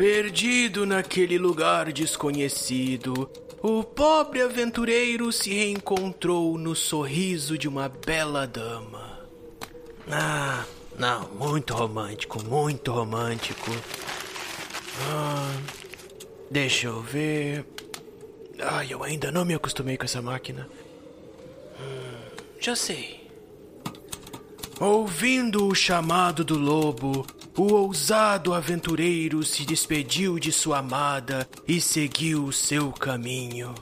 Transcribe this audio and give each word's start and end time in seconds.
Perdido 0.00 0.86
naquele 0.86 1.36
lugar 1.36 1.92
desconhecido, 1.92 3.30
o 3.62 3.84
pobre 3.84 4.42
aventureiro 4.42 5.30
se 5.30 5.52
reencontrou 5.52 6.56
no 6.56 6.74
sorriso 6.74 7.58
de 7.58 7.68
uma 7.68 7.88
bela 7.88 8.46
dama. 8.46 9.20
Ah, 10.10 10.64
não, 10.98 11.28
muito 11.28 11.74
romântico, 11.74 12.42
muito 12.44 12.90
romântico. 12.90 13.70
Ah, 15.08 15.56
deixa 16.50 16.86
eu 16.86 17.00
ver. 17.00 17.66
Ai, 18.58 18.88
eu 18.90 19.02
ainda 19.02 19.30
não 19.30 19.44
me 19.44 19.54
acostumei 19.54 19.96
com 19.96 20.04
essa 20.04 20.20
máquina. 20.20 20.68
Hum, 21.78 22.36
já 22.58 22.74
sei. 22.74 23.28
Ouvindo 24.78 25.66
o 25.66 25.74
chamado 25.74 26.42
do 26.44 26.58
lobo, 26.58 27.26
o 27.60 27.74
ousado 27.74 28.54
aventureiro 28.54 29.42
se 29.42 29.66
despediu 29.66 30.38
de 30.38 30.50
sua 30.50 30.78
amada 30.78 31.46
e 31.68 31.78
seguiu 31.78 32.50
seu 32.50 32.90
caminho. 32.90 33.74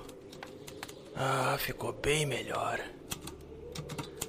Ah, 1.15 1.57
ficou 1.61 1.93
bem 1.93 2.27
melhor. 2.27 2.81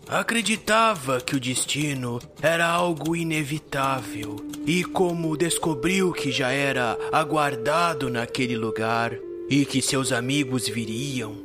Acreditava 0.08 1.20
que 1.20 1.36
o 1.36 1.40
destino 1.40 2.22
era 2.44 2.68
algo 2.68 3.16
inevitável, 3.16 4.36
e 4.68 4.84
como 4.84 5.36
descobriu 5.36 6.12
que 6.12 6.32
já 6.32 6.52
era 6.52 6.96
aguardado 7.12 8.08
naquele 8.08 8.56
lugar 8.56 9.18
e 9.50 9.66
que 9.66 9.82
seus 9.82 10.12
amigos 10.12 10.68
viriam, 10.68 11.36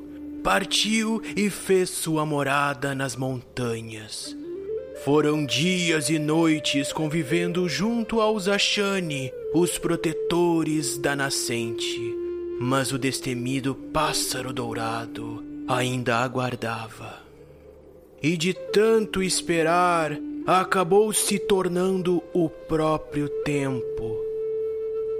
partiu 0.42 1.22
e 1.34 1.48
fez 1.48 1.88
sua 1.88 2.26
morada 2.26 2.94
nas 2.94 3.16
montanhas 3.16 4.43
foram 5.02 5.44
dias 5.44 6.08
e 6.08 6.18
noites 6.18 6.92
convivendo 6.92 7.68
junto 7.68 8.20
aos 8.20 8.46
Ashani, 8.46 9.32
os 9.52 9.76
protetores 9.76 10.96
da 10.96 11.16
nascente. 11.16 12.00
Mas 12.60 12.92
o 12.92 12.98
destemido 12.98 13.74
pássaro 13.74 14.52
dourado 14.52 15.44
ainda 15.66 16.18
aguardava. 16.18 17.22
E 18.22 18.36
de 18.36 18.54
tanto 18.54 19.22
esperar, 19.22 20.16
acabou 20.46 21.12
se 21.12 21.38
tornando 21.38 22.22
o 22.32 22.48
próprio 22.48 23.28
tempo. 23.42 24.16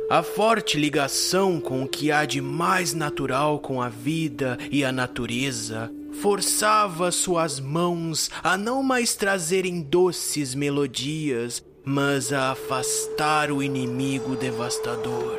A 0.09 0.23
forte 0.23 0.79
ligação 0.79 1.59
com 1.59 1.83
o 1.83 1.89
que 1.89 2.13
há 2.13 2.25
de 2.25 2.41
mais 2.41 2.95
natural 2.95 3.59
com 3.59 3.83
a 3.83 3.89
vida 3.89 4.57
e 4.71 4.85
a 4.85 4.93
natureza 4.93 5.91
forçava 6.21 7.11
suas 7.11 7.61
mãos 7.61 8.31
a 8.43 8.57
não 8.57 8.83
mais 8.83 9.15
trazerem 9.15 9.81
doces 9.81 10.55
melodias, 10.55 11.63
mas 11.85 12.33
a 12.33 12.53
afastar 12.53 13.51
o 13.51 13.63
inimigo 13.63 14.37
devastador. 14.37 15.39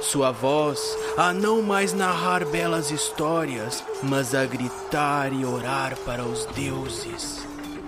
Sua 0.00 0.30
voz 0.30 0.96
a 1.16 1.32
não 1.32 1.62
mais 1.62 1.92
narrar 1.92 2.44
belas 2.44 2.90
histórias, 2.90 3.84
mas 4.02 4.34
a 4.34 4.44
gritar 4.44 5.32
e 5.32 5.44
orar 5.44 5.96
para 6.00 6.24
os 6.24 6.44
deuses. 6.46 7.46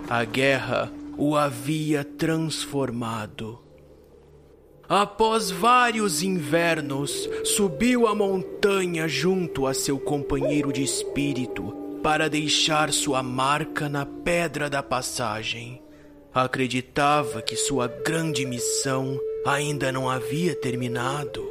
A 0.09 0.23
guerra 0.23 0.91
o 1.17 1.35
havia 1.35 2.03
transformado. 2.03 3.59
Após 4.89 5.51
vários 5.51 6.23
invernos, 6.23 7.29
subiu 7.43 8.07
a 8.07 8.15
montanha 8.15 9.07
junto 9.07 9.67
a 9.67 9.73
seu 9.73 9.99
companheiro 9.99 10.71
de 10.71 10.81
espírito 10.81 11.86
para 12.07 12.29
deixar 12.29 12.93
sua 12.93 13.21
marca 13.21 13.89
na 13.89 14.05
pedra 14.05 14.69
da 14.69 14.81
passagem. 14.81 15.81
Acreditava 16.33 17.41
que 17.41 17.57
sua 17.57 17.89
grande 17.89 18.45
missão 18.45 19.19
ainda 19.45 19.91
não 19.91 20.09
havia 20.09 20.55
terminado. 20.55 21.45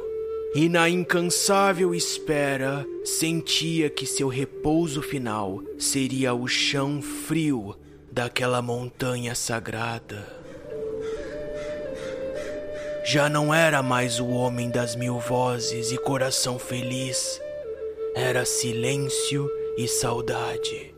E 0.55 0.67
na 0.67 0.89
incansável 0.89 1.93
espera, 1.93 2.83
sentia 3.05 3.87
que 3.87 4.07
seu 4.07 4.27
repouso 4.27 5.03
final 5.03 5.61
seria 5.77 6.33
o 6.33 6.47
chão 6.47 7.03
frio 7.03 7.75
daquela 8.11 8.59
montanha 8.59 9.35
sagrada. 9.35 10.27
Já 13.05 13.29
não 13.29 13.53
era 13.53 13.83
mais 13.83 14.19
o 14.19 14.25
homem 14.29 14.71
das 14.71 14.95
mil 14.95 15.19
vozes 15.19 15.91
e 15.91 15.99
coração 15.99 16.57
feliz. 16.57 17.39
Era 18.15 18.43
silêncio 18.43 19.47
e 19.77 19.87
saudade. 19.87 20.93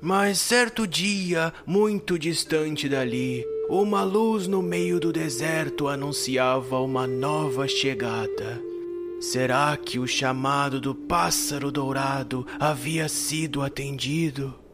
Mas 0.00 0.38
certo 0.38 0.86
dia, 0.86 1.52
muito 1.66 2.18
distante 2.18 2.88
dali, 2.88 3.44
uma 3.68 4.04
luz 4.04 4.46
no 4.46 4.62
meio 4.62 5.00
do 5.00 5.12
deserto 5.12 5.88
anunciava 5.88 6.78
uma 6.80 7.06
nova 7.06 7.66
chegada. 7.66 8.62
Será 9.20 9.76
que 9.76 9.98
o 9.98 10.06
chamado 10.06 10.80
do 10.80 10.94
pássaro 10.94 11.72
dourado 11.72 12.46
havia 12.60 13.08
sido 13.08 13.62
atendido? 13.62 14.65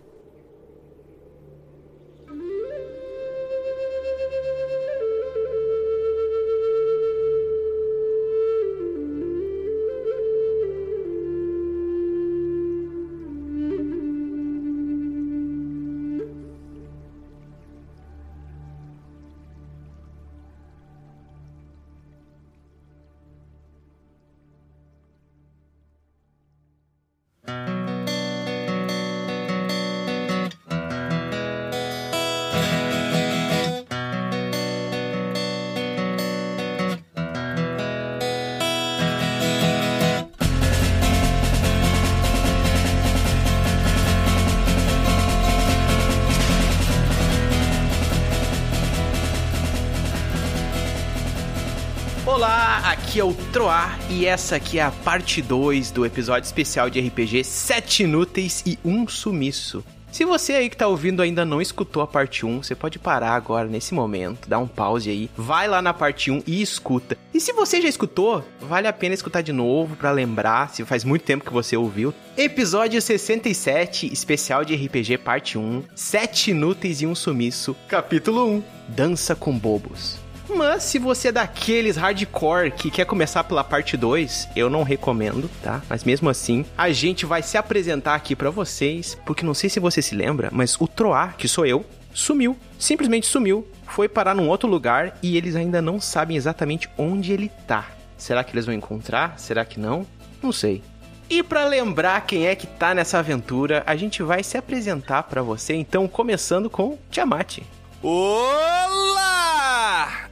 Aqui 52.44 53.20
é 53.20 53.24
o 53.24 53.32
Troar 53.52 53.98
e 54.10 54.26
essa 54.26 54.56
aqui 54.56 54.78
é 54.78 54.82
a 54.82 54.90
parte 54.90 55.40
2 55.40 55.92
do 55.92 56.04
episódio 56.04 56.46
especial 56.46 56.90
de 56.90 57.00
RPG 57.00 57.44
7 57.44 58.02
inúteis 58.02 58.62
e 58.66 58.78
um 58.84 59.06
sumiço. 59.06 59.84
Se 60.10 60.24
você 60.24 60.54
aí 60.54 60.68
que 60.68 60.76
tá 60.76 60.88
ouvindo 60.88 61.22
ainda 61.22 61.44
não 61.44 61.62
escutou 61.62 62.02
a 62.02 62.06
parte 62.06 62.44
1, 62.44 62.62
você 62.62 62.74
pode 62.74 62.98
parar 62.98 63.34
agora 63.34 63.68
nesse 63.68 63.94
momento, 63.94 64.48
dar 64.48 64.58
um 64.58 64.66
pause 64.66 65.08
aí, 65.08 65.30
vai 65.36 65.68
lá 65.68 65.80
na 65.80 65.94
parte 65.94 66.30
1 66.30 66.42
e 66.46 66.60
escuta. 66.60 67.16
E 67.32 67.40
se 67.40 67.52
você 67.52 67.80
já 67.80 67.88
escutou, 67.88 68.44
vale 68.60 68.88
a 68.88 68.92
pena 68.92 69.14
escutar 69.14 69.40
de 69.40 69.52
novo 69.52 69.96
para 69.96 70.10
lembrar, 70.10 70.68
se 70.70 70.84
faz 70.84 71.04
muito 71.04 71.24
tempo 71.24 71.44
que 71.44 71.52
você 71.52 71.76
ouviu. 71.76 72.12
Episódio 72.36 73.00
67, 73.00 74.12
especial 74.12 74.64
de 74.64 74.74
RPG 74.74 75.18
parte 75.18 75.56
1, 75.56 75.84
7 75.94 76.50
inúteis 76.50 77.00
e 77.00 77.06
um 77.06 77.14
sumiço, 77.14 77.74
capítulo 77.88 78.46
1, 78.46 78.62
Dança 78.88 79.34
com 79.34 79.56
Bobos. 79.56 80.21
Mas 80.56 80.82
se 80.82 80.98
você 80.98 81.28
é 81.28 81.32
daqueles 81.32 81.96
hardcore 81.96 82.72
que 82.72 82.90
quer 82.90 83.06
começar 83.06 83.44
pela 83.44 83.64
parte 83.64 83.96
2, 83.96 84.50
eu 84.54 84.68
não 84.68 84.82
recomendo, 84.82 85.50
tá? 85.62 85.82
Mas 85.88 86.04
mesmo 86.04 86.28
assim, 86.28 86.64
a 86.76 86.90
gente 86.90 87.24
vai 87.24 87.42
se 87.42 87.56
apresentar 87.56 88.14
aqui 88.14 88.36
para 88.36 88.50
vocês, 88.50 89.18
porque 89.24 89.44
não 89.44 89.54
sei 89.54 89.70
se 89.70 89.80
você 89.80 90.02
se 90.02 90.14
lembra, 90.14 90.50
mas 90.52 90.78
o 90.80 90.86
Troar, 90.86 91.36
que 91.36 91.48
sou 91.48 91.64
eu, 91.64 91.84
sumiu, 92.12 92.56
simplesmente 92.78 93.26
sumiu, 93.26 93.66
foi 93.86 94.08
parar 94.08 94.34
num 94.34 94.48
outro 94.48 94.68
lugar 94.68 95.18
e 95.22 95.36
eles 95.36 95.56
ainda 95.56 95.80
não 95.80 96.00
sabem 96.00 96.36
exatamente 96.36 96.88
onde 96.98 97.32
ele 97.32 97.50
tá. 97.66 97.88
Será 98.16 98.44
que 98.44 98.52
eles 98.54 98.66
vão 98.66 98.74
encontrar? 98.74 99.38
Será 99.38 99.64
que 99.64 99.80
não? 99.80 100.06
Não 100.42 100.52
sei. 100.52 100.82
E 101.28 101.42
para 101.42 101.64
lembrar 101.64 102.26
quem 102.26 102.46
é 102.46 102.54
que 102.54 102.66
tá 102.66 102.94
nessa 102.94 103.18
aventura, 103.18 103.82
a 103.86 103.96
gente 103.96 104.22
vai 104.22 104.42
se 104.42 104.58
apresentar 104.58 105.22
para 105.24 105.42
você, 105.42 105.74
então 105.74 106.06
começando 106.06 106.68
com 106.68 106.98
Tiamat. 107.10 107.60
Olá! 108.04 109.28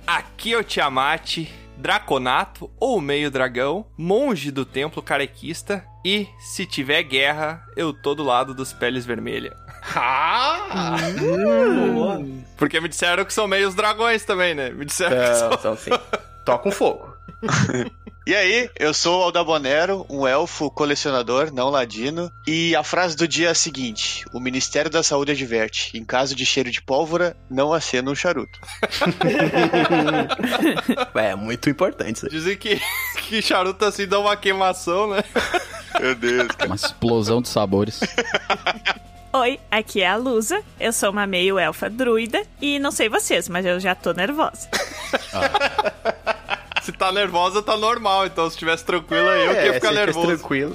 Aqui 0.05 0.55
é 0.55 0.59
o 0.59 0.65
Tiamat, 0.65 1.47
Draconato 1.77 2.69
ou 2.81 3.01
Meio 3.01 3.31
Dragão, 3.31 3.87
monge 3.97 4.51
do 4.51 4.65
templo 4.65 5.01
carequista 5.01 5.85
e, 6.05 6.27
se 6.41 6.67
tiver 6.67 7.01
guerra, 7.05 7.65
eu 7.77 7.93
tô 7.93 8.13
do 8.13 8.25
lado 8.25 8.53
dos 8.53 8.73
peles 8.73 9.07
vermelhas. 9.07 9.55
Ah! 9.95 10.97
Boa. 11.17 12.21
Porque 12.57 12.81
me 12.81 12.89
disseram 12.89 13.25
que 13.25 13.33
são 13.33 13.47
meios 13.47 13.73
dragões 13.73 14.25
também, 14.25 14.53
né? 14.53 14.71
Me 14.71 14.85
disseram 14.85 15.17
que 15.17 15.35
são... 15.37 15.47
Então, 15.53 15.59
então 15.59 15.77
sim. 15.77 15.91
Toca 16.45 16.69
um 16.69 16.73
fogo. 16.73 17.15
E 18.27 18.35
aí, 18.35 18.69
eu 18.79 18.93
sou 18.93 19.21
o 19.21 19.23
Aldabonero, 19.25 20.05
um 20.09 20.27
elfo 20.27 20.71
colecionador, 20.71 21.53
não 21.53 21.71
ladino, 21.71 22.31
e 22.47 22.77
a 22.77 22.85
frase 22.85 23.17
do 23.17 23.27
dia 23.27 23.49
é 23.49 23.51
a 23.51 23.55
seguinte: 23.55 24.25
O 24.33 24.39
Ministério 24.39 24.91
da 24.91 25.03
Saúde 25.03 25.33
adverte: 25.33 25.97
em 25.97 26.05
caso 26.05 26.35
de 26.35 26.45
cheiro 26.45 26.71
de 26.71 26.83
pólvora, 26.83 27.35
não 27.51 27.73
acenda 27.73 28.11
um 28.11 28.15
charuto. 28.15 28.59
É 31.15 31.35
muito 31.35 31.71
importante 31.71 32.17
isso 32.17 32.27
aí. 32.27 32.33
Dizem 32.33 32.57
que, 32.57 32.81
que 33.29 33.43
charuto 33.43 33.85
assim 33.85 34.07
dá 34.07 34.19
uma 34.19 34.37
queimação, 34.37 35.09
né? 35.09 35.23
Meu 36.01 36.15
Deus, 36.15 36.49
cara. 36.49 36.67
Uma 36.67 36.77
explosão 36.77 37.41
de 37.41 37.49
sabores. 37.49 38.01
Oi, 39.33 39.61
aqui 39.71 40.03
é 40.03 40.09
a 40.09 40.17
Lusa. 40.17 40.61
Eu 40.79 40.93
sou 40.93 41.11
uma 41.11 41.27
meio 41.27 41.59
elfa 41.59 41.89
druida 41.89 42.43
e 42.61 42.81
não 42.81 42.91
sei 42.91 43.09
vocês, 43.09 43.49
mas 43.49 43.65
eu 43.65 43.79
já 43.79 43.95
tô 43.95 44.13
nervosa. 44.13 44.69
Se 46.91 46.97
tá 46.99 47.13
nervosa, 47.13 47.63
tá 47.63 47.77
normal. 47.77 48.27
Então, 48.27 48.49
se 48.51 48.57
estivesse 48.57 48.85
tranquila, 48.85 49.31
eu 49.31 49.55
que 49.55 49.61
ia 49.61 49.71
É, 49.71 49.73
ficar 49.75 49.89
se 49.89 49.95
tivesse 49.95 50.19
nervoso. 50.19 50.27
tranquilo. 50.27 50.75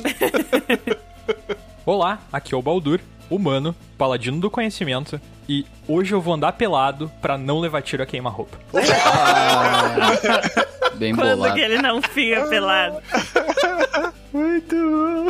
Olá, 1.86 2.20
aqui 2.32 2.56
é 2.56 2.58
o 2.58 2.62
Baldur, 2.62 3.02
humano, 3.30 3.76
paladino 3.98 4.40
do 4.40 4.50
conhecimento, 4.50 5.20
e 5.48 5.66
hoje 5.88 6.14
eu 6.16 6.22
vou 6.22 6.34
andar 6.34 6.54
pelado 6.54 7.12
pra 7.22 7.38
não 7.38 7.60
levar 7.60 7.82
tiro 7.82 8.02
a 8.02 8.06
queima-roupa. 8.06 8.58
Bem 10.96 11.14
Quando 11.14 11.36
bolado. 11.36 11.54
que 11.56 11.60
ele 11.62 11.82
não 11.82 12.02
fica 12.02 12.46
pelado? 12.48 13.02
Muito 14.32 14.74
bom. 14.76 15.26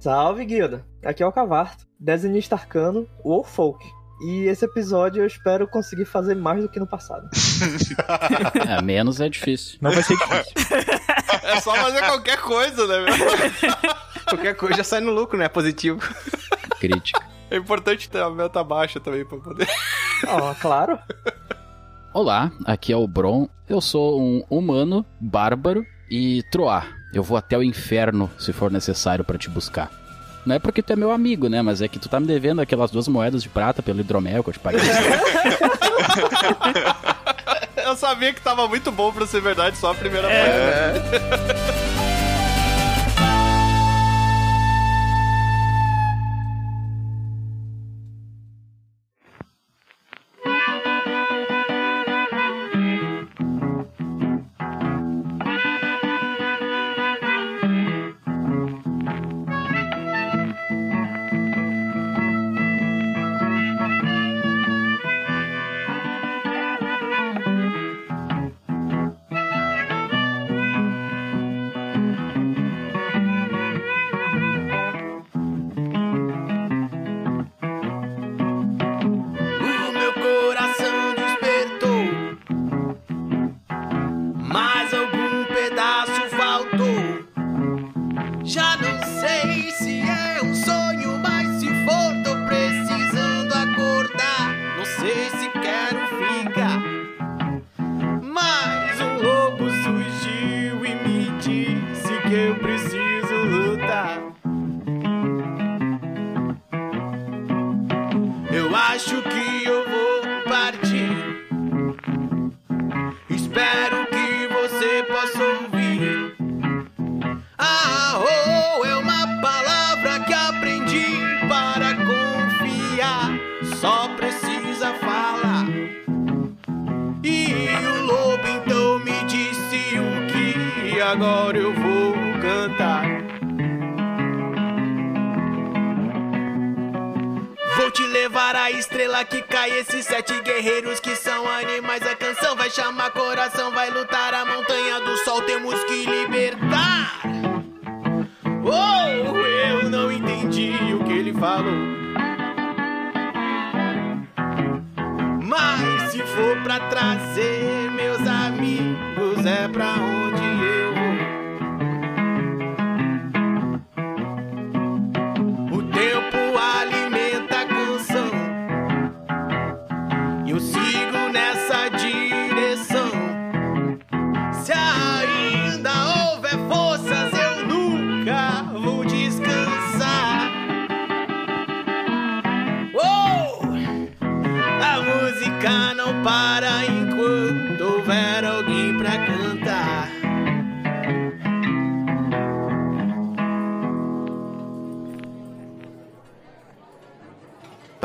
Salve, 0.00 0.46
guilda! 0.46 0.84
Aqui 1.04 1.22
é 1.22 1.26
o 1.26 1.32
Cavarto, 1.32 1.84
desenhista 2.00 2.54
arcano, 2.56 3.06
o 3.22 3.44
Folk. 3.44 3.84
E 4.20 4.46
esse 4.46 4.64
episódio 4.64 5.22
eu 5.22 5.26
espero 5.26 5.68
conseguir 5.68 6.04
fazer 6.04 6.34
mais 6.34 6.62
do 6.62 6.68
que 6.68 6.80
no 6.80 6.86
passado. 6.86 7.28
É, 8.68 8.80
menos 8.82 9.20
é 9.20 9.28
difícil. 9.28 9.78
Não 9.80 9.90
vai 9.90 10.02
ser 10.02 10.16
difícil. 10.16 10.52
É 11.42 11.60
só 11.60 11.74
fazer 11.74 12.00
qualquer 12.00 12.38
coisa, 12.38 12.86
né, 12.86 13.00
meu? 13.00 13.14
Qualquer 14.28 14.54
coisa 14.54 14.76
já 14.76 14.84
sai 14.84 15.00
no 15.00 15.10
lucro, 15.10 15.38
né? 15.38 15.48
Positivo. 15.48 16.00
Crítica. 16.78 17.20
É 17.50 17.56
importante 17.56 18.08
ter 18.08 18.22
a 18.22 18.30
meta 18.30 18.62
baixa 18.62 19.00
também 19.00 19.24
pra 19.24 19.38
poder. 19.38 19.68
Ó, 20.26 20.54
claro. 20.54 20.98
Olá, 22.12 22.52
aqui 22.64 22.92
é 22.92 22.96
o 22.96 23.06
Bron. 23.06 23.48
Eu 23.68 23.80
sou 23.80 24.20
um 24.20 24.44
humano, 24.50 25.04
bárbaro 25.20 25.84
e 26.10 26.42
troar. 26.50 26.88
Eu 27.12 27.22
vou 27.22 27.36
até 27.36 27.56
o 27.56 27.62
inferno 27.62 28.30
se 28.38 28.52
for 28.52 28.70
necessário 28.70 29.24
pra 29.24 29.38
te 29.38 29.48
buscar. 29.48 29.90
Não 30.46 30.54
é 30.54 30.58
porque 30.58 30.82
tu 30.82 30.92
é 30.92 30.96
meu 30.96 31.10
amigo, 31.10 31.48
né? 31.48 31.60
Mas 31.62 31.82
é 31.82 31.88
que 31.88 31.98
tu 31.98 32.08
tá 32.08 32.18
me 32.18 32.26
devendo 32.26 32.60
aquelas 32.60 32.90
duas 32.90 33.06
moedas 33.08 33.42
de 33.42 33.48
prata 33.48 33.82
pelo 33.82 34.00
hidromel 34.00 34.42
que 34.42 34.50
eu 34.50 34.54
te 34.54 34.58
paguei. 34.58 34.80
Eu 37.84 37.96
sabia 37.96 38.34
que 38.34 38.40
tava 38.42 38.68
muito 38.68 38.92
bom 38.92 39.10
pra 39.10 39.26
ser 39.26 39.40
verdade, 39.40 39.78
só 39.78 39.92
a 39.92 39.94
primeira 39.94 40.30
É. 40.30 40.92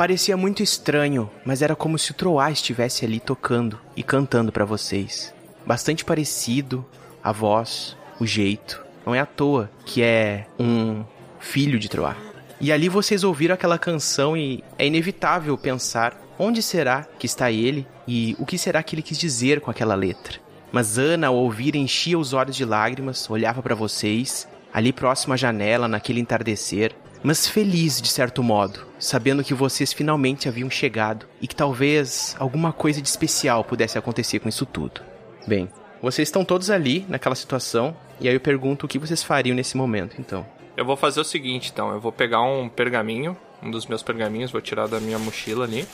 Parecia 0.04 0.36
muito 0.36 0.62
estranho, 0.62 1.30
mas 1.46 1.62
era 1.62 1.74
como 1.74 1.98
se 1.98 2.10
o 2.10 2.14
Troá 2.14 2.50
estivesse 2.50 3.06
ali 3.06 3.18
tocando 3.18 3.80
e 3.96 4.02
cantando 4.02 4.52
pra 4.52 4.66
vocês. 4.66 5.32
Bastante 5.64 6.04
parecido, 6.04 6.84
a 7.22 7.32
voz, 7.32 7.96
o 8.20 8.26
jeito. 8.26 8.84
Não 9.06 9.14
é 9.14 9.20
à 9.20 9.24
toa 9.24 9.70
que 9.86 10.02
é 10.02 10.44
um 10.60 11.02
filho 11.40 11.78
de 11.78 11.88
Troá. 11.88 12.14
E 12.60 12.70
ali 12.70 12.86
vocês 12.90 13.24
ouviram 13.24 13.54
aquela 13.54 13.78
canção 13.78 14.36
e 14.36 14.62
é 14.78 14.86
inevitável 14.86 15.56
pensar 15.56 16.14
onde 16.38 16.60
será 16.60 17.06
que 17.18 17.24
está 17.24 17.50
ele 17.50 17.86
e 18.06 18.36
o 18.38 18.44
que 18.44 18.58
será 18.58 18.82
que 18.82 18.94
ele 18.94 19.02
quis 19.02 19.16
dizer 19.16 19.62
com 19.62 19.70
aquela 19.70 19.94
letra. 19.94 20.38
Mas 20.70 20.98
Ana, 20.98 21.28
ao 21.28 21.36
ouvir, 21.36 21.76
enchia 21.76 22.18
os 22.18 22.34
olhos 22.34 22.56
de 22.56 22.66
lágrimas, 22.66 23.30
olhava 23.30 23.62
pra 23.62 23.74
vocês, 23.74 24.46
ali 24.70 24.92
próximo 24.92 25.32
à 25.32 25.36
janela, 25.38 25.88
naquele 25.88 26.20
entardecer, 26.20 26.94
mas 27.24 27.48
feliz 27.48 28.02
de 28.02 28.08
certo 28.08 28.42
modo, 28.42 28.86
sabendo 28.98 29.42
que 29.42 29.54
vocês 29.54 29.94
finalmente 29.94 30.46
haviam 30.46 30.68
chegado 30.68 31.26
e 31.40 31.48
que 31.48 31.56
talvez 31.56 32.36
alguma 32.38 32.70
coisa 32.70 33.00
de 33.00 33.08
especial 33.08 33.64
pudesse 33.64 33.96
acontecer 33.96 34.40
com 34.40 34.48
isso 34.48 34.66
tudo. 34.66 35.00
Bem, 35.46 35.70
vocês 36.02 36.28
estão 36.28 36.44
todos 36.44 36.68
ali 36.68 37.06
naquela 37.08 37.34
situação, 37.34 37.96
e 38.20 38.28
aí 38.28 38.34
eu 38.34 38.40
pergunto 38.40 38.84
o 38.84 38.88
que 38.88 38.98
vocês 38.98 39.22
fariam 39.22 39.56
nesse 39.56 39.74
momento, 39.74 40.16
então. 40.20 40.46
Eu 40.76 40.84
vou 40.84 40.98
fazer 40.98 41.18
o 41.18 41.24
seguinte, 41.24 41.70
então. 41.72 41.90
Eu 41.92 42.00
vou 42.00 42.12
pegar 42.12 42.42
um 42.42 42.68
pergaminho, 42.68 43.34
um 43.62 43.70
dos 43.70 43.86
meus 43.86 44.02
pergaminhos, 44.02 44.52
vou 44.52 44.60
tirar 44.60 44.86
da 44.86 45.00
minha 45.00 45.18
mochila 45.18 45.64
ali. 45.64 45.88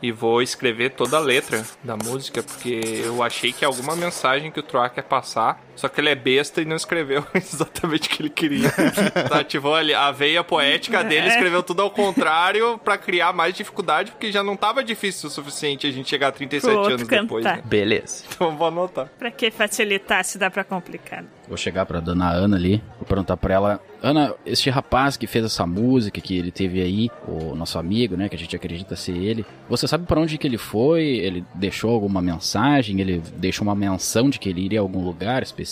E 0.00 0.12
vou 0.12 0.40
escrever 0.40 0.90
toda 0.90 1.16
a 1.16 1.20
letra 1.20 1.64
da 1.82 1.96
música, 1.96 2.44
porque 2.44 3.02
eu 3.04 3.22
achei 3.24 3.52
que 3.52 3.64
alguma 3.64 3.96
mensagem 3.96 4.52
que 4.52 4.60
o 4.60 4.62
Troá 4.62 4.88
quer 4.88 5.02
passar, 5.02 5.63
só 5.76 5.88
que 5.88 6.00
ele 6.00 6.08
é 6.10 6.14
besta 6.14 6.60
e 6.60 6.64
não 6.64 6.76
escreveu 6.76 7.24
exatamente 7.34 8.08
o 8.08 8.10
que 8.10 8.22
ele 8.22 8.30
queria. 8.30 8.70
Tá, 9.28 9.40
Ativou 9.40 9.74
ali 9.74 9.94
a 9.94 10.10
veia 10.10 10.42
poética 10.44 11.02
dele, 11.04 11.28
escreveu 11.28 11.62
tudo 11.62 11.82
ao 11.82 11.90
contrário 11.90 12.78
pra 12.78 12.96
criar 12.98 13.32
mais 13.32 13.54
dificuldade, 13.54 14.10
porque 14.12 14.30
já 14.30 14.42
não 14.42 14.56
tava 14.56 14.82
difícil 14.84 15.28
o 15.28 15.32
suficiente 15.32 15.86
a 15.86 15.90
gente 15.90 16.08
chegar 16.08 16.28
a 16.28 16.32
37 16.32 16.70
Pro 16.70 16.78
outro 16.80 16.94
anos 16.94 17.08
depois, 17.08 17.44
cantar. 17.44 17.56
né? 17.58 17.62
Beleza. 17.64 18.24
Então 18.34 18.56
vou 18.56 18.68
anotar. 18.68 19.08
Pra 19.18 19.30
que 19.30 19.50
facilitar 19.50 20.24
se 20.24 20.38
dá 20.38 20.50
pra 20.50 20.64
complicar? 20.64 21.24
Vou 21.48 21.56
chegar 21.56 21.84
pra 21.86 22.00
dona 22.00 22.30
Ana 22.30 22.56
ali, 22.56 22.82
vou 22.98 23.06
perguntar 23.06 23.36
pra 23.36 23.54
ela: 23.54 23.80
Ana, 24.02 24.34
este 24.46 24.70
rapaz 24.70 25.16
que 25.16 25.26
fez 25.26 25.44
essa 25.44 25.66
música 25.66 26.20
que 26.20 26.38
ele 26.38 26.50
teve 26.50 26.80
aí, 26.80 27.10
o 27.28 27.54
nosso 27.54 27.78
amigo, 27.78 28.16
né, 28.16 28.28
que 28.28 28.36
a 28.36 28.38
gente 28.38 28.56
acredita 28.56 28.96
ser 28.96 29.16
ele, 29.16 29.44
você 29.68 29.86
sabe 29.86 30.06
pra 30.06 30.18
onde 30.20 30.38
que 30.38 30.46
ele 30.46 30.56
foi? 30.58 31.02
Ele 31.04 31.44
deixou 31.54 31.90
alguma 31.90 32.22
mensagem? 32.22 33.00
Ele 33.00 33.22
deixou 33.36 33.66
uma 33.66 33.74
menção 33.74 34.30
de 34.30 34.38
que 34.38 34.48
ele 34.48 34.62
iria 34.62 34.78
a 34.80 34.82
algum 34.82 35.04
lugar 35.04 35.42
específico? 35.42 35.63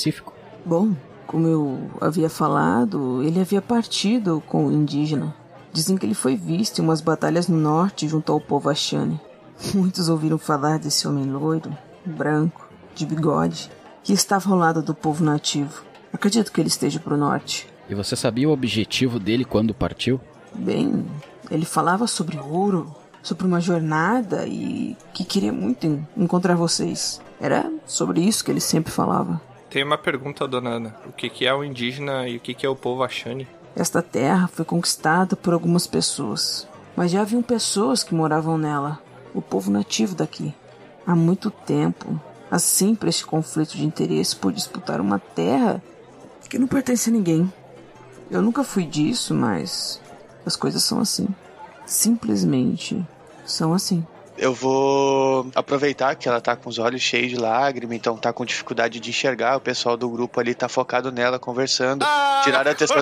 Bom, 0.64 0.94
como 1.26 1.46
eu 1.46 1.90
havia 2.00 2.28
falado, 2.30 3.22
ele 3.22 3.40
havia 3.40 3.62
partido 3.62 4.42
com 4.48 4.66
o 4.66 4.72
indígena. 4.72 5.34
Dizem 5.72 5.96
que 5.96 6.04
ele 6.04 6.14
foi 6.14 6.36
visto 6.36 6.78
em 6.80 6.84
umas 6.84 7.00
batalhas 7.00 7.48
no 7.48 7.56
norte 7.56 8.06
junto 8.08 8.30
ao 8.32 8.40
povo 8.40 8.68
Ashani. 8.68 9.20
Muitos 9.74 10.08
ouviram 10.08 10.38
falar 10.38 10.78
desse 10.78 11.06
homem 11.08 11.24
loiro, 11.24 11.76
branco, 12.04 12.68
de 12.94 13.06
bigode, 13.06 13.70
que 14.02 14.12
estava 14.12 14.50
ao 14.50 14.58
lado 14.58 14.82
do 14.82 14.94
povo 14.94 15.24
nativo. 15.24 15.82
Acredito 16.12 16.52
que 16.52 16.60
ele 16.60 16.68
esteja 16.68 17.00
pro 17.00 17.16
norte. 17.16 17.66
E 17.88 17.94
você 17.94 18.14
sabia 18.14 18.48
o 18.48 18.52
objetivo 18.52 19.18
dele 19.18 19.44
quando 19.44 19.72
partiu? 19.74 20.20
Bem, 20.54 21.04
ele 21.50 21.64
falava 21.64 22.06
sobre 22.06 22.38
ouro, 22.38 22.94
sobre 23.22 23.46
uma 23.46 23.60
jornada 23.60 24.46
e 24.46 24.96
que 25.14 25.24
queria 25.24 25.52
muito 25.52 25.86
en- 25.86 26.06
encontrar 26.16 26.54
vocês. 26.54 27.20
Era 27.40 27.72
sobre 27.86 28.20
isso 28.20 28.44
que 28.44 28.50
ele 28.50 28.60
sempre 28.60 28.92
falava. 28.92 29.40
Tem 29.72 29.82
uma 29.82 29.96
pergunta, 29.96 30.46
dona 30.46 30.68
Ana. 30.68 30.96
O 31.06 31.12
que, 31.12 31.30
que 31.30 31.46
é 31.46 31.54
o 31.54 31.64
indígena 31.64 32.28
e 32.28 32.36
o 32.36 32.40
que, 32.40 32.52
que 32.52 32.66
é 32.66 32.68
o 32.68 32.76
povo 32.76 33.02
Axane? 33.02 33.48
Esta 33.74 34.02
terra 34.02 34.46
foi 34.46 34.66
conquistada 34.66 35.34
por 35.34 35.54
algumas 35.54 35.86
pessoas, 35.86 36.68
mas 36.94 37.10
já 37.10 37.22
haviam 37.22 37.42
pessoas 37.42 38.04
que 38.04 38.14
moravam 38.14 38.58
nela, 38.58 39.00
o 39.32 39.40
povo 39.40 39.70
nativo 39.70 40.14
daqui. 40.14 40.54
Há 41.06 41.16
muito 41.16 41.50
tempo, 41.50 42.20
há 42.50 42.58
sempre 42.58 43.08
este 43.08 43.24
conflito 43.24 43.74
de 43.74 43.86
interesse 43.86 44.36
por 44.36 44.52
disputar 44.52 45.00
uma 45.00 45.18
terra 45.18 45.82
que 46.50 46.58
não 46.58 46.66
pertence 46.66 47.08
a 47.08 47.12
ninguém. 47.14 47.50
Eu 48.30 48.42
nunca 48.42 48.62
fui 48.62 48.84
disso, 48.84 49.32
mas 49.32 49.98
as 50.44 50.54
coisas 50.54 50.84
são 50.84 51.00
assim. 51.00 51.26
Simplesmente 51.86 53.02
são 53.46 53.72
assim. 53.72 54.06
Eu 54.42 54.52
vou 54.52 55.46
aproveitar 55.54 56.16
que 56.16 56.28
ela 56.28 56.40
tá 56.40 56.56
com 56.56 56.68
os 56.68 56.76
olhos 56.76 57.00
cheios 57.00 57.30
de 57.30 57.36
lágrima, 57.36 57.94
então 57.94 58.16
tá 58.16 58.32
com 58.32 58.44
dificuldade 58.44 58.98
de 58.98 59.08
enxergar. 59.08 59.56
O 59.56 59.60
pessoal 59.60 59.96
do 59.96 60.10
grupo 60.10 60.40
ali 60.40 60.52
tá 60.52 60.68
focado 60.68 61.12
nela, 61.12 61.38
conversando. 61.38 62.04
Tiraram 62.42 62.68
a 62.68 62.72
atenção. 62.72 62.96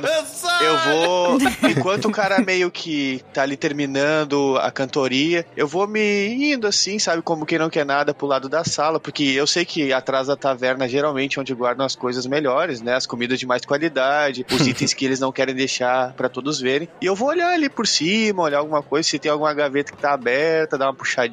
Eu 0.61 0.78
vou. 0.78 1.38
Enquanto 1.70 2.09
o 2.09 2.12
cara 2.12 2.40
meio 2.40 2.70
que 2.70 3.25
tá 3.32 3.40
ali 3.40 3.56
terminando 3.56 4.59
a 4.59 4.70
cantoria, 4.70 5.47
eu 5.56 5.66
vou 5.66 5.87
me 5.87 6.52
indo 6.52 6.66
assim, 6.66 6.99
sabe? 6.99 7.23
Como 7.23 7.47
quem 7.47 7.59
não 7.59 7.70
quer 7.70 7.87
nada 7.87 8.12
pro 8.12 8.26
lado 8.26 8.47
da 8.47 8.62
sala, 8.62 9.00
porque 9.00 9.23
eu 9.23 9.47
sei 9.47 9.64
que 9.64 9.94
atrás 9.94 10.26
da 10.26 10.37
taverna 10.37 10.87
geralmente 10.87 11.38
é 11.38 11.40
onde 11.40 11.54
guardam 11.54 11.87
as 11.87 11.97
coisas 11.97 12.26
melhores, 12.26 12.82
né? 12.82 12.97
As 12.97 13.06
comidas 13.06 13.38
de 13.38 13.47
mais 13.47 13.64
qualidade, 13.64 14.44
os 14.52 14.66
itens 14.66 14.92
que 14.92 15.06
eles 15.06 15.18
não 15.18 15.32
querem 15.32 15.54
deixar 15.54 16.12
pra 16.12 16.28
todos 16.28 16.61
verem. 16.61 16.87
E 17.00 17.06
eu 17.06 17.14
vou 17.14 17.28
olhar 17.28 17.50
ali 17.50 17.70
por 17.70 17.87
cima, 17.87 18.42
olhar 18.42 18.59
alguma 18.59 18.82
coisa, 18.82 19.09
se 19.09 19.18
tem 19.18 19.32
alguma 19.32 19.54
gaveta 19.54 19.90
que 19.90 19.99
tá 19.99 20.12
aberta, 20.12 20.76
dar 20.76 20.88
uma 20.88 20.94
puxadinha, 20.94 21.29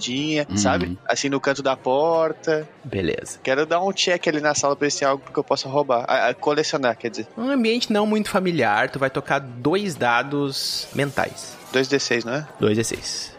Uhum. 0.50 0.58
sabe? 0.58 0.98
Assim 1.08 1.30
no 1.30 1.40
canto 1.40 1.62
da 1.64 1.76
porta. 1.76 2.68
Beleza. 2.84 3.40
Quero 3.44 3.66
dar 3.66 3.82
um 3.82 3.92
check 3.92 4.28
ali 4.28 4.40
na 4.40 4.54
sala 4.54 4.76
pra 4.76 4.86
ver 4.86 4.92
se 4.92 5.00
tem 5.00 5.08
algo 5.08 5.24
que 5.32 5.38
eu 5.38 5.44
possa 5.44 5.68
roubar. 5.68 6.06
Ah, 6.08 6.30
ah, 6.30 6.34
colecionar, 6.34 6.96
quer 6.98 7.10
dizer. 7.10 7.28
Um 7.38 7.50
ambiente 7.50 7.92
não 7.92 8.06
muito 8.06 8.30
familiar, 8.30 8.90
tu 8.90 9.00
vai 9.00 9.10
tocar 9.10 9.40
dois 9.40 9.96
dados 9.96 10.88
mentais. 10.94 11.58
2d6, 11.74 12.24
não 12.24 12.34
é? 12.34 12.48
2 12.60 12.78
D6. 12.78 13.32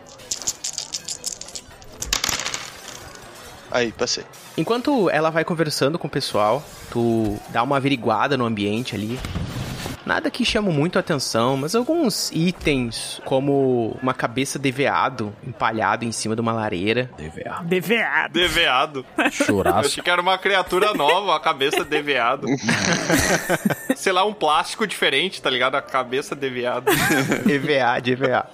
Aí, 3.70 3.92
passei. 3.92 4.24
Enquanto 4.56 5.10
ela 5.10 5.30
vai 5.30 5.44
conversando 5.44 5.98
com 5.98 6.06
o 6.06 6.10
pessoal, 6.10 6.62
tu 6.90 7.38
dá 7.50 7.62
uma 7.62 7.76
averiguada 7.76 8.36
no 8.36 8.44
ambiente 8.44 8.94
ali. 8.94 9.18
Nada 10.08 10.30
que 10.30 10.42
chama 10.42 10.70
muito 10.70 10.96
a 10.96 11.00
atenção, 11.00 11.54
mas 11.54 11.74
alguns 11.74 12.32
itens, 12.32 13.20
como 13.26 13.94
uma 14.02 14.14
cabeça 14.14 14.58
de 14.58 14.70
veado 14.72 15.36
empalhado 15.46 16.02
em 16.02 16.10
cima 16.12 16.34
de 16.34 16.40
uma 16.40 16.50
lareira. 16.50 17.10
DVA. 17.18 17.62
Deveado. 17.62 18.32
Deveado. 18.32 19.06
Eu 19.18 19.30
Churaço. 19.30 19.78
achei 19.80 20.02
que 20.02 20.08
era 20.08 20.22
uma 20.22 20.38
criatura 20.38 20.94
nova, 20.94 21.36
a 21.36 21.40
cabeça 21.40 21.84
de 21.84 22.00
veado. 22.00 22.46
Sei 23.94 24.10
lá, 24.10 24.24
um 24.24 24.32
plástico 24.32 24.86
diferente, 24.86 25.42
tá 25.42 25.50
ligado? 25.50 25.74
A 25.74 25.82
cabeça 25.82 26.34
de 26.34 26.48
veado. 26.48 26.90
EVA, 27.46 28.00
de 28.00 28.12
EVA. 28.12 28.46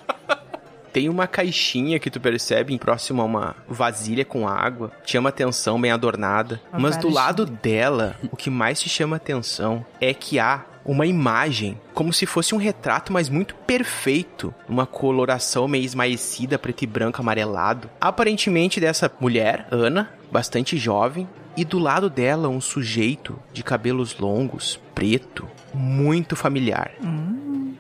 Tem 0.93 1.09
uma 1.09 1.29
caixinha 1.29 2.01
que 2.01 2.11
tu 2.11 2.21
percebe 2.21 2.77
próximo 2.81 3.23
a 3.23 3.25
uma 3.25 3.57
vasilha 3.69 4.25
com 4.25 4.49
água. 4.49 4.91
Te 5.05 5.13
chama 5.13 5.29
atenção, 5.29 5.81
bem 5.81 5.93
adornada. 5.93 6.61
Uma 6.73 6.81
Mas 6.81 6.97
do 6.97 7.09
lado 7.09 7.47
dela, 7.47 8.17
o 8.33 8.37
que 8.37 8.51
mais 8.51 8.81
te 8.81 8.89
chama 8.89 9.15
atenção 9.15 9.87
é 10.01 10.13
que 10.13 10.41
há 10.41 10.65
uma 10.85 11.07
imagem, 11.07 11.81
como 11.95 12.13
se 12.13 12.27
fosse 12.27 12.55
um 12.55 12.59
retrato, 12.59 13.13
mas 13.13 13.29
muito 13.29 13.55
perfeito. 13.55 14.55
Uma 14.69 14.87
coloração 14.87 15.67
meio 15.67 15.85
esmaecida, 15.85 16.59
preto 16.59 16.83
e 16.83 16.87
branco, 16.87 17.21
amarelado. 17.21 17.91
Aparentemente 18.01 18.81
dessa 18.81 19.11
mulher, 19.21 19.67
Ana, 19.71 20.13
bastante 20.31 20.77
jovem. 20.77 21.29
E 21.57 21.65
do 21.65 21.79
lado 21.79 22.11
dela, 22.11 22.49
um 22.49 22.61
sujeito 22.61 23.39
de 23.53 23.63
cabelos 23.63 24.19
longos, 24.19 24.81
preto, 24.95 25.49
muito 25.73 26.35
familiar. 26.35 26.91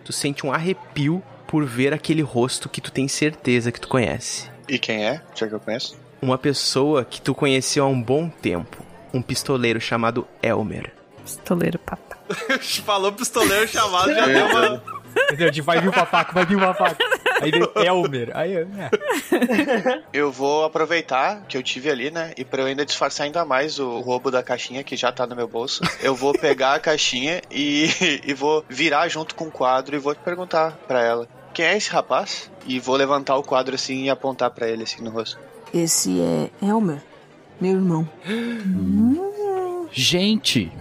Tu 0.04 0.12
sente 0.12 0.46
um 0.46 0.52
arrepio 0.52 1.22
por 1.46 1.64
ver 1.64 1.92
aquele 1.92 2.22
rosto 2.22 2.68
que 2.68 2.80
tu 2.80 2.92
tem 2.92 3.08
certeza 3.08 3.72
que 3.72 3.80
tu 3.80 3.88
conhece. 3.88 4.48
E 4.68 4.78
quem 4.78 5.04
é? 5.04 5.20
Já 5.34 5.48
que 5.48 5.54
eu 5.54 5.60
conheço. 5.60 5.98
Uma 6.22 6.38
pessoa 6.38 7.04
que 7.04 7.20
tu 7.20 7.34
conheceu 7.34 7.84
há 7.84 7.88
um 7.88 8.00
bom 8.00 8.28
tempo. 8.28 8.82
Um 9.12 9.20
pistoleiro 9.20 9.80
chamado 9.80 10.26
Elmer. 10.42 10.92
Pistoleiro 11.22 11.78
papai. 11.78 12.13
Falou 12.84 13.12
pistoleiro 13.12 13.68
chamado, 13.68 14.12
já 14.12 14.26
deu 14.26 14.46
uma. 14.46 14.82
Entendeu? 15.24 15.50
De 15.50 15.60
vai 15.60 15.80
vir 15.80 15.88
o 15.88 15.92
papaco, 15.92 16.34
vai 16.34 16.44
vir 16.44 16.56
o 16.56 16.60
papaco. 16.60 16.96
Aí 17.40 17.50
veio 17.50 17.70
Elmer. 17.76 18.30
Aí, 18.34 18.56
é. 18.56 18.66
Eu 20.12 20.30
vou 20.30 20.64
aproveitar 20.64 21.42
que 21.48 21.56
eu 21.56 21.62
tive 21.62 21.90
ali, 21.90 22.10
né? 22.10 22.32
E 22.36 22.44
pra 22.44 22.62
eu 22.62 22.66
ainda 22.66 22.84
disfarçar 22.84 23.26
ainda 23.26 23.44
mais 23.44 23.78
o 23.78 24.00
roubo 24.00 24.30
da 24.30 24.42
caixinha 24.42 24.82
que 24.82 24.96
já 24.96 25.12
tá 25.12 25.26
no 25.26 25.36
meu 25.36 25.46
bolso, 25.46 25.82
eu 26.02 26.14
vou 26.14 26.32
pegar 26.32 26.74
a 26.74 26.80
caixinha 26.80 27.40
e, 27.50 27.88
e 28.26 28.34
vou 28.34 28.64
virar 28.68 29.08
junto 29.08 29.34
com 29.34 29.44
o 29.44 29.50
quadro 29.50 29.94
e 29.94 29.98
vou 29.98 30.14
perguntar 30.14 30.72
pra 30.88 31.02
ela: 31.02 31.28
quem 31.52 31.64
é 31.64 31.76
esse 31.76 31.90
rapaz? 31.90 32.50
E 32.66 32.80
vou 32.80 32.96
levantar 32.96 33.36
o 33.36 33.42
quadro 33.42 33.74
assim 33.74 34.04
e 34.04 34.10
apontar 34.10 34.50
pra 34.50 34.68
ele 34.68 34.82
assim 34.82 35.02
no 35.02 35.10
rosto. 35.10 35.38
Esse 35.72 36.20
é 36.20 36.50
Elmer, 36.66 37.02
meu 37.60 37.72
irmão. 37.72 38.08
Gente! 39.92 40.72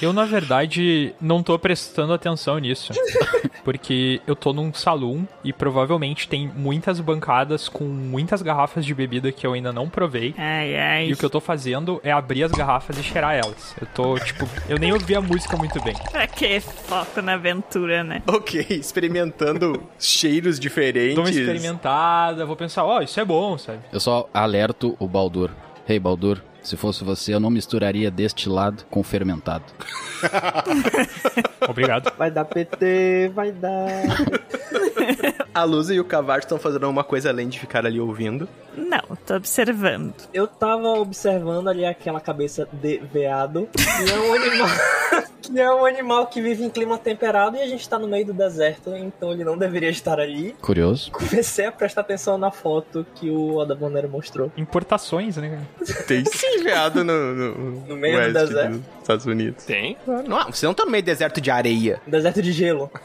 Eu, 0.00 0.12
na 0.12 0.24
verdade, 0.24 1.14
não 1.20 1.42
tô 1.42 1.58
prestando 1.58 2.12
atenção 2.12 2.58
nisso. 2.58 2.92
Porque 3.64 4.20
eu 4.26 4.34
tô 4.34 4.52
num 4.52 4.72
salão 4.72 5.28
e 5.44 5.52
provavelmente 5.52 6.28
tem 6.28 6.48
muitas 6.48 7.00
bancadas 7.00 7.68
com 7.68 7.84
muitas 7.84 8.40
garrafas 8.40 8.84
de 8.86 8.94
bebida 8.94 9.30
que 9.30 9.46
eu 9.46 9.52
ainda 9.52 9.72
não 9.72 9.88
provei. 9.90 10.34
Ai, 10.38 10.76
ai. 10.76 11.08
E 11.08 11.12
o 11.12 11.16
que 11.16 11.24
eu 11.24 11.28
tô 11.28 11.40
fazendo 11.40 12.00
é 12.02 12.10
abrir 12.10 12.44
as 12.44 12.52
garrafas 12.52 12.96
e 12.98 13.02
cheirar 13.02 13.34
elas. 13.34 13.74
Eu 13.80 13.86
tô, 13.88 14.18
tipo, 14.18 14.48
eu 14.68 14.78
nem 14.78 14.92
ouvi 14.92 15.14
a 15.14 15.20
música 15.20 15.56
muito 15.56 15.82
bem. 15.82 15.94
Pra 16.10 16.26
que 16.26 16.60
foco 16.60 17.20
na 17.20 17.34
aventura, 17.34 18.02
né? 18.02 18.22
Ok, 18.26 18.64
experimentando 18.70 19.82
cheiros 19.98 20.58
diferentes. 20.58 21.14
Dou 21.16 21.24
uma 21.24 21.30
experimentada, 21.30 22.46
vou 22.46 22.56
pensar, 22.56 22.84
ó, 22.84 23.02
isso 23.02 23.18
é 23.20 23.24
bom, 23.24 23.58
sabe? 23.58 23.80
Eu 23.92 24.00
só 24.00 24.28
alerto 24.32 24.96
o 24.98 25.06
Baldur. 25.06 25.50
Ei, 25.88 25.98
Baldur, 25.98 26.40
se 26.68 26.76
fosse 26.76 27.02
você, 27.02 27.34
eu 27.34 27.40
não 27.40 27.50
misturaria 27.50 28.10
destilado 28.10 28.84
com 28.90 29.02
fermentado. 29.02 29.64
Obrigado. 31.68 32.12
Vai 32.16 32.30
dar 32.30 32.44
PT, 32.44 33.32
vai 33.34 33.52
dar. 33.52 33.88
A 35.54 35.64
Lusa 35.64 35.94
e 35.94 36.00
o 36.00 36.04
Cavalo 36.04 36.40
estão 36.40 36.58
fazendo 36.58 36.88
uma 36.88 37.02
coisa 37.02 37.30
além 37.30 37.48
de 37.48 37.58
ficar 37.58 37.86
ali 37.86 37.98
ouvindo. 37.98 38.48
Não, 38.76 39.16
tô 39.26 39.34
observando. 39.34 40.14
Eu 40.32 40.46
tava 40.46 40.88
observando 41.00 41.68
ali 41.68 41.84
aquela 41.84 42.20
cabeça 42.20 42.68
de 42.72 42.98
veado, 42.98 43.68
que 43.72 44.12
é 44.12 44.18
um 44.20 44.34
animal. 44.34 44.68
que 45.42 45.60
é 45.60 45.70
um 45.72 45.84
animal 45.84 46.26
que 46.26 46.42
vive 46.42 46.64
em 46.64 46.70
clima 46.70 46.98
temperado 46.98 47.56
e 47.56 47.60
a 47.60 47.66
gente 47.66 47.88
tá 47.88 47.98
no 47.98 48.06
meio 48.06 48.26
do 48.26 48.32
deserto, 48.32 48.94
então 48.94 49.32
ele 49.32 49.44
não 49.44 49.56
deveria 49.56 49.88
estar 49.88 50.20
ali. 50.20 50.54
Curioso? 50.60 51.10
Comecei 51.10 51.66
a 51.66 51.72
prestar 51.72 52.02
atenção 52.02 52.36
na 52.36 52.50
foto 52.50 53.06
que 53.14 53.30
o 53.30 53.56
Oda 53.56 53.74
Bonero 53.74 54.08
mostrou. 54.08 54.52
Importações, 54.56 55.36
né? 55.36 55.60
Tem 56.06 56.24
sim 56.24 56.57
veado 56.62 57.04
no, 57.04 57.34
no, 57.34 57.54
No 57.86 57.96
meio 57.96 58.18
do 58.26 58.32
deserto. 58.32 58.72
dos 58.72 58.82
Estados 59.00 59.26
Unidos. 59.26 59.64
Tem? 59.64 59.96
Não, 60.26 60.44
você 60.52 60.66
não 60.66 60.74
tá 60.74 60.84
no 60.84 60.90
meio 60.90 61.02
do 61.02 61.06
deserto 61.06 61.40
de 61.40 61.50
areia. 61.50 62.00
Deserto 62.06 62.42
de 62.42 62.52
gelo. 62.52 62.90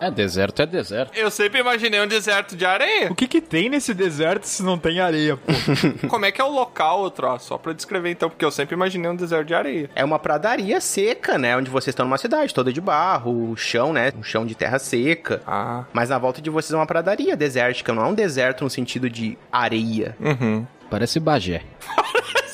É, 0.00 0.10
deserto 0.10 0.62
é 0.62 0.66
deserto. 0.66 1.14
Eu 1.14 1.30
sempre 1.30 1.60
imaginei 1.60 2.00
um 2.00 2.06
deserto 2.06 2.56
de 2.56 2.64
areia. 2.64 3.12
O 3.12 3.14
que 3.14 3.28
que 3.28 3.38
tem 3.38 3.68
nesse 3.68 3.92
deserto 3.92 4.44
se 4.44 4.62
não 4.62 4.78
tem 4.78 4.98
areia, 4.98 5.36
pô? 5.36 5.52
Como 6.08 6.24
é 6.24 6.32
que 6.32 6.40
é 6.40 6.44
o 6.44 6.48
local, 6.50 7.00
outro? 7.00 7.38
Só 7.38 7.58
pra 7.58 7.74
descrever 7.74 8.10
então, 8.10 8.30
porque 8.30 8.42
eu 8.42 8.50
sempre 8.50 8.74
imaginei 8.74 9.10
um 9.10 9.14
deserto 9.16 9.48
de 9.48 9.54
areia. 9.54 9.90
É 9.94 10.02
uma 10.02 10.18
pradaria 10.18 10.80
seca, 10.80 11.36
né? 11.36 11.54
Onde 11.54 11.68
vocês 11.68 11.92
estão 11.92 12.06
numa 12.06 12.16
cidade 12.16 12.54
toda 12.54 12.72
de 12.72 12.80
barro, 12.80 13.50
o 13.50 13.56
chão, 13.58 13.92
né? 13.92 14.10
Um 14.18 14.22
chão 14.22 14.46
de 14.46 14.54
terra 14.54 14.78
seca. 14.78 15.42
Ah. 15.46 15.84
Mas 15.92 16.08
na 16.08 16.16
volta 16.16 16.40
de 16.40 16.48
vocês 16.48 16.72
é 16.72 16.76
uma 16.76 16.86
pradaria 16.86 17.36
desértica, 17.36 17.92
não 17.92 18.02
é 18.04 18.06
um 18.06 18.14
deserto 18.14 18.64
no 18.64 18.70
sentido 18.70 19.10
de 19.10 19.36
areia. 19.52 20.16
Uhum. 20.18 20.66
Parece 20.88 21.20
Bagé. 21.20 21.62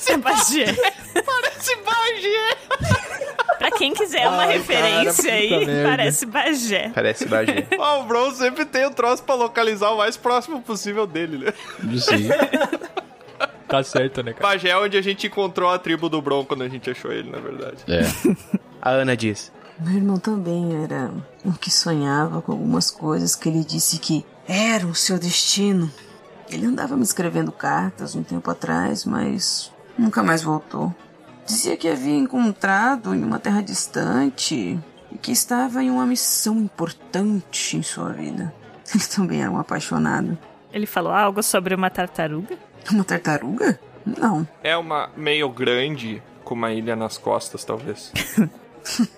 É 0.09 0.17
Bagé. 0.19 0.67
Parece 1.25 1.77
Bagé. 1.77 2.57
Pra 3.59 3.71
quem 3.71 3.95
quiser 3.95 4.29
uma 4.29 4.43
Ai, 4.43 4.59
referência 4.59 5.25
cara, 5.25 5.37
aí, 5.37 5.67
merda. 5.67 5.89
parece 5.89 6.27
Bagé. 6.27 6.91
Parece 6.95 7.27
Bagé. 7.27 7.67
O 7.79 8.03
Bron 8.05 8.31
sempre 8.33 8.65
tem 8.65 8.85
o 8.87 8.91
troço 8.91 9.23
pra 9.23 9.35
localizar 9.35 9.91
o 9.91 9.99
mais 9.99 10.17
próximo 10.17 10.61
possível 10.63 11.07
dele, 11.07 11.39
né? 11.39 11.53
Sim. 11.99 12.29
Tá 13.69 13.83
certo, 13.83 14.23
né, 14.23 14.33
cara? 14.33 14.47
Bagé 14.49 14.69
é 14.69 14.79
onde 14.79 14.97
a 14.97 15.03
gente 15.03 15.27
encontrou 15.27 15.69
a 15.69 15.77
tribo 15.77 16.09
do 16.09 16.23
Bron 16.23 16.45
quando 16.45 16.63
a 16.63 16.69
gente 16.69 16.89
achou 16.89 17.11
ele, 17.11 17.29
na 17.31 17.39
verdade. 17.39 17.79
É. 17.89 18.03
A 18.81 18.91
Ana 18.91 19.17
diz: 19.17 19.51
Meu 19.81 19.97
irmão 19.97 20.19
também 20.21 20.85
era 20.85 21.11
um 21.45 21.51
que 21.51 21.69
sonhava 21.69 22.41
com 22.41 22.53
algumas 22.53 22.93
coisas 22.93 23.35
que 23.35 23.49
ele 23.49 23.65
disse 23.65 23.99
que 23.99 24.25
eram 24.47 24.91
o 24.91 24.95
seu 24.95 25.19
destino. 25.19 25.91
Ele 26.49 26.65
andava 26.65 26.97
me 26.97 27.03
escrevendo 27.03 27.51
cartas 27.51 28.15
um 28.15 28.23
tempo 28.23 28.49
atrás, 28.49 29.05
mas 29.05 29.73
nunca 29.99 30.23
mais 30.23 30.43
voltou. 30.43 30.95
Dizia 31.47 31.77
que 31.77 31.89
havia 31.89 32.17
encontrado 32.17 33.15
em 33.15 33.23
uma 33.23 33.39
terra 33.39 33.63
distante 33.63 34.79
e 35.13 35.19
que 35.19 35.33
estava 35.33 35.83
em 35.83 35.91
uma 35.91 36.05
missão 36.05 36.57
importante 36.57 37.77
em 37.77 37.83
sua 37.83 38.13
vida. 38.13 38.53
Ele 38.95 39.05
também 39.05 39.43
era 39.43 39.51
um 39.51 39.59
apaixonado. 39.59 40.37
Ele 40.73 40.87
falou 40.87 41.13
algo 41.13 41.43
sobre 41.43 41.75
uma 41.75 41.89
tartaruga? 41.89 42.59
Uma 42.91 43.05
tartaruga? 43.05 43.79
Não. 44.05 44.47
É 44.63 44.77
uma 44.77 45.11
meio 45.17 45.49
grande, 45.49 46.23
com 46.45 46.55
uma 46.55 46.73
ilha 46.73 46.95
nas 46.95 47.19
costas, 47.19 47.65
talvez. 47.65 48.13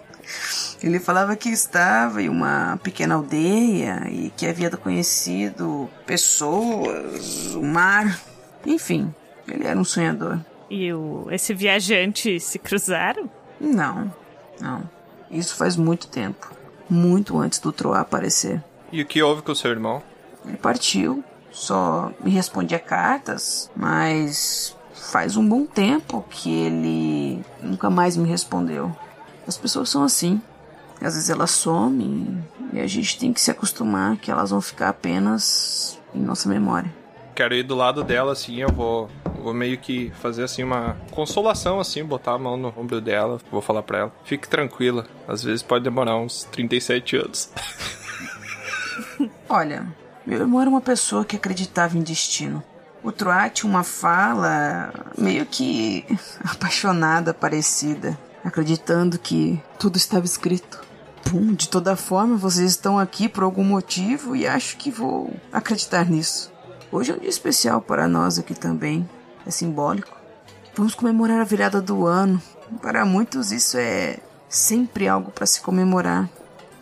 Ele 0.83 1.01
falava 1.01 1.35
que 1.35 1.49
estava 1.49 2.23
em 2.23 2.29
uma 2.29 2.79
pequena 2.83 3.17
aldeia 3.17 4.07
e 4.09 4.31
que 4.37 4.47
havia 4.47 4.71
conhecido 4.71 5.89
pessoas, 6.07 7.55
o 7.55 7.63
mar. 7.63 8.21
Enfim, 8.65 9.13
ele 9.49 9.67
era 9.67 9.79
um 9.79 9.85
sonhador. 9.85 10.39
E 10.71 10.93
o, 10.93 11.27
esse 11.31 11.55
viajante 11.55 12.39
se 12.39 12.59
cruzaram? 12.59 13.31
Não, 13.61 14.13
não. 14.61 14.89
Isso 15.31 15.55
faz 15.57 15.77
muito 15.77 16.09
tempo. 16.09 16.51
Muito 16.89 17.39
antes 17.39 17.59
do 17.59 17.73
Troá 17.73 18.01
aparecer. 18.01 18.63
E 18.91 19.03
o 19.03 19.07
que 19.07 19.23
houve 19.23 19.43
com 19.43 19.53
o 19.53 19.57
seu 19.57 19.71
irmão? 19.71 20.03
Ele 20.47 20.57
partiu, 20.57 21.23
só 21.51 22.11
me 22.23 22.31
respondia 22.31 22.79
cartas, 22.79 23.71
mas 23.77 24.75
faz 24.95 25.37
um 25.37 25.47
bom 25.47 25.67
tempo 25.67 26.25
que 26.31 26.51
ele 26.51 27.45
nunca 27.63 27.91
mais 27.91 28.17
me 28.17 28.29
respondeu. 28.29 28.95
As 29.47 29.57
pessoas 29.57 29.89
são 29.89 30.03
assim. 30.03 30.41
Às 31.01 31.15
vezes 31.15 31.31
elas 31.31 31.51
somem 31.51 32.43
e 32.73 32.81
a 32.81 32.87
gente 32.87 33.19
tem 33.19 33.33
que 33.33 33.41
se 33.41 33.51
acostumar 33.51 34.17
que 34.17 34.31
elas 34.31 34.51
vão 34.51 34.61
ficar 34.61 34.89
apenas 34.89 35.99
em 36.15 36.21
nossa 36.21 36.49
memória. 36.49 36.93
Quero 37.39 37.55
ir 37.55 37.63
do 37.63 37.77
lado 37.77 38.03
dela, 38.03 38.33
assim, 38.33 38.57
eu 38.57 38.69
vou, 38.69 39.09
vou 39.41 39.55
meio 39.55 39.79
que 39.79 40.11
fazer, 40.21 40.43
assim, 40.43 40.65
uma 40.65 40.97
consolação, 41.13 41.79
assim, 41.79 42.03
botar 42.05 42.33
a 42.33 42.39
mão 42.39 42.57
no 42.57 42.75
ombro 42.77 43.01
dela, 43.01 43.41
vou 43.49 43.63
falar 43.63 43.85
pra 43.85 43.99
ela. 43.99 44.13
Fique 44.25 44.49
tranquila, 44.49 45.07
às 45.29 45.45
vezes 45.45 45.63
pode 45.63 45.85
demorar 45.85 46.17
uns 46.17 46.43
37 46.51 47.17
anos. 47.17 47.49
Olha, 49.49 49.87
meu 50.27 50.41
irmão 50.41 50.61
era 50.61 50.69
uma 50.69 50.81
pessoa 50.81 51.25
que 51.25 51.37
acreditava 51.37 51.97
em 51.97 52.03
destino. 52.03 52.61
O 53.05 53.13
Troá 53.13 53.49
tinha 53.49 53.71
uma 53.71 53.85
fala 53.85 54.93
meio 55.17 55.47
que 55.47 56.05
apaixonada, 56.43 57.33
parecida, 57.33 58.19
acreditando 58.45 59.17
que 59.17 59.63
tudo 59.79 59.97
estava 59.97 60.27
escrito. 60.27 60.81
Pum, 61.31 61.55
de 61.55 61.69
toda 61.69 61.95
forma, 61.95 62.37
vocês 62.37 62.73
estão 62.73 62.99
aqui 62.99 63.29
por 63.29 63.45
algum 63.45 63.63
motivo 63.63 64.35
e 64.35 64.45
acho 64.45 64.77
que 64.77 64.91
vou 64.91 65.33
acreditar 65.53 66.05
nisso. 66.05 66.58
Hoje 66.91 67.13
é 67.13 67.15
um 67.15 67.19
dia 67.19 67.29
especial 67.29 67.83
para 67.83 68.09
nós 68.09 68.39
aqui 68.39 68.55
também. 68.55 69.07
É 69.47 69.51
simbólico. 69.51 70.17
Vamos 70.75 70.95
comemorar 70.95 71.39
a 71.39 71.45
virada 71.45 71.83
do 71.83 72.07
ano. 72.07 72.41
Para 72.81 73.05
muitos 73.05 73.53
isso 73.53 73.77
é 73.77 74.19
sempre 74.49 75.07
algo 75.07 75.31
para 75.31 75.45
se 75.45 75.61
comemorar. 75.61 76.31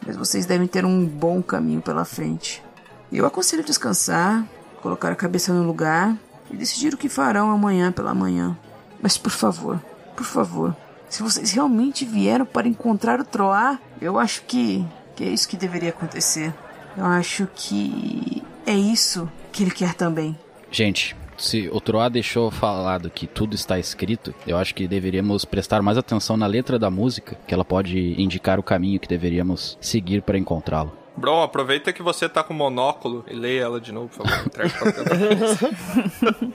Mas 0.06 0.16
vocês 0.16 0.46
devem 0.46 0.68
ter 0.68 0.84
um 0.84 1.04
bom 1.04 1.42
caminho 1.42 1.82
pela 1.82 2.04
frente. 2.04 2.62
Eu 3.10 3.26
aconselho 3.26 3.64
descansar, 3.64 4.46
colocar 4.80 5.10
a 5.10 5.16
cabeça 5.16 5.52
no 5.52 5.66
lugar 5.66 6.16
e 6.52 6.56
decidir 6.56 6.94
o 6.94 6.96
que 6.96 7.08
farão 7.08 7.50
amanhã 7.50 7.90
pela 7.90 8.14
manhã. 8.14 8.56
Mas 9.02 9.18
por 9.18 9.30
favor, 9.30 9.82
por 10.16 10.24
favor, 10.24 10.76
se 11.08 11.20
vocês 11.20 11.50
realmente 11.50 12.04
vieram 12.04 12.46
para 12.46 12.68
encontrar 12.68 13.18
o 13.18 13.24
Troar, 13.24 13.80
eu 14.00 14.20
acho 14.20 14.42
que, 14.42 14.86
que 15.16 15.24
é 15.24 15.28
isso 15.28 15.48
que 15.48 15.56
deveria 15.56 15.90
acontecer. 15.90 16.54
Eu 16.96 17.04
acho 17.04 17.48
que 17.56 18.44
é 18.64 18.74
isso 18.74 19.28
que 19.56 19.62
ele 19.62 19.70
quer 19.70 19.94
também. 19.94 20.38
Gente, 20.70 21.16
se 21.38 21.70
o 21.72 21.80
Troá 21.80 22.10
deixou 22.10 22.50
falado 22.50 23.08
que 23.08 23.26
tudo 23.26 23.54
está 23.54 23.78
escrito, 23.78 24.34
eu 24.46 24.58
acho 24.58 24.74
que 24.74 24.86
deveríamos 24.86 25.46
prestar 25.46 25.80
mais 25.80 25.96
atenção 25.96 26.36
na 26.36 26.46
letra 26.46 26.78
da 26.78 26.90
música, 26.90 27.38
que 27.46 27.54
ela 27.54 27.64
pode 27.64 28.20
indicar 28.20 28.58
o 28.58 28.62
caminho 28.62 29.00
que 29.00 29.08
deveríamos 29.08 29.78
seguir 29.80 30.20
para 30.20 30.36
encontrá-lo. 30.36 30.92
Bron, 31.16 31.42
aproveita 31.42 31.94
que 31.94 32.02
você 32.02 32.28
tá 32.28 32.44
com 32.44 32.52
monóculo 32.52 33.24
e 33.26 33.34
leia 33.34 33.62
ela 33.62 33.80
de 33.80 33.90
novo, 33.90 34.10
por 34.10 34.28
favor. 34.28 34.50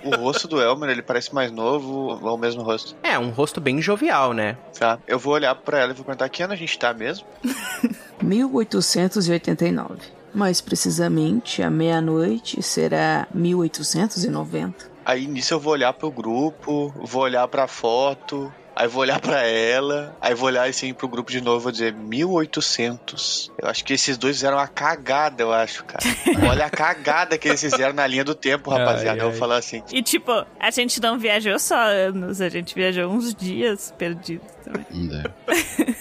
O 0.05 0.15
rosto 0.17 0.47
do 0.47 0.61
Elmer, 0.61 0.91
ele 0.91 1.01
parece 1.01 1.33
mais 1.33 1.51
novo 1.51 2.19
ou 2.21 2.29
é 2.29 2.31
o 2.31 2.37
mesmo 2.37 2.61
rosto? 2.61 2.95
É, 3.01 3.17
um 3.17 3.31
rosto 3.31 3.59
bem 3.59 3.81
jovial, 3.81 4.33
né? 4.33 4.55
Tá. 4.77 4.99
Eu 5.07 5.17
vou 5.17 5.33
olhar 5.33 5.55
pra 5.55 5.79
ela 5.79 5.91
e 5.91 5.95
vou 5.95 6.05
perguntar 6.05 6.29
que 6.29 6.43
ano 6.43 6.53
a 6.53 6.55
gente 6.55 6.77
tá 6.77 6.93
mesmo? 6.93 7.25
1889. 8.21 10.20
Mais 10.33 10.61
precisamente, 10.61 11.61
à 11.61 11.69
meia-noite 11.69 12.61
será 12.61 13.27
1890. 13.33 14.91
Aí 15.05 15.27
nisso 15.27 15.53
eu 15.53 15.59
vou 15.59 15.73
olhar 15.73 15.93
pro 15.93 16.11
grupo, 16.11 16.93
vou 17.03 17.23
olhar 17.23 17.47
pra 17.47 17.67
foto, 17.67 18.53
aí 18.75 18.87
vou 18.87 19.01
olhar 19.01 19.19
pra 19.19 19.41
ela, 19.43 20.15
aí 20.21 20.33
vou 20.33 20.47
olhar 20.47 20.69
assim 20.69 20.93
pro 20.93 21.07
grupo 21.07 21.31
de 21.31 21.41
novo 21.41 21.59
e 21.59 21.63
vou 21.63 21.71
dizer 21.71 21.93
1800. 21.93 23.51
Eu 23.61 23.67
acho 23.67 23.83
que 23.83 23.93
esses 23.93 24.17
dois 24.17 24.35
fizeram 24.37 24.57
uma 24.57 24.67
cagada, 24.67 25.41
eu 25.41 25.51
acho, 25.51 25.83
cara. 25.85 26.03
Olha 26.49 26.65
a 26.65 26.69
cagada 26.69 27.37
que 27.37 27.47
eles 27.47 27.61
fizeram 27.61 27.93
na 27.93 28.05
linha 28.05 28.23
do 28.23 28.35
tempo, 28.35 28.69
rapaziada. 28.69 29.19
Ai, 29.19 29.25
eu 29.25 29.25
ai. 29.25 29.31
vou 29.31 29.39
falar 29.39 29.57
assim. 29.57 29.83
E 29.91 30.01
tipo, 30.01 30.31
a 30.59 30.71
gente 30.71 31.01
não 31.01 31.17
viajou 31.17 31.57
só 31.59 31.75
anos, 31.75 32.39
a 32.39 32.49
gente 32.49 32.73
viajou 32.75 33.11
uns 33.11 33.33
dias 33.33 33.93
perdidos 33.97 34.47
também. 34.63 34.85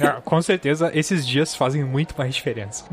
É. 0.01 0.07
Ah, 0.07 0.20
Com 0.25 0.40
certeza, 0.40 0.90
esses 0.94 1.27
dias 1.27 1.55
fazem 1.55 1.85
muito 1.85 2.14
mais 2.16 2.35
diferença. 2.35 2.85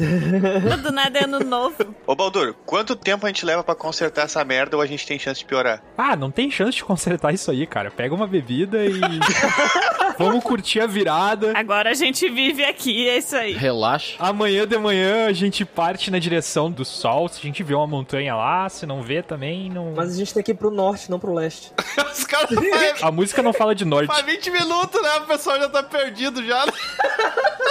Do 0.84 0.92
nada 0.92 1.20
é 1.20 1.24
ano 1.24 1.40
novo. 1.40 1.96
Ô 2.06 2.16
Baldur, 2.16 2.54
quanto 2.66 2.96
tempo 2.96 3.26
a 3.26 3.30
gente 3.30 3.46
leva 3.46 3.64
pra 3.64 3.76
consertar 3.76 4.24
essa 4.26 4.44
merda 4.44 4.76
ou 4.76 4.82
a 4.82 4.86
gente 4.86 5.06
tem 5.06 5.18
chance 5.20 5.40
de 5.40 5.46
piorar? 5.46 5.82
Ah, 5.98 6.16
não 6.16 6.32
tem 6.32 6.50
chance 6.52 6.78
de 6.78 6.84
consertar 6.84 7.34
isso 7.34 7.50
aí, 7.52 7.66
cara. 7.68 7.92
Pega 7.92 8.14
uma 8.14 8.28
bebida 8.28 8.86
e. 8.86 9.00
Vamos 10.18 10.44
curtir 10.44 10.80
a 10.80 10.88
virada. 10.88 11.54
Agora 11.56 11.92
a 11.92 11.94
gente 11.94 12.28
vive 12.30 12.66
aqui, 12.66 13.08
é 13.08 13.18
isso 13.20 13.36
aí. 13.36 13.54
Relaxa. 13.54 14.16
Amanhã 14.20 14.66
de 14.68 14.78
manhã 14.78 15.28
a 15.28 15.34
gente 15.34 15.64
parte 15.64 16.10
na 16.10 16.18
direção 16.18 16.72
do 16.72 16.84
sol. 16.84 17.28
Se 17.30 17.40
a 17.40 17.42
gente 17.44 17.62
vê 17.62 17.76
uma 17.76 17.86
montanha 17.86 18.36
lá, 18.36 18.68
se 18.68 18.86
não 18.86 19.02
vê 19.04 19.22
também, 19.22 19.70
não. 19.70 19.94
Mas 19.96 20.14
a 20.14 20.18
gente 20.18 20.34
tem 20.34 20.42
que 20.42 20.52
ir 20.52 20.56
pro 20.56 20.72
norte, 20.72 21.12
não 21.12 21.20
pro 21.20 21.34
leste. 21.34 21.72
Os 22.12 22.24
caras 22.24 22.50
A 23.02 23.12
música 23.12 23.44
não 23.44 23.54
fala 23.54 23.76
de 23.76 23.86
norte. 23.86 24.08
faz 24.08 24.26
20 24.26 24.50
minutos, 24.50 25.02
né? 25.02 25.10
O 25.20 25.28
já 25.60 25.70
tá 25.70 25.84
perdido 25.84 26.44
já. 26.46 26.66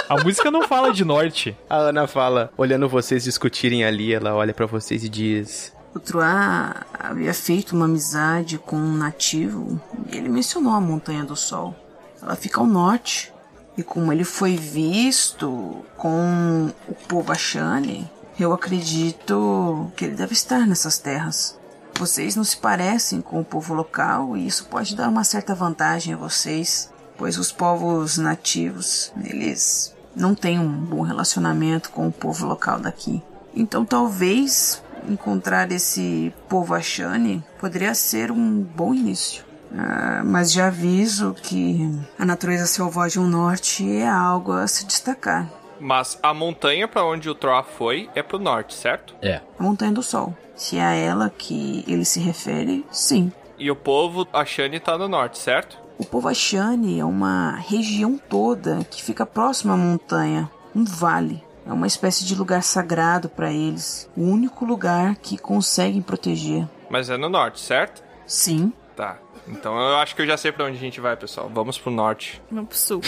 A 0.09 0.23
música 0.23 0.49
não 0.49 0.67
fala 0.67 0.93
de 0.93 1.03
norte. 1.03 1.57
A 1.69 1.77
Ana 1.77 2.07
fala, 2.07 2.51
olhando 2.57 2.87
vocês 2.87 3.23
discutirem 3.23 3.83
ali, 3.83 4.13
ela 4.13 4.33
olha 4.35 4.53
pra 4.53 4.65
vocês 4.65 5.03
e 5.03 5.09
diz: 5.09 5.73
O 5.93 5.99
Troá 5.99 6.85
havia 6.97 7.33
feito 7.33 7.75
uma 7.75 7.85
amizade 7.85 8.57
com 8.57 8.77
um 8.77 8.95
nativo 8.95 9.81
e 10.11 10.15
ele 10.15 10.29
mencionou 10.29 10.73
a 10.73 10.81
Montanha 10.81 11.23
do 11.23 11.35
Sol. 11.35 11.75
Ela 12.21 12.35
fica 12.35 12.59
ao 12.59 12.67
norte. 12.67 13.33
E 13.77 13.83
como 13.83 14.11
ele 14.11 14.23
foi 14.23 14.55
visto 14.55 15.85
com 15.97 16.71
o 16.87 16.95
povo 17.07 17.31
Ashani, 17.31 18.09
eu 18.39 18.51
acredito 18.51 19.91
que 19.95 20.05
ele 20.05 20.15
deve 20.15 20.33
estar 20.33 20.65
nessas 20.65 20.97
terras. 20.97 21.59
Vocês 21.93 22.35
não 22.35 22.43
se 22.43 22.57
parecem 22.57 23.21
com 23.21 23.39
o 23.39 23.45
povo 23.45 23.73
local 23.73 24.35
e 24.35 24.47
isso 24.47 24.65
pode 24.65 24.95
dar 24.95 25.09
uma 25.09 25.23
certa 25.23 25.53
vantagem 25.53 26.13
a 26.13 26.17
vocês, 26.17 26.91
pois 27.17 27.37
os 27.37 27.51
povos 27.51 28.17
nativos, 28.17 29.11
eles 29.23 29.95
não 30.15 30.33
têm 30.33 30.59
um 30.59 30.69
bom 30.69 31.01
relacionamento 31.01 31.91
com 31.91 32.07
o 32.07 32.11
povo 32.11 32.45
local 32.45 32.79
daqui. 32.79 33.21
Então 33.55 33.85
talvez 33.85 34.83
encontrar 35.07 35.71
esse 35.71 36.33
povo 36.49 36.73
Ashani 36.73 37.43
poderia 37.59 37.93
ser 37.93 38.31
um 38.31 38.61
bom 38.61 38.93
início. 38.93 39.45
Ah, 39.75 40.21
mas 40.23 40.51
já 40.51 40.67
aviso 40.67 41.35
que 41.41 41.89
a 42.17 42.25
natureza 42.25 42.65
selvagem 42.65 43.21
ao 43.21 43.27
norte 43.27 43.89
é 43.89 44.07
algo 44.07 44.53
a 44.53 44.67
se 44.67 44.85
destacar. 44.85 45.49
Mas 45.79 46.17
a 46.23 46.33
montanha 46.33 46.87
pra 46.87 47.05
onde 47.05 47.29
o 47.29 47.35
Troá 47.35 47.63
foi 47.63 48.09
é 48.15 48.23
pro 48.23 48.39
norte, 48.39 48.73
certo? 48.73 49.13
É. 49.21 49.41
A 49.59 49.63
Montanha 49.63 49.91
do 49.91 50.01
Sol. 50.01 50.35
Se 50.55 50.77
é 50.77 50.83
a 50.83 50.93
ela 50.93 51.29
que 51.29 51.85
ele 51.87 52.03
se 52.03 52.19
refere, 52.19 52.83
sim. 52.91 53.31
E 53.59 53.69
o 53.69 53.75
povo, 53.75 54.27
a 54.33 54.43
Shani 54.43 54.79
tá 54.79 54.97
no 54.97 55.07
norte, 55.07 55.37
certo? 55.37 55.77
O 55.97 56.05
povo 56.05 56.27
Ashani 56.27 56.99
é 56.99 57.05
uma 57.05 57.51
região 57.55 58.17
toda 58.17 58.83
que 58.85 59.01
fica 59.03 59.25
próxima 59.25 59.73
à 59.73 59.77
montanha, 59.77 60.49
um 60.75 60.83
vale. 60.83 61.43
É 61.65 61.73
uma 61.73 61.87
espécie 61.87 62.23
de 62.23 62.35
lugar 62.35 62.63
sagrado 62.63 63.27
para 63.27 63.51
eles, 63.51 64.09
o 64.15 64.21
único 64.21 64.63
lugar 64.63 65.15
que 65.15 65.37
conseguem 65.37 66.01
proteger. 66.01 66.67
Mas 66.89 67.09
é 67.09 67.17
no 67.17 67.27
norte, 67.27 67.59
certo? 67.59 68.01
Sim, 68.25 68.71
Tá. 68.97 69.19
Então 69.47 69.77
eu 69.77 69.97
acho 69.97 70.15
que 70.15 70.23
eu 70.23 70.25
já 70.25 70.35
sei 70.35 70.51
pra 70.51 70.65
onde 70.65 70.75
a 70.75 70.79
gente 70.79 70.99
vai, 70.99 71.15
pessoal. 71.15 71.49
Vamos 71.53 71.77
pro 71.77 71.91
norte. 71.91 72.41
Vamos 72.51 72.69
pro 72.69 72.77
sul. 72.77 73.01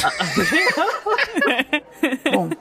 Bom, 2.32 2.52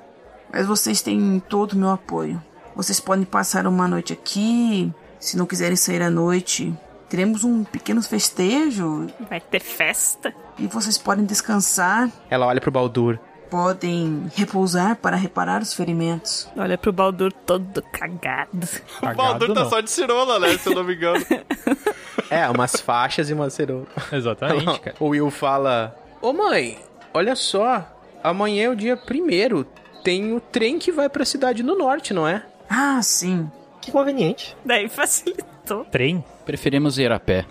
mas 0.51 0.67
vocês 0.67 1.03
têm 1.03 1.39
todo 1.47 1.75
o 1.75 1.77
meu 1.77 1.91
apoio. 1.91 2.43
Vocês 2.75 2.99
podem 2.99 3.27
passar 3.27 3.67
uma 3.67 3.87
noite 3.87 4.15
aqui. 4.15 4.91
Se 5.21 5.37
não 5.37 5.45
quiserem 5.45 5.77
sair 5.77 6.01
à 6.01 6.09
noite, 6.09 6.75
teremos 7.09 7.45
um 7.45 7.65
pequeno 7.65 8.03
festejo 8.03 9.07
Vai 9.29 9.41
ter 9.41 9.61
festa. 9.61 10.33
e 10.59 10.67
vocês 10.67 10.99
podem 10.99 11.25
descansar, 11.25 12.11
Ela 12.31 12.47
olha 12.47 12.61
pro 12.61 12.71
Baldur. 12.71 13.19
podem 13.51 14.31
repousar 14.35 14.97
para 14.97 15.17
reparar 15.17 15.63
os 15.63 15.73
ferimentos. 15.75 16.49
Olha 16.57 16.77
pro 16.77 16.93
Baldur 16.93 17.33
todo 17.33 17.83
cagado. 17.93 18.69
o 19.03 19.15
Baldur 19.15 19.55
tá 19.55 19.63
não. 19.65 19.71
só 19.71 19.81
de 19.81 19.91
cirola, 19.91 20.39
né? 20.39 20.57
Se 20.59 20.69
eu 20.69 20.75
não 20.75 20.85
me 20.85 20.95
engano. 20.95 21.25
É, 22.31 22.47
umas 22.51 22.79
faixas 22.79 23.31
e 23.31 23.33
uma 23.33 23.49
cerola. 23.49 23.87
Exatamente, 24.13 24.81
cara. 24.81 24.97
O 25.01 25.07
Will 25.09 25.31
fala: 25.31 25.97
Ô 26.21 26.31
mãe, 26.35 26.79
olha 27.15 27.35
só. 27.35 27.87
Amanhã 28.23 28.65
é 28.65 28.69
o 28.69 28.77
dia 28.77 28.99
primeiro. 28.99 29.67
Tem 30.05 30.35
o 30.35 30.39
trem 30.41 30.79
que 30.79 30.93
vai 30.93 31.09
pra 31.09 31.25
cidade 31.25 31.63
no 31.63 31.75
norte, 31.79 32.13
não 32.13 32.29
é? 32.29 32.43
Ah, 32.69 33.01
sim. 33.03 33.51
Que 33.81 33.91
conveniente. 33.91 34.55
Daí 34.63 34.91
facilitou. 35.69 35.85
Trem? 35.85 36.25
Preferimos 36.47 36.99
ir 36.99 37.13
a 37.13 37.21
pé. 37.21 37.47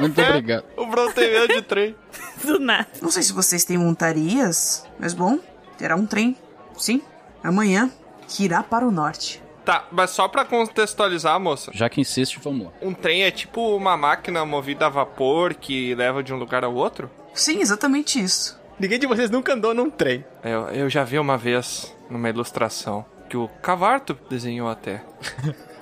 Muito 0.00 0.20
obrigado. 0.20 0.64
O 0.76 0.86
Bron 0.86 1.12
tem 1.12 1.30
medo 1.30 1.54
de 1.54 1.62
trem. 1.62 1.94
Do 2.42 2.58
nada. 2.58 2.88
Não 3.00 3.10
sei 3.10 3.22
se 3.22 3.32
vocês 3.32 3.64
têm 3.64 3.78
montarias, 3.78 4.84
mas 4.98 5.14
bom, 5.14 5.38
terá 5.78 5.94
um 5.94 6.06
trem. 6.06 6.36
Sim, 6.76 7.00
amanhã, 7.44 7.90
que 8.26 8.44
irá 8.44 8.62
para 8.62 8.86
o 8.86 8.90
norte. 8.90 9.40
Tá, 9.64 9.86
mas 9.92 10.10
só 10.10 10.26
pra 10.26 10.44
contextualizar, 10.44 11.38
moça. 11.38 11.70
Já 11.72 11.88
que 11.88 12.00
insiste, 12.00 12.40
vamos 12.42 12.66
lá. 12.66 12.72
Um 12.82 12.92
trem 12.92 13.22
é 13.22 13.30
tipo 13.30 13.76
uma 13.76 13.96
máquina 13.96 14.44
movida 14.44 14.86
a 14.86 14.88
vapor 14.88 15.54
que 15.54 15.94
leva 15.94 16.20
de 16.20 16.34
um 16.34 16.36
lugar 16.36 16.64
ao 16.64 16.74
outro? 16.74 17.08
Sim, 17.32 17.60
exatamente 17.60 18.18
isso. 18.20 18.60
Ninguém 18.80 18.98
de 18.98 19.06
vocês 19.06 19.30
nunca 19.30 19.54
andou 19.54 19.72
num 19.72 19.88
trem. 19.88 20.24
Eu, 20.42 20.62
eu 20.70 20.90
já 20.90 21.04
vi 21.04 21.16
uma 21.16 21.38
vez 21.38 21.94
numa 22.10 22.28
ilustração 22.28 23.06
que 23.32 23.36
o 23.38 23.48
Cavarto 23.62 24.14
desenhou 24.28 24.68
até. 24.68 25.02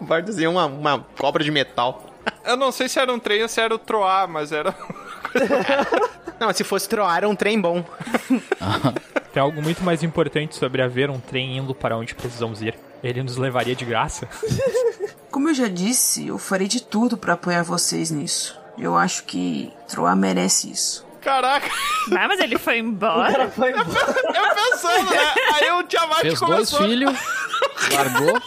O 0.00 0.04
Bard 0.04 0.26
desenhou 0.26 0.52
uma, 0.52 0.66
uma 0.66 1.06
cobra 1.18 1.42
de 1.42 1.50
metal. 1.50 2.04
Eu 2.44 2.56
não 2.56 2.70
sei 2.70 2.88
se 2.88 2.98
era 2.98 3.12
um 3.12 3.18
trem 3.18 3.42
ou 3.42 3.48
se 3.48 3.60
era 3.60 3.74
o 3.74 3.78
Troar, 3.78 4.28
mas 4.28 4.52
era. 4.52 4.74
Não, 6.38 6.52
se 6.52 6.62
fosse 6.62 6.88
troar, 6.88 7.16
era 7.16 7.28
um 7.28 7.34
trem 7.34 7.60
bom. 7.60 7.84
Tem 9.32 9.42
algo 9.42 9.62
muito 9.62 9.82
mais 9.82 10.02
importante 10.02 10.54
sobre 10.56 10.82
haver 10.82 11.10
um 11.10 11.18
trem 11.18 11.56
indo 11.56 11.74
para 11.74 11.96
onde 11.96 12.14
precisamos 12.14 12.60
ir. 12.60 12.78
Ele 13.02 13.22
nos 13.22 13.36
levaria 13.36 13.74
de 13.74 13.84
graça. 13.84 14.28
Como 15.30 15.48
eu 15.48 15.54
já 15.54 15.68
disse, 15.68 16.28
eu 16.28 16.38
farei 16.38 16.68
de 16.68 16.82
tudo 16.82 17.16
para 17.16 17.32
apoiar 17.32 17.62
vocês 17.62 18.10
nisso. 18.10 18.58
Eu 18.78 18.96
acho 18.96 19.24
que 19.24 19.72
Troá 19.88 20.14
merece 20.14 20.70
isso. 20.70 21.03
Caraca, 21.24 21.68
Ah, 22.12 22.28
mas 22.28 22.38
ele 22.40 22.58
foi 22.58 22.74
O 22.82 22.84
embora. 22.86 23.32
cara 23.32 23.50
foi 23.50 23.70
embora. 23.70 23.88
eu 23.88 24.54
pensando, 24.72 25.10
né? 25.10 25.34
Aí 25.54 25.70
o 25.72 25.82
Tiamat 25.84 26.20
Fez 26.20 26.38
dois 26.40 26.70
começou. 26.70 26.80
filhos, 26.80 27.18
largou, 27.92 28.40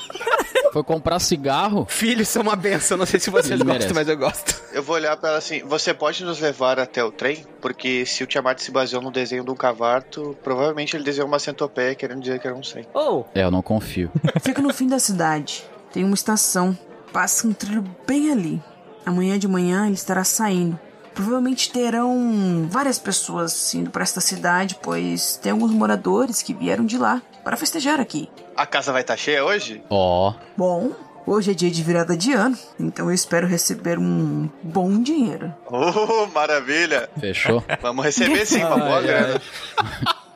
foi 0.72 0.84
comprar 0.84 1.20
cigarro. 1.20 1.86
Filhos 1.90 2.28
são 2.28 2.44
uma 2.44 2.56
benção. 2.56 2.98
Não 2.98 3.06
sei 3.06 3.20
se 3.20 3.30
vocês 3.30 3.52
Ele 3.52 3.64
gostam, 3.64 3.74
merece. 3.80 3.94
mas 3.94 4.08
eu 4.08 4.18
gosto. 4.18 4.62
Eu 4.72 4.84
vou 4.84 4.96
olhar 4.96 5.18
pra 5.18 5.30
ela 5.30 5.38
assim, 5.40 5.64
você 5.64 5.94
pode 5.94 6.24
nos 6.24 6.40
levar 6.40 6.80
até 6.80 7.04
o 7.04 7.12
trem? 7.12 7.44
Porque 7.60 8.06
se 8.06 8.24
o 8.24 8.28
Tiamat 8.28 8.60
se 8.60 8.70
baseou 8.72 9.02
no 9.02 9.12
desenho 9.12 9.44
do 9.44 9.56
cavarto, 9.56 10.38
provavelmente 10.44 10.96
ele 10.96 11.04
desenhou 11.04 11.28
uma 11.28 11.40
centopeia 11.40 11.96
querendo 11.96 12.22
dizer 12.22 12.40
que 12.40 12.48
era 12.48 12.56
um 12.56 12.62
100. 12.64 12.88
Oh, 12.94 13.24
É, 13.34 13.44
eu 13.44 13.50
não 13.52 13.62
confio. 13.64 14.12
Fica 14.42 14.62
no 14.62 14.74
fim 14.74 14.88
da 14.88 15.00
cidade. 15.00 15.64
Tem 15.92 16.04
uma 16.04 16.14
estação. 16.16 16.78
Passa 17.12 17.48
um 17.48 17.54
trilho 17.54 17.84
bem 18.06 18.32
ali. 18.32 18.62
Amanhã 19.06 19.40
de 19.40 19.48
manhã 19.48 19.86
ele 19.86 19.96
estará 19.96 20.24
saindo. 20.24 20.78
Provavelmente 21.18 21.72
terão 21.72 22.68
várias 22.70 23.00
pessoas 23.00 23.74
indo 23.74 23.90
para 23.90 24.04
esta 24.04 24.22
cidade, 24.22 24.78
pois 24.80 25.36
tem 25.38 25.52
alguns 25.52 25.72
moradores 25.72 26.44
que 26.44 26.54
vieram 26.54 26.86
de 26.86 26.96
lá 26.96 27.24
para 27.44 27.58
festejar 27.58 28.00
aqui. 28.00 28.30
A 28.56 28.68
casa 28.68 28.92
vai 28.92 29.02
estar 29.02 29.18
cheia 29.18 29.44
hoje? 29.44 29.82
Ó, 29.90 30.36
Bom, 30.56 30.92
hoje 31.26 31.50
é 31.50 31.54
dia 31.56 31.72
de 31.72 31.82
virada 31.82 32.16
de 32.16 32.34
ano, 32.34 32.56
então 32.80 33.10
eu 33.10 33.16
espero 33.16 33.48
receber 33.48 33.98
um 33.98 34.48
bom 34.62 35.02
dinheiro. 35.02 35.52
Oh, 35.66 36.28
maravilha! 36.28 37.10
fechou? 37.20 37.64
Vamos 37.82 38.06
receber 38.06 38.46
sim, 38.46 38.64
uma 38.64 38.78
boa 38.78 38.98
Ai, 39.00 39.42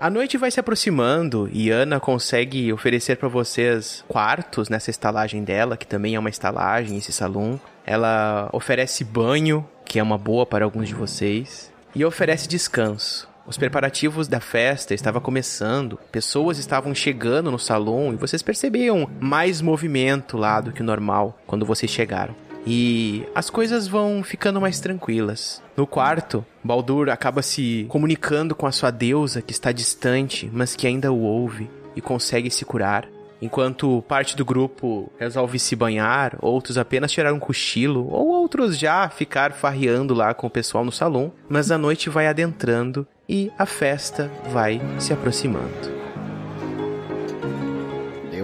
A 0.00 0.08
noite 0.08 0.38
vai 0.38 0.48
se 0.48 0.60
aproximando 0.60 1.50
e 1.52 1.70
Ana 1.70 1.98
consegue 1.98 2.72
oferecer 2.72 3.16
pra 3.16 3.28
vocês 3.28 4.04
quartos 4.06 4.68
nessa 4.68 4.90
estalagem 4.90 5.42
dela, 5.42 5.76
que 5.76 5.86
também 5.86 6.14
é 6.14 6.18
uma 6.20 6.30
estalagem, 6.30 6.98
esse 6.98 7.12
salão. 7.12 7.60
Ela 7.84 8.48
oferece 8.52 9.02
banho, 9.02 9.68
que 9.84 9.98
é 9.98 10.02
uma 10.02 10.16
boa 10.16 10.46
para 10.46 10.64
alguns 10.64 10.86
de 10.86 10.94
vocês, 10.94 11.72
e 11.96 12.04
oferece 12.04 12.46
descanso. 12.46 13.28
Os 13.44 13.58
preparativos 13.58 14.28
da 14.28 14.38
festa 14.38 14.94
estavam 14.94 15.20
começando, 15.20 15.98
pessoas 16.12 16.58
estavam 16.58 16.94
chegando 16.94 17.50
no 17.50 17.58
salão 17.58 18.12
e 18.12 18.16
vocês 18.16 18.40
percebiam 18.40 19.10
mais 19.18 19.60
movimento 19.60 20.36
lá 20.36 20.60
do 20.60 20.70
que 20.70 20.82
o 20.82 20.84
normal 20.84 21.36
quando 21.44 21.66
vocês 21.66 21.90
chegaram. 21.90 22.36
E 22.70 23.26
as 23.34 23.48
coisas 23.48 23.88
vão 23.88 24.22
ficando 24.22 24.60
mais 24.60 24.78
tranquilas. 24.78 25.62
No 25.74 25.86
quarto, 25.86 26.44
Baldur 26.62 27.08
acaba 27.08 27.40
se 27.40 27.86
comunicando 27.88 28.54
com 28.54 28.66
a 28.66 28.72
sua 28.72 28.90
deusa 28.90 29.40
que 29.40 29.52
está 29.52 29.72
distante, 29.72 30.50
mas 30.52 30.76
que 30.76 30.86
ainda 30.86 31.10
o 31.10 31.22
ouve 31.22 31.70
e 31.96 32.00
consegue 32.02 32.50
se 32.50 32.66
curar. 32.66 33.08
Enquanto 33.40 34.02
parte 34.06 34.36
do 34.36 34.44
grupo 34.44 35.10
resolve 35.18 35.58
se 35.58 35.74
banhar, 35.74 36.36
outros 36.42 36.76
apenas 36.76 37.10
tirar 37.10 37.32
um 37.32 37.38
cochilo, 37.38 38.06
ou 38.10 38.26
outros 38.26 38.76
já 38.76 39.08
ficar 39.08 39.52
farreando 39.52 40.12
lá 40.12 40.34
com 40.34 40.46
o 40.46 40.50
pessoal 40.50 40.84
no 40.84 40.92
salão, 40.92 41.32
mas 41.48 41.70
a 41.70 41.78
noite 41.78 42.10
vai 42.10 42.26
adentrando 42.26 43.06
e 43.26 43.50
a 43.56 43.64
festa 43.64 44.30
vai 44.52 44.80
se 44.98 45.12
aproximando. 45.12 46.07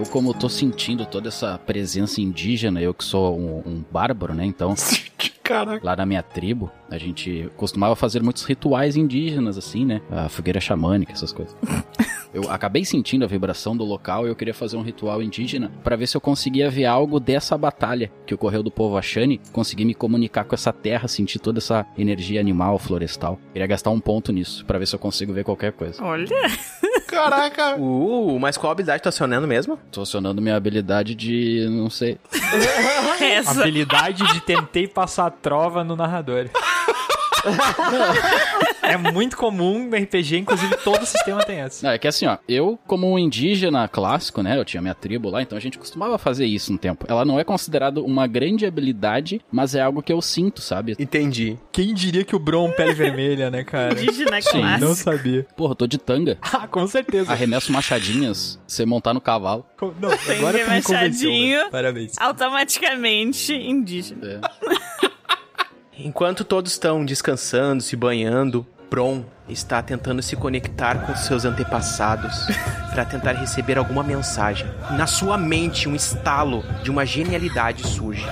Eu, 0.05 0.11
como 0.11 0.33
tô 0.33 0.47
sentindo 0.47 1.05
toda 1.05 1.29
essa 1.29 1.57
presença 1.57 2.21
indígena, 2.21 2.81
eu 2.81 2.93
que 2.93 3.03
sou 3.03 3.37
um, 3.37 3.63
um 3.65 3.83
bárbaro, 3.91 4.33
né? 4.33 4.45
Então, 4.45 4.75
Caraca. 5.43 5.85
lá 5.85 5.95
na 5.95 6.05
minha 6.05 6.23
tribo, 6.23 6.71
a 6.89 6.97
gente 6.97 7.49
costumava 7.55 7.95
fazer 7.95 8.21
muitos 8.23 8.43
rituais 8.43 8.95
indígenas, 8.95 9.57
assim, 9.57 9.85
né? 9.85 10.01
A 10.09 10.29
fogueira 10.29 10.59
xamânica, 10.59 11.11
essas 11.11 11.31
coisas. 11.31 11.55
Eu 12.35 12.51
acabei 12.51 12.83
sentindo 12.83 13.23
a 13.23 13.27
vibração 13.29 13.77
do 13.77 13.85
local 13.85 14.25
e 14.25 14.29
eu 14.29 14.35
queria 14.35 14.53
fazer 14.53 14.75
um 14.75 14.81
ritual 14.81 15.23
indígena 15.23 15.71
pra 15.81 15.95
ver 15.95 16.05
se 16.05 16.17
eu 16.17 16.21
conseguia 16.21 16.69
ver 16.69 16.83
algo 16.83 17.17
dessa 17.17 17.57
batalha 17.57 18.11
que 18.25 18.35
ocorreu 18.35 18.61
do 18.61 18.69
povo 18.69 18.97
Axane, 18.97 19.39
conseguir 19.53 19.85
me 19.85 19.95
comunicar 19.95 20.43
com 20.43 20.53
essa 20.53 20.73
terra, 20.73 21.07
sentir 21.07 21.39
toda 21.39 21.59
essa 21.59 21.85
energia 21.97 22.41
animal, 22.41 22.77
florestal. 22.77 23.39
Queria 23.53 23.65
gastar 23.65 23.91
um 23.91 24.01
ponto 24.01 24.33
nisso 24.33 24.65
pra 24.65 24.77
ver 24.77 24.85
se 24.85 24.93
eu 24.93 24.99
consigo 24.99 25.31
ver 25.31 25.45
qualquer 25.45 25.71
coisa. 25.71 26.03
Olha. 26.03 26.27
Caraca. 27.07 27.77
Uh, 27.77 28.37
mas 28.37 28.57
qual 28.57 28.73
habilidade 28.73 29.01
tá 29.01 29.07
acionando 29.07 29.47
mesmo? 29.47 29.79
Tô 29.89 30.01
acionando 30.01 30.41
minha 30.41 30.57
habilidade 30.57 31.15
de. 31.15 31.65
não 31.69 31.89
sei. 31.89 32.17
Essa. 33.21 33.61
Habilidade 33.61 34.27
de 34.33 34.41
tentei 34.41 34.89
passar 34.89 35.27
a 35.27 35.31
trova 35.31 35.85
no 35.85 35.95
narrador. 35.95 36.49
é 38.89 38.97
muito 38.97 39.37
comum 39.37 39.87
no 39.87 39.95
RPG, 39.95 40.37
inclusive 40.37 40.75
todo 40.83 41.05
sistema 41.05 41.43
tem 41.43 41.59
essa. 41.59 41.85
Não, 41.85 41.93
é 41.93 41.97
que 41.97 42.07
assim, 42.07 42.25
ó, 42.25 42.37
eu, 42.47 42.79
como 42.87 43.11
um 43.11 43.17
indígena 43.19 43.87
clássico, 43.87 44.41
né? 44.41 44.57
Eu 44.57 44.65
tinha 44.65 44.81
minha 44.81 44.93
tribo 44.93 45.29
lá, 45.29 45.41
então 45.41 45.57
a 45.57 45.61
gente 45.61 45.77
costumava 45.77 46.17
fazer 46.17 46.45
isso 46.45 46.71
um 46.71 46.77
tempo. 46.77 47.05
Ela 47.07 47.25
não 47.25 47.39
é 47.39 47.43
considerada 47.43 48.01
uma 48.01 48.27
grande 48.27 48.65
habilidade, 48.65 49.41
mas 49.51 49.75
é 49.75 49.81
algo 49.81 50.01
que 50.01 50.13
eu 50.13 50.21
sinto, 50.21 50.61
sabe? 50.61 50.95
Entendi. 50.99 51.57
Quem 51.71 51.93
diria 51.93 52.23
que 52.23 52.35
o 52.35 52.39
Bron 52.39 52.71
pele 52.71 52.93
vermelha, 52.93 53.49
né, 53.49 53.63
cara? 53.63 53.93
Indígena 53.93 54.41
Sim, 54.41 54.59
clássico. 54.59 54.85
Não 54.85 54.95
sabia. 54.95 55.45
Porra, 55.55 55.71
eu 55.71 55.75
tô 55.75 55.87
de 55.87 55.97
tanga. 55.97 56.37
Ah, 56.41 56.67
com 56.67 56.85
certeza. 56.87 57.31
Arremesso 57.31 57.71
machadinhas, 57.71 58.59
você 58.67 58.85
montar 58.85 59.13
no 59.13 59.21
cavalo. 59.21 59.65
Não, 59.99 60.09
agora 60.09 60.59
tu 60.59 60.71
me 60.71 60.81
convenceu. 60.81 60.93
machadinho. 60.93 61.63
né? 61.63 61.69
Parabéns. 61.69 62.13
Automaticamente 62.19 63.53
indígena. 63.53 64.41
É. 64.41 65.05
Enquanto 65.97 66.43
todos 66.43 66.73
estão 66.73 67.05
descansando, 67.05 67.81
se 67.81 67.95
banhando, 67.95 68.67
Bron 68.89 69.23
está 69.47 69.81
tentando 69.81 70.21
se 70.21 70.35
conectar 70.35 71.05
com 71.05 71.15
seus 71.15 71.45
antepassados 71.45 72.47
para 72.93 73.05
tentar 73.05 73.33
receber 73.33 73.77
alguma 73.77 74.03
mensagem. 74.03 74.65
Na 74.91 75.07
sua 75.07 75.37
mente, 75.37 75.87
um 75.87 75.95
estalo 75.95 76.63
de 76.83 76.89
uma 76.89 77.05
genialidade 77.05 77.85
surge. 77.87 78.25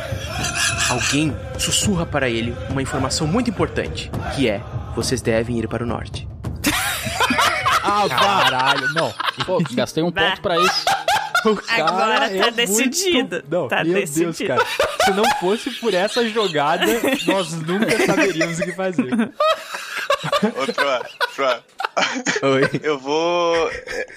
Alguém 0.90 1.36
sussurra 1.58 2.06
para 2.06 2.30
ele 2.30 2.56
uma 2.70 2.82
informação 2.82 3.28
muito 3.28 3.50
importante, 3.50 4.12
que 4.36 4.50
é: 4.50 4.62
vocês 4.96 5.22
devem 5.22 5.60
ir 5.60 5.68
para 5.68 5.84
o 5.84 5.88
norte. 5.88 6.28
Ah, 7.86 8.08
caralho, 8.08 8.94
não. 8.94 9.14
Pô, 9.46 9.62
gastei 9.76 10.02
um 10.02 10.10
ponto 10.10 10.42
pra 10.42 10.58
isso. 10.58 10.86
O 11.46 11.56
cara 11.58 11.84
Agora 11.86 12.20
tá 12.30 12.48
é 12.48 12.52
decidido. 12.52 13.36
Muito... 13.36 13.44
Não, 13.50 13.68
Tá 13.68 13.84
meu 13.84 13.94
decidido. 13.96 14.32
Deus, 14.34 14.48
cara. 14.48 14.66
Se 15.04 15.12
não 15.12 15.26
fosse 15.42 15.70
por 15.72 15.94
essa 15.94 16.26
jogada, 16.30 16.86
nós 17.28 17.52
nunca 17.52 18.06
saberíamos 18.06 18.58
o 18.60 18.64
que 18.64 18.72
fazer. 18.72 19.34
Ô, 20.56 20.72
Troa, 20.72 21.02
Troa, 21.36 21.64
Oi. 22.42 22.70
eu 22.84 22.98
vou 23.00 23.70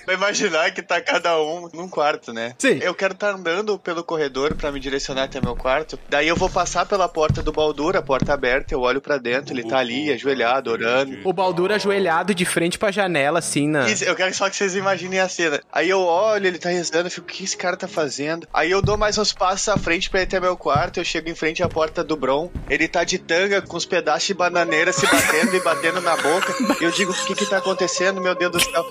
imaginar 0.08 0.70
que 0.72 0.82
tá 0.82 1.00
cada 1.00 1.40
um 1.40 1.68
num 1.72 1.88
quarto, 1.88 2.32
né? 2.32 2.54
Sim. 2.58 2.78
Eu 2.82 2.94
quero 2.94 3.14
estar 3.14 3.34
andando 3.34 3.78
pelo 3.78 4.02
corredor 4.02 4.54
pra 4.54 4.72
me 4.72 4.80
direcionar 4.80 5.24
até 5.24 5.40
meu 5.40 5.56
quarto. 5.56 5.98
Daí 6.08 6.28
eu 6.28 6.36
vou 6.36 6.48
passar 6.48 6.86
pela 6.86 7.08
porta 7.08 7.42
do 7.42 7.52
Baldur, 7.52 7.96
a 7.96 8.02
porta 8.02 8.32
aberta, 8.32 8.74
eu 8.74 8.80
olho 8.80 9.00
pra 9.00 9.18
dentro, 9.18 9.52
ele 9.52 9.64
tá 9.64 9.78
ali, 9.78 10.12
ajoelhado, 10.12 10.70
orando. 10.70 11.18
O 11.24 11.32
Baldur 11.32 11.72
ajoelhado 11.72 12.34
de 12.34 12.44
frente 12.44 12.78
pra 12.78 12.90
janela, 12.90 13.38
assim, 13.38 13.68
na. 13.68 13.88
Isso, 13.88 14.04
eu 14.04 14.14
quero 14.14 14.34
só 14.34 14.48
que 14.48 14.56
vocês 14.56 14.74
imaginem 14.74 15.20
a 15.20 15.28
cena. 15.28 15.60
Aí 15.72 15.88
eu 15.88 16.00
olho, 16.00 16.46
ele 16.46 16.58
tá 16.58 16.68
rezando, 16.68 17.06
eu 17.06 17.10
fico, 17.10 17.26
o 17.26 17.30
que 17.30 17.44
esse 17.44 17.56
cara 17.56 17.76
tá 17.76 17.88
fazendo? 17.88 18.46
Aí 18.52 18.70
eu 18.70 18.80
dou 18.80 18.96
mais 18.96 19.18
uns 19.18 19.32
passos 19.32 19.68
à 19.68 19.76
frente 19.76 20.10
pra 20.10 20.20
ir 20.20 20.24
até 20.24 20.40
meu 20.40 20.56
quarto, 20.56 20.98
eu 20.98 21.04
chego 21.04 21.28
em 21.28 21.34
frente 21.34 21.62
à 21.62 21.68
porta 21.68 22.02
do 22.02 22.16
Bron. 22.16 22.50
Ele 22.68 22.88
tá 22.88 23.04
de 23.04 23.18
tanga 23.18 23.60
com 23.60 23.76
os 23.76 23.84
pedaços 23.84 24.26
de 24.26 24.34
bananeira 24.34 24.92
se 24.92 25.06
batendo 25.06 25.54
e 25.54 25.60
batendo 25.60 26.00
na 26.00 26.16
boca. 26.16 26.54
E 26.80 26.84
eu 26.84 26.90
digo, 26.90 27.12
o 27.12 27.26
que 27.26 27.34
que 27.34 27.46
tá 27.46 27.60
acontecendo, 27.66 28.20
meu 28.20 28.34
Deus 28.34 28.52
do 28.52 28.60
céu? 28.60 28.86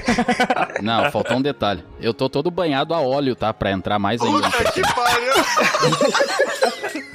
Não, 0.82 1.10
faltou 1.10 1.38
um 1.38 1.42
detalhe. 1.42 1.82
Eu 1.98 2.12
tô 2.12 2.28
todo 2.28 2.50
banhado 2.50 2.92
a 2.92 3.00
óleo, 3.00 3.34
tá? 3.34 3.52
Pra 3.52 3.72
entrar 3.72 3.98
mais 3.98 4.20
ainda. 4.20 4.50
Puta 4.50 4.72
que 4.72 4.82
pariu! 4.82 5.34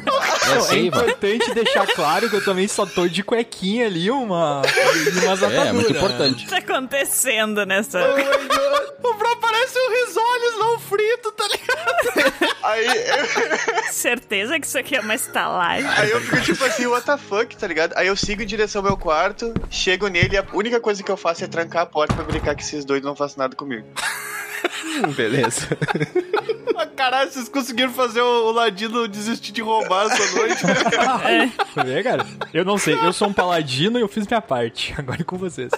É 0.55 0.75
É 0.75 0.79
importante 0.79 1.53
deixar 1.53 1.87
claro 1.87 2.29
que 2.29 2.35
eu 2.35 2.43
também 2.43 2.67
só 2.67 2.85
tô 2.85 3.07
de 3.07 3.23
cuequinha 3.23 3.85
ali, 3.87 4.09
uma. 4.11 4.61
umas 5.23 5.41
É, 5.43 5.71
muito 5.73 5.87
ataduras. 5.87 5.89
importante. 5.89 6.33
O 6.33 6.37
que 6.37 6.47
tá 6.47 6.57
acontecendo 6.57 7.65
nessa. 7.65 7.99
O 9.01 9.13
Bron 9.13 9.35
parece 9.39 9.77
um 9.79 9.89
risoles 10.05 10.59
não 10.59 10.79
frito, 10.79 11.31
tá 11.31 11.47
ligado? 11.47 12.53
Aí 12.63 12.85
eu, 12.85 13.93
Certeza 13.93 14.59
que 14.59 14.65
isso 14.67 14.77
aqui 14.77 14.95
é 14.95 14.99
uma 15.01 15.15
estalagem. 15.15 15.87
aí 15.97 16.11
eu 16.11 16.21
fico 16.21 16.41
tipo 16.41 16.63
assim, 16.65 16.85
what 16.87 17.05
the 17.05 17.17
fuck, 17.17 17.55
tá 17.55 17.65
ligado? 17.67 17.93
Aí 17.95 18.07
eu 18.07 18.15
sigo 18.15 18.41
em 18.41 18.45
direção 18.45 18.81
ao 18.81 18.87
meu 18.87 18.97
quarto, 18.97 19.53
chego 19.69 20.07
nele 20.07 20.35
e 20.35 20.37
a 20.37 20.45
única 20.53 20.79
coisa 20.79 21.01
que 21.01 21.11
eu 21.11 21.17
faço 21.17 21.43
é 21.43 21.47
trancar 21.47 21.83
a 21.83 21.85
porta 21.85 22.13
pra 22.13 22.23
brincar 22.23 22.55
que 22.55 22.61
esses 22.63 22.83
dois 22.85 23.01
não 23.01 23.15
fazem 23.15 23.37
nada 23.37 23.55
comigo. 23.55 23.87
Beleza. 25.15 25.67
Ah, 26.75 26.85
caralho, 26.85 27.29
vocês 27.29 27.49
conseguiram 27.49 27.91
fazer 27.91 28.21
o, 28.21 28.51
Ladino 28.51 29.07
desistir 29.07 29.51
de 29.51 29.61
roubar 29.61 30.05
essa 30.05 30.35
noite? 30.35 30.63
Quer 31.73 31.85
ver, 31.85 32.03
cara? 32.03 32.25
Eu 32.53 32.63
não 32.63 32.77
sei, 32.77 32.95
eu 32.95 33.11
sou 33.11 33.27
um 33.27 33.33
paladino 33.33 33.97
e 33.99 34.01
eu 34.01 34.07
fiz 34.07 34.25
minha 34.25 34.41
parte. 34.41 34.93
Agora 34.97 35.21
é 35.21 35.23
com 35.23 35.37
vocês. 35.37 35.71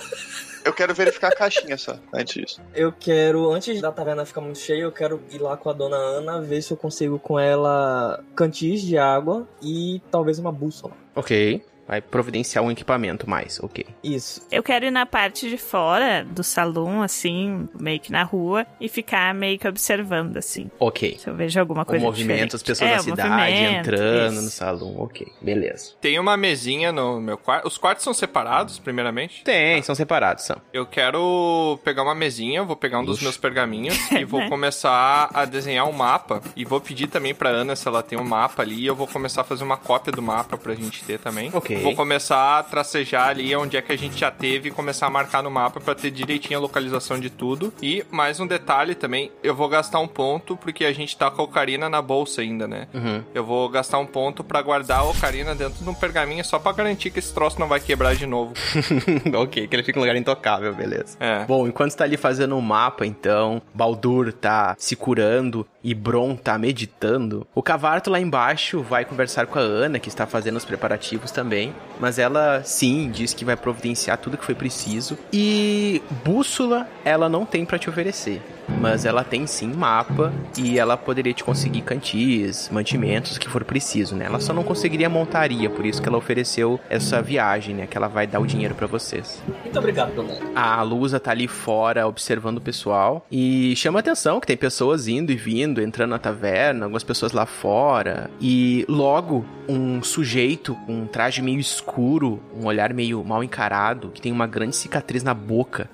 Eu 0.64 0.74
quero 0.74 0.94
verificar 0.94 1.30
a 1.30 1.36
caixinha 1.36 1.76
só, 1.76 1.98
antes 2.14 2.36
disso. 2.36 2.62
Eu 2.76 2.92
quero, 2.92 3.52
antes 3.52 3.82
da 3.82 3.92
taverna 3.92 4.26
ficar 4.26 4.42
muito 4.42 4.60
cheia, 4.60 4.84
eu 4.84 4.92
quero 4.92 5.20
ir 5.32 5.40
lá 5.40 5.58
com 5.58 5.72
a 5.72 5.74
dona 5.74 5.98
Ana, 5.98 6.40
ver 6.40 6.62
se 6.62 6.72
eu 6.72 6.78
consigo 6.78 7.18
com 7.18 7.40
ela 7.40 8.24
cantis 8.36 8.82
de 8.82 8.96
água 8.98 9.48
e 9.62 10.02
talvez 10.12 10.38
uma 10.38 10.52
bússola. 10.52 10.94
ok. 11.16 11.64
Vai 11.92 12.00
providenciar 12.02 12.64
um 12.64 12.72
equipamento 12.72 13.30
mais, 13.30 13.60
ok. 13.62 13.86
Isso. 14.02 14.48
Eu 14.50 14.64
quero 14.64 14.86
ir 14.86 14.92
na 14.92 15.06
parte 15.06 15.50
de 15.50 15.58
fora 15.58 16.24
do 16.24 16.42
salão, 16.42 17.02
assim, 17.04 17.68
meio 17.78 18.00
que 18.00 18.14
na 18.14 18.24
rua, 18.24 18.66
e 18.80 18.88
ficar 18.88 19.34
meio 19.36 19.60
que 19.60 19.68
observando, 19.68 20.38
assim. 20.38 20.72
Ok. 20.80 21.18
Se 21.20 21.28
eu 21.28 21.36
vejo 21.36 21.60
alguma 21.60 21.82
O 21.82 21.86
coisa 21.86 22.06
movimento, 22.06 22.56
as 22.56 22.64
diferente. 22.64 22.80
pessoas 22.80 22.92
É, 22.92 22.96
da 22.96 23.02
o 23.02 23.04
cidade 23.04 23.30
movimento, 23.52 23.80
entrando 23.90 24.34
isso. 24.36 24.42
no 24.44 24.50
salão, 24.50 25.00
ok. 25.02 25.28
Beleza. 25.42 25.92
Tem 26.00 26.18
uma 26.18 26.38
mesinha 26.38 26.94
no 26.94 27.20
meu 27.20 27.38
quarto. 27.38 27.68
Os 27.68 27.78
quartos 27.78 28.06
são 28.06 28.14
separados, 28.14 28.80
primeiramente. 28.80 29.44
Tem, 29.44 29.82
são 29.84 29.94
separados, 29.94 30.46
são. 30.46 30.56
Eu 30.72 30.86
quero 30.86 31.78
pegar 31.84 32.04
uma 32.04 32.16
mesinha, 32.16 32.64
vou 32.64 32.78
pegar 32.78 33.00
um 33.00 33.04
dos 33.04 33.18
Ixi. 33.18 33.26
meus 33.26 33.36
pergaminhos 33.36 33.98
e 34.18 34.24
vou 34.24 34.48
começar 34.48 35.30
a 35.34 35.44
desenhar 35.44 35.86
um 35.90 35.92
mapa. 35.92 36.42
E 36.56 36.64
vou 36.64 36.80
pedir 36.80 37.08
também 37.08 37.36
pra 37.36 37.50
Ana 37.50 37.76
se 37.76 37.86
ela 37.86 38.02
tem 38.02 38.18
um 38.18 38.24
mapa 38.24 38.62
ali. 38.62 38.76
E 38.76 38.86
eu 38.86 38.96
vou 38.96 39.08
começar 39.08 39.42
a 39.42 39.44
fazer 39.44 39.66
uma 39.66 39.76
cópia 39.76 40.14
do 40.14 40.22
mapa 40.22 40.58
pra 40.58 40.74
gente 40.74 41.04
ter 41.04 41.20
também. 41.20 41.52
Ok. 41.54 41.81
Vou 41.82 41.96
começar 41.96 42.60
a 42.60 42.64
tracejar 42.64 43.30
ali 43.30 43.56
onde 43.56 43.78
é 43.78 43.82
que 43.82 43.92
a 43.92 43.98
gente 43.98 44.20
já 44.20 44.32
teve 44.32 44.70
e 44.70 44.72
começar 44.72 45.08
a 45.08 45.10
marcar 45.10 45.44
no 45.44 45.52
mapa 45.52 45.80
pra 45.80 45.96
ter 45.96 46.12
direitinho 46.12 46.60
a 46.60 46.62
localização 46.62 47.20
de 47.20 47.30
tudo. 47.30 47.74
E 47.82 48.04
mais 48.12 48.40
um 48.40 48.48
detalhe 48.48 48.96
também, 48.96 49.32
eu 49.44 49.56
vou 49.56 49.68
gastar 49.68 50.00
um 50.00 50.08
ponto 50.08 50.56
porque 50.56 50.86
a 50.86 50.94
gente 50.94 51.18
tá 51.18 51.30
com 51.30 51.42
a 51.42 51.46
ocarina 51.46 51.90
na 51.90 52.02
bolsa 52.02 52.42
ainda, 52.42 52.68
né? 52.68 52.88
Uhum. 52.94 53.24
Eu 53.34 53.44
vou 53.44 53.68
gastar 53.70 54.00
um 54.00 54.06
ponto 54.06 54.44
pra 54.44 54.62
guardar 54.62 55.00
a 55.00 55.04
ocarina 55.04 55.56
dentro 55.56 55.84
de 55.84 55.90
um 55.90 55.94
pergaminho 55.94 56.44
só 56.44 56.60
pra 56.60 56.72
garantir 56.72 57.10
que 57.12 57.20
esse 57.20 57.34
troço 57.34 57.60
não 57.60 57.68
vai 57.68 57.80
quebrar 57.80 58.16
de 58.16 58.26
novo. 58.26 58.54
ok, 59.34 59.68
que 59.68 59.76
ele 59.76 59.84
fica 59.84 59.98
em 59.98 60.02
um 60.02 60.06
lugar 60.06 60.16
intocável, 60.16 60.74
beleza. 60.74 61.18
É. 61.20 61.46
Bom, 61.46 61.68
enquanto 61.68 61.96
tá 61.96 62.04
ali 62.04 62.18
fazendo 62.18 62.56
um 62.56 62.62
mapa, 62.62 63.06
então, 63.06 63.62
Baldur 63.74 64.32
tá 64.34 64.76
se 64.78 64.96
curando 64.96 65.66
e 65.84 65.94
Bron 65.94 66.36
tá 66.36 66.58
meditando, 66.58 67.48
o 67.54 67.62
Cavarto 67.62 68.10
lá 68.10 68.20
embaixo 68.20 68.82
vai 68.82 69.06
conversar 69.06 69.48
com 69.48 69.58
a 69.58 69.62
Ana, 69.62 70.00
que 70.00 70.10
está 70.10 70.28
fazendo 70.28 70.58
os 70.58 70.66
preparativos 70.66 71.32
também, 71.32 71.61
mas 72.00 72.18
ela 72.18 72.64
sim 72.64 73.12
diz 73.12 73.34
que 73.34 73.46
vai 73.46 73.56
providenciar 73.56 74.18
tudo 74.18 74.38
que 74.38 74.44
foi 74.44 74.56
preciso. 74.56 75.18
E 75.32 76.02
bússola 76.26 76.88
ela 77.06 77.30
não 77.30 77.46
tem 77.46 77.64
pra 77.64 77.78
te 77.78 77.90
oferecer. 77.90 78.42
Mas 78.80 79.06
ela 79.06 79.24
tem 79.24 79.46
sim 79.46 79.68
mapa 79.74 80.32
e 80.58 80.80
ela 80.80 80.96
poderia 80.96 81.34
te 81.34 81.44
conseguir 81.44 81.82
cantis, 81.82 82.70
mantimentos, 82.72 83.36
o 83.36 83.40
que 83.40 83.50
for 83.50 83.66
preciso, 83.66 84.16
né? 84.16 84.26
Ela 84.26 84.40
só 84.40 84.54
não 84.54 84.64
conseguiria 84.64 85.10
montaria, 85.10 85.70
por 85.70 85.86
isso 85.86 86.02
que 86.02 86.08
ela 86.08 86.18
ofereceu 86.18 86.80
essa 86.90 87.22
viagem, 87.22 87.76
né? 87.76 87.86
Que 87.86 87.98
ela 87.98 88.08
vai 88.08 88.26
dar 88.26 88.40
o 88.40 88.48
dinheiro 88.48 88.74
pra 88.74 88.88
vocês. 88.88 89.44
Muito 89.62 89.78
obrigado, 89.78 90.22
Ana. 90.22 90.34
A 90.56 90.82
Lusa 90.84 91.20
tá 91.20 91.32
ali 91.32 91.48
fora 91.48 92.08
observando 92.08 92.58
o 92.58 92.62
pessoal 92.62 93.26
e 93.30 93.76
chama 93.76 94.00
atenção 94.00 94.40
que 94.40 94.48
tem 94.48 94.58
pessoas 94.58 95.08
indo 95.08 95.32
e 95.32 95.36
vindo, 95.36 95.82
entrando 95.82 96.12
na 96.12 96.20
taverna, 96.20 96.86
algumas 96.86 97.04
pessoas 97.04 97.34
lá 97.34 97.46
fora. 97.46 98.30
E 98.40 98.86
logo 98.88 99.46
um 99.68 100.02
sujeito 100.02 100.76
com 100.86 100.94
um 100.94 101.06
traje 101.06 101.42
meio 101.52 101.60
escuro, 101.60 102.42
um 102.56 102.66
olhar 102.66 102.94
meio 102.94 103.22
mal 103.24 103.44
encarado, 103.44 104.10
que 104.10 104.22
tem 104.22 104.32
uma 104.32 104.48
grande 104.48 104.74
cicatriz 104.76 105.22
na 105.22 105.34
boca, 105.34 105.90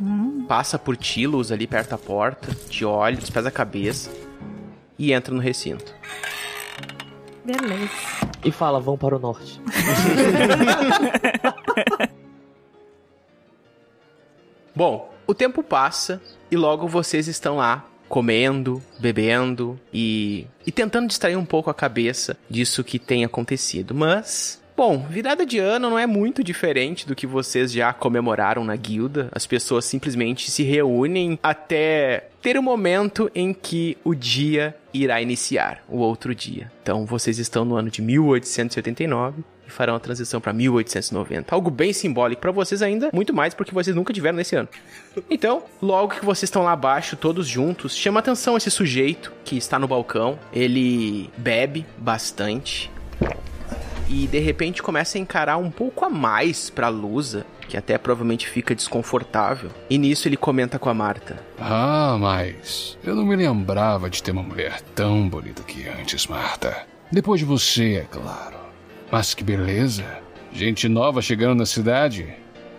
passa 0.48 0.78
por 0.78 0.96
ti, 0.96 1.26
Luz, 1.26 1.52
ali 1.52 1.65
perto 1.65 1.89
da 1.89 1.98
porta, 1.98 2.54
te 2.70 2.86
olha, 2.86 3.17
dos 3.17 3.32
pés 3.32 3.46
à 3.46 3.52
cabeça 3.52 4.12
e 5.00 5.12
entra 5.12 5.34
no 5.34 5.41
recinto. 5.41 5.93
Beleza. 7.43 7.89
E 8.43 8.52
fala, 8.52 8.80
vão 8.80 8.96
para 8.98 9.15
o 9.15 9.20
norte. 9.20 9.60
Bom, 14.76 15.12
o 15.26 15.34
tempo 15.34 15.63
passa 15.63 16.22
e 16.52 16.58
logo 16.58 16.88
vocês 16.88 17.28
estão 17.28 17.58
lá 17.58 17.84
comendo, 18.08 18.82
bebendo 19.00 19.80
e, 19.91 20.48
e 20.65 20.72
tentando 20.72 21.08
distrair 21.08 21.36
um 21.36 21.46
pouco 21.46 21.70
a 21.70 21.74
cabeça 21.74 22.38
disso 22.50 22.84
que 22.84 23.00
tem 23.00 23.26
acontecido. 23.26 23.96
Mas, 23.96 24.62
bom, 24.78 25.00
virada 25.10 25.44
de 25.44 25.58
ano 25.58 25.90
não 25.90 25.98
é 25.98 26.06
muito 26.06 26.44
diferente 26.44 27.08
do 27.08 27.16
que 27.16 27.26
vocês 27.26 27.72
já 27.72 27.92
comemoraram 27.92 28.63
na 28.63 28.76
guilda. 28.76 29.28
As 29.32 29.48
pessoas 29.48 29.86
simplesmente 29.86 30.52
se 30.52 30.62
reúnem 30.62 31.40
até 31.42 32.30
ter 32.44 32.60
o 32.60 32.62
momento 32.62 33.30
em 33.34 33.56
que 33.56 33.98
o 34.04 34.13
dia 34.13 34.78
irá 34.94 35.20
iniciar, 35.20 35.84
o 35.90 35.98
outro 35.98 36.36
dia. 36.36 36.72
Então, 36.84 37.08
vocês 37.08 37.40
estão 37.40 37.66
no 37.66 37.76
ano 37.76 37.90
de 37.90 38.04
1889 38.04 39.44
e 39.68 39.72
farão 39.72 39.96
a 39.96 40.00
transição 40.00 40.40
para 40.40 40.54
1890. 40.54 41.56
Algo 41.56 41.72
bem 41.72 41.92
simbólico 41.92 42.40
para 42.40 42.52
vocês 42.52 42.84
ainda, 42.84 43.10
muito 43.12 43.34
mais 43.34 43.56
porque 43.56 43.74
vocês 43.74 43.96
nunca 43.96 44.13
tiveram 44.13 44.38
nesse 44.38 44.56
ano. 44.56 44.70
Então, 45.28 45.63
logo 45.82 46.13
que 46.13 46.24
vocês 46.24 46.44
estão 46.44 46.62
lá 46.62 46.74
abaixo, 46.74 47.18
todos 47.18 47.48
juntos, 47.48 47.96
chama 47.96 48.20
atenção 48.20 48.56
esse 48.56 48.70
sujeito 48.70 49.34
que 49.44 49.58
está 49.58 49.80
no 49.80 49.88
balcão. 49.88 50.38
Ele 50.54 51.32
bebe 51.36 51.84
bastante 51.98 52.92
e 54.10 54.28
de 54.28 54.39
repente 54.39 54.82
começa 54.82 55.17
a 55.17 55.22
encarar 55.22 55.58
um 55.58 55.70
pouco 55.70 56.06
a 56.06 56.10
mais 56.10 56.70
pra 56.70 56.89
Lusa, 56.89 57.46
que 57.67 57.78
até 57.78 57.98
provavelmente 57.98 58.48
fica 58.48 58.74
desconfortável. 58.74 59.70
E 59.89 59.98
nisso 59.98 60.28
ele 60.28 60.38
comenta 60.38 60.80
com 60.80 60.89
a 60.89 60.93
Marta. 60.93 61.39
Ah, 61.60 62.17
mas 62.20 62.98
eu 63.04 63.15
não 63.15 63.26
me 63.26 63.36
lembrava 63.36 64.10
de 64.10 64.24
ter 64.24 64.32
uma 64.32 64.43
mulher 64.43 64.82
tão 64.96 65.28
bonita 65.28 65.63
que 65.63 65.88
antes, 65.88 66.28
Marta. 66.28 66.86
Depois 67.12 67.39
de 67.39 67.46
você, 67.46 67.96
é 67.96 68.06
claro. 68.10 68.58
Mas 69.12 69.34
que 69.34 69.43
beleza. 69.43 70.06
Gente 70.52 70.88
nova 70.88 71.22
chegando 71.22 71.60
na 71.60 71.65
cidade. 71.65 72.34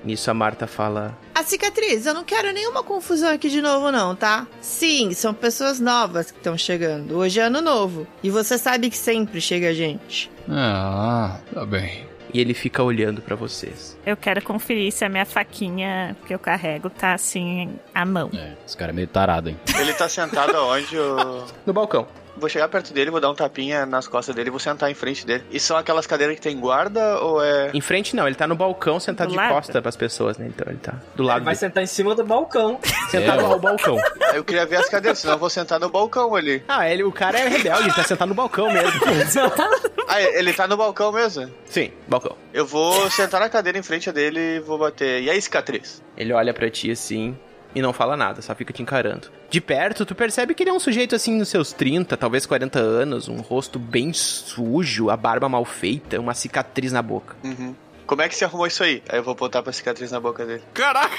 Nisso 0.05 0.31
a 0.31 0.35
Marta 0.35 0.67
fala: 0.67 1.17
A 1.35 1.43
cicatriz, 1.43 2.07
eu 2.07 2.15
não 2.15 2.25
quero 2.25 2.53
nenhuma 2.53 2.83
confusão 2.83 3.31
aqui 3.33 3.49
de 3.49 3.61
novo, 3.61 3.91
não, 3.91 4.15
tá? 4.15 4.47
Sim, 4.61 5.13
são 5.13 5.35
pessoas 5.35 5.81
novas 5.81 6.31
que 6.31 6.39
estão 6.39 6.57
chegando. 6.57 7.17
Hoje 7.17 7.41
é 7.41 7.45
ano 7.45 7.61
novo. 7.61 8.07
E 8.23 8.31
você 8.31 8.57
sabe 8.59 8.91
que 8.91 8.97
sempre 8.97 9.41
chega 9.41 9.75
gente. 9.75 10.31
Ah, 10.49 11.39
tá 11.53 11.65
bem. 11.67 12.07
e 12.33 12.41
ele 12.41 12.55
fica 12.55 12.83
olhando 12.83 13.21
pra 13.23 13.35
vocês. 13.35 13.97
Eu 14.05 14.17
quero 14.17 14.43
conferir 14.43 14.93
se 14.93 15.05
a 15.05 15.09
minha 15.09 15.25
faquinha 15.27 16.15
que 16.27 16.35
eu 16.35 16.39
carrego 16.39 16.89
tá 16.91 17.15
assim 17.15 17.79
à 17.95 18.05
mão. 18.05 18.31
É, 18.35 18.53
esse 18.67 18.77
cara 18.77 18.93
é 18.93 18.95
meio 18.95 19.09
tarado, 19.09 19.49
hein? 19.49 19.59
Ele 19.79 19.93
tá 19.95 20.09
sentado 20.09 20.55
aonde? 20.57 20.95
Eu... 20.95 21.45
No 21.67 21.73
balcão. 21.73 22.07
Vou 22.38 22.48
chegar 22.48 22.68
perto 22.68 22.92
dele, 22.92 23.11
vou 23.11 23.20
dar 23.20 23.31
um 23.31 23.35
tapinha 23.35 23.85
nas 23.85 24.07
costas 24.09 24.35
dele 24.35 24.48
e 24.48 24.51
vou 24.51 24.61
sentar 24.61 24.90
em 24.90 24.94
frente 24.94 25.27
dele. 25.27 25.44
E 25.51 25.59
são 25.59 25.77
aquelas 25.77 26.07
cadeiras 26.07 26.37
que 26.37 26.40
tem 26.42 26.59
guarda 26.59 27.18
ou 27.20 27.42
é. 27.42 27.70
Em 27.74 27.81
frente 27.81 28.14
não, 28.14 28.27
ele 28.27 28.37
tá 28.37 28.46
no 28.46 28.55
balcão 28.55 28.98
sentado 29.01 29.29
Do 29.29 29.33
de 29.33 29.37
lado? 29.37 29.53
costa 29.55 29.83
pras 29.83 29.96
pessoas, 29.96 30.38
né? 30.38 30.46
Então 30.48 30.66
ele 30.68 30.79
tá 30.79 30.94
do 31.16 31.22
lado 31.22 31.38
Ele 31.38 31.44
vai 31.44 31.55
dele, 31.55 31.61
sentar 31.61 31.83
em 31.83 31.87
cima 31.87 32.14
do 32.14 32.24
balcão. 32.24 32.79
sentado 33.11 33.40
É. 33.42 33.48
no 33.48 33.59
balcão. 33.59 33.96
Eu 34.35 34.44
queria 34.44 34.64
ver 34.66 34.77
as 34.77 34.88
cadeiras, 34.88 35.18
senão 35.18 35.35
eu 35.35 35.38
vou 35.38 35.51
sentar 35.51 35.81
no 35.81 35.88
balcão 35.88 36.35
ali. 36.35 36.62
Ah, 36.68 36.88
ele, 36.88 37.03
o 37.05 37.12
cara 37.12 37.38
é 37.38 37.48
rebelde, 37.48 37.85
ele 37.85 37.92
tá 37.94 38.05
sentado 38.05 38.29
no 38.29 38.35
balcão 38.35 38.70
mesmo. 38.72 38.92
Ah, 40.11 40.22
ele 40.22 40.53
tá 40.55 40.66
no 40.66 40.77
balcão 40.77 41.12
mesmo? 41.12 41.51
Sim, 41.66 41.92
balcão. 42.09 42.35
Eu 42.55 42.64
vou 42.64 43.11
sentar 43.11 43.40
na 43.40 43.48
cadeira 43.51 43.79
em 43.79 43.83
frente 43.83 44.11
dele 44.11 44.57
e 44.57 44.61
vou 44.61 44.79
bater. 44.79 45.22
E 45.22 45.29
aí, 45.29 45.40
cicatriz? 45.40 46.03
Ele 46.16 46.33
olha 46.33 46.55
pra 46.55 46.70
ti 46.70 46.90
assim 46.90 47.37
e 47.75 47.83
não 47.83 47.93
fala 47.93 48.17
nada, 48.17 48.43
só 48.43 48.55
fica 48.55 48.73
te 48.73 48.83
encarando. 48.83 49.29
De 49.51 49.61
perto, 49.61 50.05
tu 50.07 50.15
percebe 50.15 50.55
que 50.55 50.63
ele 50.63 50.71
é 50.71 50.73
um 50.73 50.81
sujeito 50.81 51.15
assim 51.15 51.37
nos 51.37 51.49
seus 51.49 51.73
30, 51.73 52.17
talvez 52.17 52.47
40 52.47 52.79
anos, 52.79 53.29
um 53.29 53.37
rosto 53.37 53.79
bem 53.79 54.13
sujo, 54.13 55.11
a 55.11 55.17
barba 55.17 55.49
mal 55.49 55.65
feita, 55.65 56.19
uma 56.19 56.35
cicatriz 56.35 56.93
na 56.93 57.03
boca. 57.03 57.37
Uhum. 57.45 57.75
Como 58.07 58.23
é 58.23 58.29
que 58.29 58.35
você 58.35 58.47
arrumou 58.47 58.67
isso 58.67 58.83
aí? 58.83 59.03
Aí 59.09 59.19
eu 59.19 59.23
vou 59.23 59.35
botar 59.35 59.63
pra 59.63 59.71
cicatriz 59.73 60.11
na 60.11 60.19
boca 60.19 60.47
dele. 60.47 60.63
Caraca, 60.73 61.15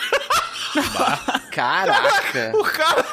Caraca! 1.52 2.52
o 2.58 2.64
cara 2.64 3.06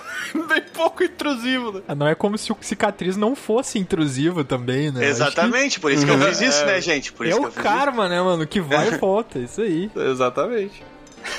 bem 0.49 0.63
pouco 0.73 1.03
intrusivo, 1.03 1.73
né? 1.73 1.83
Não 1.95 2.07
é 2.07 2.15
como 2.15 2.37
se 2.37 2.53
o 2.53 2.57
cicatriz 2.61 3.17
não 3.17 3.35
fosse 3.35 3.79
intrusivo 3.79 4.45
também, 4.45 4.91
né? 4.91 5.07
Exatamente, 5.07 5.81
por 5.81 5.91
isso 5.93 6.05
que 6.05 6.11
eu 6.11 6.19
fiz 6.19 6.41
isso, 6.41 6.65
né, 6.65 6.81
gente? 6.81 7.13
Por 7.13 7.27
É 7.27 7.31
isso 7.31 7.39
que 7.39 7.45
o 7.45 7.49
eu 7.49 7.53
fiz 7.53 7.63
karma, 7.63 8.09
né, 8.09 8.21
mano? 8.21 8.47
Que 8.47 8.61
vai 8.61 8.89
e 8.89 8.99
volta, 8.99 9.39
isso 9.39 9.61
aí. 9.61 9.91
Exatamente. 9.97 10.83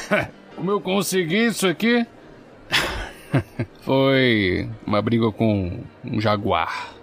Como 0.58 0.72
eu 0.72 0.82
consegui 0.82 1.46
isso 1.46 1.68
aqui? 1.68 2.04
Foi 3.82 4.68
uma 4.88 5.00
briga 5.04 5.32
com 5.32 5.84
um 6.04 6.20
jaguar. 6.20 6.96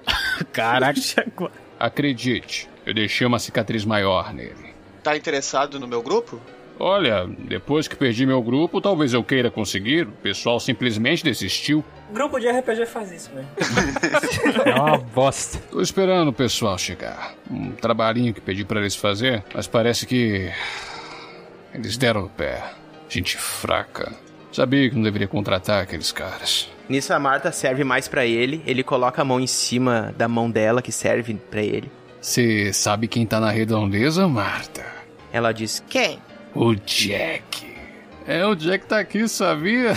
Caraca. 0.53 1.01
Acredite, 1.79 2.69
eu 2.85 2.93
deixei 2.93 3.25
uma 3.25 3.39
cicatriz 3.39 3.85
maior 3.85 4.35
nele. 4.35 4.75
Tá 5.05 5.17
interessado 5.17 5.79
no 5.79 5.87
meu 5.87 6.03
grupo? 6.03 6.41
Olha, 6.81 7.29
depois 7.29 7.87
que 7.87 7.95
perdi 7.95 8.27
meu 8.27 8.43
grupo, 8.43 8.81
talvez 8.81 9.13
eu 9.15 9.23
queira 9.23 9.53
conseguir. 9.53 10.09
O 10.09 10.13
pessoal 10.13 10.59
simplesmente 10.59 11.23
desistiu. 11.23 11.85
Grupo 12.11 12.41
de 12.41 12.51
RPG 12.51 12.87
faz 12.87 13.13
isso 13.13 13.31
mesmo. 13.33 13.51
É 14.67 14.75
uma 14.75 14.99
bosta. 14.99 15.59
Tô 15.71 15.81
esperando 15.81 16.29
o 16.29 16.33
pessoal 16.33 16.77
chegar. 16.77 17.35
Um 17.49 17.71
trabalhinho 17.71 18.35
que 18.35 18.41
pedi 18.41 18.65
pra 18.65 18.81
eles 18.81 18.97
fazer, 18.97 19.45
mas 19.55 19.69
parece 19.69 20.07
que. 20.07 20.51
Eles 21.73 21.97
deram 21.97 22.25
o 22.25 22.29
pé. 22.29 22.65
Gente 23.15 23.37
fraca. 23.37 24.13
Sabia 24.51 24.91
que 24.91 24.97
não 24.97 25.05
deveria 25.05 25.29
contratar 25.29 25.81
aqueles 25.81 26.11
caras. 26.11 26.69
Nisso 26.89 27.15
a 27.15 27.19
Marta 27.21 27.53
serve 27.53 27.85
mais 27.85 28.09
pra 28.09 28.27
ele, 28.27 28.61
ele 28.67 28.83
coloca 28.83 29.23
a 29.23 29.25
mão 29.25 29.39
em 29.39 29.47
cima 29.47 30.13
da 30.19 30.27
mão 30.27 30.51
dela 30.51 30.83
que 30.83 30.91
serve 30.91 31.35
pra 31.35 31.63
ele. 31.63 31.89
Você 32.21 32.73
sabe 32.73 33.07
quem 33.07 33.25
tá 33.25 33.39
na 33.39 33.53
redondeza, 33.53 34.27
Marta? 34.27 34.85
Ela 35.33 35.53
diz: 35.53 35.81
Quem? 35.89 36.19
O 36.53 36.75
Jack. 36.75 37.73
É, 38.27 38.45
o 38.45 38.57
Jack 38.57 38.85
tá 38.87 38.99
aqui, 38.99 39.29
sabia? 39.29 39.97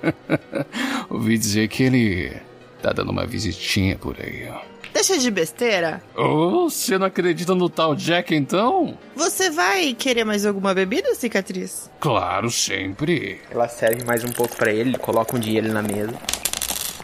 Ouvi 1.08 1.38
dizer 1.38 1.68
que 1.68 1.82
ele 1.84 2.36
tá 2.82 2.92
dando 2.92 3.10
uma 3.10 3.24
visitinha 3.24 3.96
por 3.96 4.16
aí, 4.20 4.46
ó. 4.50 4.75
Deixa 4.96 5.18
de 5.18 5.30
besteira. 5.30 6.00
Oh, 6.16 6.70
você 6.70 6.96
não 6.96 7.06
acredita 7.06 7.54
no 7.54 7.68
tal 7.68 7.94
Jack 7.94 8.34
então? 8.34 8.96
Você 9.14 9.50
vai 9.50 9.92
querer 9.92 10.24
mais 10.24 10.46
alguma 10.46 10.72
bebida, 10.72 11.14
cicatriz? 11.14 11.90
Claro, 12.00 12.50
sempre. 12.50 13.42
Ela 13.50 13.68
serve 13.68 14.02
mais 14.04 14.24
um 14.24 14.32
pouco 14.32 14.56
pra 14.56 14.72
ele, 14.72 14.96
coloca 14.96 15.36
um 15.36 15.38
dinheiro 15.38 15.70
na 15.70 15.82
mesa. 15.82 16.14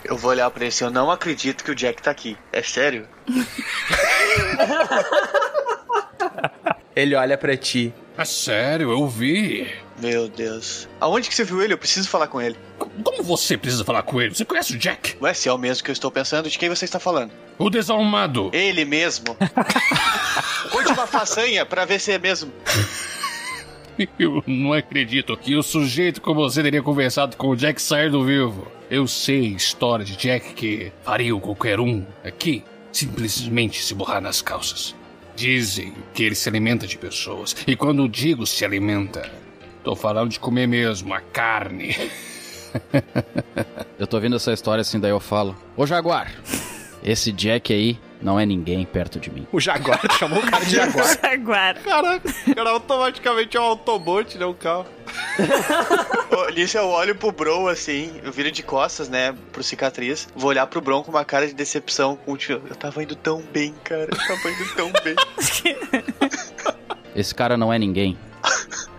Eu 0.03 0.17
vou 0.17 0.31
olhar 0.31 0.51
pra 0.51 0.63
ele 0.63 0.69
assim, 0.69 0.85
eu 0.85 0.91
não 0.91 1.11
acredito 1.11 1.63
que 1.63 1.71
o 1.71 1.75
Jack 1.75 2.01
tá 2.01 2.11
aqui. 2.11 2.35
É 2.51 2.63
sério? 2.63 3.07
Ele 6.95 7.15
olha 7.15 7.39
pra 7.39 7.57
ti. 7.57 7.93
É 8.19 8.25
sério, 8.25 8.91
eu 8.91 9.09
vi. 9.09 9.67
Meu 10.01 10.29
Deus. 10.29 10.89
Aonde 11.01 11.29
que 11.29 11.35
você 11.35 11.45
viu 11.45 11.63
ele? 11.63 11.75
Eu 11.75 11.79
preciso 11.79 12.09
falar 12.09 12.27
com 12.27 12.41
ele. 12.41 12.57
Como 12.79 13.23
você 13.23 13.57
precisa 13.57 13.85
falar 13.85 14.03
com 14.03 14.21
ele? 14.21 14.35
Você 14.35 14.45
conhece 14.45 14.75
o 14.75 14.79
Jack? 14.79 15.17
Ué, 15.21 15.35
se 15.35 15.49
é 15.49 15.53
o 15.53 15.59
mesmo 15.59 15.85
que 15.85 15.91
eu 15.91 15.93
estou 15.93 16.11
pensando, 16.11 16.49
de 16.49 16.59
quem 16.59 16.69
você 16.69 16.85
está 16.85 16.99
falando? 16.99 17.31
O 17.59 17.71
desarmado. 17.71 18.51
Ele 18.53 18.85
mesmo. 18.85 19.37
Conte 20.71 20.93
uma 20.93 21.07
façanha 21.07 21.65
pra 21.65 21.85
ver 21.85 22.01
se 22.01 22.13
é 22.13 22.19
mesmo. 22.19 22.53
Eu 24.19 24.43
não 24.47 24.73
acredito 24.73 25.37
que 25.37 25.55
o 25.55 25.63
sujeito 25.63 26.21
como 26.21 26.41
você 26.41 26.63
teria 26.63 26.83
conversado 26.83 27.37
com 27.37 27.49
o 27.49 27.57
Jack 27.57 27.81
sair 27.81 28.11
do 28.11 28.25
vivo. 28.25 28.67
Eu 28.91 29.07
sei 29.07 29.49
história 29.49 30.05
de 30.05 30.17
Jack 30.17 30.55
que 30.55 30.93
faria 31.05 31.35
qualquer 31.39 31.79
um 31.79 32.05
aqui 32.25 32.65
simplesmente 32.91 33.83
se 33.83 33.95
borrar 33.95 34.21
nas 34.21 34.43
calças. 34.43 34.95
Dizem 35.35 35.95
que 36.13 36.23
ele 36.23 36.35
se 36.35 36.49
alimenta 36.49 36.87
de 36.87 36.99
pessoas. 36.99 37.57
E 37.67 37.75
quando 37.75 38.09
digo 38.09 38.47
se 38.47 38.65
alimenta, 38.65 39.31
tô 39.83 39.97
falando 39.97 40.31
de 40.31 40.41
comer 40.41 40.67
mesmo, 40.67 41.13
a 41.13 41.21
carne. 41.21 41.97
Eu 43.99 44.07
tô 44.07 44.19
vendo 44.19 44.37
essa 44.37 44.53
história 44.53 44.81
assim, 44.81 44.99
daí 44.99 45.11
eu 45.11 45.21
falo: 45.21 45.57
Ô 45.77 45.87
Jaguar, 45.87 46.33
esse 47.05 47.31
Jack 47.31 47.73
aí 47.73 47.99
não 48.21 48.39
é 48.39 48.47
ninguém 48.47 48.85
perto 48.85 49.21
de 49.21 49.31
mim. 49.31 49.47
O 49.53 49.61
Jaguar 49.61 50.01
chamou 50.19 50.39
o 50.39 50.51
cara 50.51 50.65
de 50.65 50.77
Jaguar. 50.77 51.07
Jaguar. 51.23 51.83
Caraca, 51.83 52.33
cara 52.55 52.71
automaticamente 52.71 53.57
é 53.57 53.61
um 53.61 53.65
autobote, 53.65 54.39
né? 54.39 54.47
Um 54.47 54.55
carro. 54.55 54.87
Nisso 56.55 56.79
eu 56.79 56.89
olho 56.89 57.15
pro 57.15 57.31
Bron 57.31 57.69
assim, 57.69 58.21
eu 58.25 58.33
viro 58.33 58.51
de 58.51 58.63
costas, 58.63 59.09
né, 59.09 59.35
pro 59.53 59.63
cicatriz. 59.63 60.29
Vou 60.35 60.51
olhar 60.51 60.67
pro 60.67 60.81
Bron 60.81 61.03
com 61.03 61.11
uma 61.11 61.25
cara 61.25 61.47
de 61.47 61.55
decepção. 61.55 62.17
Com, 62.17 62.37
tipo, 62.37 62.67
eu 62.67 62.77
tava 62.77 63.03
indo 63.03 63.15
tão 63.15 63.43
bem, 63.53 63.75
cara. 63.85 64.09
Eu 64.11 64.17
tava 64.17 64.51
indo 64.51 64.75
tão 64.75 64.93
bem. 65.05 65.15
Esse 67.15 67.35
cara 67.35 67.57
não 67.57 67.73
é 67.73 67.79
ninguém. 67.79 68.17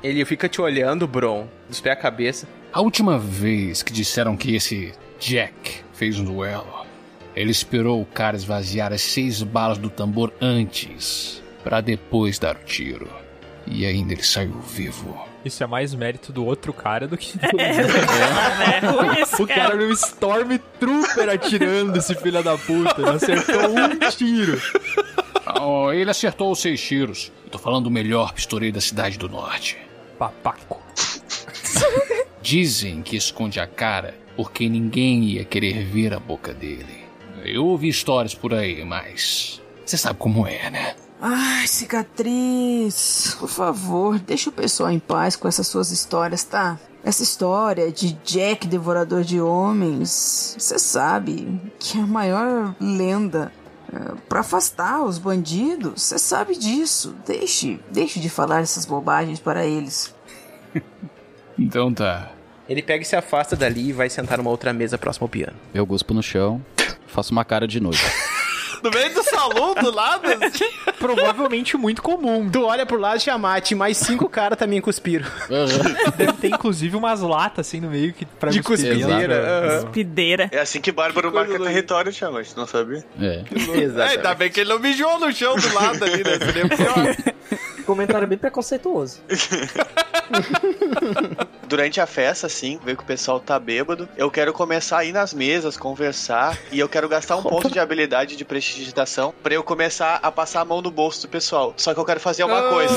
Ele 0.03 0.25
fica 0.25 0.49
te 0.49 0.59
olhando, 0.61 1.07
Bron, 1.07 1.47
dos 1.69 1.79
pés 1.79 1.97
à 1.97 1.99
cabeça. 1.99 2.45
A 2.73 2.81
última 2.81 3.17
vez 3.17 3.81
que 3.81 3.93
disseram 3.93 4.35
que 4.35 4.53
esse 4.53 4.93
Jack 5.17 5.81
fez 5.93 6.19
um 6.19 6.25
duelo, 6.25 6.85
ele 7.33 7.51
esperou 7.51 8.01
o 8.01 8.05
cara 8.05 8.35
esvaziar 8.35 8.91
as 8.91 9.01
seis 9.01 9.41
balas 9.41 9.77
do 9.77 9.89
tambor 9.89 10.33
antes, 10.41 11.41
pra 11.63 11.79
depois 11.79 12.37
dar 12.37 12.57
o 12.57 12.65
tiro. 12.65 13.07
E 13.65 13.85
ainda 13.85 14.11
ele 14.11 14.23
saiu 14.23 14.59
vivo. 14.59 15.17
Isso 15.45 15.63
é 15.63 15.67
mais 15.67 15.93
mérito 15.93 16.33
do 16.33 16.45
outro 16.45 16.73
cara 16.73 17.07
do 17.07 17.17
que 17.17 17.37
do 17.37 17.45
É 17.61 18.79
ruim 18.79 19.21
esse 19.21 19.39
O 19.41 19.47
cara 19.47 19.73
era 19.73 19.83
um 19.83 19.91
Stormtrooper 19.91 21.29
atirando 21.29 21.97
esse 21.97 22.13
filho 22.15 22.43
da 22.43 22.57
puta. 22.57 23.01
Ele 23.01 23.09
acertou 23.09 23.69
um 23.69 24.09
tiro. 24.09 24.61
Oh, 25.61 25.91
ele 25.91 26.09
acertou 26.09 26.51
os 26.51 26.59
seis 26.59 26.81
tiros. 26.81 27.31
Eu 27.45 27.51
tô 27.51 27.57
falando 27.57 27.85
do 27.85 27.91
melhor 27.91 28.33
pistoleiro 28.33 28.75
da 28.75 28.81
cidade 28.81 29.17
do 29.17 29.29
norte. 29.29 29.77
Papaco. 30.29 30.81
Dizem 32.41 33.01
que 33.01 33.17
esconde 33.17 33.59
a 33.59 33.67
cara 33.67 34.15
porque 34.35 34.69
ninguém 34.69 35.23
ia 35.23 35.43
querer 35.43 35.85
ver 35.85 36.13
a 36.13 36.19
boca 36.19 36.53
dele. 36.53 37.03
Eu 37.43 37.65
ouvi 37.65 37.89
histórias 37.89 38.33
por 38.33 38.53
aí, 38.53 38.83
mas. 38.85 39.61
Você 39.85 39.97
sabe 39.97 40.17
como 40.17 40.47
é, 40.47 40.69
né? 40.69 40.95
Ai, 41.21 41.67
cicatriz. 41.67 43.35
Por 43.39 43.49
favor, 43.49 44.19
deixa 44.19 44.49
o 44.49 44.53
pessoal 44.53 44.91
em 44.91 44.99
paz 44.99 45.35
com 45.35 45.47
essas 45.47 45.67
suas 45.67 45.91
histórias, 45.91 46.43
tá? 46.43 46.79
Essa 47.03 47.21
história 47.21 47.91
de 47.91 48.13
Jack 48.23 48.65
Devorador 48.65 49.23
de 49.23 49.41
Homens, 49.41 50.55
você 50.57 50.79
sabe 50.79 51.59
que 51.79 51.97
é 51.97 52.01
a 52.01 52.07
maior 52.07 52.73
lenda 52.79 53.51
para 54.27 54.39
afastar 54.41 55.03
os 55.03 55.17
bandidos. 55.17 56.01
Você 56.03 56.17
sabe 56.19 56.55
disso. 56.55 57.15
Deixe, 57.25 57.79
deixe 57.91 58.19
de 58.19 58.29
falar 58.29 58.61
essas 58.61 58.85
bobagens 58.85 59.39
para 59.39 59.65
eles. 59.65 60.13
Então 61.55 61.93
tá. 61.93 62.31
Ele 62.67 62.81
pega 62.81 63.03
e 63.03 63.05
se 63.05 63.15
afasta 63.15 63.55
dali 63.55 63.89
e 63.89 63.93
vai 63.93 64.09
sentar 64.09 64.39
numa 64.39 64.49
outra 64.49 64.73
mesa 64.73 64.97
próximo 64.97 65.25
ao 65.25 65.29
piano. 65.29 65.53
Eu 65.71 65.85
guspo 65.85 66.11
no 66.11 66.23
chão, 66.23 66.65
faço 67.05 67.31
uma 67.31 67.45
cara 67.45 67.67
de 67.67 67.79
nojo. 67.79 68.01
No 68.83 68.91
meio 68.91 69.13
do 69.13 69.23
salão, 69.23 69.73
do 69.73 69.91
lado. 69.91 70.23
assim. 70.43 70.65
Provavelmente 70.99 71.77
muito 71.77 72.01
comum. 72.01 72.49
Tu 72.49 72.61
olha 72.63 72.85
pro 72.85 72.99
lado, 72.99 73.19
Tiamat, 73.19 73.71
mais 73.71 73.97
cinco 73.97 74.27
caras 74.27 74.57
também 74.57 74.81
cuspiram. 74.81 75.25
Deve 76.17 76.33
ter 76.33 76.47
inclusive 76.49 76.95
umas 76.95 77.21
latas 77.21 77.65
assim 77.67 77.79
no 77.79 77.89
meio 77.89 78.13
que 78.13 78.25
pra 78.25 78.51
De 78.51 78.61
cuspir. 78.61 78.93
cuspideira, 78.93 79.33
Exato. 79.35 79.85
aham. 79.85 79.91
Pideira. 79.91 80.49
É 80.51 80.59
assim 80.59 80.81
que 80.81 80.91
Bárbaro 80.91 81.33
marca 81.33 81.57
território, 81.57 82.11
Tiamat, 82.11 82.49
não 82.55 82.67
sabia? 82.67 83.03
É. 83.19 83.43
É, 83.53 84.03
ainda 84.11 84.35
bem 84.35 84.49
que 84.51 84.59
ele 84.59 84.69
não 84.69 84.79
mijou 84.79 85.17
no 85.19 85.31
chão 85.31 85.55
do 85.55 85.73
lado 85.73 86.03
ali, 86.03 86.23
né? 86.23 86.37
Seria 86.39 86.67
pior. 86.67 87.15
Comentário 87.85 88.27
bem 88.27 88.37
preconceituoso. 88.37 89.19
durante 91.67 91.99
a 91.99 92.05
festa, 92.05 92.47
assim, 92.47 92.79
ver 92.83 92.95
que 92.95 93.03
o 93.03 93.05
pessoal 93.05 93.39
tá 93.39 93.59
bêbado, 93.59 94.07
eu 94.15 94.29
quero 94.29 94.53
começar 94.53 94.99
a 94.99 95.05
ir 95.05 95.11
nas 95.11 95.33
mesas, 95.33 95.75
conversar, 95.75 96.57
e 96.71 96.79
eu 96.79 96.87
quero 96.87 97.09
gastar 97.09 97.35
um 97.35 97.43
ponto 97.43 97.69
de 97.69 97.79
habilidade 97.79 98.35
de 98.35 98.45
prestidigitação 98.45 99.33
pra 99.41 99.53
eu 99.55 99.63
começar 99.63 100.19
a 100.21 100.31
passar 100.31 100.61
a 100.61 100.65
mão 100.65 100.81
no 100.81 100.91
bolso 100.91 101.23
do 101.23 101.27
pessoal. 101.29 101.73
Só 101.77 101.93
que 101.93 101.99
eu 101.99 102.05
quero 102.05 102.19
fazer 102.19 102.43
uma 102.43 102.59
Ah, 102.59 102.69
coisa. 102.69 102.95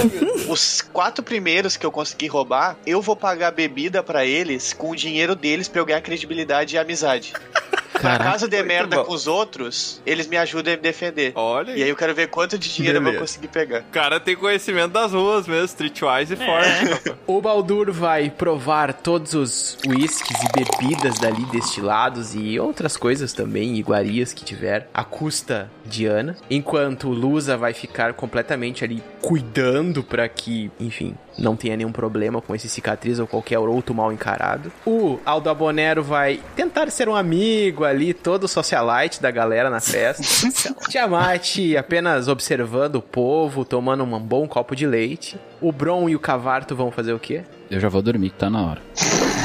Os 0.49 0.83
quatro 0.83 1.25
primeiros 1.25 1.77
que 1.77 1.87
eu 1.87 1.91
conseguir 1.91 2.29
roubar, 2.29 2.77
eu 2.87 3.01
vou 3.01 3.17
pagar 3.17 3.51
bebida 3.51 4.03
pra 4.03 4.25
eles 4.27 4.73
com 4.73 4.91
o 4.91 4.97
dinheiro 4.97 5.35
deles 5.35 5.69
pra 5.69 5.81
eu 5.81 5.87
ganhar 5.87 6.01
credibilidade 6.03 6.75
e 6.75 6.79
amizade. 6.79 7.33
Pra 8.01 8.11
Caraca, 8.13 8.31
caso 8.33 8.49
dê 8.49 8.63
merda 8.63 8.97
bom. 8.97 9.05
com 9.05 9.13
os 9.13 9.27
outros, 9.27 10.01
eles 10.07 10.27
me 10.27 10.37
ajudem 10.37 10.75
a 10.75 10.77
me 10.77 10.83
defender. 10.83 11.33
Olha 11.35 11.73
E 11.73 11.83
aí 11.83 11.89
eu 11.89 11.97
quero 11.97 12.15
ver 12.15 12.29
quanto 12.29 12.59
de 12.59 12.73
dinheiro 12.73 12.99
eu 12.99 13.03
vou 13.03 13.13
Beleza. 13.13 13.27
conseguir 13.27 13.49
pegar. 13.49 13.81
O 13.81 13.93
cara 13.93 14.21
tem 14.21 14.37
conhecimento 14.37 14.93
das 14.93 15.13
ruas 15.13 15.47
mesmo, 15.47 15.65
streetwise 15.67 16.35
e 16.35 16.37
forte. 16.37 16.69
rapaz. 16.85 17.17
O 17.27 17.41
Baldur 17.41 17.91
vai 17.93 18.31
provar 18.31 18.93
todos 18.93 19.35
os 19.35 19.79
uísques 19.87 20.37
e 20.43 20.49
bebidas 20.65 21.19
dali 21.19 21.45
destilados 21.47 22.35
e 22.35 22.59
outras 22.59 22.97
coisas 22.97 23.33
também, 23.33 23.77
iguarias 23.77 24.33
que 24.33 24.45
tiver, 24.45 24.89
à 24.95 25.03
custa 25.05 25.71
de 25.85 26.07
Ana. 26.07 26.37
Enquanto 26.49 27.09
Lusa 27.09 27.57
vai 27.57 27.73
ficar 27.75 28.13
completamente 28.15 28.85
ali 28.85 29.03
cuidando 29.21 30.03
pra 30.03 30.29
que, 30.29 30.71
enfim, 30.79 31.15
não 31.39 31.57
tenha 31.57 31.77
nenhum 31.77 31.93
problema 31.93 32.41
com 32.41 32.55
esse 32.55 32.69
cicatriz 32.69 33.19
ou 33.19 33.27
qualquer 33.27 33.59
outro 33.59 33.95
mal 33.95 34.13
encarado. 34.13 34.73
O 34.87 35.19
Aldabonero 35.25 36.03
vai 36.03 36.41
tentar 36.55 36.91
ser 36.91 37.09
um 37.09 37.15
amigo 37.15 37.85
ali, 37.85 38.15
todo 38.15 38.49
socialite 38.49 39.21
da 39.21 39.31
galera 39.31 39.71
na 39.71 39.81
festa. 39.81 40.23
Tiamat 40.89 41.57
apenas 41.79 42.29
observando 42.29 42.97
o 42.97 43.03
povo, 43.03 43.65
tomando 43.65 44.05
um 44.05 44.19
bom 44.19 44.47
copo 44.47 44.75
de 44.75 44.87
leite. 44.87 45.39
O 45.61 45.73
Bron 45.73 46.09
e 46.09 46.17
o 46.17 46.21
Cavarto 46.21 46.75
vão 46.75 46.91
fazer 46.91 47.13
o 47.13 47.19
quê? 47.19 47.43
Eu 47.71 47.81
já 47.81 47.89
vou 47.89 48.03
dormir, 48.03 48.31
que 48.31 48.37
tá 48.37 48.49
na 48.49 48.63
hora. 48.63 48.83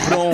Bron 0.07 0.33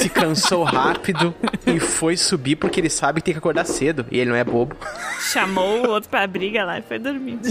se 0.00 0.08
cansou 0.08 0.64
rápido 0.64 1.34
e 1.66 1.78
foi 1.80 2.16
subir 2.16 2.56
porque 2.56 2.80
ele 2.80 2.90
sabe 2.90 3.20
que 3.20 3.26
tem 3.26 3.34
que 3.34 3.38
acordar 3.38 3.64
cedo. 3.64 4.06
E 4.10 4.18
ele 4.18 4.30
não 4.30 4.36
é 4.36 4.44
bobo. 4.44 4.76
Chamou 5.20 5.86
o 5.86 5.90
outro 5.90 6.08
pra 6.08 6.26
briga 6.26 6.64
lá 6.64 6.78
e 6.78 6.82
foi 6.82 6.98
dormir. 6.98 7.38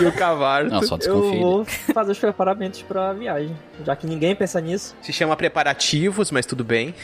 E 0.00 0.04
o 0.06 0.12
Cavarto 0.12 0.70
Não, 0.70 0.82
só 0.82 0.94
Eu 0.96 0.98
desconfia. 0.98 1.40
vou 1.40 1.64
fazer 1.92 2.12
os 2.12 2.18
preparamentos 2.18 2.82
pra 2.82 3.12
viagem. 3.12 3.56
Já 3.84 3.94
que 3.96 4.06
ninguém 4.06 4.34
pensa 4.34 4.60
nisso. 4.60 4.94
se 5.02 5.12
chama 5.12 5.36
preparativos, 5.36 6.30
mas 6.30 6.44
tudo 6.46 6.64
bem. 6.64 6.94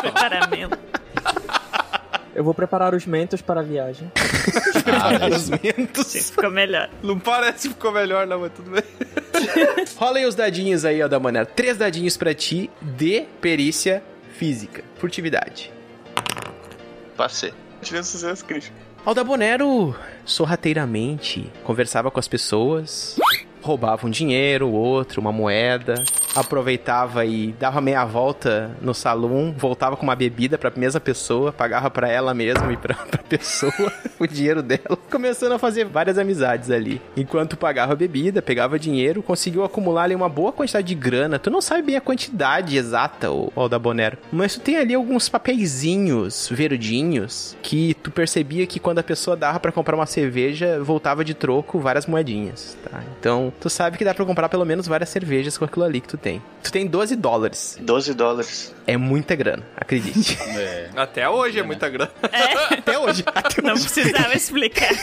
Preparamento. 0.00 0.78
Eu 2.34 2.42
vou 2.42 2.52
preparar 2.52 2.94
os 2.94 3.06
mentos 3.06 3.40
para 3.40 3.60
a 3.60 3.62
viagem. 3.62 4.10
Ah, 4.86 5.26
Os 5.34 5.48
mentos. 5.48 6.30
Ficou 6.30 6.50
melhor. 6.50 6.90
Não 7.02 7.16
parece 7.18 7.68
que 7.68 7.74
ficou 7.74 7.92
melhor, 7.92 8.26
não, 8.26 8.40
mas 8.40 8.52
tudo 8.52 8.70
bem. 8.72 8.82
Rolem 9.96 10.26
os 10.26 10.34
dadinhos 10.34 10.84
aí, 10.84 11.02
ó, 11.02 11.08
da 11.08 11.18
maneira. 11.18 11.46
Três 11.46 11.76
dadinhos 11.76 12.16
pra 12.16 12.34
ti 12.34 12.70
de 12.80 13.22
perícia 13.40 14.02
física. 14.36 14.84
Furtividade. 14.96 15.72
Passei. 17.16 17.52
Tirando 17.82 18.04
sucesso 18.04 18.44
crítico. 18.44 18.76
Aldabonero 19.04 19.94
sorrateiramente 20.24 21.52
conversava 21.62 22.10
com 22.10 22.18
as 22.18 22.26
pessoas, 22.26 23.16
roubava 23.60 24.06
um 24.06 24.10
dinheiro, 24.10 24.70
outro, 24.70 25.20
uma 25.20 25.30
moeda, 25.30 26.02
aproveitava 26.34 27.24
e 27.24 27.52
dava 27.58 27.80
meia 27.80 28.04
volta 28.04 28.70
no 28.80 28.94
salão, 28.94 29.54
voltava 29.56 29.96
com 29.96 30.02
uma 30.02 30.16
bebida 30.16 30.58
pra 30.58 30.72
mesma 30.74 31.00
pessoa, 31.00 31.52
pagava 31.52 31.90
pra 31.90 32.08
ela 32.08 32.34
mesma 32.34 32.72
e 32.72 32.76
pra, 32.76 32.94
pra 33.10 33.22
pessoa 33.22 33.72
o 34.18 34.26
dinheiro 34.26 34.62
dela, 34.62 34.96
começando 35.10 35.52
a 35.52 35.58
fazer 35.58 35.84
várias 35.84 36.18
amizades 36.18 36.70
ali. 36.70 37.00
Enquanto 37.16 37.56
pagava 37.56 37.92
a 37.92 37.96
bebida, 37.96 38.42
pegava 38.42 38.78
dinheiro, 38.78 39.22
conseguiu 39.22 39.64
acumular 39.64 40.04
ali 40.04 40.14
uma 40.14 40.28
boa 40.28 40.52
quantidade 40.52 40.86
de 40.86 40.94
grana. 40.94 41.38
Tu 41.38 41.50
não 41.50 41.60
sabe 41.60 41.82
bem 41.82 41.96
a 41.96 42.00
quantidade 42.00 42.76
exata, 42.76 43.30
o 43.30 43.52
Aldabonero, 43.54 44.18
mas 44.32 44.54
tu 44.54 44.60
tem 44.60 44.76
ali 44.76 44.94
alguns 44.94 45.28
papeizinhos 45.28 46.48
verdinhos 46.50 47.56
que 47.62 47.94
tu 47.94 48.10
percebia 48.10 48.66
que 48.66 48.80
quando 48.80 48.98
a 48.98 49.02
pessoa 49.02 49.36
dava 49.36 49.60
pra 49.60 49.72
comprar 49.72 49.96
uma 49.96 50.06
cerveja, 50.06 50.82
voltava 50.82 51.24
de 51.24 51.34
troco 51.34 51.78
várias 51.78 52.06
moedinhas, 52.06 52.76
tá? 52.82 53.02
Então, 53.18 53.52
tu 53.60 53.68
sabe 53.70 53.98
que 53.98 54.04
dá 54.04 54.14
pra 54.14 54.24
comprar 54.24 54.48
pelo 54.48 54.64
menos 54.64 54.86
várias 54.86 55.08
cervejas 55.08 55.56
com 55.56 55.64
aquilo 55.64 55.84
ali 55.84 56.00
que 56.00 56.08
tu 56.08 56.16
tem. 56.24 56.42
Tu 56.62 56.72
tem 56.72 56.86
12 56.86 57.16
dólares. 57.16 57.76
12 57.82 58.14
dólares. 58.14 58.74
É 58.86 58.96
muita 58.96 59.36
grana, 59.36 59.62
acredite. 59.76 60.38
Até 60.96 61.28
hoje 61.28 61.58
é 61.58 61.62
muita 61.62 61.86
grana. 61.90 62.10
até 62.70 62.98
hoje. 62.98 63.22
Até 63.26 63.60
Não 63.60 63.74
hoje. 63.74 63.90
precisava 63.90 64.34
explicar. 64.34 64.88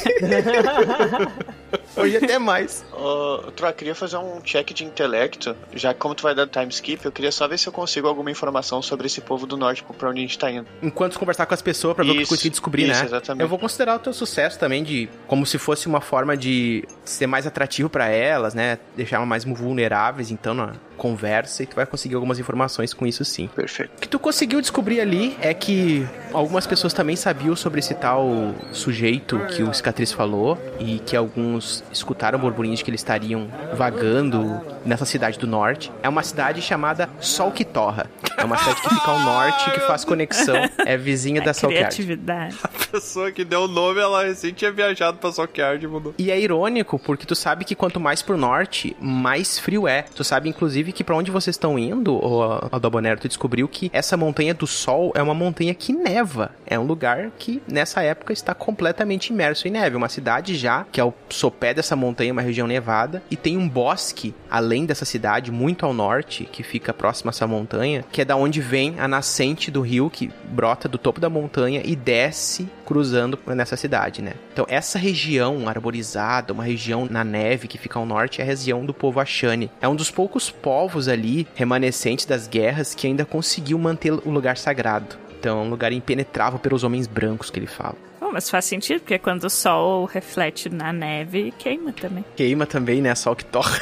Hoje 1.96 2.18
até 2.18 2.40
mais. 2.40 2.86
Ô, 2.94 3.52
Tro, 3.56 3.68
eu 3.68 3.74
queria 3.74 3.96
fazer 3.96 4.18
um 4.18 4.40
check 4.42 4.74
de 4.74 4.84
intelecto. 4.86 5.56
Já 5.74 5.94
que 5.94 6.00
como 6.00 6.16
tu 6.16 6.24
vai 6.24 6.34
dar 6.34 6.48
time 6.48 6.70
skip, 6.70 7.04
eu 7.06 7.12
queria 7.12 7.32
só 7.32 7.48
ver 7.48 7.58
se 7.58 7.68
eu 7.68 7.74
consigo 7.74 8.08
alguma 8.08 8.32
informação 8.32 8.82
sobre 8.82 9.08
esse 9.08 9.22
povo 9.22 9.46
do 9.46 9.58
norte 9.58 9.84
pra 9.98 10.10
onde 10.10 10.20
a 10.20 10.22
gente 10.22 10.38
tá 10.38 10.50
indo. 10.52 10.68
Enquanto 10.82 11.20
conversar 11.20 11.46
com 11.46 11.54
as 11.54 11.62
pessoas 11.62 11.96
pra 11.96 12.04
ver 12.04 12.12
o 12.12 12.14
que 12.14 12.20
tu 12.20 12.24
Isso, 12.24 12.30
conseguir 12.34 12.50
descobrir, 12.50 12.90
isso, 12.90 13.00
né? 13.00 13.06
exatamente. 13.06 13.42
Eu 13.42 13.48
vou 13.48 13.60
considerar 13.60 13.96
o 13.96 14.00
teu 14.00 14.14
sucesso 14.14 14.58
também 14.58 14.84
de 14.84 15.10
como 15.28 15.46
se 15.46 15.58
fosse 15.58 15.88
uma 15.88 16.02
forma 16.02 16.36
de 16.38 16.84
ser 17.04 17.28
mais 17.28 17.46
atrativo 17.46 17.90
pra 17.90 18.08
elas, 18.08 18.54
né? 18.54 18.78
Deixar 18.96 19.18
elas 19.18 19.28
mais 19.28 19.44
vulneráveis, 19.44 20.32
então, 20.32 20.54
na 20.54 20.74
conversa, 20.98 21.64
e 21.64 21.66
tu 21.66 21.76
vai 21.76 21.86
conseguir 21.86 22.14
algumas 22.14 22.38
informações 22.38 22.94
com 22.94 23.08
isso 23.08 23.26
sim. 23.26 23.48
Perfeito. 23.56 23.92
O 23.98 24.02
que 24.02 24.08
tu 24.08 24.20
conseguiu 24.20 24.62
descobrir 24.62 25.02
ali 25.02 25.36
é 25.42 25.52
que 25.52 26.08
algumas 26.32 26.68
pessoas 26.68 26.94
também 26.94 27.16
sabiam 27.16 27.56
sobre 27.56 27.80
esse 27.80 27.96
tal 27.96 28.54
sujeito 28.72 29.40
que 29.48 29.64
o 29.64 29.74
cicatriz 29.74 30.12
falou 30.12 30.60
e 30.80 31.00
que 31.00 31.16
alguns 31.16 31.81
escutaram 31.92 32.40
burburinhos 32.40 32.80
de 32.80 32.86
que 32.86 32.90
eles 32.92 33.02
estariam 33.02 33.48
vagando 33.74 34.62
nessa 34.86 35.06
cidade 35.06 35.38
do 35.40 35.48
norte. 35.48 35.92
É 36.04 36.10
uma 36.10 36.24
cidade 36.24 36.62
chamada 36.62 37.10
Sol 37.20 37.52
que 37.52 37.64
Torra. 37.66 38.08
É 38.38 38.44
uma 38.44 38.58
cidade 38.58 38.82
que 38.82 38.90
fica 38.90 39.12
ao 39.12 39.20
norte 39.20 39.72
que 39.72 39.80
faz 39.82 40.04
conexão. 40.04 40.56
É 40.86 40.98
vizinha 40.98 41.42
da 41.44 41.54
Salkyard. 41.54 41.96
Criatividade. 41.96 42.58
A 42.64 42.68
pessoa 42.92 43.32
que 43.32 43.44
deu 43.46 43.62
o 43.64 43.68
nome, 43.68 44.00
ela 44.00 44.24
recém 44.24 44.54
tinha 44.54 44.72
viajado 44.72 45.18
pra 45.18 45.32
Sockyard 45.32 45.84
e 45.84 45.88
mudou. 45.88 46.14
E 46.18 46.32
é 46.32 46.40
irônico 46.40 47.00
porque 47.00 47.26
tu 47.26 47.36
sabe 47.36 47.66
que 47.66 47.76
quanto 47.76 48.00
mais 48.00 48.22
pro 48.22 48.38
norte, 48.38 48.96
mais 49.00 49.60
frio 49.60 49.88
é. 49.88 50.04
Tu 50.16 50.24
sabe 50.24 50.50
inclusive 50.50 50.92
que 50.92 51.04
pra 51.04 51.16
onde 51.16 51.32
vocês 51.32 51.56
estão 51.56 51.78
indo, 51.78 52.14
ô 52.16 52.68
Aldabonero, 52.72 53.20
tu 53.20 53.28
descobriu 53.28 53.68
que 53.68 53.90
essa 53.94 54.18
montanha 54.18 54.54
do 54.54 54.68
sol 54.68 55.12
é 55.16 55.22
uma 55.22 55.34
montanha 55.34 55.74
que 55.74 55.94
neva. 55.94 56.51
É 56.72 56.80
um 56.80 56.86
lugar 56.86 57.32
que 57.38 57.62
nessa 57.68 58.02
época 58.02 58.32
está 58.32 58.56
completamente 58.56 59.34
imerso 59.34 59.68
em 59.68 59.72
neve. 59.72 59.98
Uma 59.98 60.08
cidade 60.08 60.56
já 60.56 60.86
que 60.90 61.02
é 61.02 61.04
o 61.04 61.14
sopé 61.30 61.74
dessa 61.74 61.98
montanha, 61.98 62.32
uma 62.32 62.42
região 62.42 62.66
nevada, 62.66 63.22
e 63.30 63.36
tem 63.36 63.58
um 63.58 63.68
bosque 63.68 64.34
além 64.50 64.86
dessa 64.86 65.04
cidade, 65.04 65.52
muito 65.52 65.86
ao 65.86 65.94
norte, 65.94 66.46
que 66.50 66.64
fica 66.64 66.94
próximo 66.94 67.30
a 67.30 67.32
essa 67.32 67.46
montanha, 67.46 68.06
que 68.10 68.22
é 68.22 68.26
da 68.26 68.38
onde 68.38 68.62
vem 68.62 68.98
a 69.02 69.06
nascente 69.06 69.70
do 69.70 69.82
rio 69.82 70.10
que 70.10 70.32
brota 70.46 70.88
do 70.88 70.98
topo 70.98 71.20
da 71.20 71.30
montanha 71.30 71.82
e 71.84 71.94
desce 71.94 72.70
cruzando 72.86 73.38
nessa 73.48 73.76
cidade, 73.76 74.22
né? 74.22 74.36
Então, 74.54 74.66
essa 74.70 74.98
região 74.98 75.68
arborizada, 75.68 76.54
uma 76.54 76.64
região 76.64 77.06
na 77.10 77.26
neve 77.26 77.68
que 77.68 77.78
fica 77.78 78.00
ao 78.00 78.06
norte, 78.06 78.40
é 78.40 78.46
a 78.46 78.48
região 78.48 78.86
do 78.86 78.94
povo 78.94 79.20
Ashani. 79.20 79.70
É 79.82 79.90
um 79.90 79.96
dos 79.96 80.10
poucos 80.10 80.50
povos 80.50 81.10
ali 81.10 81.46
remanescentes 81.54 82.26
das 82.26 82.48
guerras 82.48 82.96
que 82.96 83.08
ainda 83.08 83.26
conseguiu 83.26 83.78
manter 83.78 84.14
o 84.14 84.30
lugar 84.30 84.56
sagrado. 84.56 85.18
Então, 85.42 85.58
é 85.60 85.64
um 85.64 85.70
lugar 85.72 85.92
impenetrável 85.92 86.60
pelos 86.60 86.84
homens 86.84 87.08
brancos 87.08 87.50
que 87.50 87.58
ele 87.58 87.66
fala. 87.66 87.96
Bom, 88.20 88.30
mas 88.32 88.48
faz 88.48 88.64
sentido, 88.66 89.00
porque 89.00 89.18
quando 89.18 89.46
o 89.46 89.50
sol 89.50 90.06
reflete 90.06 90.70
na 90.70 90.94
neve, 90.94 91.52
queima 91.58 91.92
também. 91.92 92.24
Queima 92.36 92.68
também, 92.68 93.02
né? 93.02 93.16
Sol 93.16 93.36
que 93.36 93.44
torra. 93.46 93.80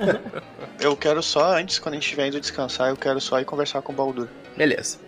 Eu 0.78 0.94
quero 0.94 1.22
só, 1.22 1.56
antes, 1.56 1.78
quando 1.78 1.94
a 1.94 1.96
gente 1.96 2.04
estiver 2.04 2.26
indo 2.26 2.38
descansar, 2.38 2.90
eu 2.90 2.96
quero 2.96 3.18
só 3.20 3.40
ir 3.40 3.44
conversar 3.44 3.80
com 3.80 3.92
o 3.92 3.94
Baldur. 3.94 4.28
Beleza. 4.56 4.98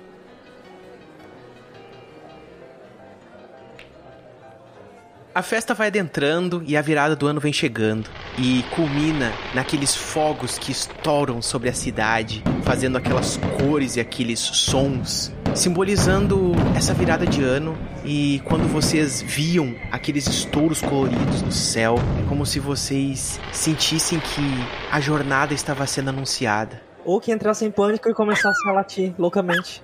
A 5.37 5.43
festa 5.43 5.75
vai 5.75 5.89
adentrando 5.89 6.63
e 6.67 6.79
a 6.79 6.81
virada 6.81 7.15
do 7.15 7.27
ano 7.27 7.39
vem 7.39 7.53
chegando 7.53 8.09
e 8.39 8.65
culmina 8.75 9.35
naqueles 9.55 9.95
fogos 9.95 10.57
que 10.57 10.73
estouram 10.73 11.43
sobre 11.43 11.69
a 11.69 11.75
cidade, 11.75 12.43
fazendo 12.63 12.97
aquelas 12.97 13.39
cores 13.59 13.97
e 13.97 14.01
aqueles 14.01 14.41
sons, 14.41 15.31
simbolizando 15.55 16.53
essa 16.75 16.95
virada 16.95 17.27
de 17.27 17.43
ano. 17.43 17.77
E 18.03 18.41
quando 18.47 18.67
vocês 18.67 19.21
viam 19.21 19.75
aqueles 19.93 20.27
estouros 20.27 20.81
coloridos 20.81 21.43
no 21.43 21.53
céu, 21.53 21.97
é 22.19 22.27
como 22.31 22.47
se 22.47 22.59
vocês 22.59 23.39
sentissem 23.53 24.19
que 24.19 24.67
a 24.91 25.01
jornada 25.01 25.53
estava 25.53 25.87
sendo 25.87 26.09
anunciada. 26.09 26.86
Ou 27.07 27.21
que 27.21 27.33
entrasse 27.33 27.65
em 27.65 27.71
pânico 27.71 28.09
e 28.09 28.15
começasse 28.15 28.69
a 28.69 28.73
latir 28.73 29.15
loucamente. 29.19 29.83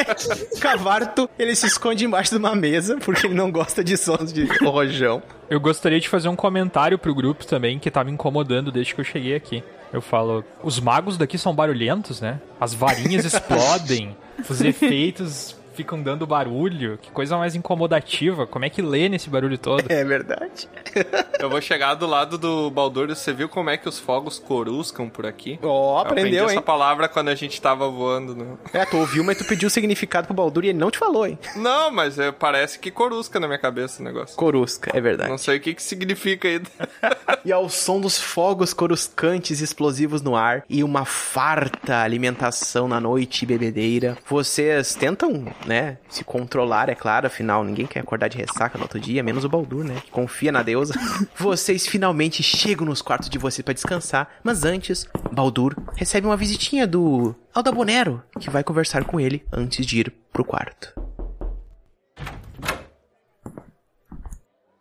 Cavarto, 0.60 1.28
ele 1.38 1.54
se 1.54 1.66
esconde 1.66 2.04
embaixo 2.04 2.30
de 2.30 2.38
uma 2.38 2.54
mesa 2.54 2.96
porque 2.96 3.26
ele 3.26 3.34
não 3.34 3.52
gosta 3.52 3.84
de 3.84 3.96
sons 3.96 4.32
de 4.32 4.44
rojão. 4.64 5.22
Eu 5.50 5.60
gostaria 5.60 6.00
de 6.00 6.08
fazer 6.08 6.28
um 6.28 6.36
comentário 6.36 6.98
pro 6.98 7.14
grupo 7.14 7.46
também 7.46 7.78
que 7.78 7.90
tá 7.90 8.02
me 8.02 8.10
incomodando 8.10 8.72
desde 8.72 8.94
que 8.94 9.00
eu 9.00 9.04
cheguei 9.04 9.36
aqui. 9.36 9.62
Eu 9.92 10.00
falo, 10.00 10.42
os 10.62 10.80
magos 10.80 11.18
daqui 11.18 11.36
são 11.36 11.54
barulhentos, 11.54 12.20
né? 12.20 12.40
As 12.58 12.72
varinhas 12.72 13.26
explodem, 13.26 14.16
os 14.48 14.60
efeitos 14.62 15.54
ficam 15.74 16.02
dando 16.02 16.26
barulho. 16.26 16.98
Que 17.00 17.10
coisa 17.10 17.36
mais 17.36 17.54
incomodativa. 17.54 18.46
Como 18.46 18.64
é 18.64 18.70
que 18.70 18.82
lê 18.82 19.08
nesse 19.08 19.28
barulho 19.28 19.58
todo? 19.58 19.84
É 19.88 20.04
verdade. 20.04 20.68
Eu 21.38 21.50
vou 21.50 21.60
chegar 21.60 21.94
do 21.94 22.06
lado 22.06 22.38
do 22.38 22.70
Baldur. 22.70 23.08
Você 23.08 23.32
viu 23.32 23.48
como 23.48 23.70
é 23.70 23.76
que 23.76 23.88
os 23.88 23.98
fogos 23.98 24.38
coruscam 24.38 25.08
por 25.08 25.26
aqui? 25.26 25.58
Ó, 25.62 25.94
Eu 25.94 25.98
aprendi 25.98 26.20
aprendeu, 26.20 26.44
essa 26.46 26.54
hein? 26.54 26.62
palavra 26.62 27.08
quando 27.08 27.28
a 27.28 27.34
gente 27.34 27.60
tava 27.60 27.88
voando. 27.88 28.34
No... 28.34 28.58
É, 28.72 28.84
tu 28.84 28.96
ouviu, 28.98 29.24
mas 29.24 29.38
tu 29.38 29.44
pediu 29.44 29.66
o 29.66 29.70
significado 29.70 30.26
pro 30.26 30.34
Baldur 30.36 30.64
e 30.64 30.68
ele 30.68 30.78
não 30.78 30.90
te 30.90 30.98
falou, 30.98 31.26
hein? 31.26 31.38
Não, 31.56 31.90
mas 31.90 32.18
é, 32.18 32.30
parece 32.30 32.78
que 32.78 32.90
corusca 32.90 33.40
na 33.40 33.46
minha 33.46 33.58
cabeça 33.58 34.00
o 34.00 34.04
negócio. 34.04 34.36
Corusca, 34.36 34.90
é 34.94 35.00
verdade. 35.00 35.30
Não 35.30 35.38
sei 35.38 35.56
o 35.56 35.60
que 35.60 35.74
que 35.74 35.82
significa 35.82 36.48
ainda. 36.48 36.70
E 37.44 37.50
ao 37.50 37.68
som 37.68 38.00
dos 38.00 38.18
fogos 38.18 38.72
coruscantes 38.72 39.60
explosivos 39.60 40.22
no 40.22 40.36
ar 40.36 40.62
e 40.68 40.84
uma 40.84 41.04
farta 41.04 42.00
alimentação 42.00 42.86
na 42.86 43.00
noite 43.00 43.44
bebedeira, 43.44 44.16
vocês 44.28 44.94
tentam, 44.94 45.46
né, 45.66 45.98
se 46.08 46.24
controlar, 46.24 46.88
é 46.88 46.94
claro, 46.94 47.26
afinal 47.26 47.64
ninguém 47.64 47.86
quer 47.86 48.00
acordar 48.00 48.28
de 48.28 48.38
ressaca 48.38 48.78
no 48.78 48.84
outro 48.84 49.00
dia, 49.00 49.22
menos 49.22 49.44
o 49.44 49.48
Baldur, 49.48 49.84
né, 49.84 49.96
que 50.04 50.10
confia 50.10 50.52
na 50.52 50.62
deusa. 50.62 50.94
vocês 51.36 51.86
finalmente 51.86 52.42
chegam 52.42 52.86
nos 52.86 53.02
quartos 53.02 53.28
de 53.28 53.38
vocês 53.38 53.64
pra 53.64 53.74
descansar, 53.74 54.28
mas 54.42 54.64
antes, 54.64 55.06
Baldur 55.30 55.76
recebe 55.96 56.26
uma 56.26 56.36
visitinha 56.36 56.86
do 56.86 57.34
Aldabonero, 57.54 58.22
que 58.40 58.50
vai 58.50 58.64
conversar 58.64 59.04
com 59.04 59.20
ele 59.20 59.44
antes 59.52 59.84
de 59.86 60.00
ir 60.00 60.12
pro 60.32 60.44
quarto. 60.44 60.92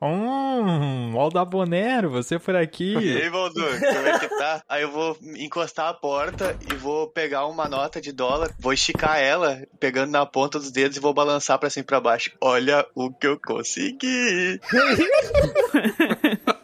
Hum, 0.01 1.13
Aldabonero, 1.17 2.09
você 2.09 2.39
por 2.39 2.55
E 2.55 2.57
aqui. 2.57 2.95
aí, 2.95 3.29
Valdur, 3.29 3.79
como 3.79 4.07
é 4.07 4.19
que 4.19 4.27
tá? 4.29 4.63
Aí 4.67 4.81
eu 4.81 4.91
vou 4.91 5.15
encostar 5.37 5.89
a 5.89 5.93
porta 5.93 6.57
e 6.71 6.73
vou 6.75 7.07
pegar 7.07 7.45
uma 7.45 7.67
nota 7.69 8.01
de 8.01 8.11
dólar, 8.11 8.49
vou 8.59 8.73
esticar 8.73 9.19
ela, 9.19 9.61
pegando 9.79 10.11
na 10.11 10.25
ponta 10.25 10.57
dos 10.57 10.71
dedos 10.71 10.97
e 10.97 10.99
vou 10.99 11.13
balançar 11.13 11.59
pra 11.59 11.69
cima 11.69 11.83
e 11.83 11.85
pra 11.85 12.01
baixo. 12.01 12.31
Olha 12.41 12.85
o 12.95 13.11
que 13.11 13.27
eu 13.27 13.39
consegui! 13.39 14.59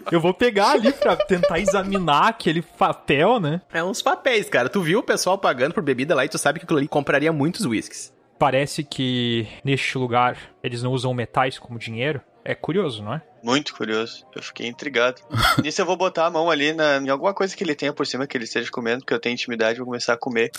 Eu 0.09 0.21
vou 0.21 0.33
pegar 0.33 0.71
ali 0.71 0.93
pra 0.93 1.17
tentar 1.17 1.59
examinar 1.59 2.29
aquele 2.29 2.61
papel, 2.61 3.41
né? 3.41 3.61
É 3.73 3.83
uns 3.83 4.01
papéis, 4.01 4.49
cara. 4.49 4.69
Tu 4.69 4.81
viu 4.81 4.99
o 4.99 5.03
pessoal 5.03 5.37
pagando 5.37 5.73
por 5.73 5.83
bebida 5.83 6.15
lá 6.15 6.23
e 6.23 6.29
tu 6.29 6.37
sabe 6.37 6.59
que 6.59 6.65
aquilo 6.65 6.79
ali 6.79 6.87
compraria 6.87 7.33
muitos 7.33 7.65
whiskies. 7.65 8.13
Parece 8.39 8.83
que 8.85 9.47
neste 9.65 9.97
lugar 9.97 10.37
eles 10.63 10.81
não 10.81 10.93
usam 10.93 11.13
metais 11.13 11.59
como 11.59 11.77
dinheiro. 11.77 12.21
É 12.47 12.55
curioso, 12.55 13.03
não 13.03 13.13
é? 13.13 13.21
Muito 13.43 13.75
curioso. 13.75 14.25
Eu 14.33 14.41
fiquei 14.41 14.67
intrigado. 14.67 15.21
Nisso 15.61 15.81
eu 15.81 15.85
vou 15.85 15.97
botar 15.97 16.27
a 16.27 16.29
mão 16.29 16.49
ali 16.49 16.71
na, 16.71 16.95
em 16.95 17.09
alguma 17.09 17.33
coisa 17.33 17.53
que 17.53 17.61
ele 17.61 17.75
tenha 17.75 17.91
por 17.91 18.07
cima 18.07 18.25
que 18.25 18.37
ele 18.37 18.45
esteja 18.45 18.71
comendo, 18.71 18.99
porque 18.99 19.13
eu 19.13 19.19
tenho 19.19 19.33
intimidade, 19.33 19.79
vou 19.79 19.85
começar 19.85 20.13
a 20.13 20.17
comer. 20.17 20.49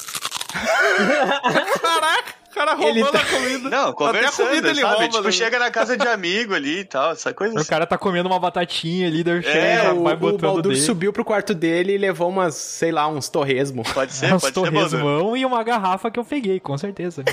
Caraca, 1.80 2.34
cara 2.58 2.74
roubando 2.74 2.96
Ele 2.98 3.04
tá- 3.04 3.18
a 3.20 3.24
comida. 3.24 3.70
Não, 3.70 3.78
Até 3.78 3.90
a 3.90 3.92
conversando, 3.94 4.46
comida 4.48 4.68
ele 4.70 4.80
sabe? 4.80 4.92
rouba, 4.94 5.08
tipo, 5.08 5.22
né? 5.24 5.32
chega 5.32 5.58
na 5.58 5.70
casa 5.70 5.96
de 5.96 6.08
amigo 6.08 6.54
ali 6.54 6.80
e 6.80 6.84
tal, 6.84 7.12
essa 7.12 7.32
coisa 7.32 7.54
O 7.54 7.58
assim. 7.58 7.68
cara 7.68 7.86
tá 7.86 7.96
comendo 7.96 8.28
uma 8.28 8.38
batatinha 8.38 9.06
ali, 9.06 9.18
chega 9.42 9.48
É, 9.48 9.74
e 9.74 9.82
já 9.82 9.92
o, 9.94 10.02
vai 10.02 10.14
o 10.14 10.16
botando 10.16 10.40
Baldur 10.40 10.72
dele. 10.72 10.76
subiu 10.84 11.12
pro 11.12 11.24
quarto 11.24 11.54
dele 11.54 11.94
e 11.94 11.98
levou 11.98 12.28
umas, 12.28 12.54
sei 12.54 12.90
lá, 12.92 13.06
uns 13.08 13.28
torresmo. 13.28 13.82
Pode 13.94 14.12
ser, 14.12 14.26
Uns 14.34 14.42
pode 14.42 14.54
ser, 14.54 14.60
torresmão 14.60 15.36
e 15.36 15.44
uma 15.44 15.62
garrafa 15.62 16.10
que 16.10 16.18
eu 16.18 16.24
peguei, 16.24 16.58
com 16.60 16.76
certeza. 16.76 17.24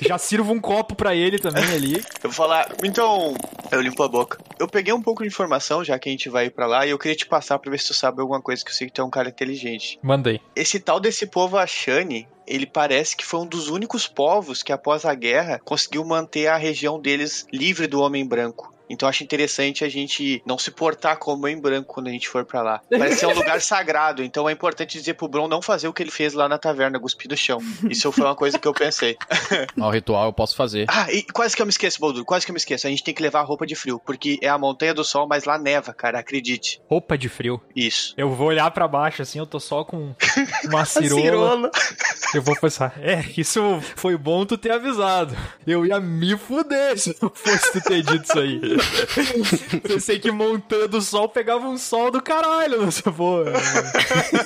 Já 0.00 0.16
sirvo 0.18 0.52
um 0.52 0.60
copo 0.60 0.94
pra 0.94 1.14
ele 1.14 1.38
também 1.38 1.64
ali. 1.74 1.96
Eu 2.22 2.30
vou 2.30 2.32
falar, 2.32 2.68
então, 2.84 3.34
eu 3.70 3.80
limpo 3.80 4.02
a 4.02 4.08
boca. 4.08 4.38
Eu 4.58 4.68
peguei 4.68 4.92
um 4.92 5.02
pouco 5.02 5.22
de 5.22 5.28
informação, 5.28 5.82
já 5.84 5.98
que 5.98 6.08
a 6.08 6.12
gente 6.12 6.28
vai 6.28 6.46
ir 6.46 6.50
pra 6.50 6.66
lá, 6.66 6.86
e 6.86 6.90
eu 6.90 6.98
queria 6.98 7.16
te 7.16 7.26
passar 7.26 7.58
pra 7.58 7.70
ver 7.70 7.78
se 7.78 7.88
tu 7.88 7.94
sabe 7.94 8.20
alguma 8.20 8.40
coisa, 8.40 8.64
que 8.64 8.70
eu 8.70 8.74
sei 8.74 8.86
que 8.86 8.92
tu 8.92 9.00
é 9.02 9.04
um 9.04 9.10
cara 9.10 9.28
inteligente. 9.28 9.98
Mandei. 10.02 10.40
Esse 10.54 10.78
tal 10.80 11.00
desse 11.00 11.26
povo 11.26 11.56
Ashani, 11.58 12.28
ele 12.50 12.66
parece 12.66 13.16
que 13.16 13.24
foi 13.24 13.40
um 13.40 13.46
dos 13.46 13.68
únicos 13.68 14.08
povos 14.08 14.60
que 14.60 14.72
após 14.72 15.04
a 15.04 15.14
guerra 15.14 15.60
conseguiu 15.64 16.04
manter 16.04 16.48
a 16.48 16.56
região 16.56 17.00
deles 17.00 17.46
livre 17.52 17.86
do 17.86 18.00
homem 18.00 18.26
branco. 18.26 18.74
Então 18.90 19.08
acho 19.08 19.22
interessante 19.22 19.84
a 19.84 19.88
gente 19.88 20.42
não 20.44 20.58
se 20.58 20.70
portar 20.70 21.16
como 21.16 21.44
homem 21.44 21.58
branco 21.58 21.94
quando 21.94 22.08
a 22.08 22.10
gente 22.10 22.28
for 22.28 22.44
pra 22.44 22.60
lá. 22.60 22.80
Parece 22.90 23.20
ser 23.20 23.26
um 23.26 23.34
lugar 23.34 23.60
sagrado, 23.62 24.22
então 24.22 24.48
é 24.48 24.52
importante 24.52 24.98
dizer 24.98 25.14
pro 25.14 25.28
Bron 25.28 25.48
não 25.48 25.62
fazer 25.62 25.88
o 25.88 25.92
que 25.92 26.02
ele 26.02 26.10
fez 26.10 26.34
lá 26.34 26.48
na 26.48 26.58
taverna, 26.58 26.98
cuspir 26.98 27.30
no 27.30 27.36
chão. 27.36 27.60
Isso 27.88 28.10
foi 28.10 28.24
uma 28.24 28.34
coisa 28.34 28.58
que 28.58 28.66
eu 28.66 28.74
pensei. 28.74 29.16
O 29.76 29.90
ritual 29.90 30.26
eu 30.26 30.32
posso 30.32 30.54
fazer. 30.56 30.86
Ah, 30.88 31.06
e 31.12 31.22
quase 31.22 31.56
que 31.56 31.62
eu 31.62 31.66
me 31.66 31.70
esqueço, 31.70 32.00
Baldur, 32.00 32.24
quase 32.24 32.44
que 32.44 32.50
eu 32.50 32.54
me 32.54 32.58
esqueço. 32.58 32.86
A 32.86 32.90
gente 32.90 33.02
tem 33.02 33.14
que 33.14 33.22
levar 33.22 33.42
roupa 33.42 33.66
de 33.66 33.74
frio, 33.74 34.00
porque 34.04 34.38
é 34.42 34.48
a 34.48 34.58
montanha 34.58 34.92
do 34.92 35.04
sol, 35.04 35.26
mas 35.26 35.44
lá 35.44 35.58
neva, 35.58 35.92
cara, 35.92 36.18
acredite. 36.18 36.80
Roupa 36.88 37.16
de 37.16 37.28
frio. 37.28 37.60
Isso. 37.74 38.14
Eu 38.16 38.30
vou 38.30 38.48
olhar 38.48 38.70
pra 38.70 38.86
baixo 38.86 39.22
assim, 39.22 39.38
eu 39.38 39.46
tô 39.46 39.58
só 39.58 39.84
com 39.84 40.14
uma 40.66 40.84
cirola. 40.84 41.20
Cirola. 41.22 41.70
Eu 42.34 42.42
vou 42.42 42.54
pensar, 42.56 42.94
é, 43.00 43.24
isso 43.36 43.80
foi 43.96 44.16
bom 44.16 44.44
tu 44.44 44.56
ter 44.56 44.72
avisado. 44.72 45.36
Eu 45.66 45.84
ia 45.86 45.98
me 46.00 46.36
fuder 46.36 46.98
se 46.98 47.16
não 47.20 47.30
fosse 47.30 47.72
tu 47.72 47.80
ter 47.80 48.02
dito 48.02 48.24
isso 48.24 48.38
aí. 48.38 48.60
Pensei 49.82 50.18
que 50.18 50.30
montando 50.30 50.98
o 50.98 51.02
sol 51.02 51.28
pegava 51.28 51.68
um 51.68 51.78
sol 51.78 52.10
do 52.10 52.22
caralho 52.22 52.84
nessa 52.84 53.10
porra. 53.10 53.52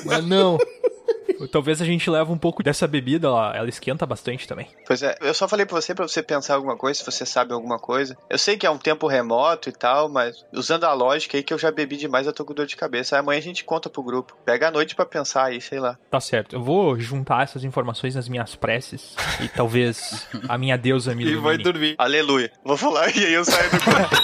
Mas 0.04 0.24
não. 0.24 0.58
Talvez 1.50 1.80
a 1.82 1.84
gente 1.84 2.08
leve 2.08 2.30
um 2.30 2.38
pouco 2.38 2.62
dessa 2.62 2.86
bebida, 2.86 3.26
ela, 3.28 3.54
ela 3.56 3.68
esquenta 3.68 4.06
bastante 4.06 4.46
também. 4.48 4.68
Pois 4.86 5.02
é, 5.02 5.16
eu 5.20 5.34
só 5.34 5.46
falei 5.48 5.66
pra 5.66 5.80
você 5.80 5.94
pra 5.94 6.06
você 6.06 6.22
pensar 6.22 6.54
alguma 6.54 6.76
coisa, 6.76 6.98
se 7.00 7.04
você 7.04 7.26
sabe 7.26 7.52
alguma 7.52 7.78
coisa. 7.78 8.16
Eu 8.30 8.38
sei 8.38 8.56
que 8.56 8.66
é 8.66 8.70
um 8.70 8.78
tempo 8.78 9.06
remoto 9.06 9.68
e 9.68 9.72
tal, 9.72 10.08
mas 10.08 10.44
usando 10.52 10.84
a 10.84 10.92
lógica 10.92 11.36
aí 11.36 11.42
que 11.42 11.52
eu 11.52 11.58
já 11.58 11.70
bebi 11.70 11.96
demais, 11.96 12.26
eu 12.26 12.32
tô 12.32 12.44
com 12.44 12.54
dor 12.54 12.66
de 12.66 12.76
cabeça. 12.76 13.16
Aí 13.16 13.20
amanhã 13.20 13.38
a 13.38 13.42
gente 13.42 13.64
conta 13.64 13.90
pro 13.90 14.02
grupo. 14.02 14.36
Pega 14.44 14.68
a 14.68 14.70
noite 14.70 14.94
pra 14.94 15.04
pensar 15.04 15.44
aí, 15.44 15.60
sei 15.60 15.80
lá. 15.80 15.98
Tá 16.10 16.20
certo. 16.20 16.56
Eu 16.56 16.62
vou 16.62 16.98
juntar 16.98 17.42
essas 17.42 17.64
informações 17.64 18.14
nas 18.14 18.28
minhas 18.28 18.54
preces 18.54 19.14
e 19.40 19.48
talvez 19.48 20.26
a 20.48 20.56
minha 20.56 20.78
deusa 20.78 21.14
me 21.14 21.24
E 21.26 21.34
vai 21.36 21.54
ilumine. 21.54 21.62
dormir. 21.64 21.94
Aleluia. 21.98 22.50
Vou 22.64 22.76
falar 22.76 23.14
e 23.14 23.24
aí 23.24 23.34
eu 23.34 23.44
saio 23.44 23.70
do 23.70 23.78
quarto. 23.84 24.16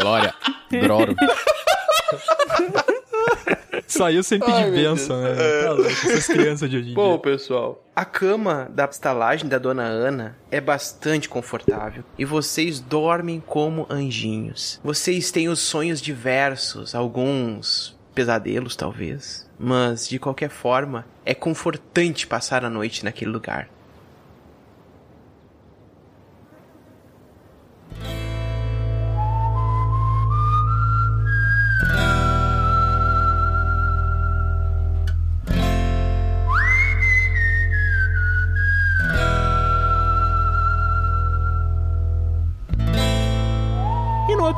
Glória. 0.00 0.34
Glória. 0.70 1.16
Saiu 3.86 4.22
sempre 4.22 4.50
Ai, 4.52 4.64
de 4.64 4.70
meu 4.70 4.90
bênção, 4.90 5.20
né? 5.22 5.34
Tá 5.62 5.72
louco, 5.72 5.90
essas 5.90 6.26
crianças 6.26 6.68
de 6.68 6.76
hoje 6.76 6.90
em 6.90 6.94
Bom, 6.94 7.12
dia. 7.12 7.18
pessoal, 7.20 7.82
a 7.96 8.04
cama 8.04 8.68
da 8.70 8.84
estalagem 8.84 9.48
da 9.48 9.58
dona 9.58 9.84
Ana 9.84 10.36
é 10.50 10.60
bastante 10.60 11.28
confortável 11.28 12.04
e 12.18 12.24
vocês 12.24 12.80
dormem 12.80 13.40
como 13.40 13.86
anjinhos. 13.88 14.78
Vocês 14.84 15.30
têm 15.30 15.48
os 15.48 15.58
sonhos 15.58 16.00
diversos, 16.00 16.94
alguns 16.94 17.98
pesadelos 18.14 18.76
talvez, 18.76 19.48
mas 19.58 20.08
de 20.08 20.18
qualquer 20.18 20.50
forma 20.50 21.06
é 21.24 21.34
confortante 21.34 22.26
passar 22.26 22.64
a 22.64 22.70
noite 22.70 23.04
naquele 23.04 23.30
lugar. 23.30 23.68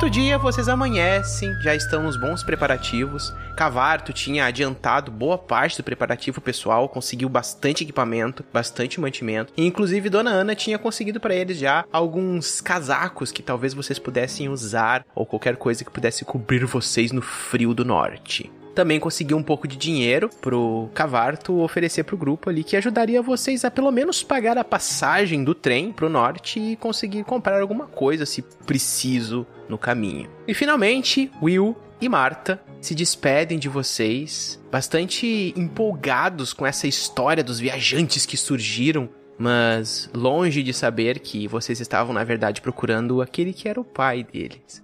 Outro 0.01 0.19
dia 0.19 0.35
vocês 0.35 0.67
amanhecem, 0.67 1.53
já 1.61 1.75
estão 1.75 2.01
nos 2.01 2.19
bons 2.19 2.43
preparativos. 2.43 3.31
Cavarto 3.55 4.11
tinha 4.11 4.45
adiantado 4.45 5.11
boa 5.11 5.37
parte 5.37 5.77
do 5.77 5.83
preparativo 5.83 6.41
pessoal, 6.41 6.89
conseguiu 6.89 7.29
bastante 7.29 7.83
equipamento, 7.83 8.43
bastante 8.51 8.99
mantimento. 8.99 9.53
E 9.55 9.63
inclusive 9.63 10.09
Dona 10.09 10.31
Ana 10.31 10.55
tinha 10.55 10.79
conseguido 10.79 11.19
para 11.19 11.35
eles 11.35 11.59
já 11.59 11.85
alguns 11.93 12.59
casacos 12.61 13.31
que 13.31 13.43
talvez 13.43 13.75
vocês 13.75 13.99
pudessem 13.99 14.49
usar 14.49 15.05
ou 15.13 15.23
qualquer 15.23 15.55
coisa 15.55 15.85
que 15.85 15.91
pudesse 15.91 16.25
cobrir 16.25 16.65
vocês 16.65 17.11
no 17.11 17.21
frio 17.21 17.71
do 17.71 17.85
norte. 17.85 18.49
Também 18.73 18.99
conseguiu 18.99 19.37
um 19.37 19.43
pouco 19.43 19.67
de 19.67 19.75
dinheiro 19.75 20.29
pro 20.41 20.89
Cavarto 20.93 21.59
oferecer 21.59 22.03
pro 22.03 22.17
grupo 22.17 22.49
ali, 22.49 22.63
que 22.63 22.77
ajudaria 22.77 23.21
vocês 23.21 23.65
a 23.65 23.71
pelo 23.71 23.91
menos 23.91 24.23
pagar 24.23 24.57
a 24.57 24.63
passagem 24.63 25.43
do 25.43 25.53
trem 25.53 25.91
pro 25.91 26.09
norte 26.09 26.59
e 26.59 26.75
conseguir 26.75 27.23
comprar 27.23 27.61
alguma 27.61 27.85
coisa, 27.87 28.25
se 28.25 28.41
preciso, 28.65 29.45
no 29.67 29.77
caminho. 29.77 30.29
E 30.47 30.53
finalmente, 30.53 31.31
Will 31.41 31.75
e 31.99 32.09
Marta 32.09 32.61
se 32.81 32.95
despedem 32.95 33.59
de 33.59 33.69
vocês, 33.69 34.59
bastante 34.71 35.53
empolgados 35.55 36.51
com 36.51 36.65
essa 36.65 36.87
história 36.87 37.43
dos 37.43 37.59
viajantes 37.59 38.25
que 38.25 38.35
surgiram, 38.35 39.09
mas 39.37 40.09
longe 40.13 40.63
de 40.63 40.73
saber 40.73 41.19
que 41.19 41.47
vocês 41.47 41.79
estavam, 41.79 42.13
na 42.13 42.23
verdade, 42.23 42.61
procurando 42.61 43.21
aquele 43.21 43.53
que 43.53 43.67
era 43.67 43.79
o 43.79 43.85
pai 43.85 44.23
deles. 44.23 44.83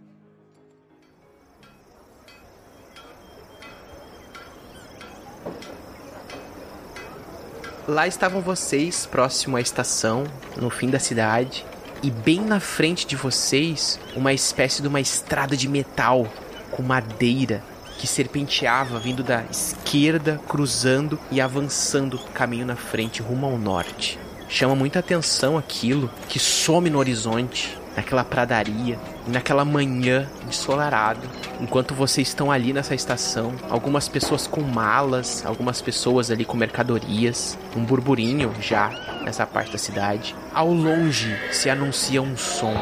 Lá 7.87 8.05
estavam 8.05 8.41
vocês, 8.41 9.05
próximo 9.05 9.55
à 9.55 9.61
estação, 9.61 10.25
no 10.57 10.69
fim 10.69 10.89
da 10.89 10.99
cidade, 10.99 11.65
e 12.03 12.11
bem 12.11 12.41
na 12.41 12.59
frente 12.59 13.07
de 13.07 13.15
vocês, 13.15 13.97
uma 14.13 14.33
espécie 14.33 14.81
de 14.81 14.89
uma 14.89 14.99
estrada 14.99 15.55
de 15.55 15.69
metal 15.69 16.27
com 16.69 16.83
madeira 16.83 17.63
que 17.97 18.05
serpenteava 18.05 18.99
vindo 18.99 19.23
da 19.23 19.45
esquerda, 19.49 20.37
cruzando 20.49 21.17
e 21.31 21.39
avançando 21.39 22.19
caminho 22.33 22.65
na 22.65 22.75
frente 22.75 23.21
rumo 23.21 23.45
ao 23.45 23.57
norte. 23.57 24.19
Chama 24.49 24.75
muita 24.75 24.99
atenção 24.99 25.57
aquilo 25.57 26.11
que 26.27 26.39
some 26.39 26.89
no 26.89 26.99
horizonte, 26.99 27.79
naquela 27.97 28.23
pradaria, 28.23 28.99
naquela 29.27 29.65
manhã 29.65 30.29
ensolarada. 30.47 31.27
Enquanto 31.59 31.95
vocês 31.95 32.27
estão 32.27 32.51
ali 32.51 32.71
nessa 32.71 32.93
estação, 32.93 33.55
algumas 33.71 34.07
pessoas 34.07 34.45
com 34.45 34.61
malas, 34.61 35.43
algumas 35.43 35.81
pessoas 35.81 36.29
ali 36.29 36.45
com 36.45 36.55
mercadorias, 36.55 37.57
um 37.75 37.83
burburinho 37.83 38.53
já 38.61 38.89
nessa 39.25 39.47
parte 39.47 39.71
da 39.71 39.79
cidade. 39.79 40.35
Ao 40.53 40.71
longe 40.71 41.35
se 41.51 41.71
anuncia 41.71 42.21
um 42.21 42.37
som 42.37 42.75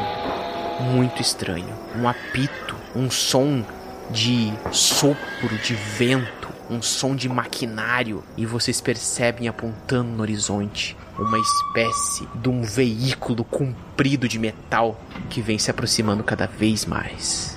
muito 0.82 1.22
estranho, 1.22 1.74
um 1.98 2.10
apito, 2.10 2.76
um 2.94 3.10
som 3.10 3.64
de 4.12 4.52
sopro 4.72 5.58
de 5.64 5.74
vento, 5.74 6.45
um 6.70 6.82
som 6.82 7.16
de 7.16 7.30
maquinário, 7.30 8.24
e 8.38 8.46
vocês 8.46 8.82
percebem 8.82 9.48
apontando 9.48 10.10
no 10.10 10.22
horizonte 10.22 10.96
uma 11.18 11.38
espécie 11.38 12.28
de 12.36 12.50
um 12.50 12.62
veículo 12.62 13.44
comprido 13.44 14.28
de 14.28 14.38
metal 14.38 15.00
que 15.30 15.42
vem 15.42 15.58
se 15.58 15.72
aproximando 15.72 16.24
cada 16.24 16.46
vez 16.46 16.86
mais. 16.86 17.55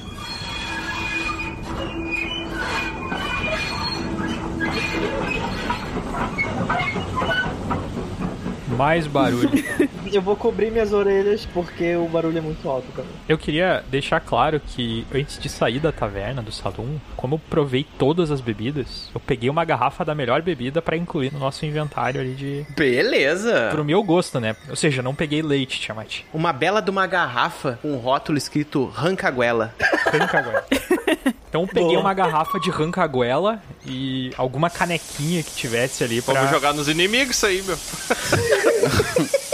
Mais 8.79 9.09
barulho. 9.09 9.51
Eu 10.13 10.23
vou 10.23 10.37
cobrir 10.37 10.71
minhas 10.71 10.93
orelhas 10.93 11.45
porque 11.45 11.97
o 11.97 12.09
barulho 12.09 12.39
é 12.39 12.41
muito 12.41 12.67
alto 12.69 12.87
também. 12.95 13.11
Eu 13.29 13.37
queria 13.37 13.85
deixar 13.91 14.21
claro 14.21 14.59
que 14.59 15.05
antes 15.13 15.37
de 15.39 15.49
sair 15.49 15.81
da 15.81 15.91
taverna, 15.91 16.41
do 16.41 16.53
salão, 16.53 16.99
como 17.17 17.35
eu 17.35 17.41
provei 17.51 17.85
todas 17.99 18.31
as 18.31 18.41
bebidas, 18.41 19.11
eu 19.13 19.21
peguei 19.21 19.51
uma 19.51 19.65
garrafa 19.65 20.05
da 20.05 20.15
melhor 20.15 20.41
bebida 20.41 20.81
pra 20.81 20.97
incluir 20.97 21.31
no 21.33 21.39
nosso 21.39 21.67
inventário 21.67 22.21
ali 22.21 22.35
de. 22.35 22.65
Beleza! 22.75 23.69
Pro 23.71 23.85
meu 23.85 24.03
gosto, 24.03 24.41
né? 24.41 24.57
Ou 24.71 24.77
seja, 24.77 25.03
não 25.03 25.15
peguei 25.15 25.43
leite, 25.43 25.81
Tiamat. 25.81 26.21
Uma 26.33 26.53
bela 26.53 26.81
de 26.81 26.91
uma 26.91 27.07
garrafa 27.07 27.79
com 27.83 27.93
um 27.93 27.99
rótulo 27.99 28.39
escrito 28.39 28.87
Rancaguela. 28.87 29.75
Rancaguela. 30.07 30.65
Então 31.49 31.63
eu 31.63 31.69
peguei 31.69 31.97
uma 31.97 32.13
garrafa 32.13 32.61
de 32.61 32.71
rancaguela 32.71 33.63
e 33.87 34.31
alguma 34.37 34.69
canequinha 34.69 35.43
que 35.43 35.51
tivesse 35.53 36.05
ali 36.05 36.21
pra, 36.21 36.35
Vamos 36.35 36.51
jogar 36.51 36.75
nos 36.75 36.89
inimigos 36.89 37.37
isso 37.37 37.47
aí, 37.47 37.63
meu. 37.63 37.79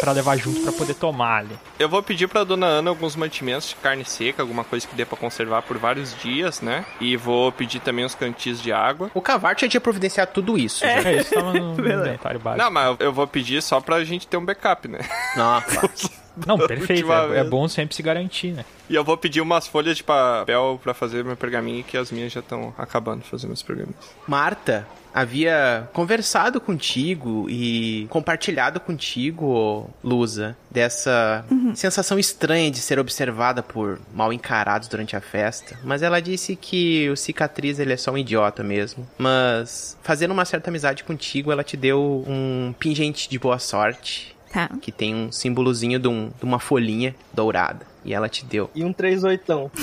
pra 0.05 0.13
levar 0.13 0.37
junto 0.37 0.61
pra 0.61 0.71
poder 0.71 0.93
tomar 0.95 1.39
ali. 1.39 1.59
Eu 1.79 1.89
vou 1.89 2.03
pedir 2.03 2.29
pra 2.29 2.45
dona 2.45 2.67
Ana 2.67 2.91
alguns 2.91 3.17
mantimentos 3.17 3.71
de 3.71 3.77
carne 3.77 4.05
seca, 4.05 4.43
alguma 4.43 4.63
coisa 4.63 4.87
que 4.87 4.95
dê 4.95 5.07
pra 5.07 5.17
conservar 5.17 5.63
por 5.63 5.79
vários 5.79 6.15
dias, 6.21 6.61
né? 6.61 6.85
E 7.01 7.17
vou 7.17 7.51
pedir 7.51 7.81
também 7.81 8.05
uns 8.05 8.15
cantis 8.15 8.61
de 8.61 8.71
água. 8.71 9.11
O 9.15 9.23
Cavarte 9.23 9.63
já 9.63 9.69
tinha 9.71 9.81
providenciado 9.81 10.31
tudo 10.35 10.59
isso. 10.59 10.81
já. 10.81 10.91
É, 10.91 11.17
isso 11.17 11.33
tava 11.35 11.55
no 11.55 11.73
inventário 11.81 12.39
básico. 12.39 12.63
Não, 12.63 12.71
mas 12.71 12.97
eu 13.01 13.15
vou 13.15 13.27
pedir 13.27 13.63
só 13.63 13.81
pra 13.81 14.05
gente 14.05 14.27
ter 14.27 14.37
um 14.37 14.45
backup, 14.45 14.87
né? 14.89 14.99
Não, 15.37 15.63
claro. 15.63 15.91
Não, 16.47 16.59
perfeito. 16.67 17.13
É, 17.13 17.41
é 17.41 17.45
bom 17.45 17.69
sempre 17.69 17.95
se 17.95 18.03
garantir, 18.03 18.53
né? 18.53 18.65
E 18.89 18.95
eu 18.95 19.05
vou 19.05 19.17
pedir 19.17 19.41
umas 19.41 19.67
folhas 19.67 19.97
de 19.97 20.05
papel 20.05 20.79
pra 20.83 20.93
fazer 20.93 21.25
meu 21.25 21.37
pergaminho, 21.37 21.83
que 21.85 21.97
as 21.97 22.11
minhas 22.11 22.33
já 22.33 22.41
estão 22.41 22.75
acabando 22.77 23.23
de 23.23 23.29
fazer 23.29 23.47
meus 23.47 23.63
pergaminhos. 23.63 23.97
Marta 24.27 24.87
havia 25.15 25.89
conversado 25.93 26.61
contigo 26.61 27.47
e 27.49 28.07
compartilhado 28.11 28.81
contigo, 28.81 29.89
Lusa, 30.03 30.57
dessa 30.69 31.45
sensação 31.75 32.19
estranha 32.19 32.69
de 32.69 32.79
ser 32.79 32.99
observada 32.99 33.63
por 33.63 34.01
mal 34.13 34.33
encarados 34.33 34.89
durante 34.89 35.15
a 35.15 35.21
festa. 35.21 35.79
Mas 35.85 36.03
ela 36.03 36.21
disse 36.21 36.57
que 36.57 37.09
o 37.09 37.17
cicatriz 37.17 37.79
ele 37.79 37.93
é 37.93 37.97
só 37.97 38.11
um 38.11 38.19
idiota 38.19 38.65
mesmo. 38.65 39.09
Mas 39.17 39.97
fazendo 40.03 40.33
uma 40.33 40.45
certa 40.45 40.69
amizade 40.69 41.05
contigo, 41.05 41.53
ela 41.53 41.63
te 41.63 41.77
deu 41.77 42.25
um 42.27 42.75
pingente 42.79 43.29
de 43.29 43.39
boa 43.39 43.61
sorte. 43.61 44.34
Tá. 44.55 44.71
Que 44.81 44.91
tem 44.93 45.15
um 45.15 45.31
símbolozinho 45.33 45.99
de, 45.99 46.07
um- 46.09 46.31
de 46.39 46.45
uma 46.45 46.59
folhinha 46.61 47.15
dourada. 47.33 47.85
E 48.05 48.15
ela 48.15 48.29
te 48.29 48.45
deu. 48.45 48.71
E 48.75 48.85
um 48.85 48.93
3 48.93 49.25
oitão. 49.25 49.69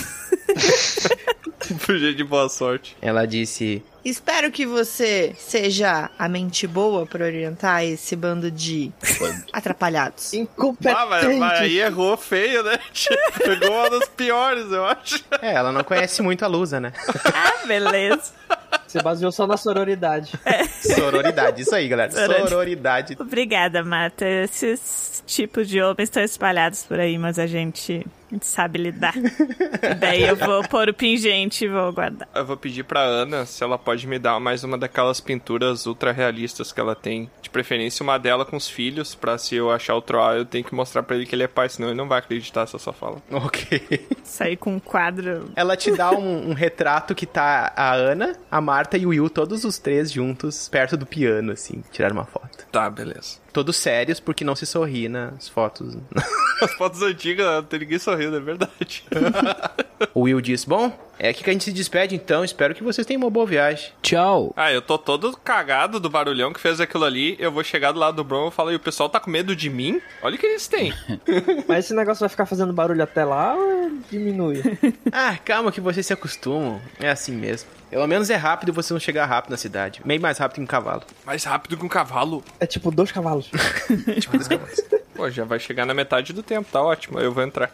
Fugir 1.80 2.16
de 2.16 2.24
boa 2.24 2.50
sorte. 2.50 2.96
Ela 3.02 3.26
disse: 3.26 3.84
Espero 4.04 4.52
que 4.52 4.66
você 4.66 5.34
seja 5.38 6.10
a 6.18 6.28
mente 6.28 6.66
boa 6.68 7.06
pra 7.06 7.26
orientar 7.26 7.84
esse 7.84 8.16
bando 8.16 8.50
de 8.52 8.92
atrapalhados. 9.54 10.32
Ah, 10.34 11.06
mas, 11.06 11.38
mas 11.38 11.60
aí 11.60 11.80
errou 11.80 12.18
feio, 12.18 12.64
né? 12.64 12.78
Pegou 13.38 13.72
uma 13.72 13.90
das 13.90 14.10
piores, 14.10 14.72
eu 14.72 14.86
acho. 14.86 15.24
É, 15.42 15.54
ela 15.54 15.72
não 15.72 15.84
conhece 15.84 16.22
muito 16.22 16.44
a 16.44 16.48
Lusa, 16.48 16.80
né? 16.80 16.92
Ah, 17.34 17.66
beleza. 17.68 18.32
Você 18.92 19.02
baseou 19.02 19.32
só 19.32 19.48
na 19.48 19.56
sororidade. 19.56 20.34
Sororidade, 20.82 21.62
isso 21.62 21.74
aí, 21.74 21.88
galera. 21.88 22.12
Sororidade. 22.12 22.50
Sororidade. 22.50 23.18
Obrigada, 23.18 23.84
Marta. 23.86 24.28
Esses 24.28 25.24
tipos 25.26 25.70
de 25.70 25.82
homens 25.82 26.10
estão 26.10 26.22
espalhados 26.22 26.84
por 26.84 27.00
aí, 27.00 27.18
mas 27.18 27.40
a 27.40 27.48
gente, 27.48 28.06
a 28.32 28.34
gente 28.34 28.48
sabe 28.48 28.80
lidar. 28.80 29.14
Daí 30.00 30.24
eu 30.24 30.36
vou 30.36 30.64
pôr 30.68 30.90
o 30.90 30.94
pingente 30.94 31.66
e 31.66 31.68
vou 31.68 31.92
guardar. 31.92 32.28
Eu 32.34 32.46
vou 32.46 32.56
pedir 32.56 32.84
pra 32.84 33.02
Ana 33.02 33.46
se 33.46 33.62
ela 33.64 33.78
pode 33.78 34.08
me 34.08 34.18
dar 34.18 34.40
mais 34.40 34.64
uma 34.64 34.78
daquelas 34.78 35.20
pinturas 35.20 35.86
ultra 35.86 36.12
realistas 36.12 36.72
que 36.72 36.80
ela 36.80 36.96
tem. 36.96 37.30
De 37.42 37.50
preferência, 37.50 38.04
uma 38.04 38.18
dela 38.18 38.46
com 38.46 38.56
os 38.56 38.70
filhos, 38.70 39.14
pra 39.14 39.38
se 39.38 39.56
eu 39.56 39.70
achar 39.70 39.96
o 39.96 40.02
Troá, 40.02 40.36
eu 40.36 40.46
tenho 40.46 40.64
que 40.64 40.74
mostrar 40.74 41.04
pra 41.04 41.16
ele 41.16 41.26
que 41.26 41.36
ele 41.36 41.44
é 41.44 41.48
pai, 41.48 41.68
senão 41.68 41.90
ele 41.90 41.98
não 41.98 42.08
vai 42.08 42.20
acreditar 42.20 42.66
se 42.68 42.76
eu 42.76 42.80
só 42.80 42.94
falo. 42.94 43.22
Ok. 43.32 44.08
Sair 44.24 44.56
com 44.56 44.76
um 44.76 44.80
quadro. 44.80 45.52
Ela 45.56 45.76
te 45.76 45.92
dá 45.92 46.12
um, 46.12 46.52
um 46.52 46.54
retrato 46.54 47.14
que 47.14 47.26
tá 47.26 47.74
a 47.76 47.94
Ana, 47.94 48.36
a 48.50 48.62
Marta 48.62 48.98
e 48.98 49.06
o 49.06 49.10
Will, 49.10 49.30
todos 49.30 49.66
os 49.66 49.78
três 49.78 50.12
juntos, 50.12 50.70
perto 50.70 50.96
do 50.96 51.06
piano, 51.06 51.52
assim, 51.52 51.84
tiraram 51.92 52.16
uma 52.16 52.26
foto. 52.26 52.66
Tá, 52.72 52.90
beleza. 52.90 53.41
Todos 53.54 53.76
sérios, 53.76 54.20
porque 54.20 54.44
não 54.44 54.56
se 54.56 54.66
sorri 54.66 55.10
nas 55.10 55.50
fotos. 55.50 55.98
As 56.62 56.74
fotos 56.74 57.02
antigas, 57.02 57.46
não 57.46 57.64
tem 57.64 57.80
ninguém 57.80 57.98
sorrindo, 57.98 58.38
é 58.38 58.40
verdade. 58.40 59.04
o 60.14 60.22
Will 60.22 60.40
diz: 60.40 60.64
Bom, 60.64 60.96
é 61.18 61.30
aqui 61.30 61.44
que 61.44 61.50
a 61.50 61.54
gente 61.54 61.66
se 61.66 61.72
despede 61.72 62.16
então. 62.16 62.44
Espero 62.44 62.74
que 62.76 62.84
vocês 62.84 63.06
tenham 63.06 63.22
uma 63.22 63.30
boa 63.30 63.46
viagem. 63.46 63.92
Tchau. 64.02 64.54
Ah, 64.56 64.72
eu 64.72 64.82
tô 64.82 64.98
todo 64.98 65.36
cagado 65.38 66.00
do 66.00 66.10
barulhão 66.10 66.54
que 66.54 66.60
fez 66.60 66.80
aquilo 66.80 67.04
ali. 67.04 67.36
Eu 67.40 67.52
vou 67.52 67.64
chegar 67.64 67.92
do 67.92 68.00
lado 68.00 68.16
do 68.16 68.24
Bron 68.24 68.48
e 68.48 68.52
falo, 68.52 68.72
e 68.72 68.76
o 68.76 68.80
pessoal 68.80 69.10
tá 69.10 69.20
com 69.20 69.30
medo 69.30 69.56
de 69.56 69.70
mim? 69.70 70.00
Olha 70.22 70.36
o 70.36 70.38
que 70.38 70.46
eles 70.46 70.68
têm. 70.68 70.94
Mas 71.68 71.86
esse 71.86 71.94
negócio 71.94 72.20
vai 72.20 72.30
ficar 72.30 72.46
fazendo 72.46 72.72
barulho 72.74 73.04
até 73.04 73.26
lá 73.26 73.56
ou 73.56 73.92
diminui? 74.10 74.62
Ah, 75.12 75.38
calma 75.44 75.72
que 75.72 75.82
vocês 75.82 76.06
se 76.06 76.14
acostumam. 76.14 76.80
É 77.00 77.10
assim 77.10 77.34
mesmo. 77.34 77.70
Pelo 77.92 78.08
menos 78.08 78.30
é 78.30 78.36
rápido 78.38 78.72
você 78.72 78.94
não 78.94 79.00
chegar 79.02 79.26
rápido 79.26 79.52
na 79.52 79.58
cidade. 79.58 80.02
Meio 80.06 80.22
mais 80.22 80.38
rápido 80.38 80.56
que 80.56 80.62
um 80.62 80.66
cavalo. 80.66 81.04
Mais 81.26 81.44
rápido 81.44 81.76
que 81.76 81.86
um 81.86 81.90
cavalo. 81.90 82.42
É 82.58 82.66
tipo 82.66 82.90
dois 82.90 83.12
cavalos. 83.12 83.41
Tipo, 84.20 84.38
dois 84.38 84.48
cavalos. 84.48 84.82
Pô, 85.16 85.30
já 85.30 85.44
vai 85.46 85.60
chegar 85.60 85.86
na 85.86 85.94
metade 85.94 86.34
do 86.34 86.42
tempo, 86.44 86.68
tá 86.72 86.82
ótimo. 86.82 87.20
Eu 87.20 87.32
vou 87.32 87.44
entrar. 87.44 87.72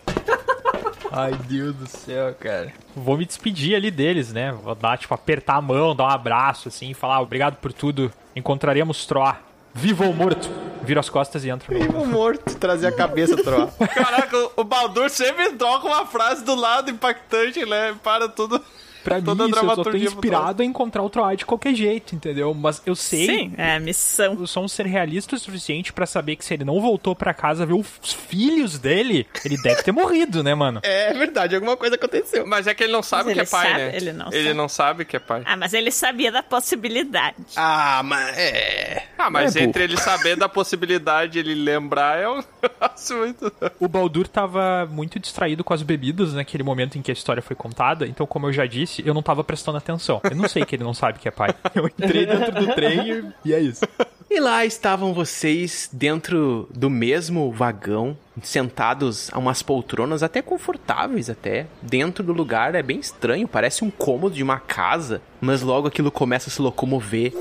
Ai, 1.12 1.34
Deus 1.48 1.74
do 1.76 1.88
céu, 1.88 2.36
cara. 2.40 2.74
Vou 2.96 3.18
me 3.18 3.26
despedir 3.26 3.76
ali 3.76 3.90
deles, 3.90 4.34
né? 4.34 4.52
Vou 4.52 4.76
dar, 4.76 4.98
tipo, 4.98 5.14
apertar 5.14 5.56
a 5.56 5.62
mão, 5.62 5.96
dar 5.96 6.04
um 6.06 6.10
abraço, 6.10 6.68
assim, 6.68 6.94
falar 6.94 7.22
obrigado 7.22 7.56
por 7.58 7.72
tudo. 7.72 8.12
Encontraremos 8.36 9.06
Troá. 9.06 9.38
Vivo 9.74 10.06
ou 10.06 10.14
morto? 10.14 10.50
Viro 10.84 11.00
as 11.00 11.10
costas 11.10 11.46
e 11.46 11.50
entro. 11.50 11.74
no- 11.74 11.80
Vivo 11.80 12.06
morto, 12.06 12.56
trazer 12.58 12.88
a 12.88 12.92
cabeça, 12.92 13.36
troar. 13.44 13.68
Caraca, 13.94 14.50
o 14.56 14.64
Baldur 14.64 15.10
sempre 15.10 15.52
troca 15.54 15.86
uma 15.88 16.06
frase 16.06 16.44
do 16.44 16.56
lado 16.56 16.90
impactante, 16.92 17.66
né? 17.66 17.96
Para 18.04 18.28
tudo. 18.28 18.62
Pra 19.08 19.22
Toda 19.22 19.46
a 19.46 19.48
mim, 19.48 19.54
isso, 19.54 19.60
eu 19.66 19.76
só 19.76 19.84
tô 19.84 19.96
inspirado 19.96 20.62
a 20.62 20.66
encontrar 20.66 21.02
o 21.02 21.10
Troá 21.10 21.34
de 21.34 21.46
qualquer 21.46 21.74
jeito, 21.74 22.14
entendeu? 22.14 22.54
Mas 22.54 22.82
eu 22.86 22.94
sei... 22.94 23.26
Sim, 23.26 23.54
é 23.58 23.76
a 23.76 23.80
missão. 23.80 24.36
Eu 24.38 24.46
sou 24.46 24.66
um 24.66 24.68
ser 24.68 24.86
realista 24.86 25.34
o 25.36 25.40
suficiente 25.40 25.94
pra 25.94 26.06
saber 26.06 26.36
que 26.36 26.44
se 26.44 26.54
ele 26.54 26.66
não 26.66 26.82
voltou 26.82 27.16
pra 27.16 27.34
casa 27.34 27.66
ver 27.66 27.74
os 27.74 27.88
filhos 28.28 28.78
dele, 28.78 29.26
ele 29.46 29.56
deve 29.62 29.82
ter 29.82 29.94
morrido, 29.94 30.44
né, 30.44 30.54
mano? 30.54 30.82
É 30.84 31.14
verdade, 31.14 31.56
alguma 31.56 31.78
coisa 31.78 31.96
aconteceu. 31.96 32.46
Mas 32.46 32.68
é 32.68 32.74
que 32.74 32.84
ele 32.84 32.92
não 32.92 33.02
sabe 33.02 33.34
Mas 33.34 33.34
que 33.36 33.40
é 33.40 33.46
pai, 33.46 33.68
sabe? 33.70 33.80
né? 33.80 33.96
Ele 33.96 34.12
não 34.12 34.28
ele 34.28 34.44
sabe. 34.44 34.54
não 34.54 34.68
sabe 34.68 35.06
que 35.06 35.16
é 35.16 35.20
pai. 35.20 35.42
Ah, 35.46 35.56
mas 35.56 35.74
ele 35.74 35.90
sabia 35.90 36.30
da 36.30 36.44
possibilidade. 36.44 37.36
Ah, 37.56 38.02
mas 38.04 38.38
é. 38.38 39.04
Ah, 39.18 39.30
mas 39.30 39.56
É, 39.56 39.64
entre 39.64 39.84
ele 39.86 39.96
saber 39.98 40.36
da 40.36 40.50
possibilidade 40.50 41.38
e 41.38 41.40
ele 41.40 41.56
lembrar 41.56 42.20
é 42.20 42.28
um 42.30 42.44
muito. 43.18 43.52
O 43.80 43.88
Baldur 43.88 44.28
tava 44.28 44.86
muito 44.92 45.18
distraído 45.18 45.64
com 45.64 45.74
as 45.74 45.82
bebidas 45.82 46.34
naquele 46.34 46.64
momento 46.64 46.98
em 46.98 47.02
que 47.02 47.12
a 47.12 47.14
história 47.14 47.42
foi 47.42 47.56
contada, 47.56 48.06
então, 48.06 48.26
como 48.28 48.48
eu 48.48 48.54
já 48.54 48.66
disse, 48.66 48.97
eu 49.06 49.14
não 49.14 49.22
tava 49.22 49.44
prestando 49.44 49.78
atenção. 49.78 50.20
Eu 50.24 50.36
não 50.36 50.48
sei 50.48 50.66
que 50.66 50.76
ele 50.76 50.84
não 50.84 50.94
sabe 50.94 51.20
que 51.20 51.28
é 51.28 51.32
pai. 51.32 51.54
Eu 51.74 51.88
entrei 51.88 52.26
dentro 52.26 52.52
do 52.52 52.74
trem 52.74 53.12
e, 53.12 53.34
e 53.46 53.54
é 53.54 53.60
isso. 53.60 53.86
E 54.30 54.42
lá 54.42 54.66
estavam 54.66 55.14
vocês 55.14 55.90
dentro 55.92 56.68
do 56.74 56.90
mesmo 56.90 57.50
vagão, 57.50 58.18
sentados 58.44 59.30
a 59.32 59.40
umas 59.40 59.62
poltronas 59.62 60.22
até 60.22 60.42
confortáveis 60.42 61.30
até. 61.30 61.66
Dentro 61.82 62.24
do 62.24 62.34
lugar 62.34 62.76
é 62.76 62.84
bem 62.84 63.00
estranho, 63.00 63.48
parece 63.48 63.86
um 63.86 63.90
cômodo 63.90 64.36
de 64.36 64.44
uma 64.44 64.60
casa, 64.60 65.22
mas 65.40 65.62
logo 65.62 65.88
aquilo 65.88 66.12
começa 66.12 66.50
a 66.50 66.52
se 66.52 66.62
locomover. 66.62 67.34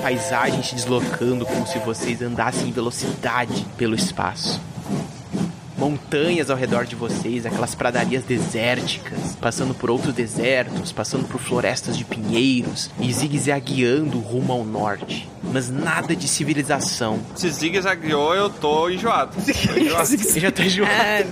Paisagem 0.00 0.62
se 0.62 0.74
deslocando 0.74 1.46
como 1.46 1.66
se 1.66 1.78
vocês 1.80 2.22
andassem 2.22 2.68
em 2.68 2.72
velocidade 2.72 3.66
pelo 3.76 3.94
espaço 3.94 4.60
montanhas 5.80 6.50
ao 6.50 6.56
redor 6.58 6.84
de 6.84 6.94
vocês, 6.94 7.46
aquelas 7.46 7.74
pradarias 7.74 8.22
desérticas, 8.22 9.34
passando 9.40 9.72
por 9.72 9.90
outros 9.90 10.12
desertos, 10.12 10.92
passando 10.92 11.26
por 11.26 11.40
florestas 11.40 11.96
de 11.96 12.04
pinheiros 12.04 12.90
e 13.00 13.10
zigue-zagueando 13.10 14.18
rumo 14.18 14.52
ao 14.52 14.62
norte. 14.62 15.26
Mas 15.42 15.70
nada 15.70 16.14
de 16.14 16.28
civilização. 16.28 17.18
Se 17.34 17.48
zigue-zagueou, 17.48 18.34
eu 18.34 18.50
tô 18.50 18.90
enjoado. 18.90 19.34
Tô 19.34 19.40
enjoado. 19.80 20.08
Eu 20.12 20.40
já 20.40 20.52
tô 20.52 20.62
enjoado. 20.62 20.90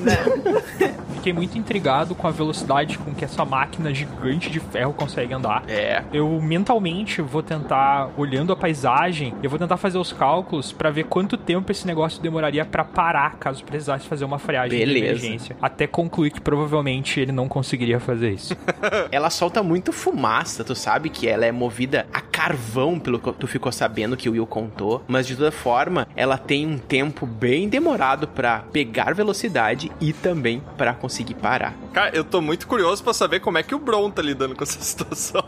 Ah. 0.09 1.08
Fiquei 1.29 1.33
muito 1.33 1.59
intrigado 1.59 2.15
com 2.15 2.27
a 2.27 2.31
velocidade 2.31 2.97
com 2.97 3.15
que 3.15 3.23
essa 3.23 3.45
máquina 3.45 3.93
gigante 3.93 4.49
de 4.49 4.59
ferro 4.61 4.95
consegue 4.95 5.35
andar. 5.35 5.63
É. 5.69 6.03
Eu 6.11 6.41
mentalmente 6.41 7.21
vou 7.21 7.43
tentar, 7.43 8.09
olhando 8.17 8.51
a 8.51 8.57
paisagem, 8.57 9.35
eu 9.43 9.51
vou 9.51 9.59
tentar 9.59 9.77
fazer 9.77 9.99
os 9.99 10.11
cálculos 10.11 10.73
pra 10.73 10.91
ver 10.91 11.05
quanto 11.05 11.37
tempo 11.37 11.71
esse 11.71 11.87
negócio 11.87 12.23
demoraria 12.23 12.65
pra 12.65 12.83
parar 12.83 13.37
caso 13.37 13.63
precisasse 13.63 14.09
fazer 14.09 14.25
uma 14.25 14.39
freagem 14.39 14.79
Beleza. 14.79 14.95
de 14.95 15.05
emergência. 15.05 15.57
Até 15.61 15.87
concluir 15.87 16.31
que 16.31 16.41
provavelmente 16.41 17.21
ele 17.21 17.33
não 17.33 17.47
conseguiria 17.47 18.01
fazer 18.01 18.33
isso. 18.33 18.57
Ela 19.13 19.29
solta 19.29 19.63
muito 19.63 19.93
fumaça, 19.93 20.65
tu 20.65 20.75
sabe 20.75 21.11
que 21.11 21.29
ela 21.29 21.45
é 21.45 21.53
movida 21.53 22.07
a 22.13 22.21
carvão, 22.21 22.99
pelo 22.99 23.19
que 23.19 23.33
tu 23.33 23.47
ficou 23.47 23.73
sabendo 23.73 24.17
que 24.17 24.29
o 24.29 24.33
Will 24.33 24.47
contou, 24.47 25.03
mas 25.09 25.27
de 25.27 25.37
toda 25.37 25.51
forma, 25.51 26.07
ela 26.15 26.39
tem 26.39 26.67
um 26.67 26.79
tempo 26.79 27.27
bem 27.27 27.69
demorado 27.69 28.29
pra 28.29 28.61
pegar 28.73 29.15
velocidade 29.15 29.91
e 30.01 30.13
também 30.13 30.63
pra 30.77 30.95
conseguir 30.95 31.18
parar. 31.35 31.75
Cara, 31.93 32.17
eu 32.17 32.25
tô 32.25 32.41
muito 32.41 32.67
curioso 32.67 33.03
pra 33.03 33.13
saber 33.13 33.41
como 33.41 33.59
é 33.59 33.63
que 33.63 33.75
o 33.75 33.79
Bron 33.79 34.11
tá 34.11 34.23
lidando 34.23 34.55
com 34.55 34.63
essa 34.65 34.81
situação. 34.83 35.43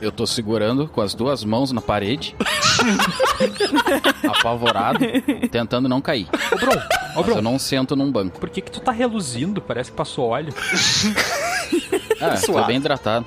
Eu 0.00 0.10
tô 0.12 0.26
segurando 0.26 0.88
com 0.88 1.00
as 1.00 1.14
duas 1.14 1.44
mãos 1.44 1.72
na 1.72 1.80
parede, 1.80 2.34
apavorado, 4.28 4.98
tentando 5.50 5.88
não 5.88 6.00
cair. 6.00 6.28
Ô, 6.52 6.56
Bron, 6.56 6.80
ô, 7.16 7.22
Bron, 7.22 7.36
eu 7.36 7.42
não 7.42 7.58
sento 7.58 7.94
num 7.96 8.10
banco. 8.10 8.38
por 8.38 8.48
que 8.50 8.60
que 8.60 8.70
tu 8.70 8.80
tá 8.80 8.92
reluzindo? 8.92 9.60
Parece 9.60 9.90
que 9.90 9.96
passou 9.96 10.26
óleo. 10.28 10.52
Ah, 12.20 12.34
tô 12.44 12.64
bem 12.64 12.78
hidratado. 12.78 13.26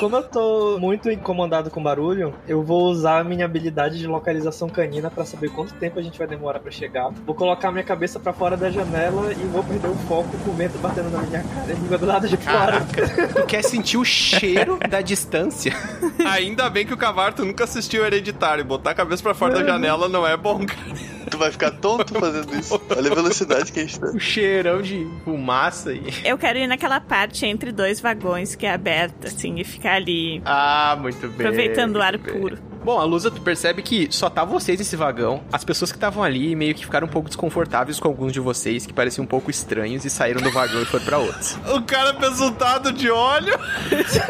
Como 0.00 0.16
eu 0.16 0.22
tô 0.22 0.78
muito 0.78 1.10
incomodado 1.10 1.70
com 1.70 1.82
barulho, 1.82 2.32
eu 2.48 2.62
vou 2.62 2.84
usar 2.84 3.18
a 3.18 3.24
minha 3.24 3.44
habilidade 3.44 3.98
de 3.98 4.06
localização 4.06 4.66
canina 4.66 5.10
pra 5.10 5.26
saber 5.26 5.50
quanto 5.50 5.74
tempo 5.74 5.98
a 5.98 6.02
gente 6.02 6.18
vai 6.18 6.26
demorar 6.26 6.58
pra 6.58 6.70
chegar. 6.70 7.10
Vou 7.26 7.34
colocar 7.34 7.70
minha 7.70 7.84
cabeça 7.84 8.18
pra 8.18 8.32
fora 8.32 8.56
da 8.56 8.70
janela 8.70 9.30
e 9.30 9.44
vou 9.48 9.62
perder 9.62 9.88
o 9.88 9.94
foco 10.08 10.30
com 10.38 10.52
o 10.52 10.54
vento 10.54 10.78
batendo 10.78 11.10
na 11.10 11.20
minha 11.20 11.42
cara 11.42 11.70
e 11.70 11.74
língua 11.74 11.98
do 11.98 12.06
lado 12.06 12.26
de 12.26 12.38
fora. 12.38 12.80
Tu 13.34 13.46
quer 13.46 13.62
sentir 13.62 13.98
o 13.98 14.04
cheiro 14.04 14.78
da 14.88 15.02
distância? 15.02 15.76
Ainda 16.26 16.70
bem 16.70 16.86
que 16.86 16.94
o 16.94 16.96
Cavarto 16.96 17.44
nunca 17.44 17.64
assistiu 17.64 18.02
Hereditário. 18.02 18.64
Botar 18.64 18.92
a 18.92 18.94
cabeça 18.94 19.22
pra 19.22 19.34
fora 19.34 19.52
da 19.52 19.64
janela 19.64 20.08
não 20.08 20.26
é 20.26 20.34
bom, 20.34 20.64
cara. 20.64 21.10
Tu 21.30 21.36
vai 21.36 21.52
ficar 21.52 21.70
tonto 21.72 22.18
fazendo 22.18 22.56
isso. 22.56 22.80
Olha 22.96 23.12
a 23.12 23.14
velocidade 23.14 23.70
que 23.70 23.80
a 23.80 23.82
gente 23.82 24.00
tá. 24.00 24.06
O 24.06 24.18
cheirão 24.18 24.80
de 24.80 25.06
fumaça 25.24 25.92
e... 25.92 26.02
Eu 26.24 26.38
quero 26.38 26.58
ir 26.58 26.66
naquela 26.66 27.00
parte 27.00 27.44
entre 27.44 27.70
dois 27.70 28.00
vagões 28.00 28.54
que 28.54 28.64
é 28.64 28.72
aberta, 28.72 29.28
assim, 29.28 29.60
e 29.60 29.64
ficar 29.64 29.89
ali 29.90 30.40
Ah, 30.44 30.96
muito 31.00 31.20
bem. 31.28 31.46
aproveitando 31.46 31.96
o 31.96 32.02
ar 32.02 32.16
bem. 32.18 32.32
puro. 32.40 32.58
Bom, 32.82 32.98
a 32.98 33.04
Lusa, 33.04 33.30
tu 33.30 33.40
percebe 33.42 33.82
que 33.82 34.08
só 34.10 34.30
tá 34.30 34.42
vocês 34.44 34.78
nesse 34.78 34.96
vagão. 34.96 35.42
As 35.52 35.62
pessoas 35.64 35.92
que 35.92 35.96
estavam 35.98 36.22
ali 36.22 36.56
meio 36.56 36.74
que 36.74 36.84
ficaram 36.84 37.06
um 37.06 37.10
pouco 37.10 37.28
desconfortáveis 37.28 38.00
com 38.00 38.08
alguns 38.08 38.32
de 38.32 38.40
vocês, 38.40 38.86
que 38.86 38.92
pareciam 38.92 39.24
um 39.24 39.28
pouco 39.28 39.50
estranhos, 39.50 40.04
e 40.04 40.10
saíram 40.10 40.40
do 40.40 40.50
vagão 40.50 40.80
e 40.80 40.86
foram 40.86 41.04
pra 41.04 41.18
outros. 41.18 41.58
O 41.70 41.82
cara 41.82 42.12
besuntado 42.14 42.92
de 42.92 43.10
óleo. 43.10 43.58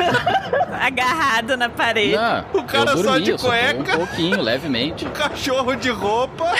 Agarrado 0.80 1.56
na 1.56 1.68
parede. 1.68 2.16
Não, 2.16 2.44
O 2.54 2.64
cara 2.64 2.92
eu 2.92 2.96
só 2.98 3.02
dormi, 3.02 3.22
de 3.24 3.30
eu 3.32 3.38
só 3.38 3.48
dormi 3.48 3.74
cueca. 3.74 3.94
Um 3.94 4.06
pouquinho, 4.06 4.40
levemente. 4.42 5.04
Cachorro 5.14 5.74
de 5.76 5.90
roupa. 5.90 6.52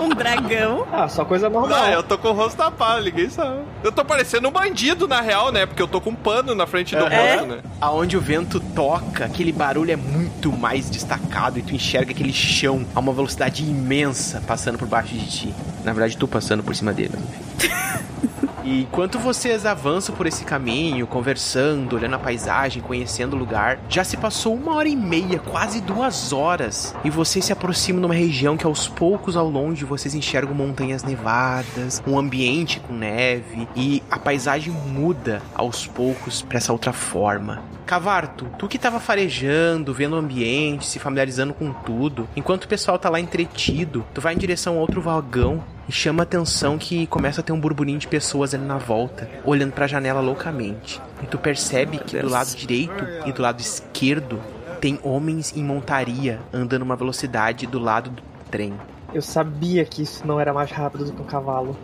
Um 0.00 0.08
dragão. 0.10 0.86
Ah, 0.92 1.08
só 1.08 1.24
coisa 1.24 1.48
normal. 1.48 1.70
Não, 1.70 1.88
eu 1.90 2.02
tô 2.02 2.16
com 2.18 2.28
o 2.28 2.32
rosto 2.32 2.56
tapado, 2.56 3.02
ninguém 3.04 3.28
sabe. 3.30 3.60
Eu 3.82 3.90
tô 3.92 4.04
parecendo 4.04 4.48
um 4.48 4.50
bandido, 4.50 5.08
na 5.08 5.20
real, 5.20 5.50
né? 5.52 5.66
Porque 5.66 5.82
eu 5.82 5.88
tô 5.88 6.00
com 6.00 6.10
um 6.10 6.14
pano 6.14 6.54
na 6.54 6.66
frente 6.66 6.94
do 6.94 7.06
É. 7.06 7.32
rosto, 7.34 7.46
né? 7.46 7.58
Aonde 7.80 8.16
o 8.16 8.20
vento 8.20 8.60
toca, 8.60 9.24
aquele 9.24 9.52
barulho 9.52 9.90
é 9.92 9.96
muito 9.96 10.35
mais 10.52 10.88
destacado 10.88 11.58
e 11.58 11.62
tu 11.62 11.74
enxerga 11.74 12.12
aquele 12.12 12.32
chão 12.32 12.84
a 12.94 13.00
uma 13.00 13.12
velocidade 13.12 13.64
imensa 13.64 14.42
passando 14.46 14.78
por 14.78 14.86
baixo 14.86 15.14
de 15.14 15.26
ti. 15.26 15.54
Na 15.84 15.92
verdade, 15.92 16.16
tu 16.16 16.28
passando 16.28 16.62
por 16.62 16.74
cima 16.74 16.92
dele. 16.92 17.14
E 18.66 18.80
enquanto 18.80 19.20
vocês 19.20 19.64
avançam 19.64 20.12
por 20.12 20.26
esse 20.26 20.44
caminho, 20.44 21.06
conversando, 21.06 21.94
olhando 21.94 22.16
a 22.16 22.18
paisagem, 22.18 22.82
conhecendo 22.82 23.36
o 23.36 23.38
lugar, 23.38 23.78
já 23.88 24.02
se 24.02 24.16
passou 24.16 24.56
uma 24.56 24.74
hora 24.74 24.88
e 24.88 24.96
meia, 24.96 25.38
quase 25.38 25.80
duas 25.80 26.32
horas, 26.32 26.92
e 27.04 27.08
vocês 27.08 27.44
se 27.44 27.52
aproximam 27.52 28.00
de 28.00 28.06
uma 28.06 28.14
região 28.14 28.56
que 28.56 28.66
aos 28.66 28.88
poucos 28.88 29.36
ao 29.36 29.48
longe 29.48 29.84
vocês 29.84 30.16
enxergam 30.16 30.52
montanhas 30.52 31.04
nevadas, 31.04 32.02
um 32.04 32.18
ambiente 32.18 32.80
com 32.80 32.92
neve, 32.92 33.68
e 33.76 34.02
a 34.10 34.18
paisagem 34.18 34.72
muda 34.72 35.40
aos 35.54 35.86
poucos 35.86 36.42
para 36.42 36.58
essa 36.58 36.72
outra 36.72 36.92
forma. 36.92 37.62
Cavarto, 37.86 38.46
tu 38.58 38.66
que 38.66 38.80
tava 38.80 38.98
farejando, 38.98 39.94
vendo 39.94 40.14
o 40.14 40.18
ambiente, 40.18 40.86
se 40.86 40.98
familiarizando 40.98 41.54
com 41.54 41.72
tudo, 41.72 42.28
enquanto 42.34 42.64
o 42.64 42.68
pessoal 42.68 42.98
tá 42.98 43.08
lá 43.08 43.20
entretido, 43.20 44.04
tu 44.12 44.20
vai 44.20 44.34
em 44.34 44.38
direção 44.38 44.74
a 44.74 44.80
outro 44.80 45.00
vagão 45.00 45.62
e 45.88 45.92
chama 45.92 46.22
a 46.22 46.24
atenção 46.24 46.78
que 46.78 47.06
começa 47.06 47.40
a 47.40 47.44
ter 47.44 47.52
um 47.52 47.60
burburinho 47.60 47.98
de 47.98 48.08
pessoas 48.08 48.52
ali 48.56 48.64
na 48.64 48.78
volta, 48.78 49.28
olhando 49.44 49.72
pra 49.72 49.86
janela 49.86 50.20
loucamente. 50.20 51.00
E 51.22 51.26
tu 51.26 51.38
percebe 51.38 51.98
que 51.98 52.18
do 52.18 52.28
lado 52.28 52.54
direito 52.54 53.04
e 53.24 53.32
do 53.32 53.40
lado 53.40 53.60
esquerdo 53.60 54.40
tem 54.80 54.98
homens 55.02 55.56
em 55.56 55.64
montaria 55.64 56.40
andando 56.52 56.82
uma 56.82 56.96
velocidade 56.96 57.66
do 57.66 57.78
lado 57.78 58.10
do 58.10 58.22
trem. 58.50 58.74
Eu 59.14 59.22
sabia 59.22 59.84
que 59.84 60.02
isso 60.02 60.26
não 60.26 60.40
era 60.40 60.52
mais 60.52 60.70
rápido 60.70 61.04
do 61.04 61.12
que 61.12 61.22
um 61.22 61.24
cavalo. 61.24 61.76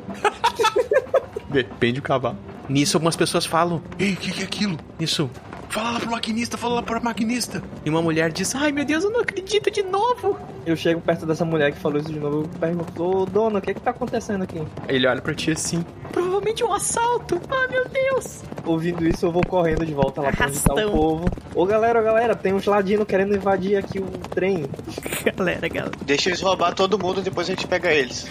Depende 1.48 1.94
do 1.94 2.02
cavalo. 2.02 2.36
Nisso, 2.68 2.96
algumas 2.96 3.16
pessoas 3.16 3.46
falam: 3.46 3.82
Ei, 3.98 4.12
o 4.12 4.16
que, 4.16 4.32
que 4.32 4.40
é 4.40 4.44
aquilo? 4.44 4.78
Nisso, 4.98 5.30
fala 5.72 5.90
lá 5.92 6.00
pro 6.00 6.10
maquinista, 6.10 6.56
fala 6.58 6.74
lá 6.74 6.82
pro 6.82 7.02
maquinista. 7.02 7.62
E 7.84 7.90
uma 7.90 8.02
mulher 8.02 8.30
diz: 8.30 8.54
Ai 8.54 8.70
meu 8.72 8.84
Deus, 8.84 9.04
eu 9.04 9.10
não 9.10 9.20
acredito 9.20 9.70
de 9.70 9.82
novo. 9.82 10.38
Eu 10.64 10.76
chego 10.76 11.00
perto 11.00 11.26
dessa 11.26 11.44
mulher 11.44 11.72
que 11.72 11.78
falou 11.80 11.98
isso 11.98 12.12
de 12.12 12.20
novo 12.20 12.48
e 12.54 12.58
pergunto, 12.58 13.02
ô 13.02 13.26
dona, 13.26 13.58
o 13.58 13.62
que 13.62 13.72
é 13.72 13.74
que 13.74 13.80
tá 13.80 13.90
acontecendo 13.90 14.42
aqui? 14.44 14.62
Ele 14.88 15.06
olha 15.06 15.20
pra 15.20 15.34
ti 15.34 15.50
assim: 15.50 15.84
Provavelmente 16.12 16.62
um 16.62 16.72
assalto. 16.72 17.40
Ai 17.50 17.68
meu 17.68 17.88
Deus. 17.88 18.42
Ouvindo 18.64 19.04
isso, 19.06 19.26
eu 19.26 19.32
vou 19.32 19.42
correndo 19.42 19.84
de 19.84 19.92
volta 19.92 20.20
lá 20.20 20.28
pra 20.30 20.36
tá 20.36 20.44
o 20.44 20.48
Arrastão. 20.48 20.92
povo. 20.92 21.24
Ô 21.54 21.66
galera, 21.66 22.00
ô, 22.00 22.02
galera, 22.04 22.36
tem 22.36 22.52
uns 22.52 22.64
ladinos 22.66 23.06
querendo 23.06 23.34
invadir 23.34 23.76
aqui 23.76 23.98
o 23.98 24.06
trem. 24.30 24.66
Galera, 25.36 25.68
galera. 25.68 25.92
Deixa 26.04 26.28
eles 26.28 26.40
roubar 26.40 26.74
todo 26.74 26.98
mundo, 26.98 27.22
depois 27.22 27.48
a 27.48 27.50
gente 27.50 27.66
pega 27.66 27.92
eles. 27.92 28.26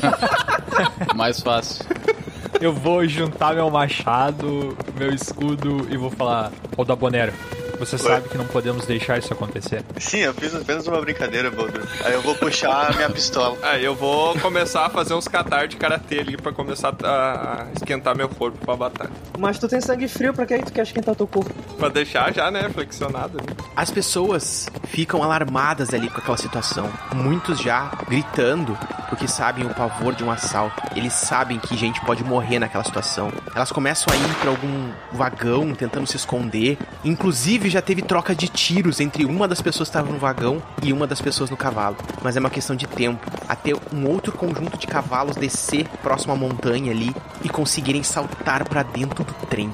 Mais 1.14 1.40
fácil. 1.40 1.84
Eu 2.60 2.72
vou 2.72 3.06
juntar 3.06 3.54
meu 3.54 3.70
machado, 3.70 4.76
meu 4.98 5.12
escudo 5.14 5.86
e 5.90 5.96
vou 5.96 6.10
falar: 6.10 6.50
Ô 6.76 6.84
Dabonero, 6.84 7.32
você 7.78 7.96
sabe 7.96 8.28
que 8.28 8.36
não 8.36 8.46
podemos 8.46 8.84
deixar 8.84 9.18
isso 9.18 9.32
acontecer. 9.32 9.82
Sim, 9.98 10.18
eu 10.18 10.34
fiz 10.34 10.54
apenas 10.54 10.86
uma 10.86 11.00
brincadeira, 11.00 11.50
Baldur. 11.50 11.82
Aí 12.04 12.12
eu 12.12 12.20
vou 12.20 12.34
puxar 12.34 12.90
a 12.90 12.92
minha 12.94 13.08
pistola. 13.08 13.56
Ah, 13.70 13.78
eu 13.78 13.94
vou 13.94 14.36
começar 14.40 14.86
a 14.86 14.90
fazer 14.90 15.14
uns 15.14 15.28
catar 15.28 15.68
de 15.68 15.76
karatê 15.76 16.18
ali 16.18 16.36
pra 16.36 16.52
começar 16.52 16.92
a 17.04 17.66
esquentar 17.76 18.16
meu 18.16 18.28
corpo 18.28 18.58
pra 18.64 18.74
batalha. 18.74 19.10
Mas 19.38 19.58
tu 19.58 19.68
tem 19.68 19.80
sangue 19.80 20.08
frio, 20.08 20.34
pra 20.34 20.44
que 20.44 20.54
aí 20.54 20.62
tu 20.62 20.72
quer 20.72 20.82
esquentar 20.82 21.14
teu 21.14 21.26
corpo? 21.26 21.52
Pra 21.78 21.88
deixar 21.88 22.32
já, 22.34 22.50
né, 22.50 22.68
flexionado. 22.68 23.38
ali. 23.38 23.56
As 23.76 23.90
pessoas 23.90 24.68
ficam 24.88 25.22
alarmadas 25.22 25.94
ali 25.94 26.10
com 26.10 26.18
aquela 26.18 26.36
situação. 26.36 26.90
Muitos 27.14 27.60
já 27.60 27.92
gritando, 28.08 28.76
porque 29.10 29.28
sabem 29.28 29.66
o 29.66 29.74
pavor 29.74 30.14
de 30.14 30.24
um 30.24 30.30
assalto. 30.30 30.80
Eles 30.96 31.12
sabem 31.12 31.58
que 31.58 31.76
gente 31.76 32.00
pode 32.00 32.24
morrer 32.24 32.58
naquela 32.58 32.84
situação. 32.84 33.30
Elas 33.54 33.70
começam 33.70 34.12
a 34.12 34.16
ir 34.16 34.34
pra 34.36 34.50
algum 34.50 34.90
vagão 35.12 35.74
tentando 35.74 36.06
se 36.06 36.16
esconder. 36.16 36.78
Inclusive 37.04 37.68
já 37.68 37.82
teve 37.82 38.00
troca 38.00 38.34
de 38.34 38.48
tiros 38.48 39.00
entre 39.00 39.24
uma 39.24 39.46
das 39.46 39.60
pessoas 39.60 39.88
que 39.88 39.96
estava 39.96 40.10
no 40.10 40.18
vagão 40.18 40.62
e 40.82 40.92
uma 40.92 41.06
das 41.06 41.20
pessoas 41.20 41.50
no 41.50 41.56
cavalo. 41.56 41.96
Mas 42.22 42.36
é 42.36 42.40
uma 42.40 42.48
questão 42.48 42.74
de 42.74 42.86
tempo 42.86 43.28
até 43.48 43.72
um 43.92 44.06
outro 44.06 44.32
conjunto 44.32 44.78
de 44.78 44.86
cavalos 44.86 45.36
descer 45.36 45.86
próximo 46.02 46.32
à 46.32 46.36
montanha 46.36 46.92
ali 46.92 47.14
e 47.42 47.48
conseguirem 47.48 48.02
saltar 48.02 48.66
pra 48.66 48.82
dentro 48.84 49.24
do 49.24 49.34
trem 49.46 49.72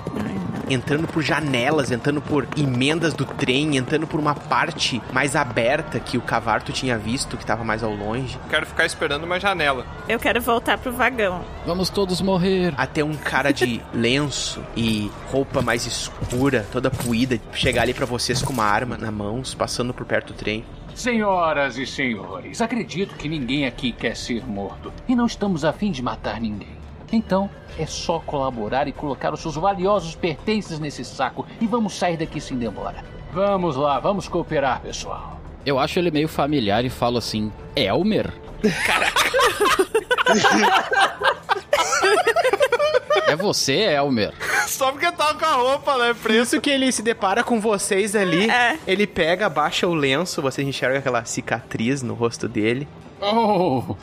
entrando 0.68 1.06
por 1.06 1.22
janelas, 1.22 1.90
entrando 1.90 2.20
por 2.20 2.46
emendas 2.56 3.14
do 3.14 3.24
trem, 3.24 3.76
entrando 3.76 4.06
por 4.06 4.20
uma 4.20 4.34
parte 4.34 5.00
mais 5.12 5.36
aberta 5.36 6.00
que 6.00 6.18
o 6.18 6.22
Cavarto 6.22 6.72
tinha 6.72 6.98
visto, 6.98 7.36
que 7.36 7.46
tava 7.46 7.64
mais 7.64 7.82
ao 7.82 7.94
longe, 7.94 8.38
Quero 8.48 8.66
ficar 8.66 8.86
esperando 8.86 9.24
uma 9.24 9.40
janela. 9.40 9.86
Eu 10.08 10.18
quero 10.18 10.40
voltar 10.40 10.78
pro 10.78 10.92
vagão. 10.92 11.44
Vamos 11.66 11.90
todos 11.90 12.20
morrer. 12.20 12.74
até 12.76 13.02
um 13.02 13.14
cara 13.14 13.52
de 13.52 13.80
lenço 13.92 14.62
e 14.76 15.10
roupa 15.30 15.60
mais 15.62 15.86
escura, 15.86 16.66
toda 16.70 16.90
puída, 16.90 17.38
chegar 17.52 17.82
ali 17.82 17.94
pra 17.94 18.06
vocês 18.06 18.42
com 18.42 18.52
uma 18.52 18.64
arma 18.64 18.96
na 18.96 19.10
mão, 19.10 19.42
passando 19.56 19.92
por 19.92 20.06
perto 20.06 20.32
do 20.32 20.36
trem. 20.36 20.64
Senhoras 20.94 21.76
e 21.76 21.86
senhores, 21.86 22.62
acredito 22.62 23.16
que 23.16 23.28
ninguém 23.28 23.66
aqui 23.66 23.92
quer 23.92 24.16
ser 24.16 24.46
morto. 24.46 24.92
E 25.06 25.14
não 25.14 25.26
estamos 25.26 25.64
a 25.64 25.72
fim 25.72 25.90
de 25.90 26.02
matar 26.02 26.40
ninguém. 26.40 26.85
Então, 27.12 27.48
é 27.78 27.86
só 27.86 28.18
colaborar 28.18 28.88
e 28.88 28.92
colocar 28.92 29.32
os 29.32 29.40
seus 29.40 29.54
valiosos 29.54 30.14
pertences 30.14 30.78
nesse 30.78 31.04
saco 31.04 31.46
e 31.60 31.66
vamos 31.66 31.94
sair 31.94 32.16
daqui 32.16 32.40
sem 32.40 32.56
demora. 32.56 33.04
Vamos 33.32 33.76
lá, 33.76 34.00
vamos 34.00 34.28
cooperar, 34.28 34.80
pessoal. 34.80 35.38
Eu 35.64 35.78
acho 35.78 35.98
ele 35.98 36.10
meio 36.10 36.28
familiar 36.28 36.84
e 36.84 36.90
falo 36.90 37.18
assim: 37.18 37.52
Elmer? 37.74 38.32
é 43.26 43.36
você, 43.36 43.94
Elmer? 43.94 44.32
Só 44.66 44.92
porque 44.92 45.10
tá 45.12 45.34
com 45.34 45.44
a 45.44 45.54
roupa, 45.54 45.98
né? 45.98 46.14
Por 46.14 46.30
isso 46.30 46.60
que 46.60 46.70
ele 46.70 46.90
se 46.92 47.02
depara 47.02 47.44
com 47.44 47.60
vocês 47.60 48.16
ali. 48.16 48.48
É. 48.48 48.78
Ele 48.86 49.06
pega, 49.06 49.46
abaixa 49.46 49.86
o 49.86 49.94
lenço, 49.94 50.40
vocês 50.40 50.66
enxergam 50.66 50.98
aquela 50.98 51.24
cicatriz 51.24 52.02
no 52.02 52.14
rosto 52.14 52.48
dele. 52.48 52.88
Oh, 53.20 53.94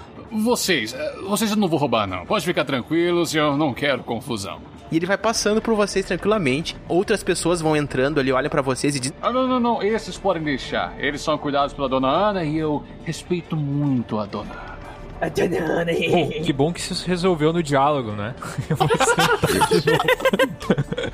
vocês, 0.41 0.93
eh, 0.93 1.15
vocês 1.27 1.51
eu 1.51 1.57
não 1.57 1.67
vou 1.67 1.79
roubar 1.79 2.07
não. 2.07 2.25
Pode 2.25 2.45
ficar 2.45 2.65
tranquilos, 2.65 3.33
eu 3.35 3.55
não 3.55 3.73
quero 3.73 4.03
confusão. 4.03 4.59
E 4.91 4.97
ele 4.97 5.05
vai 5.05 5.17
passando 5.17 5.61
por 5.61 5.73
vocês 5.75 6.05
tranquilamente. 6.05 6.75
Outras 6.87 7.23
pessoas 7.23 7.61
vão 7.61 7.75
entrando 7.75 8.19
ali, 8.19 8.31
olham 8.31 8.49
pra 8.49 8.61
vocês 8.61 8.95
e 8.95 8.99
dizem: 8.99 9.17
Ah, 9.21 9.31
não, 9.31 9.47
não, 9.47 9.59
não, 9.59 9.81
esses 9.81 10.17
podem 10.17 10.43
deixar. 10.43 10.93
Eles 10.99 11.21
são 11.21 11.37
cuidados 11.37 11.73
pela 11.73 11.89
dona 11.89 12.07
Ana 12.07 12.43
e 12.43 12.57
eu 12.57 12.83
respeito 13.03 13.55
muito 13.55 14.19
a 14.19 14.25
dona 14.25 14.51
Ana. 14.51 14.72
Bom, 16.09 16.29
que 16.43 16.53
bom 16.53 16.73
que 16.73 16.79
isso 16.79 17.05
resolveu 17.05 17.53
no 17.53 17.63
diálogo, 17.63 18.11
né? 18.11 18.35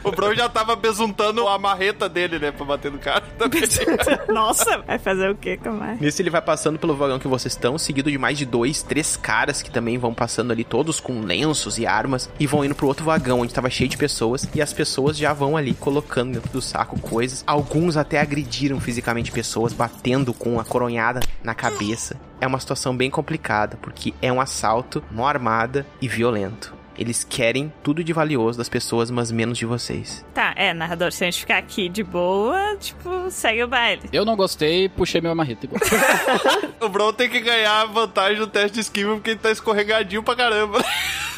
O 0.03 0.11
Bron 0.11 0.33
já 0.33 0.47
tava 0.47 0.75
besuntando 0.75 1.47
a 1.47 1.57
marreta 1.57 2.07
dele, 2.07 2.39
né? 2.39 2.51
Pra 2.51 2.65
bater 2.65 2.91
no 2.91 2.99
cara 2.99 3.23
também. 3.37 3.61
Nossa, 4.29 4.79
vai 4.79 4.97
fazer 4.97 5.29
o 5.29 5.35
quê 5.35 5.57
com 5.57 5.71
mais? 5.71 5.99
Nisso 5.99 6.21
ele 6.21 6.29
vai 6.29 6.41
passando 6.41 6.79
pelo 6.79 6.95
vagão 6.95 7.19
que 7.19 7.27
vocês 7.27 7.53
estão, 7.53 7.77
seguido 7.77 8.11
de 8.11 8.17
mais 8.17 8.37
de 8.37 8.45
dois, 8.45 8.81
três 8.81 9.17
caras 9.17 9.61
que 9.61 9.71
também 9.71 9.97
vão 9.97 10.13
passando 10.13 10.51
ali, 10.51 10.63
todos 10.63 10.99
com 10.99 11.21
lenços 11.21 11.77
e 11.77 11.85
armas, 11.85 12.29
e 12.39 12.47
vão 12.47 12.63
indo 12.63 12.75
pro 12.75 12.87
outro 12.87 13.05
vagão 13.05 13.41
onde 13.41 13.53
tava 13.53 13.69
cheio 13.69 13.89
de 13.89 13.97
pessoas, 13.97 14.47
e 14.53 14.61
as 14.61 14.73
pessoas 14.73 15.17
já 15.17 15.33
vão 15.33 15.57
ali 15.57 15.73
colocando 15.73 16.33
dentro 16.33 16.51
do 16.51 16.61
saco 16.61 16.99
coisas. 16.99 17.43
Alguns 17.45 17.97
até 17.97 18.19
agrediram 18.19 18.79
fisicamente 18.79 19.31
pessoas, 19.31 19.73
batendo 19.73 20.33
com 20.33 20.59
a 20.59 20.65
coronhada 20.65 21.19
na 21.43 21.53
cabeça. 21.53 22.28
É 22.41 22.47
uma 22.47 22.59
situação 22.59 22.95
bem 22.95 23.09
complicada, 23.09 23.77
porque 23.81 24.13
é 24.21 24.31
um 24.31 24.39
assalto, 24.39 25.03
mão 25.11 25.27
armada 25.27 25.85
e 26.01 26.07
violento. 26.07 26.78
Eles 26.99 27.23
querem 27.23 27.71
tudo 27.81 28.03
de 28.03 28.11
valioso 28.11 28.57
das 28.57 28.67
pessoas, 28.67 29.09
mas 29.09 29.31
menos 29.31 29.57
de 29.57 29.65
vocês. 29.65 30.25
Tá, 30.33 30.53
é, 30.57 30.73
narrador, 30.73 31.13
se 31.13 31.23
a 31.23 31.27
gente 31.31 31.39
ficar 31.39 31.57
aqui 31.57 31.87
de 31.87 32.03
boa, 32.03 32.75
tipo, 32.77 33.31
segue 33.31 33.63
o 33.63 33.67
baile. 33.69 34.01
Eu 34.11 34.25
não 34.25 34.35
gostei, 34.35 34.89
puxei 34.89 35.21
meu 35.21 35.33
marreta 35.33 35.65
igual. 35.65 35.79
O 36.81 36.87
Bron 36.87 37.11
tem 37.11 37.29
que 37.29 37.41
ganhar 37.41 37.85
vantagem 37.87 38.39
no 38.39 38.47
teste 38.47 38.75
de 38.75 38.79
esquiva 38.79 39.13
porque 39.13 39.31
ele 39.31 39.39
tá 39.39 39.51
escorregadinho 39.51 40.23
pra 40.23 40.33
caramba. 40.35 40.83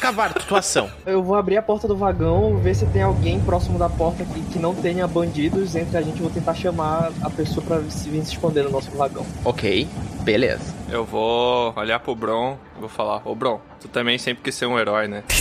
Cavalo, 0.00 0.34
situação. 0.40 0.90
Eu 1.06 1.22
vou 1.22 1.36
abrir 1.36 1.56
a 1.56 1.62
porta 1.62 1.86
do 1.86 1.96
vagão, 1.96 2.58
ver 2.58 2.74
se 2.74 2.86
tem 2.86 3.02
alguém 3.02 3.40
próximo 3.40 3.78
da 3.78 3.88
porta 3.88 4.22
aqui 4.22 4.40
que 4.52 4.58
não 4.58 4.74
tenha 4.74 5.06
bandidos 5.06 5.74
entre 5.76 5.96
a 5.96 6.02
gente. 6.02 6.16
Eu 6.16 6.24
vou 6.24 6.30
tentar 6.30 6.54
chamar 6.54 7.12
a 7.22 7.30
pessoa 7.30 7.64
pra 7.64 7.80
se 7.90 8.08
vir 8.08 8.24
se 8.24 8.32
esconder 8.32 8.64
no 8.64 8.70
nosso 8.70 8.90
vagão. 8.92 9.26
Ok, 9.44 9.86
beleza. 10.22 10.74
Eu 10.88 11.04
vou 11.04 11.72
olhar 11.76 11.98
pro 12.00 12.14
Bron 12.14 12.56
vou 12.82 12.88
falar: 12.90 13.22
Ô 13.24 13.34
Bron, 13.34 13.60
tu 13.80 13.88
também 13.88 14.18
sempre 14.18 14.42
quis 14.42 14.54
ser 14.54 14.66
um 14.66 14.78
herói, 14.78 15.08
né? 15.08 15.24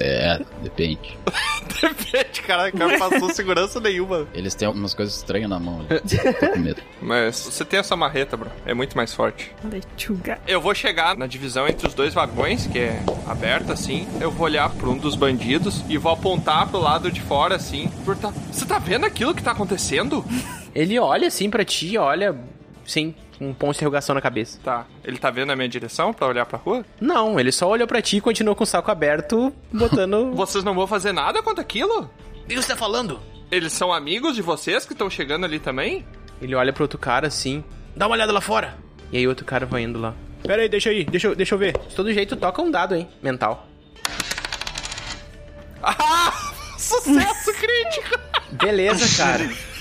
É, 0.00 0.40
depende. 0.62 1.16
Depende, 1.80 2.42
cara, 2.42 2.68
o 2.68 2.72
cara 2.76 2.98
passou 2.98 3.32
segurança 3.32 3.80
nenhuma. 3.80 4.26
Eles 4.32 4.54
têm 4.54 4.66
algumas 4.66 4.94
coisas 4.94 5.16
estranhas 5.16 5.48
na 5.48 5.58
mão 5.58 5.80
ali. 5.80 6.00
Tô 6.40 6.48
com 6.48 6.58
medo. 6.58 6.82
Mas 7.02 7.38
você 7.38 7.64
tem 7.64 7.78
essa 7.78 7.94
marreta, 7.94 8.36
Bron. 8.36 8.50
É 8.64 8.72
muito 8.72 8.96
mais 8.96 9.12
forte. 9.12 9.52
Lechuga. 9.64 10.38
Eu 10.46 10.60
vou 10.60 10.74
chegar 10.74 11.16
na 11.16 11.26
divisão 11.26 11.68
entre 11.68 11.86
os 11.86 11.94
dois 11.94 12.14
vagões, 12.14 12.66
que 12.66 12.78
é 12.78 13.02
aberta 13.26 13.74
assim. 13.74 14.06
Eu 14.20 14.30
vou 14.30 14.46
olhar 14.46 14.70
pra 14.70 14.88
um 14.88 14.96
dos 14.96 15.14
bandidos 15.14 15.82
e 15.88 15.98
vou 15.98 16.12
apontar 16.12 16.66
pro 16.68 16.80
lado 16.80 17.10
de 17.12 17.20
fora 17.20 17.56
assim. 17.56 17.88
Perguntar: 18.04 18.32
Você 18.50 18.64
tá 18.64 18.78
vendo 18.78 19.04
aquilo 19.04 19.34
que 19.34 19.42
tá 19.42 19.52
acontecendo? 19.52 20.24
Ele 20.74 20.98
olha 20.98 21.28
assim 21.28 21.50
pra 21.50 21.64
ti, 21.64 21.98
olha 21.98 22.36
sem 22.86 23.14
um 23.40 23.52
ponto 23.52 23.72
de 23.72 23.78
interrogação 23.78 24.14
na 24.14 24.20
cabeça. 24.20 24.58
Tá. 24.62 24.86
Ele 25.04 25.18
tá 25.18 25.30
vendo 25.30 25.52
a 25.52 25.56
minha 25.56 25.68
direção 25.68 26.12
pra 26.12 26.26
olhar 26.26 26.46
pra 26.46 26.58
rua? 26.58 26.84
Não, 27.00 27.38
ele 27.38 27.52
só 27.52 27.68
olhou 27.68 27.86
pra 27.86 28.00
ti 28.02 28.16
e 28.16 28.20
continuou 28.20 28.54
com 28.56 28.64
o 28.64 28.66
saco 28.66 28.90
aberto, 28.90 29.52
botando. 29.72 30.32
Vocês 30.36 30.64
não 30.64 30.74
vão 30.74 30.86
fazer 30.86 31.12
nada 31.12 31.42
contra 31.42 31.60
aquilo? 31.62 32.10
O 32.44 32.46
que 32.48 32.54
você 32.56 32.68
tá 32.68 32.76
falando? 32.76 33.20
Eles 33.50 33.72
são 33.72 33.92
amigos 33.92 34.34
de 34.36 34.42
vocês 34.42 34.84
que 34.84 34.92
estão 34.92 35.08
chegando 35.10 35.44
ali 35.44 35.58
também? 35.58 36.04
Ele 36.40 36.54
olha 36.54 36.72
pro 36.72 36.84
outro 36.84 36.98
cara 36.98 37.26
assim, 37.28 37.62
dá 37.94 38.06
uma 38.06 38.14
olhada 38.14 38.32
lá 38.32 38.40
fora. 38.40 38.76
E 39.12 39.16
aí 39.18 39.26
outro 39.26 39.44
cara 39.44 39.66
vai 39.66 39.82
indo 39.82 39.98
lá. 40.00 40.14
Pera 40.42 40.62
aí, 40.62 40.68
deixa 40.68 40.90
aí, 40.90 41.04
deixa, 41.04 41.28
eu- 41.28 41.34
deixa 41.34 41.54
eu 41.54 41.58
ver. 41.58 41.72
De 41.88 41.94
todo 41.94 42.12
jeito, 42.12 42.36
toca 42.36 42.60
um 42.62 42.70
dado, 42.70 42.94
hein, 42.94 43.08
mental. 43.22 43.66
Ah! 45.82 46.32
Sucesso 46.78 47.52
crítico! 47.54 48.18
Beleza, 48.52 49.22
cara. 49.22 49.48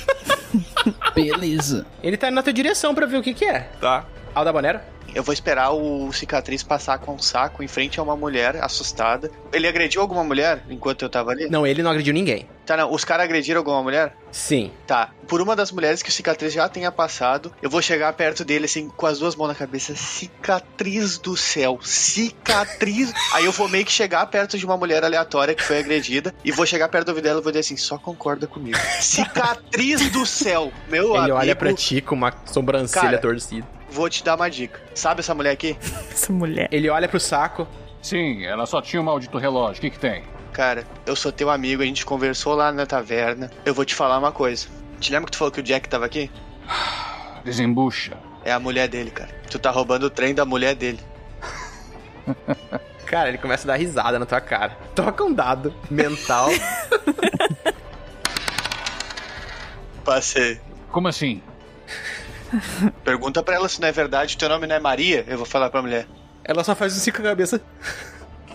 Beleza. 1.14 1.86
Ele 2.04 2.18
tá 2.18 2.28
indo 2.28 2.36
na 2.36 2.44
tua 2.44 2.54
direção 2.54 2.94
pra 2.94 3.06
ver 3.06 3.18
o 3.18 3.24
que 3.24 3.34
que 3.34 3.46
é. 3.46 3.70
Tá. 3.80 4.06
Alda 4.34 4.52
Bonero? 4.52 4.80
Eu 5.16 5.24
vou 5.24 5.32
esperar 5.32 5.72
o 5.72 6.12
cicatriz 6.12 6.62
passar 6.62 7.00
com 7.00 7.16
um 7.16 7.20
saco 7.20 7.64
em 7.64 7.70
frente 7.70 8.02
a 8.02 8.04
uma 8.04 8.18
mulher 8.18 8.58
assustada. 8.58 9.32
Ele 9.54 9.66
agrediu 9.66 10.02
alguma 10.02 10.26
mulher 10.26 10.64
enquanto 10.70 11.04
eu 11.04 11.10
tava 11.10 11.32
ali? 11.32 11.50
Não, 11.50 11.66
ele 11.66 11.82
não 11.82 11.90
agrediu 11.90 12.14
ninguém. 12.14 12.50
Tá, 12.66 12.76
não. 12.76 12.92
Os 12.92 13.06
caras 13.06 13.24
agrediram 13.24 13.60
alguma 13.60 13.82
mulher? 13.82 14.14
Sim. 14.30 14.72
Tá. 14.86 15.12
Por 15.28 15.42
uma 15.42 15.56
das 15.56 15.72
mulheres 15.72 16.04
que 16.04 16.10
o 16.10 16.12
cicatriz 16.12 16.52
já 16.52 16.68
tenha 16.68 16.92
passado, 16.92 17.54
eu 17.62 17.70
vou 17.70 17.82
chegar 17.82 18.12
perto 18.14 18.44
dele, 18.44 18.66
assim, 18.66 18.90
com 18.90 19.06
as 19.06 19.20
duas 19.20 19.36
mãos 19.38 19.48
na 19.48 19.56
cabeça. 19.56 19.96
Cicatriz 19.96 21.18
do 21.18 21.38
céu. 21.38 21.80
Cicatriz. 21.82 23.14
Aí 23.34 23.46
eu 23.46 23.54
vou 23.54 23.70
meio 23.70 23.86
que 23.86 23.92
chegar 23.94 24.26
perto 24.26 24.58
de 24.58 24.66
uma 24.66 24.76
mulher 24.76 25.06
aleatória 25.06 25.56
que 25.56 25.64
foi 25.64 25.80
agredida 25.80 26.36
e 26.44 26.52
vou 26.52 26.66
chegar 26.66 26.90
perto 26.90 27.06
do 27.06 27.10
ouvido 27.10 27.24
dela 27.24 27.40
e 27.40 27.44
vou 27.44 27.52
dizer 27.52 27.62
assim: 27.62 27.78
só 27.78 27.98
concorda 27.98 28.48
comigo. 28.48 28.78
Cicatriz 29.00 30.10
do 30.10 30.26
céu. 30.26 30.74
Meu 30.90 31.10
ele 31.12 31.18
amigo. 31.20 31.38
olha 31.38 31.56
pra 31.56 31.74
ti 31.74 32.02
com 32.02 32.16
uma 32.16 32.34
sobrancelha 32.46 33.04
Cara. 33.04 33.18
torcida. 33.20 33.75
Vou 33.96 34.10
te 34.10 34.26
dar 34.26 34.36
uma 34.36 34.50
dica. 34.50 34.78
Sabe 34.94 35.22
essa 35.22 35.34
mulher 35.34 35.52
aqui? 35.52 35.78
Essa 36.12 36.34
mulher. 36.34 36.68
Ele 36.70 36.90
olha 36.90 37.08
pro 37.08 37.18
saco. 37.18 37.66
Sim, 38.02 38.46
ela 38.46 38.66
só 38.66 38.82
tinha 38.82 39.02
um 39.02 39.06
maldito 39.06 39.38
relógio. 39.38 39.78
O 39.78 39.82
que 39.82 39.90
que 39.90 39.98
tem? 39.98 40.22
Cara, 40.52 40.86
eu 41.06 41.16
sou 41.16 41.32
teu 41.32 41.50
amigo, 41.50 41.82
a 41.82 41.86
gente 41.86 42.06
conversou 42.06 42.56
lá 42.56 42.74
na 42.74 42.86
taverna. 42.86 43.50
Eu 43.66 43.74
vou 43.74 43.86
te 43.86 43.96
falar 43.96 44.18
uma 44.18 44.34
coisa. 44.34 44.68
Te 45.00 45.14
lembra 45.14 45.28
que 45.28 45.32
tu 45.32 45.38
falou 45.38 45.50
que 45.50 45.62
o 45.62 45.64
Jack 45.64 45.88
tava 45.88 46.06
aqui? 46.06 46.30
Desembucha. 47.46 48.18
É 48.44 48.52
a 48.52 48.60
mulher 48.60 48.90
dele, 48.90 49.12
cara. 49.12 49.30
Tu 49.50 49.58
tá 49.58 49.72
roubando 49.72 50.08
o 50.08 50.10
trem 50.10 50.36
da 50.36 50.44
mulher 50.44 50.76
dele. 50.76 51.00
Cara, 53.06 53.30
ele 53.30 53.38
começa 53.38 53.66
a 53.66 53.68
dar 53.68 53.76
risada 53.76 54.18
na 54.18 54.26
tua 54.26 54.42
cara. 54.42 54.76
Toca 54.96 55.24
um 55.24 55.32
dado 55.32 55.72
mental. 55.92 56.50
Passei. 60.04 60.60
Como 60.92 61.08
assim? 61.08 61.40
Pergunta 63.04 63.44
pra 63.44 63.56
ela 63.56 63.70
se 63.70 63.80
não 63.82 63.88
é 63.88 63.92
verdade, 63.92 64.38
teu 64.38 64.50
nome 64.50 64.68
não 64.68 64.76
é 64.76 64.80
Maria. 64.80 65.26
Eu 65.28 65.38
vou 65.38 65.46
falar 65.46 65.70
pra 65.70 65.82
mulher. 65.82 66.08
Ela 66.44 66.64
só 66.64 66.76
faz 66.76 66.96
um 66.96 67.00
cinco 67.00 67.18
com 67.18 67.24
a 67.24 67.30
cabeça. 67.30 67.62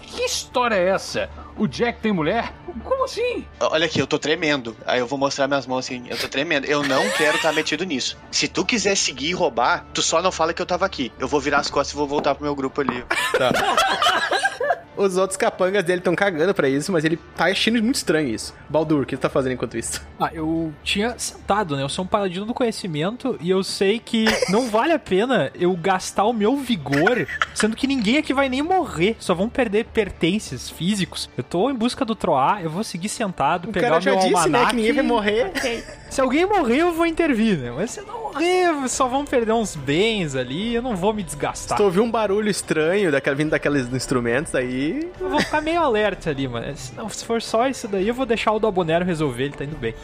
Que 0.03 0.23
história 0.23 0.75
é 0.75 0.89
essa? 0.89 1.31
O 1.57 1.67
Jack 1.69 2.01
tem 2.01 2.13
mulher? 2.13 2.53
Como 2.85 3.05
assim? 3.05 3.45
Olha 3.61 3.87
aqui, 3.87 4.01
eu 4.01 4.07
tô 4.07 4.19
tremendo. 4.19 4.77
Aí 4.87 4.99
eu 4.99 5.07
vou 5.07 5.19
mostrar 5.19 5.47
minhas 5.47 5.67
mãos 5.67 5.81
assim. 5.81 6.05
Eu 6.09 6.19
tô 6.19 6.29
tremendo. 6.29 6.65
Eu 6.65 6.83
não 6.83 7.09
quero 7.11 7.37
estar 7.37 7.53
metido 7.53 7.85
nisso. 7.85 8.17
Se 8.31 8.49
tu 8.49 8.65
quiser 8.65 8.97
seguir 8.97 9.29
e 9.29 9.33
roubar, 9.33 9.87
tu 9.93 10.03
só 10.03 10.23
não 10.23 10.33
fala 10.33 10.53
que 10.55 10.61
eu 10.61 10.67
tava 10.67 10.87
aqui. 10.87 11.13
Eu 11.19 11.29
vou 11.29 11.41
virar 11.41 11.59
as 11.59 11.71
costas 11.71 11.93
e 11.93 11.97
vou 11.97 12.09
voltar 12.09 12.35
pro 12.35 12.45
meu 12.45 12.55
grupo 12.55 12.81
ali. 12.81 13.05
Tá. 13.37 13.51
Os 14.97 15.17
outros 15.17 15.37
capangas 15.37 15.85
dele 15.85 15.99
estão 16.01 16.15
cagando 16.15 16.53
pra 16.53 16.69
isso, 16.69 16.91
mas 16.93 17.05
ele 17.05 17.17
tá 17.37 17.47
achando 17.47 17.83
muito 17.83 17.95
estranho 17.97 18.29
isso. 18.29 18.55
Baldur, 18.69 19.03
o 19.03 19.07
que 19.07 19.17
tu 19.17 19.21
tá 19.21 19.29
fazendo 19.29 19.53
enquanto 19.53 19.77
isso? 19.77 20.01
Ah, 20.23 20.29
eu 20.35 20.71
tinha 20.85 21.19
sentado, 21.19 21.75
né? 21.75 21.83
Eu 21.83 21.89
sou 21.89 22.05
um 22.05 22.09
paladino 22.09 22.45
do 22.45 22.53
conhecimento 22.53 23.39
e 23.41 23.49
eu 23.49 23.65
sei 23.65 23.99
que 23.99 24.27
não 24.51 24.69
vale 24.69 24.93
a 24.93 24.99
pena 24.99 25.51
eu 25.59 25.75
gastar 25.75 26.25
o 26.27 26.33
meu 26.35 26.59
vigor, 26.59 27.27
sendo 27.55 27.75
que 27.75 27.87
ninguém 27.87 28.19
aqui 28.19 28.35
vai 28.35 28.47
nem 28.51 28.61
morrer, 28.61 29.17
só 29.19 29.33
vão 29.35 29.49
perder 29.49 29.87
pertences 29.87 30.69
físicos. 30.69 31.31
Eu 31.39 31.43
tô 31.43 31.71
em 31.71 31.75
busca 31.75 32.05
do 32.05 32.15
Troar, 32.15 32.63
eu 32.63 32.69
vou 32.69 32.85
seguir 32.85 33.09
sentado, 33.09 33.71
O 33.71 33.73
pegar 33.73 33.97
o 33.97 34.01
já 34.03 34.11
meu 34.11 34.21
disse, 34.21 34.33
né, 34.35 34.59
almanac. 34.59 34.71
que 34.71 34.77
ninguém 34.77 34.93
vai 34.93 35.03
morrer. 35.05 35.53
Se 36.11 36.21
alguém 36.21 36.45
morrer, 36.45 36.79
eu 36.83 36.93
vou 36.93 37.07
intervir, 37.07 37.57
né? 37.57 37.73
Mas 37.75 37.93
se 37.93 38.03
não 38.03 38.21
morrer, 38.25 38.89
só 38.91 39.09
vão 39.09 39.25
perder 39.25 39.53
uns 39.53 39.75
bens 39.75 40.37
ali, 40.37 40.75
eu 40.75 40.83
não 40.83 40.95
vou 40.97 41.15
me 41.15 41.23
desgastar. 41.23 41.79
Tu 41.79 41.83
ouviu 41.83 42.03
um 42.03 42.11
barulho 42.11 42.51
estranho 42.51 43.11
daquela, 43.11 43.37
vindo 43.37 43.51
daqueles 43.51 43.91
instrumentos 43.91 44.55
aí. 44.55 44.80
Eu 45.21 45.29
vou 45.29 45.41
ficar 45.41 45.61
meio 45.61 45.81
alerta 45.81 46.31
ali, 46.31 46.47
mano. 46.49 46.75
Se, 46.77 46.95
não, 46.95 47.09
se 47.09 47.25
for 47.25 47.41
só 47.43 47.69
isso 47.69 47.87
daí, 47.89 48.09
eu 48.09 48.15
vou 48.15 48.27
deixar 48.27 48.53
o 48.53 48.59
Dabonero 48.59 49.05
resolver, 49.05 49.45
ele 49.45 49.55
tá 49.55 49.65
indo 49.65 49.77
bem. 49.77 49.95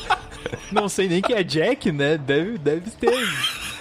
não 0.72 0.88
sei 0.88 1.08
nem 1.08 1.20
quem 1.22 1.36
é 1.36 1.42
Jack, 1.42 1.90
né? 1.92 2.16
Deve, 2.18 2.58
deve 2.58 2.90
ter. 2.90 3.12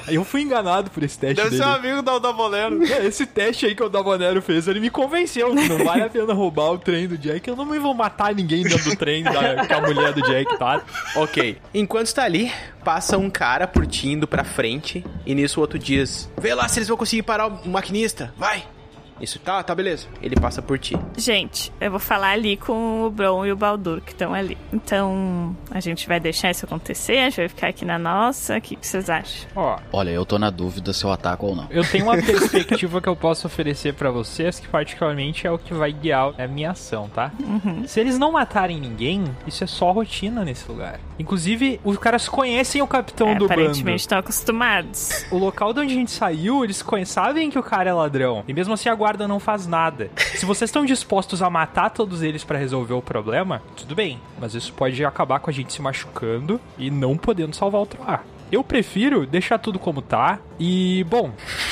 Eu 0.07 0.23
fui 0.23 0.41
enganado 0.41 0.91
por 0.91 1.01
esse 1.01 1.17
teste 1.17 1.35
Deve 1.37 1.49
dele. 1.49 1.63
ser 1.63 1.67
um 1.67 1.73
amigo 1.73 2.01
da 2.03 2.19
da 2.19 2.31
Bolero. 2.31 2.83
É, 2.85 3.05
Esse 3.07 3.25
teste 3.25 3.65
aí 3.65 3.73
que 3.73 3.81
o 3.81 3.89
Dabonero 3.89 4.39
fez, 4.39 4.67
ele 4.67 4.79
me 4.79 4.91
convenceu 4.91 5.55
que 5.55 5.67
não 5.67 5.83
vale 5.83 6.03
a 6.03 6.09
pena 6.09 6.31
roubar 6.31 6.71
o 6.73 6.77
trem 6.77 7.07
do 7.07 7.17
Jack. 7.17 7.47
Eu 7.47 7.55
não 7.55 7.65
me 7.65 7.79
vou 7.79 7.93
matar 7.95 8.33
ninguém 8.35 8.61
dentro 8.61 8.91
do 8.91 8.95
trem 8.95 9.23
da, 9.23 9.65
que 9.65 9.73
a 9.73 9.81
mulher 9.81 10.13
do 10.13 10.21
Jack 10.21 10.59
tá. 10.59 10.83
Ok. 11.15 11.57
Enquanto 11.73 12.05
está 12.07 12.23
ali, 12.23 12.51
passa 12.83 13.17
um 13.17 13.31
cara 13.31 13.65
por 13.67 13.87
ti 13.87 14.09
indo 14.09 14.27
pra 14.27 14.43
frente. 14.43 15.03
E 15.25 15.33
nisso 15.33 15.59
o 15.59 15.61
outro 15.61 15.79
diz: 15.79 16.29
Vê 16.39 16.53
lá 16.53 16.67
se 16.67 16.77
eles 16.77 16.87
vão 16.87 16.97
conseguir 16.97 17.23
parar 17.23 17.47
o 17.47 17.67
maquinista. 17.67 18.31
Vai! 18.37 18.63
Isso, 19.19 19.39
tá, 19.39 19.63
tá, 19.63 19.73
beleza. 19.73 20.07
Ele 20.21 20.35
passa 20.35 20.61
por 20.61 20.77
ti. 20.77 20.97
Gente, 21.17 21.71
eu 21.79 21.89
vou 21.91 21.99
falar 21.99 22.31
ali 22.31 22.57
com 22.57 23.03
o 23.03 23.09
Bron 23.09 23.45
e 23.45 23.51
o 23.51 23.55
Baldur 23.55 24.01
que 24.01 24.11
estão 24.11 24.33
ali. 24.33 24.57
Então, 24.73 25.55
a 25.71 25.79
gente 25.79 26.07
vai 26.07 26.19
deixar 26.19 26.51
isso 26.51 26.65
acontecer, 26.65 27.17
a 27.19 27.23
gente 27.29 27.37
vai 27.37 27.47
ficar 27.49 27.67
aqui 27.69 27.85
na 27.85 27.97
nossa. 27.97 28.57
O 28.57 28.61
que, 28.61 28.75
que 28.75 28.85
vocês 28.85 29.09
acham? 29.09 29.47
Ó, 29.55 29.77
Olha, 29.93 30.09
eu 30.09 30.25
tô 30.25 30.37
na 30.37 30.49
dúvida 30.49 30.91
se 30.93 31.03
eu 31.05 31.11
ataco 31.11 31.45
ou 31.47 31.55
não. 31.55 31.67
eu 31.69 31.83
tenho 31.89 32.03
uma 32.05 32.17
perspectiva 32.21 33.01
que 33.01 33.07
eu 33.09 33.15
posso 33.15 33.47
oferecer 33.47 33.93
pra 33.93 34.11
vocês 34.11 34.59
que 34.59 34.67
particularmente 34.67 35.47
é 35.47 35.51
o 35.51 35.57
que 35.57 35.73
vai 35.73 35.91
guiar 35.91 36.33
a 36.37 36.47
minha 36.47 36.71
ação, 36.71 37.07
tá? 37.09 37.31
Se 37.87 37.99
eles 37.99 38.17
não 38.19 38.31
matarem 38.33 38.79
ninguém, 38.79 39.23
isso 39.47 39.63
é 39.63 39.67
só 39.67 39.91
rotina 39.91 40.43
nesse 40.43 40.67
lugar. 40.69 40.99
Inclusive, 41.17 41.79
os 41.83 41.97
caras 41.97 42.27
conhecem 42.27 42.81
o 42.81 42.87
capitão 42.87 43.29
É, 43.29 43.35
do 43.35 43.47
bando. 43.47 43.53
aparentemente 43.53 44.01
estão 44.01 44.17
acostumados. 44.17 45.25
O 45.31 45.37
local 45.37 45.73
de 45.73 45.79
onde 45.79 45.93
a 45.93 45.95
gente 45.95 46.11
saiu, 46.11 46.63
eles 46.63 46.83
sabem 47.05 47.49
que 47.49 47.57
o 47.57 47.63
cara 47.63 47.89
é 47.89 47.93
ladrão. 47.93 48.43
E 48.47 48.53
mesmo 48.53 48.73
assim 48.73 48.89
a 48.89 48.95
guarda 49.05 49.27
não 49.27 49.39
faz 49.39 49.67
nada. 49.67 50.09
Se 50.35 50.47
vocês 50.47 50.67
estão 50.67 50.83
dispostos 50.83 51.43
a 51.43 51.47
matar 51.47 51.91
todos 51.91 52.23
eles 52.23 52.43
pra 52.43 52.57
resolver 52.57 52.95
o 52.95 53.03
problema, 53.03 53.61
tudo 53.75 53.93
bem. 53.93 54.19
Mas 54.41 54.55
isso 54.55 54.73
pode 54.73 55.05
acabar 55.05 55.39
com 55.39 55.47
a 55.47 55.53
gente 55.53 55.71
se 55.71 55.79
machucando 55.79 56.59
e 56.75 56.89
não 56.89 57.15
podendo 57.15 57.55
salvar 57.55 57.83
o 57.83 57.85
Troar. 57.85 58.23
Eu 58.51 58.63
prefiro 58.63 59.27
deixar 59.27 59.59
tudo 59.59 59.77
como 59.77 60.01
tá. 60.01 60.39
E, 60.59 61.05
bom, 61.07 61.31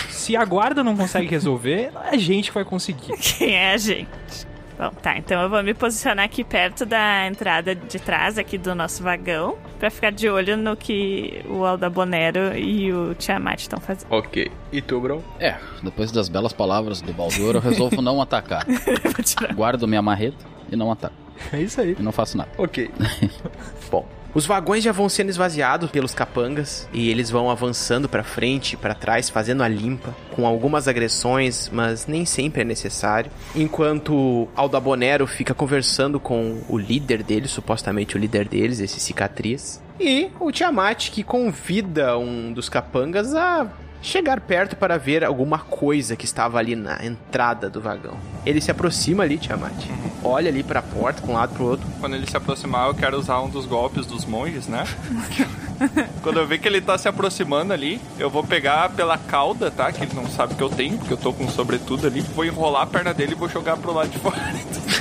se 0.09 0.35
a 0.35 0.45
guarda 0.45 0.83
não 0.83 0.95
consegue 0.95 1.25
resolver, 1.27 1.91
a 1.95 2.15
gente 2.17 2.51
vai 2.51 2.63
conseguir. 2.63 3.17
Quem 3.17 3.55
é 3.55 3.73
a 3.73 3.77
gente? 3.77 4.07
Bom, 4.83 4.89
tá, 5.01 5.17
então 5.17 5.41
eu 5.41 5.49
vou 5.49 5.63
me 5.63 5.73
posicionar 5.73 6.25
aqui 6.25 6.43
perto 6.43 6.85
da 6.85 7.25
entrada 7.25 7.73
de 7.73 7.99
trás 7.99 8.37
aqui 8.37 8.57
do 8.57 8.75
nosso 8.75 9.01
vagão 9.01 9.57
pra 9.79 9.89
ficar 9.89 10.11
de 10.11 10.27
olho 10.27 10.57
no 10.57 10.75
que 10.75 11.41
o 11.47 11.63
Aldabonero 11.63 12.57
e 12.57 12.91
o 12.91 13.15
Tiamat 13.15 13.61
estão 13.61 13.79
fazendo. 13.79 14.07
Ok. 14.09 14.51
E 14.73 14.81
tu, 14.81 14.99
Bron? 14.99 15.21
É, 15.39 15.55
depois 15.81 16.11
das 16.11 16.27
belas 16.27 16.51
palavras 16.51 16.99
do 16.99 17.13
Baldur, 17.13 17.55
eu 17.55 17.61
resolvo 17.61 18.01
não 18.01 18.21
atacar. 18.21 18.65
Vou 18.67 19.23
tirar. 19.23 19.53
Guardo 19.53 19.87
minha 19.87 20.01
marreta 20.01 20.45
e 20.69 20.75
não 20.75 20.91
ataco. 20.91 21.15
É 21.53 21.61
isso 21.61 21.79
aí. 21.79 21.95
E 21.97 22.03
não 22.03 22.11
faço 22.11 22.37
nada. 22.37 22.49
Ok. 22.57 22.91
Bom, 23.89 24.05
os 24.33 24.45
vagões 24.45 24.83
já 24.83 24.91
vão 24.91 25.07
sendo 25.07 25.29
esvaziados 25.29 25.91
pelos 25.91 26.13
capangas 26.13 26.87
e 26.91 27.09
eles 27.09 27.29
vão 27.29 27.49
avançando 27.49 28.09
pra 28.09 28.23
frente, 28.23 28.75
pra 28.75 28.95
trás, 28.95 29.29
fazendo 29.29 29.63
a 29.63 29.67
limpa, 29.67 30.15
com 30.35 30.47
algumas 30.47 30.87
agressões, 30.87 31.69
mas 31.71 32.07
nem 32.07 32.25
sempre 32.25 32.61
é 32.61 32.65
necessário. 32.65 33.31
Enquanto 33.55 34.47
Aldabonero 34.55 35.27
fica 35.27 35.53
conversando 35.53 36.19
com 36.19 36.61
o 36.67 36.77
líder 36.77 37.23
deles, 37.23 37.51
supostamente 37.51 38.15
o 38.15 38.19
líder 38.19 38.47
deles, 38.47 38.79
esse 38.79 38.99
cicatriz. 38.99 39.81
E 39.99 40.29
o 40.39 40.51
Tiamat 40.51 41.11
que 41.11 41.23
convida 41.23 42.17
um 42.17 42.51
dos 42.51 42.67
capangas 42.67 43.35
a 43.35 43.67
chegar 44.03 44.41
perto 44.41 44.75
para 44.75 44.97
ver 44.97 45.23
alguma 45.23 45.57
coisa 45.57 46.15
que 46.15 46.25
estava 46.25 46.59
ali 46.59 46.75
na 46.75 47.03
entrada 47.03 47.69
do 47.69 47.81
vagão. 47.81 48.17
Ele 48.45 48.59
se 48.59 48.69
aproxima 48.69 49.23
ali, 49.23 49.37
Tiamat. 49.37 49.73
Olha 50.21 50.49
ali 50.49 50.61
pra 50.61 50.81
porta, 50.81 51.21
pra 51.21 51.31
um 51.31 51.33
lado 51.33 51.55
pro 51.55 51.63
outro. 51.63 51.87
Quando 51.99 52.15
ele 52.15 52.29
se 52.29 52.35
aproximar, 52.35 52.89
eu 52.89 52.93
quero 52.93 53.17
usar 53.17 53.39
um 53.41 53.49
dos 53.49 53.65
golpes 53.65 54.05
dos 54.05 54.25
monges, 54.25 54.67
né? 54.67 54.83
Quando 56.21 56.39
eu 56.39 56.47
ver 56.47 56.59
que 56.59 56.67
ele 56.67 56.81
tá 56.81 56.97
se 56.97 57.07
aproximando 57.07 57.73
ali, 57.73 57.99
eu 58.17 58.29
vou 58.29 58.43
pegar 58.43 58.89
pela 58.89 59.17
cauda, 59.17 59.69
tá? 59.69 59.91
Que 59.91 60.03
ele 60.03 60.13
não 60.13 60.27
sabe 60.27 60.55
que 60.55 60.61
eu 60.61 60.69
tenho, 60.69 60.97
porque 60.97 61.13
eu 61.13 61.17
tô 61.17 61.33
com 61.33 61.45
um 61.45 61.49
sobretudo 61.49 62.07
ali. 62.07 62.21
Vou 62.21 62.45
enrolar 62.45 62.83
a 62.83 62.87
perna 62.87 63.13
dele 63.13 63.33
e 63.33 63.35
vou 63.35 63.49
jogar 63.49 63.77
pro 63.77 63.93
lado 63.93 64.09
de 64.09 64.19
fora 64.19 64.37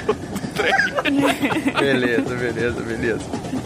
do 0.07 0.15
trem. 0.55 0.73
Beleza, 1.79 2.35
beleza, 2.35 2.81
beleza. 2.81 3.25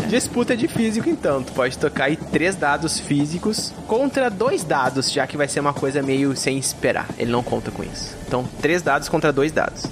Disputa 0.08 0.56
de 0.56 0.68
físico, 0.68 1.08
então. 1.08 1.42
Tu 1.42 1.52
pode 1.52 1.76
tocar 1.76 2.04
aí 2.04 2.16
três 2.16 2.54
dados 2.54 2.98
físicos 2.98 3.72
contra 3.86 4.30
dois 4.30 4.64
dados, 4.64 5.10
já 5.12 5.26
que 5.26 5.36
vai 5.36 5.48
ser 5.48 5.60
uma 5.60 5.74
coisa 5.74 6.02
meio 6.02 6.36
sem 6.36 6.56
esperar. 6.58 7.08
Ele 7.18 7.30
não 7.30 7.42
conta 7.42 7.70
com 7.70 7.82
isso. 7.82 8.16
Então, 8.26 8.44
três 8.60 8.82
dados 8.82 9.08
contra 9.08 9.32
dois 9.32 9.52
dados. 9.52 9.84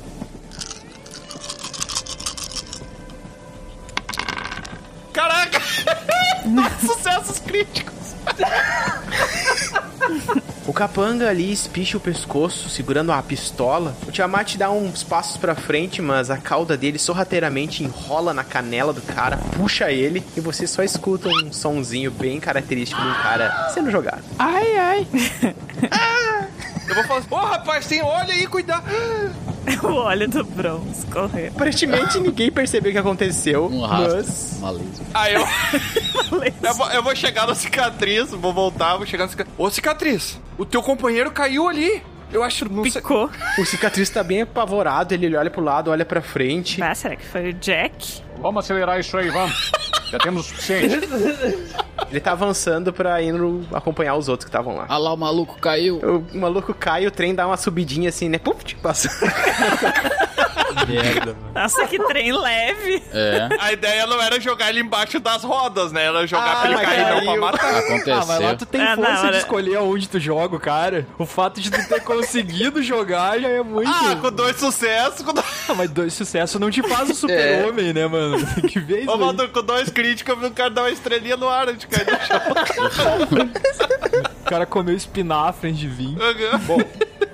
Caraca! 5.12 5.60
Críticos! 7.40 8.14
O 10.66 10.72
capanga 10.72 11.28
ali 11.28 11.52
espicha 11.52 11.98
o 11.98 12.00
pescoço, 12.00 12.70
segurando 12.70 13.12
a 13.12 13.22
pistola. 13.22 13.94
O 14.08 14.10
Tiamat 14.10 14.56
dá 14.56 14.70
uns 14.70 15.02
passos 15.02 15.36
pra 15.36 15.54
frente, 15.54 16.00
mas 16.00 16.30
a 16.30 16.38
cauda 16.38 16.74
dele 16.74 16.98
sorrateiramente 16.98 17.84
enrola 17.84 18.32
na 18.32 18.42
canela 18.42 18.90
do 18.90 19.02
cara, 19.02 19.36
puxa 19.56 19.92
ele 19.92 20.24
e 20.34 20.40
você 20.40 20.66
só 20.66 20.82
escuta 20.82 21.28
um 21.28 21.52
sonzinho 21.52 22.10
bem 22.10 22.40
característico 22.40 23.00
de 23.00 23.08
um 23.08 23.14
cara 23.14 23.68
sendo 23.74 23.90
jogado. 23.90 24.24
Ai, 24.38 24.76
ai. 24.76 25.06
Eu 26.88 26.94
vou 26.94 27.04
falar 27.04 27.20
assim, 27.20 27.28
ô 27.30 27.36
rapaz, 27.36 27.86
tem 27.86 28.02
olho 28.02 28.30
aí, 28.30 28.46
cuidado! 28.46 28.84
o 29.82 29.86
olho 29.86 30.28
do 30.28 30.44
Bron 30.44 30.82
escorreu. 30.92 31.50
Aparentemente 31.54 32.18
ninguém 32.20 32.50
percebeu 32.50 32.90
o 32.90 32.92
que 32.92 32.98
aconteceu, 32.98 33.66
Um 33.66 33.80
rastro. 33.80 34.16
mas 34.16 34.58
Maleza. 34.60 35.02
Aí 35.14 35.34
eu. 35.34 35.40
eu, 36.62 36.74
vou, 36.74 36.90
eu 36.90 37.02
vou 37.02 37.16
chegar 37.16 37.46
na 37.46 37.54
cicatriz, 37.54 38.30
vou 38.30 38.52
voltar, 38.52 38.96
vou 38.96 39.06
chegar 39.06 39.24
na 39.24 39.30
cicatriz. 39.30 39.54
Ô 39.58 39.70
cicatriz, 39.70 40.40
o 40.58 40.64
teu 40.66 40.82
companheiro 40.82 41.30
caiu 41.30 41.68
ali. 41.68 42.02
Eu 42.32 42.42
acho. 42.42 42.68
Não 42.70 42.82
sei. 42.82 43.00
Picou. 43.00 43.30
o 43.58 43.64
cicatriz 43.64 44.10
tá 44.10 44.22
bem 44.22 44.42
apavorado, 44.42 45.14
ele 45.14 45.34
olha 45.36 45.50
pro 45.50 45.62
lado, 45.62 45.90
olha 45.90 46.04
pra 46.04 46.20
frente. 46.20 46.82
Ah, 46.82 46.94
será 46.94 47.14
que 47.16 47.24
foi 47.24 47.50
o 47.50 47.52
Jack? 47.54 48.22
Vamos 48.40 48.64
acelerar 48.64 48.98
isso 49.00 49.16
aí, 49.16 49.30
vamos. 49.30 49.72
Já 50.10 50.18
temos 50.18 50.46
o 50.46 50.48
suficiente. 50.48 51.00
Ele 52.10 52.20
tá 52.20 52.32
avançando 52.32 52.92
pra 52.92 53.20
indo 53.22 53.66
acompanhar 53.72 54.14
os 54.14 54.28
outros 54.28 54.44
que 54.44 54.48
estavam 54.50 54.76
lá. 54.76 54.84
Ah 54.88 54.98
lá, 54.98 55.12
o 55.12 55.16
maluco 55.16 55.58
caiu. 55.58 55.98
O 56.32 56.38
maluco 56.38 56.72
cai, 56.74 57.06
o 57.06 57.10
trem 57.10 57.34
dá 57.34 57.46
uma 57.46 57.56
subidinha 57.56 58.08
assim, 58.10 58.28
né? 58.28 58.38
Puf, 58.38 58.64
tipo, 58.64 58.82
passa. 58.82 59.08
Merda, 60.88 61.26
mano. 61.34 61.52
Nossa, 61.54 61.86
que 61.86 61.98
trem 62.06 62.32
leve. 62.36 63.02
É, 63.12 63.48
A 63.60 63.72
ideia 63.72 64.06
não 64.06 64.20
era 64.20 64.40
jogar 64.40 64.70
ele 64.70 64.80
embaixo 64.80 65.18
das 65.20 65.42
rodas, 65.42 65.92
né? 65.92 66.04
Era 66.04 66.26
jogar 66.26 66.52
Ah, 66.52 66.60
pra 66.60 66.70
ele 66.70 66.80
cair, 66.80 67.06
não 67.08 67.22
pra 67.32 67.40
matar. 67.40 67.74
Ah, 67.74 68.24
mas 68.26 68.28
lá 68.28 68.34
aconteceu. 68.50 68.56
tu 68.58 68.66
tem 68.66 68.80
não, 68.84 68.96
força 68.96 69.20
de 69.22 69.26
era- 69.28 69.38
escolher 69.38 69.76
aonde 69.76 70.08
tu 70.08 70.20
joga 70.20 70.56
o 70.56 70.60
cara. 70.60 71.06
O 71.18 71.24
fato 71.24 71.60
de 71.60 71.70
tu 71.70 71.88
ter 71.88 72.00
conseguido 72.02 72.82
jogar 72.82 73.38
já 73.40 73.48
é 73.48 73.62
muito. 73.62 73.88
Ah, 73.90 74.16
com 74.20 74.30
dois 74.30 74.56
sucessos, 74.56 75.22
com 75.22 75.32
dois... 75.32 75.46
Ah, 75.68 75.74
mas 75.74 75.90
dois 75.90 76.12
sucessos 76.12 76.60
não 76.60 76.70
te 76.70 76.82
faz 76.86 77.08
o 77.10 77.14
super-homem, 77.14 77.92
né, 77.92 78.06
mano? 78.06 78.23
Tem 78.54 78.70
que 78.70 78.80
ver 78.80 79.00
isso. 79.00 79.10
Ô. 79.10 79.18
Valdur, 79.18 79.48
com 79.50 79.62
dois 79.62 79.88
críticos, 79.90 80.34
eu 80.34 80.40
vi 80.40 80.46
o 80.46 80.50
cara 80.50 80.70
dar 80.70 80.82
uma 80.82 80.90
estrelinha 80.90 81.36
no 81.36 81.48
ar 81.48 81.68
antes 81.68 81.80
de 81.80 81.86
cair 81.86 82.06
no 82.06 82.90
chão. 82.90 83.38
O 84.40 84.44
cara 84.44 84.66
comeu 84.66 84.94
espinafre 84.94 85.70
antes 85.70 85.80
de 85.80 85.88
vir. 85.88 86.16
Bom, 86.66 86.78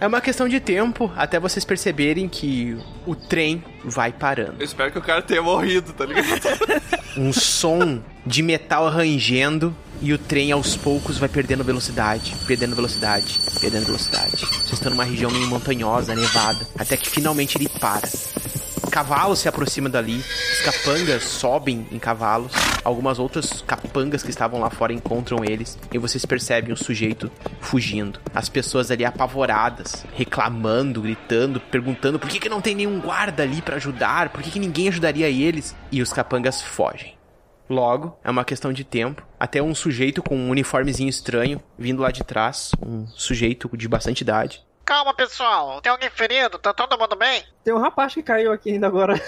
é 0.01 0.07
uma 0.07 0.21
questão 0.21 0.49
de 0.49 0.59
tempo 0.61 1.13
até 1.17 1.39
vocês 1.39 1.65
perceberem 1.65 2.29
que 2.29 2.77
o 3.07 3.15
trem 3.15 3.63
vai 3.85 4.13
parando. 4.13 4.55
Eu 4.59 4.65
espero 4.65 4.91
que 4.91 4.99
o 4.99 5.03
cara 5.03 5.21
tenha 5.21 5.43
morrido, 5.43 5.93
tá 5.93 6.07
ligado? 6.07 6.29
Um 7.17 7.33
som 7.33 8.01
de 8.25 8.41
metal 8.41 8.89
rangendo 8.89 9.75
e 10.01 10.13
o 10.13 10.19
trem 10.19 10.53
aos 10.53 10.77
poucos 10.77 11.19
vai 11.19 11.29
perdendo 11.29 11.65
velocidade, 11.65 12.33
perdendo 12.47 12.77
velocidade, 12.77 13.41
perdendo 13.61 13.87
velocidade. 13.87 14.37
Vocês 14.47 14.75
estão 14.75 14.91
numa 14.91 15.03
região 15.05 15.29
meio 15.29 15.49
montanhosa, 15.49 16.15
nevada, 16.15 16.65
até 16.79 16.97
que 16.97 17.11
finalmente 17.11 17.59
ele 17.59 17.69
para. 17.69 18.09
Cavalos 18.91 19.39
se 19.39 19.49
aproximam 19.49 19.91
dali, 19.91 20.19
os 20.19 20.61
capangas 20.63 21.23
sobem 21.25 21.87
em 21.93 21.99
cavalos, 21.99 22.53
algumas 22.85 23.19
outras 23.19 23.63
capangas 23.63 24.23
que 24.23 24.31
estavam 24.31 24.61
lá 24.61 24.71
fora 24.71 24.93
encontram 24.93 25.45
eles 25.45 25.79
e 25.93 25.99
vocês 25.99 26.25
percebem 26.25 26.73
o 26.73 26.77
sujeito 26.77 27.31
fugindo. 27.61 28.21
As 28.35 28.49
pessoas 28.49 28.91
ali 28.91 29.05
apavoradas, 29.05 30.05
reclamando, 30.15 31.03
gritando, 31.03 31.61
perguntando 31.61 32.19
por 32.19 32.29
que, 32.29 32.41
que 32.41 32.49
não 32.49 32.61
tem 32.61 32.75
nenhum 32.75 33.01
guarda 33.01 33.43
ali 33.43 33.63
pra 33.63 33.77
ajudar, 33.77 34.31
por 34.31 34.43
que, 34.43 34.51
que 34.51 34.59
ninguém 34.59 34.89
ajudaria 34.89 35.29
eles 35.29 35.75
e 35.93 36.03
os 36.03 36.13
capangas 36.13 36.63
fogem. 36.63 37.15
Logo, 37.69 38.19
é 38.25 38.31
uma 38.31 38.45
questão 38.45 38.73
de 38.73 38.83
tempo, 38.83 39.25
até 39.39 39.63
um 39.63 39.75
sujeito 39.77 40.21
com 40.21 40.37
um 40.37 40.51
uniformezinho 40.51 41.09
estranho 41.09 41.63
vindo 41.79 42.03
lá 42.03 42.11
de 42.11 42.25
trás, 42.25 42.73
um 42.85 43.07
sujeito 43.07 43.71
de 43.77 43.89
bastante 43.89 44.23
idade. 44.23 44.61
Calma, 44.91 45.15
pessoal. 45.15 45.81
Tem 45.81 45.93
alguém 45.93 46.11
ferido? 46.11 46.59
Tá 46.59 46.75
todo 46.75 46.99
mundo 46.99 47.15
bem? 47.15 47.45
Tem 47.63 47.73
um 47.73 47.79
rapaz 47.79 48.13
que 48.13 48.25
caiu 48.25 48.53
aqui 48.53 48.73
ainda 48.73 48.89
agora. 48.89 49.15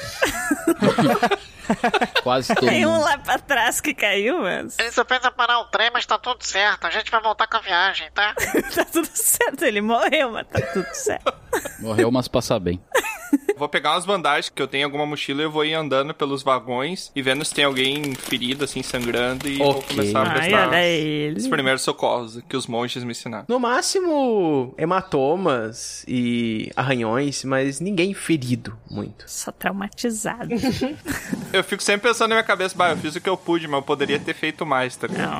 Quase 2.20 2.52
todo 2.52 2.66
Tem 2.66 2.84
um 2.84 2.98
lá 2.98 3.16
pra 3.18 3.38
trás 3.38 3.80
que 3.80 3.94
caiu, 3.94 4.40
mas 4.40 4.76
Ele 4.76 4.90
só 4.90 5.04
pensa 5.04 5.30
parar 5.30 5.60
o 5.60 5.66
trem, 5.66 5.88
mas 5.92 6.04
tá 6.04 6.18
tudo 6.18 6.42
certo. 6.42 6.84
A 6.84 6.90
gente 6.90 7.12
vai 7.12 7.22
voltar 7.22 7.46
com 7.46 7.58
a 7.58 7.60
viagem, 7.60 8.10
tá? 8.10 8.34
tá 8.74 8.84
tudo 8.86 9.06
certo. 9.06 9.64
Ele 9.64 9.80
morreu, 9.80 10.32
mas 10.32 10.48
tá 10.48 10.60
tudo 10.72 10.92
certo. 10.92 11.32
Morreu, 11.78 12.10
mas 12.10 12.26
passa 12.26 12.58
bem. 12.58 12.82
Vou 13.62 13.68
pegar 13.68 13.92
umas 13.92 14.04
bandagens 14.04 14.48
que 14.52 14.60
eu 14.60 14.66
tenho 14.66 14.84
alguma 14.84 15.06
mochila 15.06 15.40
e 15.40 15.44
eu 15.44 15.50
vou 15.52 15.64
ir 15.64 15.72
andando 15.72 16.12
pelos 16.12 16.42
vagões 16.42 17.12
e 17.14 17.22
vendo 17.22 17.44
se 17.44 17.54
tem 17.54 17.64
alguém 17.64 18.12
ferido, 18.12 18.64
assim, 18.64 18.82
sangrando 18.82 19.48
e 19.48 19.58
vou 19.58 19.70
Ok. 19.70 19.84
começar 19.96 20.18
a 20.18 20.30
Ai, 20.32 20.34
prestar 20.34 20.68
olha 20.68 20.84
ele. 20.84 21.36
os 21.38 21.46
primeiros 21.46 21.82
socorros 21.82 22.40
que 22.48 22.56
os 22.56 22.66
monges 22.66 23.04
me 23.04 23.12
ensinaram. 23.12 23.44
No 23.46 23.60
máximo, 23.60 24.74
hematomas 24.76 26.04
e 26.08 26.72
arranhões, 26.74 27.44
mas 27.44 27.78
ninguém 27.78 28.12
ferido 28.14 28.76
muito. 28.90 29.26
Só 29.28 29.52
traumatizado. 29.52 30.48
Eu 31.52 31.62
fico 31.62 31.84
sempre 31.84 32.08
pensando 32.08 32.30
na 32.30 32.34
minha 32.36 32.42
cabeça, 32.44 32.74
bah, 32.76 32.90
eu 32.92 32.96
fiz 32.96 33.14
o 33.14 33.20
que 33.20 33.28
eu 33.28 33.36
pude, 33.36 33.68
mas 33.68 33.76
eu 33.78 33.82
poderia 33.82 34.18
ter 34.18 34.34
feito 34.34 34.64
mais, 34.64 34.96
tá 34.96 35.06
ligado? 35.06 35.30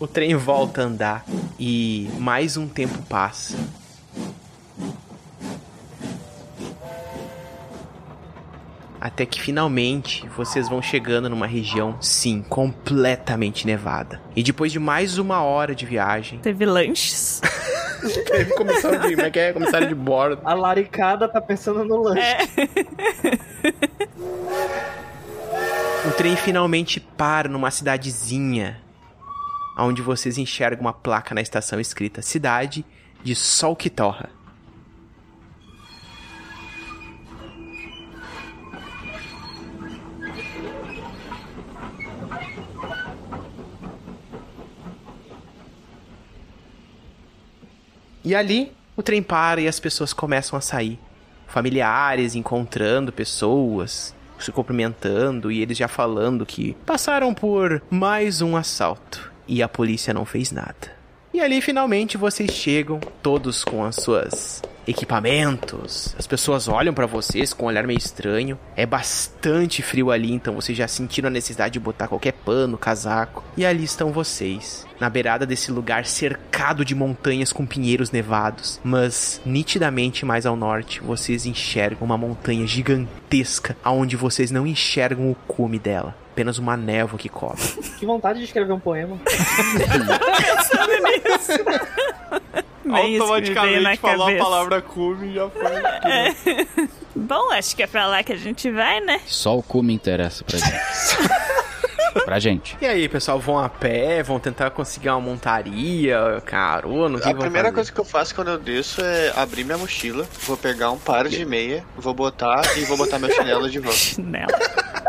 Oh. 0.00 0.04
O 0.04 0.08
trem 0.08 0.34
volta 0.34 0.80
a 0.80 0.84
andar 0.86 1.24
e 1.60 2.08
mais 2.18 2.56
um 2.56 2.66
tempo 2.66 2.98
passa. 3.02 3.56
Até 9.02 9.26
que 9.26 9.40
finalmente 9.42 10.28
vocês 10.28 10.68
vão 10.68 10.80
chegando 10.80 11.28
numa 11.28 11.44
região, 11.44 11.96
sim, 12.00 12.40
completamente 12.48 13.66
nevada. 13.66 14.22
E 14.36 14.44
depois 14.44 14.70
de 14.70 14.78
mais 14.78 15.18
uma 15.18 15.42
hora 15.42 15.74
de 15.74 15.84
viagem, 15.84 16.38
Teve 16.38 16.64
lanches. 16.64 17.40
teve 18.30 18.54
comissário 18.54 19.00
de, 19.00 19.16
como 19.16 19.26
é 19.26 19.30
que 19.32 19.40
é? 19.40 19.52
Comissário 19.52 19.88
de 19.88 19.94
bordo. 19.96 20.40
A 20.44 20.54
laricada 20.54 21.28
tá 21.28 21.40
pensando 21.40 21.84
no 21.84 22.00
lanche. 22.00 22.22
É. 22.22 22.38
O 26.06 26.12
trem 26.12 26.36
finalmente 26.36 27.00
para 27.00 27.48
numa 27.48 27.72
cidadezinha, 27.72 28.80
onde 29.76 30.00
vocês 30.00 30.38
enxergam 30.38 30.82
uma 30.82 30.92
placa 30.92 31.34
na 31.34 31.40
estação 31.40 31.80
escrita 31.80 32.22
Cidade 32.22 32.84
de 33.24 33.34
Sol 33.34 33.74
que 33.74 33.90
Torra. 33.90 34.30
E 48.24 48.34
ali, 48.34 48.72
o 48.96 49.02
trem 49.02 49.22
para 49.22 49.60
e 49.60 49.68
as 49.68 49.80
pessoas 49.80 50.12
começam 50.12 50.56
a 50.56 50.62
sair. 50.62 50.98
Familiares 51.46 52.34
encontrando 52.34 53.12
pessoas, 53.12 54.14
se 54.38 54.52
cumprimentando 54.52 55.50
e 55.50 55.60
eles 55.60 55.76
já 55.76 55.88
falando 55.88 56.46
que 56.46 56.74
passaram 56.86 57.34
por 57.34 57.82
mais 57.90 58.40
um 58.40 58.56
assalto 58.56 59.32
e 59.46 59.62
a 59.62 59.68
polícia 59.68 60.14
não 60.14 60.24
fez 60.24 60.50
nada. 60.50 61.02
E 61.34 61.40
ali 61.40 61.60
finalmente 61.60 62.16
vocês 62.16 62.52
chegam, 62.52 63.00
todos 63.22 63.64
com 63.64 63.84
as 63.84 63.96
suas 63.96 64.62
equipamentos. 64.86 66.14
As 66.18 66.26
pessoas 66.26 66.68
olham 66.68 66.94
pra 66.94 67.06
vocês 67.06 67.52
com 67.52 67.64
um 67.64 67.68
olhar 67.68 67.86
meio 67.86 67.98
estranho. 67.98 68.58
É 68.76 68.86
bastante 68.86 69.82
frio 69.82 70.10
ali, 70.10 70.32
então 70.32 70.54
vocês 70.54 70.76
já 70.76 70.88
sentiram 70.88 71.28
a 71.28 71.30
necessidade 71.30 71.74
de 71.74 71.80
botar 71.80 72.08
qualquer 72.08 72.32
pano, 72.32 72.78
casaco. 72.78 73.44
E 73.56 73.64
ali 73.64 73.84
estão 73.84 74.12
vocês, 74.12 74.86
na 75.00 75.08
beirada 75.08 75.46
desse 75.46 75.70
lugar 75.70 76.06
cercado 76.06 76.84
de 76.84 76.94
montanhas 76.94 77.52
com 77.52 77.66
pinheiros 77.66 78.10
nevados. 78.10 78.80
Mas 78.82 79.40
nitidamente 79.44 80.24
mais 80.24 80.46
ao 80.46 80.56
norte, 80.56 81.00
vocês 81.00 81.46
enxergam 81.46 82.04
uma 82.04 82.18
montanha 82.18 82.66
gigantesca, 82.66 83.76
aonde 83.82 84.16
vocês 84.16 84.50
não 84.50 84.66
enxergam 84.66 85.30
o 85.30 85.34
cume 85.46 85.78
dela. 85.78 86.14
Apenas 86.32 86.56
uma 86.56 86.78
névoa 86.78 87.18
que 87.18 87.28
cobre. 87.28 87.62
Que 87.98 88.06
vontade 88.06 88.38
de 88.38 88.46
escrever 88.46 88.72
um 88.72 88.80
poema. 88.80 89.18
Pensando 89.26 90.92
nisso. 91.04 92.40
Nem 92.84 93.16
isso 93.16 93.26
que 93.26 93.32
me 93.32 93.40
veio 93.40 93.82
na 93.82 93.90
Automaticamente 93.90 94.00
falou 94.00 94.22
a 94.22 94.26
cabeça. 94.26 94.44
palavra 94.44 94.82
cume 94.82 95.28
e 95.28 95.34
já 95.34 95.48
foi. 95.50 96.10
É. 96.10 96.88
Bom, 97.14 97.52
acho 97.52 97.76
que 97.76 97.82
é 97.82 97.86
pra 97.86 98.06
lá 98.06 98.22
que 98.22 98.32
a 98.32 98.36
gente 98.36 98.70
vai, 98.70 99.00
né? 99.00 99.20
Só 99.26 99.56
o 99.56 99.62
cu 99.62 99.82
me 99.82 99.92
interessa 99.94 100.42
pra 100.44 100.58
gente. 100.58 100.72
pra 102.24 102.38
gente. 102.38 102.76
E 102.80 102.86
aí, 102.86 103.08
pessoal, 103.08 103.38
vão 103.38 103.58
a 103.58 103.68
pé, 103.68 104.22
vão 104.22 104.38
tentar 104.40 104.70
conseguir 104.70 105.10
uma 105.10 105.20
montaria, 105.20 106.42
carona, 106.44 107.18
o 107.18 107.20
que 107.20 107.28
A 107.28 107.32
vão 107.32 107.40
primeira 107.42 107.68
fazer? 107.68 107.74
coisa 107.74 107.92
que 107.92 108.00
eu 108.00 108.04
faço 108.04 108.34
quando 108.34 108.48
eu 108.48 108.58
desço 108.58 109.00
é 109.02 109.32
abrir 109.36 109.64
minha 109.64 109.78
mochila, 109.78 110.26
vou 110.46 110.56
pegar 110.56 110.90
um 110.90 110.98
par 110.98 111.28
de 111.28 111.44
meia, 111.44 111.84
vou 111.96 112.14
botar 112.14 112.62
e 112.76 112.84
vou 112.84 112.96
botar 112.96 113.18
meu 113.18 113.30
chinelo 113.30 113.68
de 113.70 113.78
volta. 113.78 113.96
Chinelo. 113.98 114.52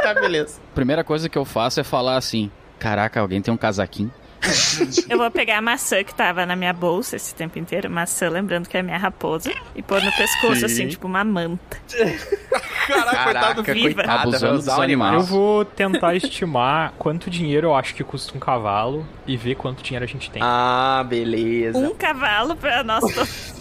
Tá, 0.02 0.14
beleza. 0.14 0.60
Primeira 0.76 1.04
coisa 1.04 1.30
que 1.30 1.38
eu 1.38 1.46
faço 1.46 1.80
é 1.80 1.84
falar 1.84 2.18
assim: 2.18 2.52
Caraca, 2.80 3.20
alguém 3.22 3.42
tem 3.42 3.54
um 3.54 3.58
casaquinho? 3.58 4.12
Eu 5.10 5.18
vou 5.18 5.32
pegar 5.32 5.58
a 5.58 5.62
maçã 5.62 6.04
que 6.04 6.14
tava 6.14 6.46
na 6.46 6.56
minha 6.56 6.74
bolsa 6.74 7.16
esse 7.16 7.34
tempo 7.34 7.58
inteiro, 7.60 7.90
maçã, 7.90 8.30
lembrando 8.30 8.68
que 8.68 8.76
é 8.78 8.80
a 8.80 8.84
minha 8.84 8.98
raposa, 8.98 9.52
e 9.76 9.82
pôr 9.82 10.02
no 10.04 10.12
pescoço, 10.12 10.60
Sim. 10.60 10.66
assim, 10.66 10.88
tipo 10.88 11.08
uma 11.08 11.24
manta. 11.24 11.78
Caraca, 12.88 13.24
coitado 13.24 13.64
Caraca, 13.64 13.74
viva. 13.74 13.94
coitada, 13.96 14.22
Abusando 14.22 14.58
dos 14.58 14.68
o 14.68 14.82
animal. 14.82 15.08
Eu 15.08 15.14
animais. 15.14 15.30
vou 15.30 15.64
tentar 15.66 16.16
estimar 16.16 16.94
quanto 16.98 17.30
dinheiro 17.30 17.68
eu 17.68 17.76
acho 17.76 17.96
que 17.96 18.04
custa 18.04 18.36
um 18.36 18.40
cavalo 18.40 19.08
e 19.26 19.38
ver 19.38 19.56
quanto 19.56 19.82
dinheiro 19.82 20.04
a 20.04 20.08
gente 20.08 20.30
tem. 20.30 20.42
Ah, 20.44 21.04
beleza. 21.08 21.78
Um 21.78 21.96
cavalo 21.96 22.56
pra 22.56 22.84
nós 22.84 23.02
todos. 23.14 23.54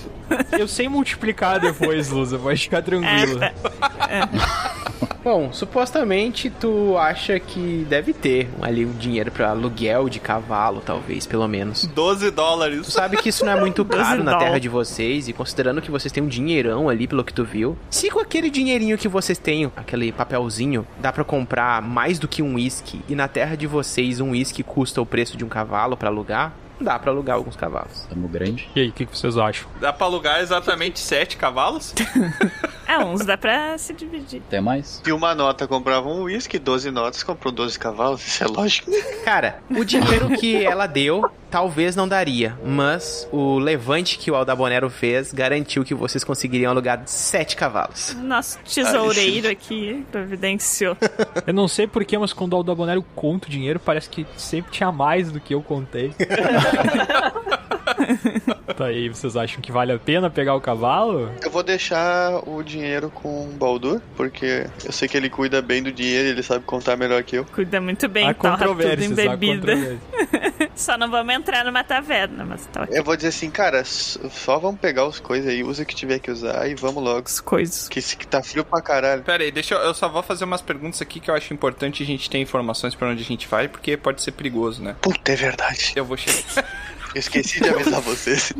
Eu 0.58 0.66
sei 0.66 0.88
multiplicar 0.88 1.60
depois, 1.60 2.08
Lusa, 2.08 2.38
pode 2.38 2.60
ficar 2.62 2.82
tranquilo. 2.82 3.42
É, 3.42 3.52
Bom, 5.24 5.52
supostamente 5.52 6.50
tu 6.50 6.96
acha 6.98 7.38
que 7.38 7.86
deve 7.88 8.12
ter 8.12 8.50
ali 8.60 8.84
um 8.84 8.92
dinheiro 8.92 9.30
pra 9.30 9.50
aluguel 9.50 10.08
de 10.08 10.18
cavalo, 10.18 10.82
talvez, 10.84 11.26
pelo 11.26 11.46
menos. 11.46 11.86
12 11.86 12.30
Tu 12.30 12.34
dólares. 12.34 12.86
sabe 12.88 13.16
que 13.16 13.28
isso 13.28 13.44
não 13.44 13.52
é 13.52 13.60
muito 13.60 13.84
12 13.84 14.02
caro 14.02 14.24
na 14.24 14.36
terra 14.36 14.58
de 14.58 14.68
vocês, 14.68 15.28
e 15.28 15.32
considerando 15.32 15.80
que 15.80 15.90
vocês 15.90 16.10
têm 16.10 16.22
um 16.22 16.28
dinheirão 16.28 16.88
ali, 16.88 17.06
pelo 17.06 17.22
que 17.22 17.32
tu 17.32 17.44
viu, 17.44 17.76
se 17.88 18.10
com 18.10 18.18
aquele 18.18 18.50
dinheirinho 18.50 18.98
que 18.98 19.06
vocês 19.08 19.38
têm, 19.38 19.70
aquele 19.76 20.10
papelzinho, 20.10 20.86
dá 20.98 21.12
pra 21.12 21.22
comprar 21.24 21.80
mais 21.80 22.18
do 22.18 22.26
que 22.26 22.42
um 22.42 22.54
uísque, 22.54 23.00
e 23.08 23.14
na 23.14 23.28
terra 23.28 23.56
de 23.56 23.66
vocês 23.66 24.20
um 24.20 24.30
uísque 24.30 24.62
custa 24.62 25.00
o 25.00 25.06
preço 25.06 25.36
de 25.36 25.44
um 25.44 25.48
cavalo 25.48 25.96
pra 25.96 26.08
alugar, 26.08 26.52
dá 26.80 26.98
pra 26.98 27.12
alugar 27.12 27.36
alguns 27.36 27.54
cavalos. 27.54 28.06
Tamo 28.08 28.26
grande. 28.26 28.68
E 28.74 28.80
aí, 28.80 28.88
o 28.88 28.92
que, 28.92 29.06
que 29.06 29.16
vocês 29.16 29.38
acham? 29.38 29.68
Dá 29.80 29.92
pra 29.92 30.04
alugar 30.06 30.40
exatamente 30.40 30.98
7 30.98 31.36
cavalos? 31.36 31.94
Ah, 32.92 33.04
uns 33.04 33.24
dá 33.24 33.38
pra 33.38 33.78
se 33.78 33.92
dividir. 33.94 34.42
Até 34.46 34.60
mais. 34.60 35.00
Se 35.02 35.12
uma 35.12 35.34
nota 35.34 35.66
comprava 35.66 36.08
um 36.08 36.24
uísque, 36.24 36.58
12 36.58 36.90
notas 36.90 37.22
comprou 37.22 37.52
12 37.52 37.78
cavalos, 37.78 38.26
isso 38.26 38.44
é 38.44 38.46
lógico. 38.46 38.90
Cara, 39.24 39.60
o 39.70 39.84
dinheiro 39.84 40.28
que 40.36 40.62
ela 40.64 40.86
deu, 40.86 41.30
talvez 41.50 41.96
não 41.96 42.06
daria, 42.06 42.58
mas 42.64 43.26
o 43.32 43.58
levante 43.58 44.18
que 44.18 44.30
o 44.30 44.34
Aldabonero 44.34 44.90
fez 44.90 45.32
garantiu 45.32 45.84
que 45.84 45.94
vocês 45.94 46.22
conseguiriam 46.22 46.70
alugar 46.70 47.02
sete 47.06 47.56
cavalos. 47.56 48.14
Nosso 48.20 48.58
tesoureiro 48.58 49.48
aqui 49.48 50.04
providenciou. 50.12 50.96
Eu 51.46 51.54
não 51.54 51.68
sei 51.68 51.86
porquê, 51.86 52.18
mas 52.18 52.32
quando 52.32 52.52
o 52.52 52.56
Aldabonero 52.56 53.02
conta 53.14 53.48
o 53.48 53.50
dinheiro, 53.50 53.80
parece 53.80 54.08
que 54.08 54.26
sempre 54.36 54.70
tinha 54.70 54.92
mais 54.92 55.32
do 55.32 55.40
que 55.40 55.54
eu 55.54 55.62
contei. 55.62 56.12
tá 58.76 58.86
aí, 58.86 59.08
vocês 59.08 59.36
acham 59.36 59.60
que 59.60 59.70
vale 59.72 59.92
a 59.92 59.98
pena 59.98 60.30
pegar 60.30 60.54
o 60.54 60.60
cavalo? 60.60 61.30
Eu 61.42 61.50
vou 61.50 61.62
deixar 61.62 62.40
o 62.48 62.62
dinheiro 62.62 63.10
com 63.10 63.44
o 63.44 63.52
Baldur, 63.52 64.00
porque 64.16 64.66
eu 64.84 64.92
sei 64.92 65.08
que 65.08 65.16
ele 65.16 65.28
cuida 65.30 65.60
bem 65.62 65.82
do 65.82 65.92
dinheiro 65.92 66.28
e 66.28 66.30
ele 66.30 66.42
sabe 66.42 66.64
contar 66.64 66.96
melhor 66.96 67.22
que 67.22 67.36
eu. 67.36 67.44
Cuida 67.44 67.80
muito 67.80 68.08
bem, 68.08 68.28
Há 68.28 68.34
torra 68.34 68.66
tudo 68.66 68.82
em 68.82 69.14
bebida. 69.14 69.98
Só 70.74 70.96
não 70.96 71.10
vamos 71.10 71.34
entrar 71.34 71.64
numa 71.64 71.84
taverna, 71.84 72.44
mas 72.44 72.66
tá 72.66 72.82
ok. 72.84 72.98
Eu 72.98 73.04
vou 73.04 73.14
dizer 73.14 73.28
assim, 73.28 73.50
cara, 73.50 73.84
só 73.84 74.58
vamos 74.58 74.80
pegar 74.80 75.06
as 75.06 75.20
coisas 75.20 75.48
aí, 75.50 75.62
usa 75.62 75.82
o 75.82 75.86
que 75.86 75.94
tiver 75.94 76.18
que 76.18 76.30
usar 76.30 76.66
e 76.68 76.74
vamos 76.74 77.02
logo. 77.02 77.26
As 77.26 77.40
coisas. 77.40 77.88
Que, 77.88 78.00
se- 78.00 78.16
que 78.16 78.26
tá 78.26 78.42
frio 78.42 78.64
pra 78.64 78.80
caralho. 78.80 79.22
Pera 79.22 79.42
aí, 79.44 79.52
deixa 79.52 79.74
eu, 79.74 79.80
eu 79.80 79.92
só 79.94 80.08
vou 80.08 80.22
fazer 80.22 80.44
umas 80.44 80.62
perguntas 80.62 81.02
aqui 81.02 81.20
que 81.20 81.30
eu 81.30 81.34
acho 81.34 81.52
importante 81.52 82.02
a 82.02 82.06
gente 82.06 82.30
ter 82.30 82.38
informações 82.38 82.94
pra 82.94 83.08
onde 83.08 83.22
a 83.22 83.26
gente 83.26 83.46
vai, 83.46 83.68
porque 83.68 83.96
pode 83.96 84.22
ser 84.22 84.32
perigoso, 84.32 84.82
né? 84.82 84.96
Puta, 85.00 85.32
é 85.32 85.36
verdade. 85.36 85.92
Eu 85.94 86.04
vou 86.06 86.16
chegar. 86.16 86.64
Esqueci 87.14 87.60
de 87.60 87.68
avisar 87.68 88.00
vocês. 88.00 88.52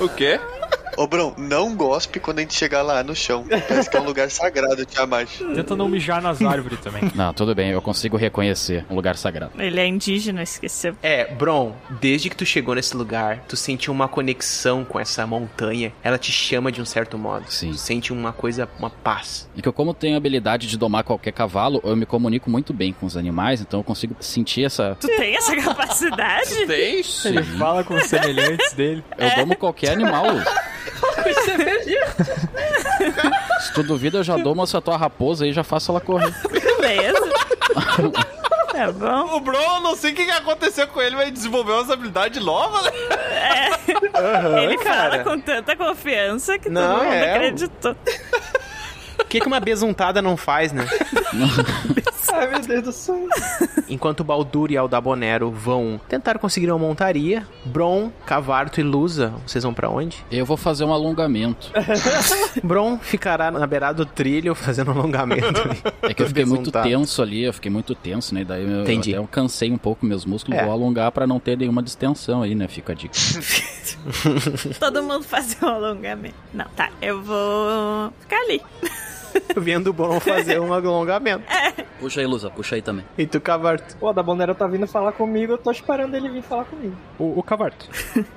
o 0.00 0.08
quê? 0.08 0.40
Ô, 0.96 1.06
Bron, 1.06 1.34
não 1.36 1.74
gospe 1.74 2.18
quando 2.20 2.38
a 2.38 2.42
gente 2.42 2.54
chegar 2.54 2.82
lá 2.82 3.02
no 3.02 3.14
chão. 3.14 3.44
Parece 3.68 3.88
que 3.88 3.96
é 3.96 4.00
um 4.00 4.04
lugar 4.04 4.30
sagrado, 4.30 4.84
Tiamat. 4.84 5.28
Tenta 5.54 5.76
não 5.76 5.88
mijar 5.88 6.20
nas 6.20 6.40
árvores 6.42 6.80
também. 6.80 7.02
Não, 7.14 7.32
tudo 7.32 7.54
bem, 7.54 7.70
eu 7.70 7.82
consigo 7.82 8.16
reconhecer 8.16 8.84
um 8.88 8.94
lugar 8.94 9.16
sagrado. 9.16 9.52
Ele 9.58 9.80
é 9.80 9.86
indígena, 9.86 10.42
esqueceu. 10.42 10.94
É, 11.02 11.24
Bron, 11.32 11.74
desde 12.00 12.30
que 12.30 12.36
tu 12.36 12.44
chegou 12.46 12.74
nesse 12.74 12.96
lugar, 12.96 13.44
tu 13.48 13.56
sentiu 13.56 13.92
uma 13.92 14.06
conexão 14.08 14.84
com 14.84 15.00
essa 15.00 15.26
montanha. 15.26 15.92
Ela 16.02 16.18
te 16.18 16.30
chama 16.30 16.70
de 16.70 16.80
um 16.80 16.84
certo 16.84 17.18
modo. 17.18 17.44
Sim. 17.48 17.72
Tu 17.72 17.78
sente 17.78 18.12
uma 18.12 18.32
coisa, 18.32 18.68
uma 18.78 18.90
paz. 18.90 19.48
E 19.56 19.62
que 19.62 19.68
eu, 19.68 19.72
como 19.72 19.94
tenho 19.94 20.14
a 20.14 20.18
habilidade 20.18 20.66
de 20.66 20.76
domar 20.76 21.02
qualquer 21.02 21.32
cavalo, 21.32 21.80
eu 21.84 21.96
me 21.96 22.06
comunico 22.06 22.50
muito 22.50 22.72
bem 22.72 22.92
com 22.92 23.06
os 23.06 23.16
animais, 23.16 23.60
então 23.60 23.80
eu 23.80 23.84
consigo 23.84 24.14
sentir 24.20 24.64
essa. 24.64 24.96
Tu 25.00 25.08
tem 25.08 25.36
essa 25.36 25.56
capacidade? 25.56 26.66
Tem? 26.66 27.02
Ele 27.24 27.42
fala 27.58 27.82
com 27.82 27.94
os 27.94 28.04
semelhantes 28.04 28.72
dele. 28.74 29.02
Eu 29.16 29.36
domo 29.36 29.56
qualquer 29.56 29.92
animal. 29.92 30.26
Se 33.60 33.72
tu 33.72 33.82
duvida, 33.82 34.18
eu 34.18 34.24
já 34.24 34.36
domo 34.36 34.62
essa 34.62 34.80
tua 34.80 34.96
raposa 34.96 35.44
aí 35.44 35.50
e 35.50 35.52
já 35.52 35.64
faço 35.64 35.90
ela 35.90 36.00
correr. 36.00 36.32
Beleza. 36.80 37.28
Tá 38.72 38.92
bom. 38.92 39.36
O 39.36 39.40
Bro, 39.40 39.56
eu 39.56 39.80
não 39.80 39.96
sei 39.96 40.12
o 40.12 40.14
que 40.14 40.30
aconteceu 40.30 40.86
com 40.86 41.02
ele, 41.02 41.16
mas 41.16 41.32
desenvolveu 41.32 41.74
umas 41.76 41.90
habilidades 41.90 42.42
novas, 42.44 42.84
né? 42.84 42.90
Ele 44.62 44.78
fala 44.78 45.10
cara. 45.10 45.24
com 45.24 45.40
tanta 45.40 45.74
confiança 45.74 46.58
que 46.58 46.68
Não, 46.68 46.94
todo 46.94 47.04
mundo 47.04 47.12
é, 47.12 47.34
acreditou. 47.34 47.96
O 49.20 49.24
que, 49.24 49.40
que 49.40 49.46
uma 49.46 49.60
besuntada 49.60 50.22
não 50.22 50.36
faz, 50.36 50.72
né? 50.72 50.86
Ai, 52.34 52.46
meu 52.50 52.60
Deus 52.60 52.82
do 52.82 52.92
céu. 52.92 53.26
Enquanto 53.88 54.22
Baldur 54.24 54.70
e 54.70 54.76
Aldabonero 54.76 55.50
vão 55.50 56.00
tentar 56.08 56.38
conseguir 56.38 56.70
uma 56.70 56.78
montaria, 56.78 57.46
Bron, 57.64 58.10
Cavarto 58.26 58.80
e 58.80 58.82
Lusa, 58.82 59.32
vocês 59.46 59.64
vão 59.64 59.72
pra 59.74 59.88
onde? 59.88 60.24
Eu 60.30 60.44
vou 60.44 60.56
fazer 60.56 60.84
um 60.84 60.92
alongamento. 60.92 61.70
Bron 62.62 62.98
ficará 62.98 63.50
na 63.50 63.66
beirada 63.66 64.04
do 64.04 64.06
trilho 64.06 64.54
fazendo 64.54 64.90
um 64.92 64.98
alongamento 64.98 65.46
ali. 65.60 65.82
É 66.02 66.14
que 66.14 66.22
eu 66.22 66.26
fiquei 66.28 66.44
muito 66.44 66.70
tenso 66.70 67.22
ali, 67.22 67.44
eu 67.44 67.52
fiquei 67.52 67.70
muito 67.70 67.94
tenso, 67.94 68.34
né? 68.34 68.44
Daí 68.44 68.62
eu, 68.70 68.82
Entendi. 68.82 69.10
até 69.14 69.18
eu 69.22 69.26
cansei 69.26 69.70
um 69.70 69.78
pouco 69.78 70.04
meus 70.04 70.24
músculos, 70.24 70.58
É. 70.58 70.64
vou 70.64 70.72
alongar 70.72 71.10
pra 71.12 71.26
não 71.26 71.40
ter 71.40 71.56
nenhuma 71.56 71.82
distensão 71.82 72.42
aí, 72.42 72.54
né? 72.54 72.68
Fica 72.68 72.92
a 72.92 72.94
dica. 72.96 73.14
Todo 74.78 75.02
mundo 75.02 75.22
fazer 75.24 75.56
um 75.64 75.68
alongamento. 75.68 76.34
Não, 76.52 76.66
tá. 76.76 76.90
Eu 77.00 77.22
vou 77.22 78.12
ficar 78.20 78.36
ali. 78.42 78.60
vendo 79.56 79.88
o 79.88 79.92
Bron 79.92 80.20
fazer 80.20 80.60
um 80.60 80.72
alongamento. 80.72 81.44
Puxa 81.98 82.20
aí, 82.20 82.26
Lusa, 82.26 82.50
puxa 82.50 82.76
aí 82.76 82.82
também. 82.82 83.04
E 83.16 83.26
tu, 83.26 83.40
Cavarto? 83.40 83.96
Pô, 83.96 84.12
da 84.12 84.22
Bonera 84.22 84.54
tá 84.54 84.66
vindo 84.66 84.86
falar 84.86 85.12
comigo, 85.12 85.54
eu 85.54 85.58
tô 85.58 85.70
esperando 85.70 86.14
ele 86.14 86.28
vir 86.28 86.42
falar 86.42 86.64
comigo. 86.64 86.94
O, 87.18 87.38
o 87.38 87.42
Cavarto. 87.42 87.88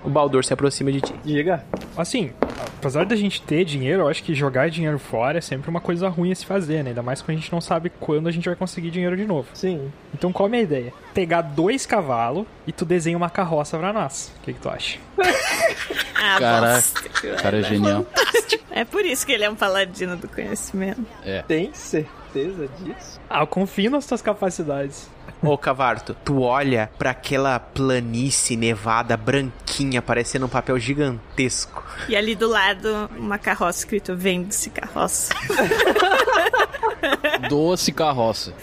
O 0.03 0.09
Baldur 0.09 0.43
se 0.43 0.53
aproxima 0.53 0.91
de 0.91 1.01
ti. 1.01 1.13
Diga. 1.23 1.63
Assim, 1.95 2.31
apesar 2.77 3.05
da 3.05 3.15
gente 3.15 3.41
ter 3.41 3.63
dinheiro, 3.63 4.03
eu 4.03 4.07
acho 4.07 4.23
que 4.23 4.33
jogar 4.33 4.69
dinheiro 4.69 4.97
fora 4.97 5.37
é 5.37 5.41
sempre 5.41 5.69
uma 5.69 5.81
coisa 5.81 6.09
ruim 6.09 6.31
a 6.31 6.35
se 6.35 6.45
fazer, 6.45 6.83
né? 6.83 6.89
Ainda 6.89 7.03
mais 7.03 7.21
quando 7.21 7.37
a 7.37 7.39
gente 7.39 7.51
não 7.51 7.61
sabe 7.61 7.91
quando 7.99 8.27
a 8.27 8.31
gente 8.31 8.47
vai 8.47 8.55
conseguir 8.55 8.89
dinheiro 8.89 9.15
de 9.15 9.25
novo. 9.25 9.47
Sim. 9.53 9.91
Então 10.13 10.31
qual 10.31 10.47
é 10.47 10.49
a 10.49 10.51
minha 10.51 10.63
ideia? 10.63 10.93
Pegar 11.13 11.41
dois 11.41 11.85
cavalos 11.85 12.45
e 12.67 12.71
tu 12.71 12.85
desenha 12.85 13.17
uma 13.17 13.29
carroça 13.29 13.77
pra 13.77 13.91
nós. 13.93 14.31
O 14.37 14.41
que, 14.41 14.53
que 14.53 14.59
tu 14.59 14.69
acha? 14.69 14.99
Ah, 16.23 16.37
Caraca, 16.37 16.75
bosta. 16.75 17.09
o 17.33 17.41
cara 17.41 17.57
é 17.57 17.63
genial. 17.63 18.05
É 18.69 18.85
por 18.85 19.03
isso 19.03 19.25
que 19.25 19.31
ele 19.31 19.43
é 19.43 19.49
um 19.49 19.55
paladino 19.55 20.15
do 20.15 20.27
conhecimento. 20.27 21.03
É. 21.25 21.41
Tem 21.41 21.73
certeza 21.73 22.67
disso? 22.77 23.19
Ah, 23.27 23.39
eu 23.41 23.47
confio 23.47 23.89
nas 23.89 24.05
tuas 24.05 24.21
capacidades. 24.21 25.09
Ô, 25.43 25.57
Cavarto, 25.57 26.15
tu 26.23 26.41
olha 26.41 26.89
pra 26.97 27.09
aquela 27.11 27.59
planície 27.59 28.55
nevada 28.55 29.17
branquinha, 29.17 30.01
parecendo 30.01 30.45
um 30.45 30.49
papel 30.49 30.77
gigantesco. 30.77 31.83
E 32.07 32.15
ali 32.15 32.35
do 32.35 32.47
lado, 32.47 33.09
uma 33.17 33.37
carroça 33.39 33.79
escrito 33.79 34.15
Vende-se 34.15 34.69
carroça. 34.69 35.33
Doce 37.49 37.91
carroça. 37.91 38.53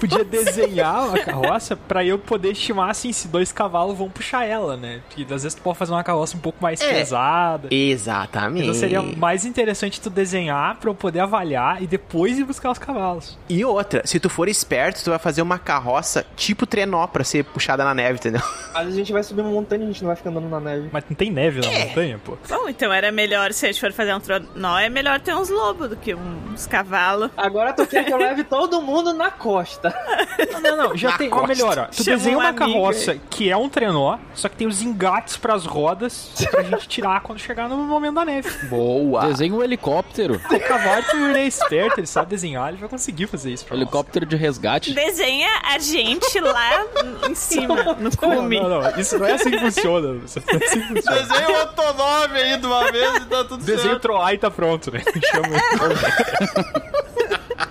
Podia 0.00 0.24
desenhar 0.24 1.14
a 1.14 1.24
carroça 1.24 1.76
pra 1.76 2.04
eu 2.04 2.18
poder 2.18 2.52
estimar 2.52 2.90
assim 2.90 3.12
se 3.12 3.28
dois 3.28 3.52
cavalos 3.52 3.98
vão 3.98 4.08
puxar 4.08 4.44
ela, 4.46 4.76
né? 4.76 5.02
Porque 5.08 5.22
às 5.22 5.42
vezes 5.42 5.54
tu 5.54 5.62
pode 5.62 5.76
fazer 5.76 5.92
uma 5.92 6.04
carroça 6.04 6.36
um 6.36 6.40
pouco 6.40 6.58
mais 6.62 6.80
É. 6.80 6.92
pesada. 6.94 7.68
Exatamente. 7.70 8.62
Então 8.62 8.74
seria 8.74 9.02
mais 9.02 9.44
interessante 9.44 10.00
tu 10.00 10.08
desenhar 10.08 10.76
pra 10.76 10.88
eu 10.90 10.94
poder 10.94 11.20
avaliar 11.20 11.82
e 11.82 11.86
depois 11.86 12.38
ir 12.38 12.44
buscar 12.44 12.70
os 12.70 12.78
cavalos. 12.78 13.36
E 13.48 13.64
outra, 13.64 14.02
se 14.06 14.18
tu 14.20 14.30
for 14.30 14.48
esperto, 14.48 15.02
tu 15.02 15.10
vai 15.10 15.18
fazer 15.18 15.42
uma 15.42 15.58
carroça 15.58 15.97
tipo 16.36 16.66
trenó 16.66 17.06
pra 17.06 17.24
ser 17.24 17.44
puxada 17.44 17.84
na 17.84 17.94
neve, 17.94 18.18
entendeu? 18.18 18.42
Às 18.74 18.84
vezes 18.84 18.94
a 18.94 18.98
gente 18.98 19.12
vai 19.12 19.22
subir 19.22 19.40
uma 19.42 19.50
montanha 19.50 19.82
e 19.82 19.84
a 19.84 19.86
gente 19.88 20.02
não 20.02 20.08
vai 20.08 20.16
ficar 20.16 20.30
andando 20.30 20.48
na 20.48 20.60
neve. 20.60 20.88
Mas 20.92 21.04
não 21.08 21.16
tem 21.16 21.30
neve 21.30 21.60
na 21.60 21.70
montanha, 21.86 22.20
pô. 22.24 22.36
Bom, 22.48 22.68
então 22.68 22.92
era 22.92 23.10
melhor, 23.12 23.52
se 23.52 23.66
a 23.66 23.72
gente 23.72 23.80
for 23.80 23.92
fazer 23.92 24.14
um 24.14 24.20
tronó, 24.20 24.78
é 24.78 24.88
melhor 24.88 25.20
ter 25.20 25.34
uns 25.34 25.48
lobos 25.48 25.88
do 25.90 25.96
que 25.96 26.14
uns 26.14 26.66
cavalos. 26.66 27.30
Agora 27.36 27.72
tu 27.72 27.86
quer 27.86 28.04
que 28.04 28.12
eu 28.12 28.18
leve 28.18 28.44
todo 28.44 28.80
mundo 28.82 29.12
na 29.12 29.30
costa. 29.30 29.94
Não, 30.52 30.60
não, 30.76 30.76
não. 30.88 30.96
Já 30.96 31.10
Na 31.10 31.18
tem. 31.18 31.28
Ó, 31.28 31.30
costa. 31.40 31.48
melhor, 31.48 31.78
ó. 31.78 31.84
Tu 31.86 32.02
Chama 32.04 32.16
desenha 32.16 32.36
um 32.38 32.40
uma 32.40 32.52
carroça 32.52 33.12
aí. 33.12 33.20
que 33.30 33.50
é 33.50 33.56
um 33.56 33.68
trenó, 33.68 34.18
só 34.34 34.48
que 34.48 34.56
tem 34.56 34.66
os 34.66 34.82
engates 34.82 35.36
pras 35.36 35.64
rodas 35.64 36.32
pra 36.50 36.62
gente 36.62 36.88
tirar 36.88 37.20
quando 37.22 37.38
chegar 37.38 37.68
no 37.68 37.76
momento 37.76 38.14
da 38.16 38.24
neve. 38.24 38.50
Boa! 38.68 39.26
Desenha 39.26 39.54
um 39.54 39.62
helicóptero. 39.62 40.40
O 40.58 40.60
Cavarto 40.68 41.16
ele 41.16 41.38
é 41.38 41.46
esperto, 41.46 42.00
ele 42.00 42.06
sabe 42.06 42.30
desenhar, 42.30 42.68
ele 42.68 42.76
vai 42.78 42.88
conseguir 42.88 43.26
fazer 43.26 43.52
isso 43.52 43.64
pra 43.64 43.74
nós. 43.76 43.82
Helicóptero 43.82 44.26
de 44.26 44.36
resgate. 44.36 44.92
Desenha 44.92 45.48
a 45.64 45.78
gente 45.90 46.40
lá 46.40 46.84
em 47.28 47.34
cima, 47.34 47.74
no 47.94 48.02
Não, 48.04 48.10
cume. 48.10 48.60
não, 48.60 48.68
não, 48.82 48.98
isso 49.00 49.18
não 49.18 49.26
é 49.26 49.32
assim 49.32 49.50
que 49.50 49.58
funciona. 49.58 50.20
Isso 50.24 50.40
não 50.46 50.58
é 50.60 50.64
assim 50.64 50.80
que 50.80 50.86
funciona. 50.88 51.20
Desenha 51.22 51.50
o 51.50 51.56
autonome 51.60 52.38
aí 52.38 52.56
de 52.58 52.66
uma 52.66 52.92
vez 52.92 53.16
e 53.16 53.20
tá 53.26 53.44
tudo 53.44 53.64
Desenho 53.64 53.90
certo. 53.90 54.02
Troar 54.02 54.34
e 54.34 54.38
tá 54.38 54.50
pronto, 54.50 54.90
né? 54.92 55.02
Chama. 55.30 55.48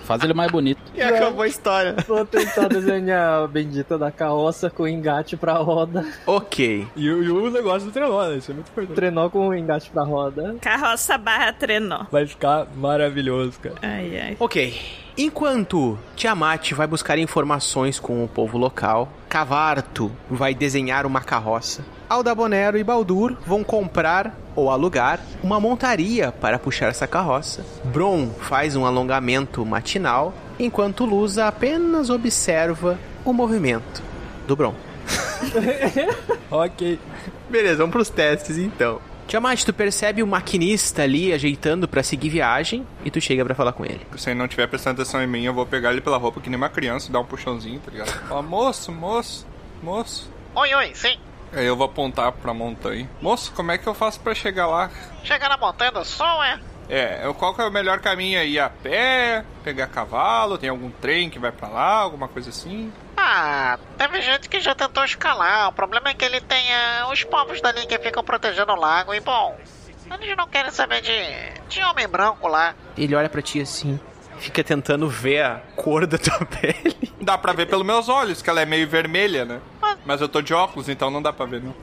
Faz 0.04 0.22
ele 0.22 0.32
mais 0.32 0.50
bonito. 0.50 0.80
E 0.94 1.02
acabou 1.02 1.42
a 1.42 1.48
história. 1.48 1.94
Vou 2.06 2.24
tentar 2.24 2.68
desenhar 2.68 3.42
a 3.44 3.46
bendita 3.46 3.98
da 3.98 4.10
carroça 4.10 4.70
com 4.70 4.88
engate 4.88 5.36
pra 5.36 5.54
roda. 5.54 6.06
Ok. 6.26 6.86
E, 6.96 7.10
o- 7.10 7.22
e 7.22 7.30
o 7.30 7.50
negócio 7.50 7.88
do 7.88 7.92
trenó, 7.92 8.26
né? 8.26 8.36
Isso 8.36 8.50
é 8.50 8.54
muito 8.54 8.68
importante. 8.70 8.94
Trenó 8.96 9.28
com 9.28 9.52
engate 9.54 9.90
pra 9.90 10.02
roda. 10.04 10.56
Carroça 10.62 11.18
barra 11.18 11.52
trenó. 11.52 12.06
Vai 12.10 12.26
ficar 12.26 12.66
maravilhoso, 12.74 13.60
cara. 13.60 13.74
Ai, 13.82 14.18
ai. 14.18 14.36
Ok. 14.40 14.80
Enquanto 15.20 15.98
Tiamat 16.14 16.74
vai 16.74 16.86
buscar 16.86 17.18
informações 17.18 17.98
com 17.98 18.22
o 18.22 18.28
povo 18.28 18.56
local, 18.56 19.12
Cavarto 19.28 20.12
vai 20.30 20.54
desenhar 20.54 21.04
uma 21.04 21.20
carroça. 21.20 21.84
Aldabonero 22.08 22.78
e 22.78 22.84
Baldur 22.84 23.36
vão 23.44 23.64
comprar 23.64 24.38
ou 24.54 24.70
alugar 24.70 25.18
uma 25.42 25.58
montaria 25.58 26.30
para 26.30 26.56
puxar 26.56 26.86
essa 26.86 27.04
carroça. 27.04 27.66
Bron 27.86 28.30
faz 28.30 28.76
um 28.76 28.86
alongamento 28.86 29.66
matinal, 29.66 30.32
enquanto 30.56 31.04
Lusa 31.04 31.48
apenas 31.48 32.10
observa 32.10 32.96
o 33.24 33.32
movimento 33.32 34.00
do 34.46 34.54
Bron. 34.54 34.74
Ok. 36.50 36.98
Beleza, 37.50 37.78
vamos 37.78 37.92
pros 37.92 38.08
testes 38.08 38.56
então. 38.56 39.00
Tiamat, 39.28 39.62
tu 39.62 39.74
percebe 39.74 40.22
o 40.22 40.26
maquinista 40.26 41.02
ali 41.02 41.34
ajeitando 41.34 41.86
para 41.86 42.02
seguir 42.02 42.30
viagem 42.30 42.86
e 43.04 43.10
tu 43.10 43.20
chega 43.20 43.44
para 43.44 43.54
falar 43.54 43.74
com 43.74 43.84
ele. 43.84 44.00
Se 44.16 44.30
ele 44.30 44.38
não 44.38 44.46
estiver 44.46 44.66
prestando 44.66 45.02
atenção 45.02 45.22
em 45.22 45.26
mim, 45.26 45.44
eu 45.44 45.52
vou 45.52 45.66
pegar 45.66 45.92
ele 45.92 46.00
pela 46.00 46.16
roupa 46.16 46.40
que 46.40 46.48
nem 46.48 46.56
uma 46.56 46.70
criança 46.70 47.10
e 47.10 47.12
dar 47.12 47.20
um 47.20 47.26
puxãozinho, 47.26 47.78
tá 47.78 47.90
ligado? 47.90 48.08
Fala, 48.08 48.40
moço, 48.40 48.90
moço, 48.90 49.46
moço. 49.82 50.30
Oi, 50.54 50.74
oi, 50.74 50.94
sim. 50.94 51.18
Aí 51.52 51.66
eu 51.66 51.76
vou 51.76 51.84
apontar 51.84 52.32
pra 52.32 52.54
montanha. 52.54 53.06
Moço, 53.20 53.52
como 53.52 53.70
é 53.70 53.76
que 53.76 53.86
eu 53.86 53.92
faço 53.92 54.18
pra 54.18 54.34
chegar 54.34 54.66
lá? 54.66 54.90
Chega 55.22 55.46
na 55.46 55.58
montanha 55.58 55.92
do 55.92 56.02
sol, 56.06 56.42
é? 56.42 56.58
É, 56.88 57.30
qual 57.36 57.54
que 57.54 57.60
é 57.60 57.64
o 57.66 57.70
melhor 57.70 58.00
caminho 58.00 58.40
aí? 58.40 58.54
Ir 58.54 58.60
a 58.60 58.70
pé? 58.70 59.44
Pegar 59.62 59.88
cavalo? 59.88 60.56
Tem 60.56 60.70
algum 60.70 60.90
trem 60.90 61.28
que 61.28 61.38
vai 61.38 61.52
pra 61.52 61.68
lá? 61.68 61.98
Alguma 61.98 62.28
coisa 62.28 62.48
assim? 62.48 62.90
Ah, 63.30 63.78
teve 63.98 64.22
gente 64.22 64.48
que 64.48 64.58
já 64.58 64.74
tentou 64.74 65.04
escalar. 65.04 65.68
O 65.68 65.72
problema 65.72 66.08
é 66.08 66.14
que 66.14 66.24
ele 66.24 66.40
tem 66.40 66.72
ah, 66.72 67.08
os 67.12 67.22
povos 67.24 67.60
dali 67.60 67.86
que 67.86 67.98
ficam 67.98 68.24
protegendo 68.24 68.72
o 68.72 68.74
lago. 68.74 69.12
E 69.12 69.20
bom, 69.20 69.54
eles 70.18 70.34
não 70.34 70.48
querem 70.48 70.70
saber 70.70 71.02
de, 71.02 71.12
de 71.68 71.82
homem 71.82 72.08
branco 72.08 72.48
lá. 72.48 72.74
Ele 72.96 73.14
olha 73.14 73.28
pra 73.28 73.42
ti 73.42 73.60
assim, 73.60 74.00
fica 74.38 74.64
tentando 74.64 75.06
ver 75.10 75.44
a 75.44 75.56
cor 75.76 76.06
da 76.06 76.16
tua 76.16 76.38
pele. 76.46 77.12
Dá 77.20 77.36
pra 77.36 77.52
ver 77.52 77.66
pelos 77.66 77.84
meus 77.84 78.08
olhos, 78.08 78.40
que 78.40 78.48
ela 78.48 78.62
é 78.62 78.64
meio 78.64 78.88
vermelha, 78.88 79.44
né? 79.44 79.60
Mas 80.06 80.22
eu 80.22 80.28
tô 80.28 80.40
de 80.40 80.54
óculos, 80.54 80.88
então 80.88 81.10
não 81.10 81.20
dá 81.20 81.30
pra 81.30 81.44
ver, 81.44 81.62
não. 81.62 81.74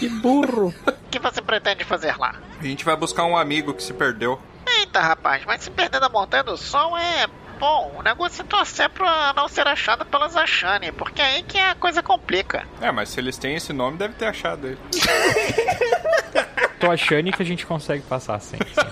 Que 0.00 0.08
burro. 0.08 0.74
O 1.08 1.10
que 1.10 1.18
você 1.18 1.40
pretende 1.40 1.84
fazer 1.84 2.18
lá? 2.18 2.34
A 2.60 2.62
gente 2.62 2.84
vai 2.84 2.94
buscar 2.94 3.24
um 3.24 3.34
amigo 3.34 3.72
que 3.72 3.82
se 3.82 3.94
perdeu. 3.94 4.38
Eita, 4.66 5.00
rapaz, 5.00 5.42
mas 5.46 5.62
se 5.62 5.70
perder 5.70 6.00
da 6.00 6.10
montanha 6.10 6.44
do 6.44 6.54
sol 6.58 6.98
é. 6.98 7.26
Bom, 7.58 7.92
o 7.98 8.02
negócio 8.02 8.42
é 8.42 8.44
torcer 8.44 8.88
pra 8.90 9.32
não 9.34 9.48
ser 9.48 9.66
achado 9.66 10.04
pelas 10.06 10.36
Ashani, 10.36 10.92
porque 10.92 11.20
é 11.20 11.24
aí 11.24 11.42
que 11.42 11.58
a 11.58 11.74
coisa 11.74 12.02
complica. 12.02 12.64
É, 12.80 12.92
mas 12.92 13.08
se 13.08 13.18
eles 13.20 13.36
têm 13.36 13.56
esse 13.56 13.72
nome, 13.72 13.98
deve 13.98 14.14
ter 14.14 14.26
achado 14.26 14.66
ele. 14.68 14.78
Tô 16.78 16.90
achando 16.90 17.32
que 17.32 17.42
a 17.42 17.46
gente 17.46 17.66
consegue 17.66 18.02
passar 18.04 18.38
sem. 18.40 18.60
sem. 18.60 18.84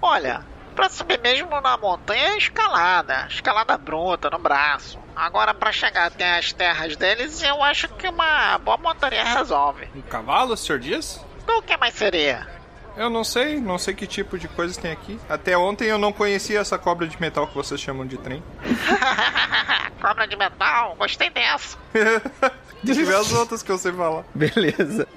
Olha, 0.00 0.42
pra 0.76 0.88
subir 0.88 1.18
mesmo 1.20 1.60
na 1.60 1.76
montanha 1.76 2.34
é 2.34 2.38
escalada, 2.38 3.26
escalada 3.28 3.76
bruta 3.76 4.30
no 4.30 4.38
braço. 4.38 4.98
Agora, 5.16 5.52
pra 5.52 5.72
chegar 5.72 6.06
até 6.06 6.38
as 6.38 6.52
terras 6.52 6.96
deles, 6.96 7.42
eu 7.42 7.62
acho 7.62 7.88
que 7.88 8.06
uma 8.08 8.58
boa 8.58 8.76
montaria 8.76 9.24
resolve. 9.24 9.88
Um 9.94 10.02
cavalo, 10.02 10.54
o 10.54 10.56
senhor 10.56 10.78
diz? 10.78 11.24
O 11.48 11.62
que 11.62 11.76
mais 11.76 11.94
seria? 11.94 12.53
Eu 12.96 13.10
não 13.10 13.24
sei, 13.24 13.60
não 13.60 13.76
sei 13.76 13.92
que 13.92 14.06
tipo 14.06 14.38
de 14.38 14.46
coisas 14.46 14.76
tem 14.76 14.92
aqui. 14.92 15.18
Até 15.28 15.58
ontem 15.58 15.86
eu 15.86 15.98
não 15.98 16.12
conhecia 16.12 16.60
essa 16.60 16.78
cobra 16.78 17.08
de 17.08 17.20
metal 17.20 17.46
que 17.48 17.54
vocês 17.54 17.80
chamam 17.80 18.06
de 18.06 18.16
trem. 18.16 18.42
Cobra 20.00 20.28
de 20.28 20.36
metal, 20.36 20.94
gostei 20.96 21.30
dessa. 21.30 21.78
Deixa 22.84 23.04
ver 23.04 23.16
as 23.16 23.32
outras 23.32 23.62
que 23.62 23.72
eu 23.72 23.78
sei 23.78 23.90
falar. 23.90 24.22
Beleza. 24.34 25.08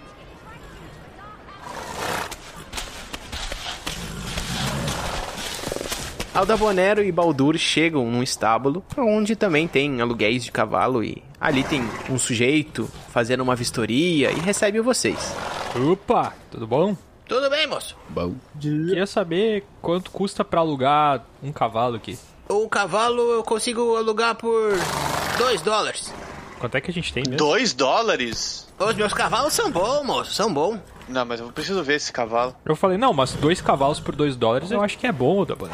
Aldabonero 6.34 7.04
e 7.04 7.12
Baldur 7.12 7.58
chegam 7.58 8.10
num 8.10 8.24
estábulo, 8.24 8.86
onde 8.98 9.36
também 9.36 9.68
tem 9.68 10.00
aluguéis 10.00 10.46
de 10.46 10.52
cavalo 10.52 11.04
e 11.04 11.22
ali 11.42 11.64
tem 11.64 11.82
um 12.10 12.18
sujeito 12.18 12.90
fazendo 13.10 13.42
uma 13.42 13.56
vistoria 13.56 14.32
e 14.32 14.40
recebe 14.40 14.80
vocês. 14.80 15.36
Opa, 15.76 16.34
tudo 16.50 16.66
bom? 16.66 16.96
Tudo 17.28 17.50
bem, 17.50 17.68
moço? 17.68 17.96
Bom. 18.10 18.36
Queria 18.60 19.06
saber 19.06 19.66
quanto 19.82 20.12
custa 20.12 20.46
pra 20.46 20.62
alugar 20.62 21.26
um 21.44 21.52
cavalo 21.52 21.98
aqui. 21.98 22.18
O 22.48 22.70
cavalo 22.70 23.22
eu 23.34 23.44
consigo 23.44 23.98
alugar 23.98 24.36
por 24.36 24.74
2 25.38 25.62
dólares. 25.62 26.14
Quanto 26.60 26.76
é 26.76 26.82
que 26.82 26.90
a 26.90 26.94
gente 26.94 27.14
tem 27.14 27.24
mesmo? 27.24 27.38
Dois 27.38 27.74
dólares? 27.74 28.68
Os 28.80 28.96
meus 28.96 29.14
cavalos 29.14 29.54
são 29.54 29.70
bons, 29.70 30.04
moço, 30.04 30.34
são 30.34 30.52
bons. 30.54 30.80
Não, 31.08 31.26
mas 31.26 31.40
eu 31.40 31.52
preciso 31.52 31.84
ver 31.84 31.96
esse 31.96 32.12
cavalo. 32.12 32.56
Eu 32.66 32.76
falei, 32.76 32.98
não, 32.98 33.14
mas 33.14 33.34
dois 33.34 33.62
cavalos 33.62 34.00
por 34.00 34.16
dois 34.16 34.36
dólares 34.36 34.72
eu 34.72 34.82
acho 34.82 34.98
que 34.98 35.06
é 35.08 35.12
bom, 35.12 35.46
Dabona. 35.46 35.74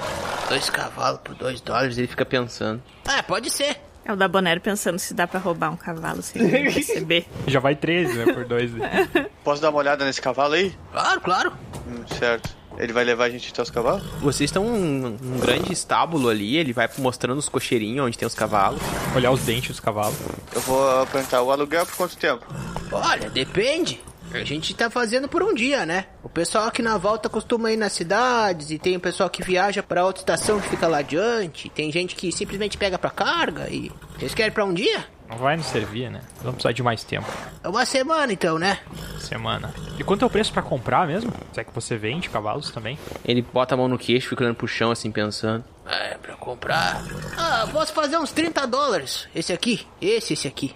Dois 0.50 0.70
cavalos 0.70 1.20
por 1.24 1.36
2 1.36 1.62
dólares. 1.62 1.98
Ele 1.98 2.08
fica 2.08 2.26
pensando. 2.26 2.82
Ah, 3.08 3.24
pode 3.24 3.50
ser. 3.50 3.78
É 4.06 4.12
o 4.12 4.16
da 4.16 4.28
Bonero 4.28 4.60
pensando 4.60 5.00
se 5.00 5.14
dá 5.14 5.26
pra 5.28 5.40
roubar 5.40 5.72
um 5.72 5.78
cavalo 5.78 6.22
sem 6.22 6.48
perceber. 6.50 7.26
Já 7.48 7.60
vai 7.60 7.76
13, 7.76 8.14
né, 8.18 8.34
por 8.34 8.46
dois. 8.46 8.72
né? 8.74 9.08
Posso 9.44 9.62
dar 9.62 9.70
uma 9.70 9.80
olhada 9.80 10.04
nesse 10.06 10.22
cavalo 10.22 10.54
aí? 10.54 10.74
Claro, 10.92 11.22
claro. 11.22 11.54
Hum, 11.88 12.04
certo. 12.08 12.50
Ele 12.78 12.92
vai 12.92 13.04
levar 13.04 13.26
a 13.26 13.30
gente 13.30 13.52
até 13.52 13.62
os 13.62 13.70
cavalos? 13.70 14.04
Vocês 14.20 14.50
estão 14.50 14.64
num, 14.66 15.10
num 15.22 15.40
grande 15.40 15.72
estábulo 15.72 16.28
ali, 16.28 16.58
ele 16.58 16.74
vai 16.74 16.90
mostrando 16.98 17.38
os 17.38 17.48
cocheirinhos 17.48 18.06
onde 18.08 18.18
tem 18.18 18.26
os 18.28 18.34
cavalos. 18.34 18.82
Olhar 19.16 19.30
os 19.32 19.42
dentes 19.42 19.70
dos 19.70 19.80
cavalos. 19.80 20.18
Eu 20.54 20.62
vou 20.62 21.06
perguntar, 21.08 21.42
o 21.44 21.52
aluguel 21.52 21.86
por 21.86 21.96
quanto 21.96 22.18
tempo? 22.18 22.44
Olha, 22.92 23.30
depende. 23.30 24.02
A 24.34 24.44
gente 24.44 24.74
tá 24.74 24.90
fazendo 24.90 25.28
por 25.28 25.44
um 25.44 25.54
dia, 25.54 25.86
né? 25.86 26.06
O 26.24 26.30
pessoal 26.30 26.66
aqui 26.66 26.82
na 26.82 26.98
volta 26.98 27.30
costuma 27.30 27.72
ir 27.72 27.78
nas 27.78 27.94
cidades 27.94 28.72
e 28.72 28.80
tem 28.80 28.96
o 28.96 29.00
pessoal 29.00 29.30
que 29.30 29.44
viaja 29.44 29.84
pra 29.84 30.06
outra 30.06 30.22
estação 30.22 30.60
que 30.60 30.70
fica 30.70 30.88
lá 30.88 31.00
adiante. 31.00 31.70
Tem 31.70 31.92
gente 31.92 32.16
que 32.16 32.32
simplesmente 32.32 32.78
pega 32.78 32.98
pra 32.98 33.10
carga 33.10 33.70
e. 33.70 33.92
Vocês 34.18 34.34
querem 34.34 34.52
pra 34.52 34.66
um 34.66 34.74
dia? 34.74 35.06
Não 35.30 35.38
vai 35.38 35.56
nos 35.56 35.66
servir, 35.68 36.12
né? 36.12 36.22
Vamos 36.38 36.56
precisar 36.56 36.74
de 36.74 36.84
mais 36.84 37.04
tempo. 37.04 37.28
É 37.64 37.68
uma 37.68 37.86
semana 37.86 38.32
então, 38.32 38.60
né? 38.60 38.80
Semana. 39.20 39.74
E 39.98 40.04
quanto 40.04 40.24
é 40.24 40.28
o 40.28 40.30
preço 40.30 40.52
pra 40.52 40.62
comprar 40.62 41.08
mesmo? 41.08 41.34
Será 41.52 41.64
que 41.64 41.74
você 41.74 41.98
vende 41.98 42.30
cavalos 42.30 42.72
também? 42.72 43.00
Ele 43.26 43.42
bota 43.42 43.74
a 43.74 43.78
mão 43.78 43.88
no 43.88 43.98
queixo, 43.98 44.30
fica 44.30 44.44
olhando 44.44 44.56
pro 44.56 44.68
chão 44.68 44.92
assim, 44.92 45.12
pensando. 45.12 45.64
É, 45.86 46.18
pra 46.18 46.36
comprar. 46.36 47.04
Ah, 47.38 47.68
posso 47.72 47.94
fazer 47.94 48.18
uns 48.18 48.32
30 48.32 48.66
dólares. 48.68 49.28
Esse 49.34 49.52
aqui, 49.54 49.88
esse, 50.02 50.34
esse 50.34 50.48
aqui. 50.48 50.76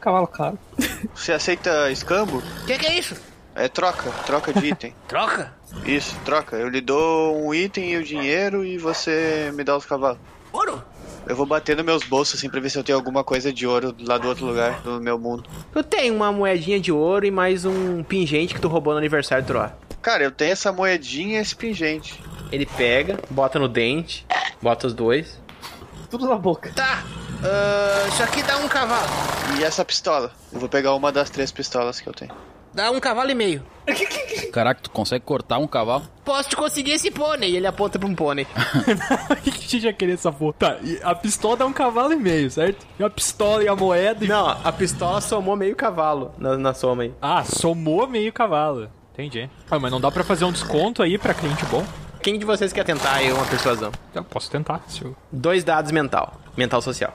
Cavalo 0.00 0.26
caro. 0.26 0.58
Você 1.14 1.32
aceita 1.32 1.90
escambo? 1.90 2.42
Que 2.66 2.78
que 2.78 2.86
é 2.86 2.98
isso? 2.98 3.14
É 3.54 3.68
troca, 3.68 4.10
troca 4.24 4.52
de 4.52 4.68
item. 4.68 4.94
Troca? 5.08 5.52
Isso, 5.84 6.16
troca. 6.24 6.56
Eu 6.56 6.68
lhe 6.68 6.80
dou 6.80 7.36
um 7.36 7.52
item 7.52 7.92
e 7.92 7.96
o 7.96 8.02
dinheiro 8.04 8.64
e 8.64 8.78
você 8.78 9.50
me 9.54 9.64
dá 9.64 9.76
os 9.76 9.84
cavalos. 9.84 10.18
Ouro? 10.52 10.82
Eu 11.26 11.36
vou 11.36 11.46
bater 11.46 11.76
nos 11.76 11.84
meus 11.84 12.04
bolsos 12.04 12.38
assim 12.38 12.48
pra 12.48 12.60
ver 12.60 12.70
se 12.70 12.78
eu 12.78 12.82
tenho 12.82 12.96
alguma 12.96 13.22
coisa 13.22 13.52
de 13.52 13.66
ouro 13.66 13.94
lá 14.00 14.18
do 14.18 14.28
outro 14.28 14.46
lugar 14.46 14.80
do 14.80 15.00
meu 15.00 15.18
mundo. 15.18 15.48
Eu 15.74 15.84
tenho 15.84 16.14
uma 16.14 16.32
moedinha 16.32 16.80
de 16.80 16.90
ouro 16.90 17.26
e 17.26 17.30
mais 17.30 17.64
um 17.64 18.02
pingente 18.02 18.54
que 18.54 18.60
tu 18.60 18.68
roubou 18.68 18.92
no 18.94 18.98
aniversário 18.98 19.44
do 19.44 19.46
Troar. 19.48 19.76
Cara, 20.00 20.24
eu 20.24 20.30
tenho 20.30 20.52
essa 20.52 20.72
moedinha 20.72 21.38
e 21.38 21.42
esse 21.42 21.54
pingente. 21.54 22.20
Ele 22.50 22.66
pega, 22.66 23.18
bota 23.28 23.58
no 23.58 23.68
dente, 23.68 24.26
bota 24.62 24.86
os 24.86 24.94
dois. 24.94 25.38
Tudo 26.08 26.26
na 26.26 26.36
boca. 26.36 26.72
Tá. 26.74 27.04
Ah, 27.42 28.08
isso 28.08 28.22
aqui 28.22 28.42
dá 28.42 28.56
um 28.58 28.68
cavalo. 28.68 29.08
E 29.58 29.64
essa 29.64 29.84
pistola? 29.84 30.32
Eu 30.52 30.60
vou 30.60 30.68
pegar 30.68 30.94
uma 30.94 31.10
das 31.10 31.30
três 31.30 31.50
pistolas 31.50 32.00
que 32.00 32.08
eu 32.08 32.12
tenho. 32.12 32.32
Dá 32.72 32.90
um 32.90 33.00
cavalo 33.00 33.30
e 33.30 33.34
meio. 33.34 33.64
Caraca, 34.52 34.80
tu 34.80 34.90
consegue 34.90 35.24
cortar 35.24 35.58
um 35.58 35.66
cavalo? 35.66 36.04
Posso 36.24 36.50
te 36.50 36.56
conseguir 36.56 36.92
esse 36.92 37.10
pônei. 37.10 37.50
E 37.50 37.56
ele 37.56 37.66
aponta 37.66 37.98
pra 37.98 38.08
um 38.08 38.14
pônei. 38.14 38.46
O 39.30 39.36
que 39.36 39.50
que 39.50 39.58
a 39.58 39.68
gente 39.68 39.84
ia 39.84 39.92
querer 39.92 40.12
essa 40.12 40.30
porra? 40.30 40.54
Tá, 40.58 40.76
e 40.82 41.00
a 41.02 41.14
pistola 41.14 41.56
dá 41.56 41.66
um 41.66 41.72
cavalo 41.72 42.12
e 42.12 42.16
meio, 42.16 42.50
certo? 42.50 42.86
E 42.98 43.02
a 43.02 43.10
pistola 43.10 43.64
e 43.64 43.68
a 43.68 43.74
moeda 43.74 44.24
e... 44.24 44.28
Não, 44.28 44.48
a 44.48 44.72
pistola 44.72 45.20
somou 45.20 45.56
meio 45.56 45.74
cavalo 45.74 46.32
na, 46.38 46.56
na 46.56 46.74
soma 46.74 47.04
aí. 47.04 47.14
Ah, 47.20 47.42
somou 47.44 48.06
meio 48.06 48.32
cavalo. 48.32 48.88
Entendi. 49.12 49.50
Ah, 49.68 49.78
mas 49.78 49.90
não 49.90 50.00
dá 50.00 50.10
pra 50.10 50.22
fazer 50.22 50.44
um 50.44 50.52
desconto 50.52 51.02
aí 51.02 51.18
pra 51.18 51.34
cliente 51.34 51.64
bom? 51.66 51.84
Quem 52.22 52.38
de 52.38 52.44
vocês 52.44 52.72
quer 52.72 52.84
tentar 52.84 53.14
aí 53.14 53.32
uma 53.32 53.46
persuasão? 53.46 53.90
Eu 54.14 54.22
posso 54.22 54.50
tentar, 54.50 54.82
se 54.86 55.02
eu... 55.02 55.16
Dois 55.32 55.64
dados 55.64 55.90
mental. 55.90 56.34
Mental 56.56 56.80
social. 56.82 57.14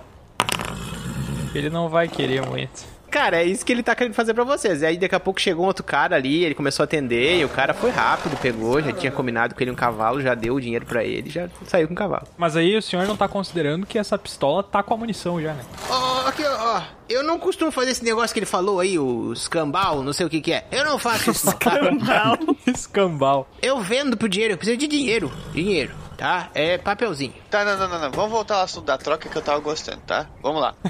Ele 1.58 1.70
não 1.70 1.90
vai 1.90 2.08
querer 2.08 2.46
muito. 2.46 2.96
Cara, 3.16 3.38
é 3.42 3.46
isso 3.46 3.66
que 3.66 3.72
ele 3.72 3.82
tá 3.82 3.96
querendo 3.96 4.14
fazer 4.14 4.34
pra 4.34 4.44
vocês. 4.44 4.82
E 4.82 4.86
aí 4.86 4.98
daqui 4.98 5.16
a 5.16 5.20
pouco 5.22 5.40
chegou 5.40 5.64
um 5.64 5.68
outro 5.68 5.86
cara 5.86 6.18
ali, 6.18 6.44
ele 6.44 6.54
começou 6.54 6.84
a 6.84 6.86
atender, 6.86 7.40
e 7.40 7.46
o 7.46 7.50
cara 7.50 7.74
foi 7.74 7.90
rápido, 7.90 8.36
pegou, 8.38 8.82
já 8.82 8.92
tinha 8.92 9.10
combinado 9.10 9.56
com 9.56 9.64
ele 9.64 9.72
um 9.72 9.76
cavalo, 9.76 10.22
já 10.22 10.36
deu 10.36 10.56
o 10.56 10.60
dinheiro 10.60 10.86
pra 10.86 11.02
ele, 11.02 11.30
já 11.30 11.48
saiu 11.66 11.88
com 11.88 11.94
o 11.94 11.96
cavalo. 11.96 12.28
Mas 12.38 12.58
aí 12.58 12.76
o 12.76 12.82
senhor 12.82 13.08
não 13.08 13.16
tá 13.16 13.30
considerando 13.30 13.86
que 13.86 13.98
essa 13.98 14.18
pistola 14.18 14.62
tá 14.64 14.84
com 14.84 14.94
a 14.94 14.98
munição 14.98 15.42
já, 15.42 15.54
né? 15.54 15.64
Ó, 15.90 16.28
aqui, 16.28 16.44
ó. 16.44 16.82
Eu 17.08 17.24
não 17.24 17.40
costumo 17.40 17.72
fazer 17.72 17.92
esse 17.92 18.04
negócio 18.04 18.34
que 18.34 18.40
ele 18.40 18.46
falou 18.46 18.82
aí, 18.82 19.00
o 19.00 19.32
escambau, 19.32 20.04
não 20.04 20.12
sei 20.12 20.26
o 20.26 20.30
que 20.30 20.42
que 20.42 20.52
é. 20.52 20.66
Eu 20.70 20.84
não 20.84 21.00
faço 21.00 21.32
isso, 21.32 21.46
não, 21.46 21.54
tá? 21.54 22.38
Escambau. 22.68 23.48
Eu 23.62 23.80
vendo 23.80 24.18
pro 24.18 24.28
dinheiro, 24.28 24.56
eu 24.56 24.58
preciso 24.58 24.78
de 24.78 24.88
dinheiro. 24.88 25.32
Dinheiro, 25.54 25.94
tá? 26.18 26.50
É 26.54 26.78
papelzinho. 26.78 27.34
Tá, 27.50 27.64
não, 27.64 27.78
não, 27.78 27.88
não, 27.88 28.00
não. 28.00 28.12
Vamos 28.12 28.32
voltar 28.32 28.56
ao 28.58 28.64
assunto 28.64 28.86
da 28.86 28.98
troca 28.98 29.30
que 29.30 29.36
eu 29.36 29.42
tava 29.42 29.60
gostando, 29.60 30.02
tá? 30.08 30.28
Vamos 30.42 30.62
lá. 30.62 30.74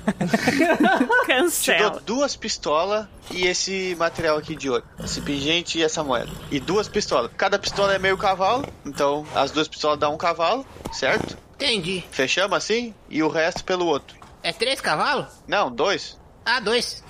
Te 0.52 1.07
dou 1.07 1.26
Cancela. 1.26 2.02
duas 2.06 2.35
pistolas 2.35 3.07
e 3.31 3.45
esse 3.47 3.95
material 3.97 4.38
aqui 4.38 4.56
de 4.56 4.69
ouro. 4.69 4.84
Esse 5.03 5.22
pingente 5.22 5.77
e 5.80 5.84
essa 5.84 6.03
moeda. 6.03 6.31
E 6.52 6.60
duas 6.60 6.88
pistolas. 6.88 7.31
Cada 7.38 7.57
pistola 7.60 7.93
é 7.93 7.99
meio 7.99 8.18
cavalo, 8.18 8.65
então 8.85 9.26
as 9.35 9.52
duas 9.52 9.68
pistolas 9.68 9.99
dão 9.99 10.14
um 10.14 10.18
cavalo, 10.18 10.65
certo? 10.91 11.38
Entendi. 11.56 12.03
Fechamos 12.11 12.57
assim? 12.57 12.93
E 13.10 13.23
o 13.23 13.30
resto 13.30 13.64
pelo 13.64 13.85
outro. 13.85 14.15
É 14.43 14.52
três 14.52 14.80
cavalos? 14.81 15.27
Não, 15.47 15.72
dois. 15.72 16.18
Ah, 16.45 16.60
dois. 16.60 17.03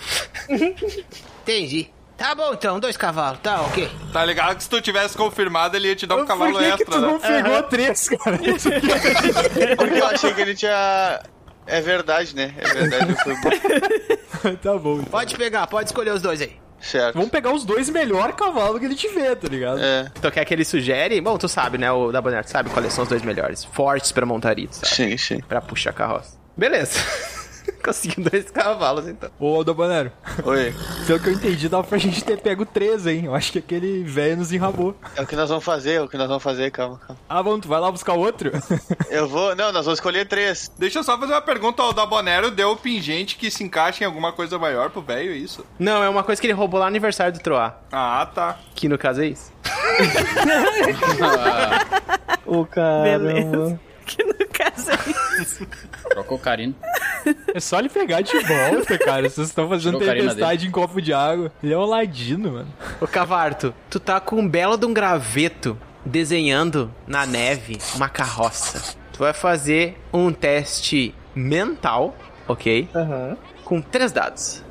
Entendi. 1.41 1.91
Tá 2.17 2.33
bom 2.33 2.53
então, 2.53 2.79
dois 2.79 2.95
cavalos, 2.95 3.39
tá 3.43 3.61
ok. 3.61 3.89
Tá 4.13 4.23
ligado 4.23 4.55
que 4.55 4.63
se 4.63 4.69
tu 4.69 4.79
tivesse 4.81 5.17
confirmado, 5.17 5.75
ele 5.75 5.89
ia 5.89 5.95
te 5.95 6.07
dar 6.07 6.15
um 6.15 6.25
cavalo 6.25 6.53
Por 6.53 6.59
que, 6.61 6.65
que 6.65 6.83
extra, 6.83 6.95
tu 6.95 7.01
né? 7.01 7.07
não 7.07 7.19
pegou 7.19 7.63
três, 7.63 8.09
cara? 8.09 8.37
Porque 9.77 9.99
eu 9.99 10.05
achei 10.07 10.33
que 10.33 10.41
ele 10.41 10.55
tinha. 10.55 11.19
É 11.67 11.81
verdade, 11.81 12.35
né? 12.35 12.53
É 12.57 12.73
verdade, 12.73 13.11
eu 13.11 13.17
fui 13.17 13.35
bom. 13.41 13.49
tá 14.61 14.77
bom. 14.77 14.93
então. 14.99 15.05
Pode 15.05 15.35
pegar, 15.35 15.67
pode 15.67 15.89
escolher 15.89 16.11
os 16.11 16.21
dois 16.21 16.39
aí. 16.41 16.55
Certo. 16.79 17.15
Vamos 17.15 17.29
pegar 17.31 17.51
os 17.51 17.65
dois 17.65 17.89
melhor 17.89 18.33
cavalos 18.33 18.79
que 18.79 18.85
ele 18.85 18.95
tiver, 18.95 19.35
tá 19.35 19.47
ligado? 19.47 19.79
É, 19.81 20.11
Então 20.17 20.29
quer 20.29 20.45
que 20.45 20.53
ele 20.53 20.63
sugere? 20.63 21.19
Bom, 21.19 21.37
tu 21.37 21.49
sabe, 21.49 21.77
né? 21.79 21.91
O 21.91 22.11
da 22.11 22.21
Bonner, 22.21 22.45
tu 22.45 22.51
sabe 22.51 22.69
quais 22.69 22.93
são 22.93 23.03
os 23.03 23.09
dois 23.09 23.23
melhores. 23.23 23.65
Fortes 23.65 24.11
pra 24.11 24.25
montaria, 24.25 24.67
sabe? 24.71 24.87
sim, 24.93 25.17
sim. 25.17 25.39
Pra 25.41 25.59
puxar 25.61 25.89
a 25.89 25.93
carroça. 25.93 26.37
Beleza. 26.55 26.99
Consegui 27.83 28.21
dois 28.21 28.49
cavalos, 28.49 29.07
então. 29.07 29.29
Ô, 29.39 29.55
Aldobanero, 29.55 30.11
Oi. 30.43 30.73
pelo 31.05 31.19
que 31.19 31.29
eu 31.29 31.33
entendi, 31.33 31.69
dava 31.69 31.83
pra 31.83 31.97
gente 31.97 32.23
ter 32.23 32.37
pego 32.39 32.65
três, 32.65 33.05
hein? 33.05 33.25
Eu 33.25 33.35
acho 33.35 33.51
que 33.51 33.59
aquele 33.59 34.03
velho 34.03 34.37
nos 34.37 34.51
enrabou. 34.51 34.95
É 35.15 35.21
o 35.21 35.27
que 35.27 35.35
nós 35.35 35.49
vamos 35.49 35.63
fazer, 35.63 35.93
é 35.93 36.01
o 36.01 36.07
que 36.07 36.17
nós 36.17 36.27
vamos 36.27 36.43
fazer, 36.43 36.71
calma, 36.71 36.99
calma. 36.99 37.21
Ah, 37.29 37.41
vamos, 37.41 37.61
tu 37.61 37.67
vai 37.67 37.79
lá 37.79 37.91
buscar 37.91 38.13
outro? 38.13 38.51
Eu 39.09 39.27
vou. 39.27 39.55
Não, 39.55 39.71
nós 39.71 39.85
vamos 39.85 39.99
escolher 39.99 40.27
três. 40.27 40.71
Deixa 40.77 40.99
eu 40.99 41.03
só 41.03 41.17
fazer 41.17 41.33
uma 41.33 41.41
pergunta. 41.41 41.83
O 41.83 41.93
da 41.93 42.05
Bonero 42.05 42.51
deu 42.51 42.71
o 42.71 42.77
pingente 42.77 43.35
que 43.37 43.49
se 43.51 43.63
encaixa 43.63 44.03
em 44.03 44.07
alguma 44.07 44.31
coisa 44.33 44.57
maior 44.57 44.89
pro 44.89 45.01
velho, 45.01 45.31
é 45.31 45.35
isso? 45.35 45.65
Não, 45.79 46.03
é 46.03 46.09
uma 46.09 46.23
coisa 46.23 46.41
que 46.41 46.47
ele 46.47 46.53
roubou 46.53 46.79
lá 46.79 46.85
no 46.85 46.89
aniversário 46.89 47.33
do 47.33 47.39
Troar. 47.39 47.79
Ah, 47.91 48.27
tá. 48.33 48.57
Que 48.73 48.89
no 48.89 48.97
caso 48.97 49.21
é 49.21 49.27
isso. 49.27 49.53
Ô, 52.45 52.65
caramba. 52.65 53.17
Beleza. 53.19 53.79
Que 54.05 54.23
no 54.23 54.33
caso 54.49 54.91
é 54.91 55.41
isso. 55.41 55.67
Trocou 56.09 56.37
carinho. 56.37 56.75
É 57.53 57.59
só 57.59 57.79
ele 57.79 57.89
pegar 57.89 58.21
de 58.21 58.37
volta, 58.39 58.97
cara. 58.99 59.27
Vocês 59.27 59.47
estão 59.47 59.67
fazendo 59.67 59.97
Tirou 59.97 60.13
tempestade 60.13 60.67
em 60.67 60.71
copo 60.71 61.01
de 61.01 61.11
água. 61.11 61.51
Ele 61.63 61.73
é 61.73 61.77
um 61.77 61.85
ladino, 61.85 62.51
mano. 62.51 62.73
Ô 63.01 63.07
Cavarto, 63.07 63.73
tu 63.89 63.99
tá 63.99 64.19
com 64.19 64.37
um 64.37 64.47
belo 64.47 64.77
de 64.77 64.85
um 64.85 64.93
graveto 64.93 65.77
desenhando 66.05 66.93
na 67.07 67.25
neve 67.25 67.79
uma 67.95 68.07
carroça. 68.07 68.95
Tu 69.11 69.19
vai 69.19 69.33
fazer 69.33 69.97
um 70.13 70.31
teste 70.31 71.15
mental, 71.33 72.15
ok? 72.47 72.87
Aham. 72.93 73.37
Com 73.63 73.81
três 73.81 74.11
dados. 74.11 74.63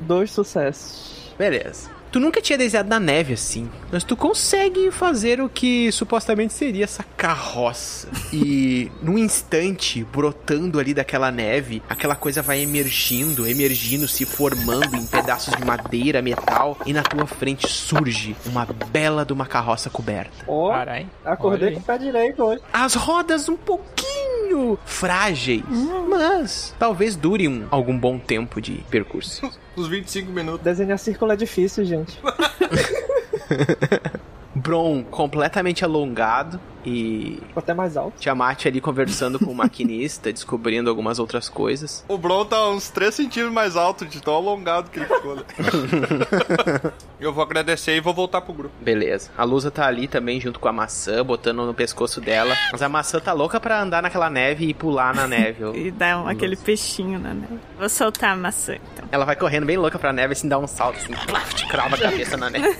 Dois 0.00 0.32
sucessos. 0.32 1.32
Beleza. 1.38 1.91
Tu 2.12 2.20
nunca 2.20 2.42
tinha 2.42 2.58
desenhado 2.58 2.90
na 2.90 3.00
neve 3.00 3.32
assim, 3.32 3.70
mas 3.90 4.04
tu 4.04 4.14
consegue 4.14 4.90
fazer 4.90 5.40
o 5.40 5.48
que 5.48 5.90
supostamente 5.90 6.52
seria 6.52 6.84
essa 6.84 7.02
carroça. 7.16 8.06
E 8.30 8.92
num 9.02 9.16
instante, 9.16 10.04
brotando 10.04 10.78
ali 10.78 10.92
daquela 10.92 11.30
neve, 11.30 11.82
aquela 11.88 12.14
coisa 12.14 12.42
vai 12.42 12.60
emergindo, 12.60 13.46
emergindo, 13.48 14.06
se 14.06 14.26
formando 14.26 14.94
em 14.94 15.06
pedaços 15.06 15.54
de 15.56 15.64
madeira, 15.64 16.20
metal, 16.20 16.76
e 16.84 16.92
na 16.92 17.02
tua 17.02 17.26
frente 17.26 17.66
surge 17.66 18.36
uma 18.44 18.66
bela 18.66 19.24
de 19.24 19.32
uma 19.32 19.46
carroça 19.46 19.88
coberta. 19.88 20.44
Ó, 20.46 20.70
Caralho. 20.70 21.08
acordei 21.24 21.68
Olha 21.68 21.76
com 21.76 21.80
o 21.80 21.84
pé 21.84 21.96
direito 21.96 22.44
hoje. 22.44 22.60
As 22.70 22.94
rodas 22.94 23.48
um 23.48 23.56
pouquinho 23.56 24.78
frágeis, 24.84 25.64
mas 26.10 26.74
talvez 26.78 27.16
dure 27.16 27.48
um, 27.48 27.66
algum 27.70 27.98
bom 27.98 28.18
tempo 28.18 28.60
de 28.60 28.84
percurso. 28.90 29.50
Uns 29.76 29.88
25 29.88 30.30
minutos. 30.30 30.62
Desenhar 30.62 30.98
círculo 30.98 31.32
é 31.32 31.36
difícil, 31.36 31.84
gente. 31.84 32.18
Bron 34.54 35.02
completamente 35.04 35.84
alongado 35.84 36.60
e 36.84 37.40
até 37.54 37.72
mais 37.72 37.96
alto. 37.96 38.18
Tiamat 38.20 38.66
ali 38.66 38.80
conversando 38.80 39.38
com 39.38 39.46
o 39.52 39.54
maquinista, 39.54 40.30
descobrindo 40.34 40.90
algumas 40.90 41.18
outras 41.18 41.48
coisas. 41.48 42.04
O 42.08 42.18
Bron 42.18 42.44
tá 42.44 42.68
uns 42.68 42.88
3 42.90 43.14
centímetros 43.14 43.54
mais 43.54 43.76
alto 43.76 44.04
de 44.04 44.20
tão 44.20 44.34
alongado 44.34 44.90
que 44.90 44.98
ele 44.98 45.06
ficou. 45.06 45.36
né? 45.36 45.42
eu 47.20 47.32
vou 47.32 47.42
agradecer 47.42 47.96
e 47.96 48.00
vou 48.00 48.12
voltar 48.12 48.40
pro 48.40 48.52
grupo. 48.52 48.74
Beleza. 48.80 49.30
A 49.38 49.44
Lusa 49.44 49.70
tá 49.70 49.86
ali 49.86 50.08
também 50.08 50.40
junto 50.40 50.58
com 50.58 50.68
a 50.68 50.72
maçã, 50.72 51.24
botando 51.24 51.64
no 51.64 51.72
pescoço 51.72 52.20
dela. 52.20 52.54
Mas 52.72 52.82
a 52.82 52.88
maçã 52.88 53.20
tá 53.20 53.32
louca 53.32 53.60
pra 53.60 53.80
andar 53.80 54.02
naquela 54.02 54.28
neve 54.28 54.66
e 54.66 54.74
pular 54.74 55.14
na 55.14 55.26
neve. 55.26 55.62
E 55.82 55.90
dá 55.90 56.18
um- 56.20 56.28
aquele 56.28 56.56
peixinho 56.56 57.18
na 57.18 57.32
neve. 57.34 57.58
Vou 57.78 57.88
soltar 57.88 58.30
a 58.32 58.36
maçã, 58.36 58.74
então. 58.74 59.08
Ela 59.10 59.24
vai 59.24 59.36
correndo 59.36 59.64
bem 59.66 59.76
louca 59.76 59.98
pra 59.98 60.12
neve, 60.12 60.32
assim, 60.32 60.48
dá 60.48 60.58
um 60.58 60.66
salto, 60.66 60.96
assim, 60.96 61.12
plaf, 61.26 61.54
te 61.54 61.66
crava 61.68 61.94
a 61.96 61.98
cabeça 61.98 62.36
na 62.36 62.50
neve. 62.50 62.76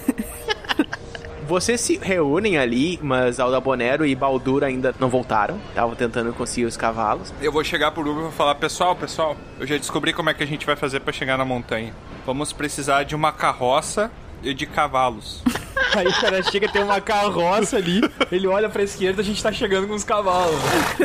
Vocês 1.47 1.81
se 1.81 1.98
reúnem 1.98 2.59
ali, 2.59 2.98
mas 3.02 3.40
Aldabonero 3.40 4.06
e 4.06 4.14
Baldur 4.14 4.64
ainda 4.64 4.94
não 4.98 5.09
voltaram. 5.09 5.59
Estavam 5.69 5.94
tentando 5.94 6.32
conseguir 6.32 6.66
os 6.66 6.77
cavalos. 6.77 7.32
Eu 7.40 7.52
vou 7.52 7.64
chegar 7.64 7.90
pro 7.90 8.02
grupo 8.02 8.20
e 8.20 8.23
vou 8.23 8.32
falar, 8.32 8.55
pessoal, 8.55 8.94
pessoal, 8.94 9.36
eu 9.59 9.66
já 9.66 9.77
descobri 9.77 10.12
como 10.12 10.31
é 10.31 10.35
que 10.35 10.43
a 10.43 10.47
gente 10.47 10.64
vai 10.64 10.77
fazer 10.77 11.01
pra 11.01 11.12
chegar 11.12 11.36
na 11.36 11.44
montanha. 11.44 11.94
Vamos 12.24 12.52
precisar 12.52 13.02
de 13.05 13.14
uma 13.14 13.32
carroça 13.32 14.10
e 14.43 14.55
de 14.55 14.66
cavalos. 14.66 15.43
Aí 15.94 16.06
o 16.06 16.20
cara 16.20 16.43
chega, 16.43 16.69
tem 16.69 16.82
uma 16.82 17.01
carroça 17.01 17.77
ali, 17.77 18.01
ele 18.31 18.47
olha 18.47 18.69
pra 18.69 18.82
esquerda, 18.82 19.20
a 19.20 19.24
gente 19.24 19.43
tá 19.43 19.52
chegando 19.52 19.86
com 19.86 19.94
os 19.94 20.05
cavalos. 20.05 20.59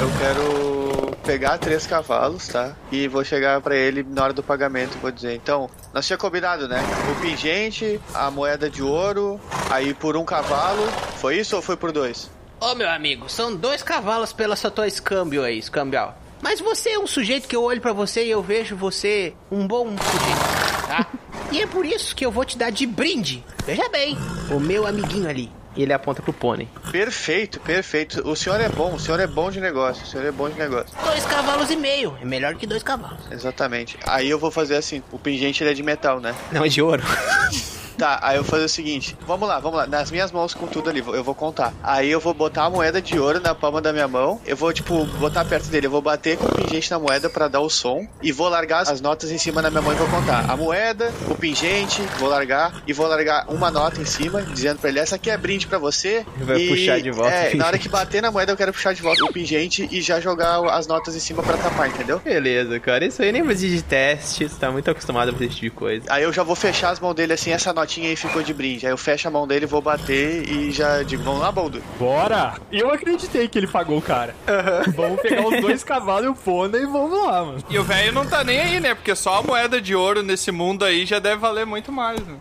Eu 0.00 0.10
quero 0.18 1.03
pegar 1.24 1.58
três 1.58 1.86
cavalos, 1.86 2.48
tá? 2.48 2.76
E 2.92 3.08
vou 3.08 3.24
chegar 3.24 3.60
pra 3.60 3.74
ele 3.74 4.04
na 4.08 4.22
hora 4.22 4.32
do 4.32 4.42
pagamento, 4.42 4.98
vou 4.98 5.10
dizer. 5.10 5.34
Então, 5.34 5.68
nós 5.92 6.06
tinha 6.06 6.18
combinado, 6.18 6.68
né? 6.68 6.80
O 7.10 7.20
pingente, 7.20 8.00
a 8.12 8.30
moeda 8.30 8.68
de 8.68 8.82
ouro, 8.82 9.40
aí 9.70 9.94
por 9.94 10.16
um 10.16 10.24
cavalo. 10.24 10.86
Foi 11.18 11.38
isso 11.38 11.56
ou 11.56 11.62
foi 11.62 11.76
por 11.76 11.90
dois? 11.90 12.30
Ô 12.60 12.74
meu 12.74 12.88
amigo, 12.88 13.28
são 13.28 13.54
dois 13.54 13.82
cavalos 13.82 14.32
pela 14.32 14.54
sua 14.54 14.70
tua 14.70 14.86
escâmbio 14.86 15.42
aí, 15.42 15.58
escambial. 15.58 16.16
Mas 16.42 16.60
você 16.60 16.90
é 16.90 16.98
um 16.98 17.06
sujeito 17.06 17.48
que 17.48 17.56
eu 17.56 17.62
olho 17.62 17.80
pra 17.80 17.92
você 17.92 18.24
e 18.24 18.30
eu 18.30 18.42
vejo 18.42 18.76
você 18.76 19.34
um 19.50 19.66
bom 19.66 19.88
sujeito, 19.88 20.86
tá? 20.86 21.06
E 21.52 21.62
é 21.62 21.66
por 21.68 21.86
isso 21.86 22.16
que 22.16 22.26
eu 22.26 22.32
vou 22.32 22.44
te 22.44 22.58
dar 22.58 22.70
de 22.70 22.84
brinde. 22.84 23.44
Veja 23.64 23.88
bem, 23.88 24.16
o 24.50 24.58
meu 24.58 24.86
amiguinho 24.86 25.28
ali. 25.28 25.52
E 25.76 25.82
ele 25.82 25.92
aponta 25.92 26.22
pro 26.22 26.32
pônei. 26.32 26.68
Perfeito, 26.90 27.60
perfeito. 27.60 28.28
O 28.28 28.36
senhor 28.36 28.60
é 28.60 28.68
bom, 28.68 28.94
o 28.94 29.00
senhor 29.00 29.18
é 29.20 29.26
bom 29.26 29.50
de 29.50 29.60
negócio, 29.60 30.04
o 30.04 30.06
senhor 30.06 30.24
é 30.26 30.30
bom 30.30 30.48
de 30.48 30.58
negócio. 30.58 30.94
Dois 31.04 31.24
cavalos 31.26 31.70
e 31.70 31.76
meio. 31.76 32.16
É 32.20 32.24
melhor 32.24 32.54
que 32.54 32.66
dois 32.66 32.82
cavalos. 32.82 33.20
Exatamente. 33.30 33.98
Aí 34.06 34.30
eu 34.30 34.38
vou 34.38 34.50
fazer 34.50 34.76
assim, 34.76 35.02
o 35.10 35.18
pingente 35.18 35.62
ele 35.62 35.70
é 35.70 35.74
de 35.74 35.82
metal, 35.82 36.20
né? 36.20 36.34
Não, 36.52 36.64
é 36.64 36.68
de 36.68 36.80
ouro. 36.80 37.02
Tá, 37.96 38.18
aí 38.22 38.36
eu 38.36 38.42
vou 38.42 38.50
fazer 38.50 38.64
o 38.64 38.68
seguinte: 38.68 39.16
vamos 39.26 39.48
lá, 39.48 39.58
vamos 39.58 39.78
lá. 39.78 39.86
Nas 39.86 40.10
minhas 40.10 40.32
mãos 40.32 40.54
com 40.54 40.66
tudo 40.66 40.90
ali, 40.90 41.00
eu 41.00 41.24
vou 41.24 41.34
contar. 41.34 41.72
Aí 41.82 42.10
eu 42.10 42.20
vou 42.20 42.34
botar 42.34 42.64
a 42.64 42.70
moeda 42.70 43.00
de 43.00 43.18
ouro 43.18 43.40
na 43.40 43.54
palma 43.54 43.80
da 43.80 43.92
minha 43.92 44.08
mão. 44.08 44.40
Eu 44.46 44.56
vou, 44.56 44.72
tipo, 44.72 45.04
botar 45.18 45.44
perto 45.44 45.68
dele. 45.68 45.86
Eu 45.86 45.90
vou 45.90 46.02
bater 46.02 46.36
com 46.36 46.46
o 46.46 46.54
pingente 46.54 46.90
na 46.90 46.98
moeda 46.98 47.30
pra 47.30 47.48
dar 47.48 47.60
o 47.60 47.70
som. 47.70 48.06
E 48.22 48.32
vou 48.32 48.48
largar 48.48 48.82
as 48.82 49.00
notas 49.00 49.30
em 49.30 49.38
cima 49.38 49.62
da 49.62 49.70
minha 49.70 49.82
mão 49.82 49.92
e 49.92 49.96
vou 49.96 50.08
contar. 50.08 50.50
A 50.50 50.56
moeda, 50.56 51.12
o 51.28 51.34
pingente, 51.34 52.02
vou 52.18 52.28
largar. 52.28 52.82
E 52.86 52.92
vou 52.92 53.06
largar 53.06 53.46
uma 53.48 53.70
nota 53.70 54.00
em 54.00 54.04
cima, 54.04 54.42
dizendo 54.42 54.78
pra 54.78 54.90
ele: 54.90 54.98
essa 54.98 55.16
aqui 55.16 55.30
é 55.30 55.36
brinde 55.36 55.66
pra 55.66 55.78
você. 55.78 56.24
Vai 56.36 56.58
e, 56.58 56.68
puxar 56.68 57.00
de 57.00 57.10
volta 57.10 57.30
É, 57.30 57.54
na 57.54 57.66
hora 57.66 57.78
que 57.78 57.88
bater 57.88 58.22
na 58.22 58.30
moeda, 58.30 58.52
eu 58.52 58.56
quero 58.56 58.72
puxar 58.72 58.92
de 58.92 59.02
volta 59.02 59.24
o 59.24 59.32
pingente 59.32 59.88
e 59.90 60.00
já 60.00 60.20
jogar 60.20 60.58
as 60.70 60.86
notas 60.86 61.14
em 61.14 61.20
cima 61.20 61.42
pra 61.42 61.56
tapar, 61.56 61.88
entendeu? 61.88 62.18
Beleza, 62.20 62.78
cara. 62.80 63.04
Isso 63.04 63.22
aí 63.22 63.32
nem 63.32 63.44
precisa 63.44 63.76
de 63.76 63.82
teste. 63.82 64.48
Você 64.48 64.56
tá 64.58 64.70
muito 64.70 64.90
acostumado 64.90 65.30
a 65.30 65.32
fazer 65.32 65.46
esse 65.46 65.54
tipo 65.56 65.66
de 65.66 65.70
coisa. 65.70 66.04
Aí 66.08 66.22
eu 66.22 66.32
já 66.32 66.42
vou 66.42 66.56
fechar 66.56 66.90
as 66.90 67.00
mãos 67.00 67.14
dele 67.14 67.32
assim, 67.32 67.52
essa 67.52 67.72
notinha 67.84 68.08
aí 68.08 68.16
ficou 68.16 68.42
de 68.42 68.52
brinde. 68.54 68.86
Aí 68.86 68.92
eu 68.92 68.96
fecho 68.96 69.28
a 69.28 69.30
mão 69.30 69.46
dele, 69.46 69.66
vou 69.66 69.80
bater 69.80 70.48
e 70.48 70.72
já 70.72 71.02
digo, 71.02 71.22
vamos 71.22 71.40
lá, 71.40 71.52
Boldo. 71.52 71.82
Bora! 71.98 72.54
Eu 72.72 72.90
acreditei 72.90 73.46
que 73.46 73.58
ele 73.58 73.66
pagou 73.66 73.98
o 73.98 74.02
cara. 74.02 74.34
Vamos 74.96 75.20
pegar 75.20 75.46
os 75.46 75.60
dois 75.60 75.82
cavalos 75.84 76.24
e 76.24 76.28
o 76.28 76.34
pônei 76.34 76.82
e 76.82 76.86
vamos 76.86 77.26
lá, 77.26 77.44
mano. 77.44 77.64
E 77.68 77.78
o 77.78 77.84
velho 77.84 78.12
não 78.12 78.26
tá 78.26 78.42
nem 78.42 78.60
aí, 78.60 78.80
né? 78.80 78.94
Porque 78.94 79.14
só 79.14 79.38
a 79.38 79.42
moeda 79.42 79.80
de 79.80 79.94
ouro 79.94 80.22
nesse 80.22 80.50
mundo 80.50 80.84
aí 80.84 81.04
já 81.04 81.18
deve 81.18 81.36
valer 81.36 81.66
muito 81.66 81.92
mais, 81.92 82.20
né? 82.20 82.36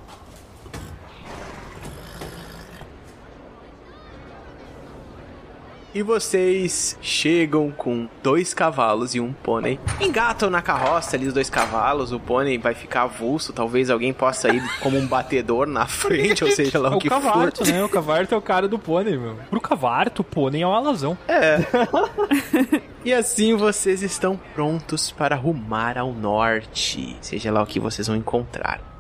E 5.96 6.02
vocês 6.02 6.98
chegam 7.02 7.70
com 7.70 8.08
dois 8.24 8.52
cavalos 8.52 9.14
e 9.14 9.20
um 9.20 9.32
pônei. 9.32 9.80
Engatam 10.02 10.50
na 10.50 10.60
carroça 10.60 11.16
ali 11.16 11.28
os 11.28 11.34
dois 11.34 11.52
cavalos, 11.52 12.12
o 12.12 12.20
pônei 12.20 12.58
vai 12.58 12.74
ficar 12.74 13.04
avulso, 13.04 13.54
talvez 13.54 13.92
alguém 13.92 14.12
possa 14.12 14.50
ir 14.50 14.64
como 14.80 14.98
um 14.98 15.06
batedor 15.06 15.68
na 15.68 15.86
frente, 15.88 16.44
ou 16.44 16.50
seja 16.52 16.80
lá 16.80 16.90
o 16.90 16.96
o 16.96 17.00
que 17.00 17.08
cavarto, 17.08 17.64
for. 17.64 17.72
né? 17.72 17.84
O 17.84 17.90
cavarto 17.90 18.34
é 18.34 18.38
o 18.38 18.42
cara 18.42 18.68
do 18.68 18.80
pônei, 18.80 19.18
meu. 19.18 19.36
Pro 19.50 19.62
cavarto, 19.62 20.24
o 20.24 20.26
pônei 20.26 20.64
é 20.64 20.68
uma 20.68 20.78
alazão. 20.78 21.16
É. 21.28 21.60
e 23.06 23.14
assim 23.14 23.56
vocês 23.56 24.02
estão 24.02 24.40
prontos 24.56 25.12
para 25.12 25.36
rumar 25.36 25.98
ao 25.98 26.12
norte, 26.12 27.16
seja 27.22 27.52
lá 27.52 27.62
o 27.62 27.68
que 27.68 27.80
vocês 27.80 28.08
vão 28.08 28.18
encontrar. 28.18 28.93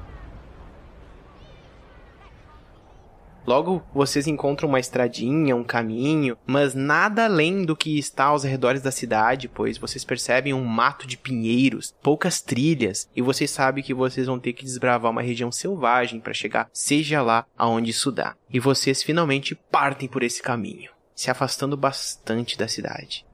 Logo, 3.46 3.84
vocês 3.94 4.26
encontram 4.26 4.70
uma 4.70 4.80
estradinha, 4.80 5.56
um 5.56 5.64
caminho, 5.64 6.38
mas 6.46 6.74
nada 6.74 7.26
além 7.26 7.64
do 7.64 7.76
que 7.76 7.98
está 8.00 8.26
aos 8.26 8.46
arredores 8.46 8.82
da 8.82 8.92
cidade, 8.92 9.50
pois 9.50 9.78
vocês 9.78 10.06
percebem 10.06 10.54
um 10.54 10.64
mato 10.64 11.06
de 11.06 11.18
pinheiros, 11.18 11.94
poucas 12.02 12.42
trilhas, 12.42 13.10
e 13.16 13.22
vocês 13.22 13.52
sabem 13.52 13.84
que 13.84 13.94
vocês 13.94 14.28
vão 14.28 14.40
ter 14.40 14.54
que 14.54 14.64
desbravar 14.64 15.12
uma 15.12 15.22
região 15.22 15.52
selvagem 15.52 16.20
para 16.20 16.34
chegar, 16.34 16.70
seja 16.72 17.22
lá 17.22 17.46
aonde 17.58 17.92
isso 17.92 18.12
dá. 18.12 18.36
E 18.50 18.60
vocês 18.60 19.04
finalmente 19.04 19.56
partem 19.56 20.08
por 20.08 20.24
esse 20.24 20.42
caminho, 20.42 20.92
se 21.14 21.30
afastando 21.30 21.76
bastante 21.76 22.58
da 22.58 22.68
cidade. 22.68 23.26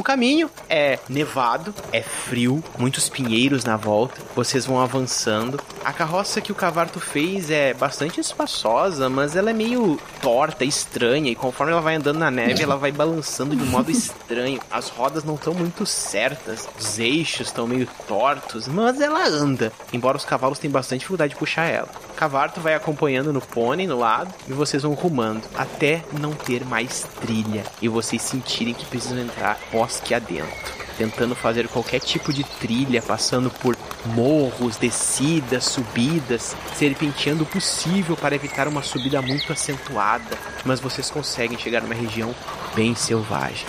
O 0.00 0.02
caminho 0.02 0.50
é 0.66 0.98
nevado, 1.10 1.74
é 1.92 2.00
frio, 2.00 2.64
muitos 2.78 3.10
pinheiros 3.10 3.64
na 3.64 3.76
volta. 3.76 4.18
Vocês 4.34 4.64
vão 4.64 4.80
avançando. 4.80 5.60
A 5.84 5.92
carroça 5.92 6.40
que 6.40 6.50
o 6.50 6.54
Cavarto 6.54 6.98
fez 6.98 7.50
é 7.50 7.74
bastante 7.74 8.18
espaçosa, 8.18 9.10
mas 9.10 9.36
ela 9.36 9.50
é 9.50 9.52
meio 9.52 10.00
torta, 10.22 10.64
estranha, 10.64 11.30
e 11.30 11.34
conforme 11.34 11.72
ela 11.72 11.82
vai 11.82 11.96
andando 11.96 12.18
na 12.18 12.30
neve, 12.30 12.62
ela 12.62 12.78
vai 12.78 12.90
balançando 12.90 13.54
de 13.54 13.62
um 13.62 13.66
modo 13.66 13.90
estranho. 13.90 14.58
As 14.70 14.88
rodas 14.88 15.22
não 15.22 15.34
estão 15.34 15.52
muito 15.52 15.84
certas, 15.84 16.66
os 16.78 16.98
eixos 16.98 17.48
estão 17.48 17.66
meio 17.66 17.86
tortos, 18.08 18.66
mas 18.66 19.02
ela 19.02 19.22
anda, 19.28 19.70
embora 19.92 20.16
os 20.16 20.24
cavalos 20.24 20.58
tenham 20.58 20.72
bastante 20.72 21.00
dificuldade 21.00 21.34
de 21.34 21.38
puxar 21.38 21.66
ela. 21.66 21.90
Cavarto 22.20 22.60
vai 22.60 22.74
acompanhando 22.74 23.32
no 23.32 23.40
pônei 23.40 23.86
no 23.86 23.98
lado 23.98 24.30
e 24.46 24.52
vocês 24.52 24.82
vão 24.82 24.92
rumando 24.92 25.40
até 25.54 26.04
não 26.20 26.32
ter 26.32 26.66
mais 26.66 27.08
trilha 27.18 27.64
e 27.80 27.88
vocês 27.88 28.20
sentirem 28.20 28.74
que 28.74 28.84
precisam 28.84 29.18
entrar 29.18 29.58
bosque 29.72 30.12
adentro, 30.12 30.74
tentando 30.98 31.34
fazer 31.34 31.66
qualquer 31.68 31.98
tipo 31.98 32.30
de 32.30 32.44
trilha, 32.44 33.00
passando 33.00 33.48
por 33.48 33.74
morros, 34.04 34.76
descidas, 34.76 35.64
subidas, 35.64 36.54
serpenteando 36.74 37.44
o 37.44 37.46
possível 37.46 38.14
para 38.18 38.34
evitar 38.34 38.68
uma 38.68 38.82
subida 38.82 39.22
muito 39.22 39.50
acentuada, 39.50 40.36
mas 40.62 40.78
vocês 40.78 41.08
conseguem 41.10 41.56
chegar 41.56 41.80
numa 41.80 41.94
região 41.94 42.34
bem 42.74 42.94
selvagem. 42.94 43.66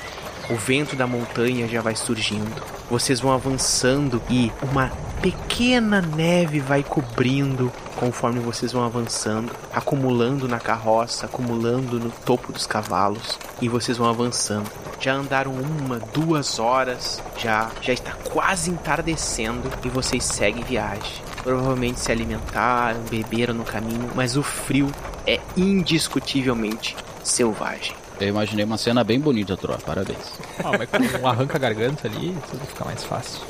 O 0.51 0.55
vento 0.55 0.97
da 0.97 1.07
montanha 1.07 1.65
já 1.65 1.79
vai 1.79 1.95
surgindo. 1.95 2.61
Vocês 2.89 3.21
vão 3.21 3.31
avançando 3.31 4.21
e 4.29 4.51
uma 4.61 4.91
pequena 5.21 6.01
neve 6.01 6.59
vai 6.59 6.83
cobrindo 6.83 7.71
conforme 7.95 8.41
vocês 8.41 8.73
vão 8.73 8.83
avançando, 8.83 9.49
acumulando 9.71 10.49
na 10.49 10.59
carroça, 10.59 11.25
acumulando 11.25 11.97
no 12.01 12.11
topo 12.11 12.51
dos 12.51 12.67
cavalos 12.67 13.39
e 13.61 13.69
vocês 13.69 13.97
vão 13.97 14.09
avançando. 14.09 14.69
Já 14.99 15.13
andaram 15.13 15.53
uma, 15.53 15.99
duas 16.13 16.59
horas, 16.59 17.23
já 17.37 17.71
já 17.81 17.93
está 17.93 18.11
quase 18.11 18.71
entardecendo 18.71 19.71
e 19.85 19.87
vocês 19.87 20.25
seguem 20.25 20.65
viagem. 20.65 21.23
Provavelmente 21.43 22.01
se 22.01 22.11
alimentaram, 22.11 22.99
beberam 23.09 23.53
no 23.53 23.63
caminho, 23.63 24.11
mas 24.13 24.35
o 24.35 24.43
frio 24.43 24.91
é 25.25 25.39
indiscutivelmente 25.55 26.97
selvagem. 27.23 28.00
Eu 28.22 28.30
imaginei 28.30 28.64
uma 28.64 28.77
cena 28.77 29.03
bem 29.03 29.19
bonita, 29.19 29.57
Troa. 29.57 29.80
Parabéns. 29.80 30.39
Ah, 30.60 30.72
mas 30.77 30.89
com 30.89 31.23
um 31.23 31.27
arranca-garganta 31.27 32.07
ali, 32.07 32.38
tudo 32.49 32.65
fica 32.68 32.85
mais 32.85 33.03
fácil. 33.03 33.41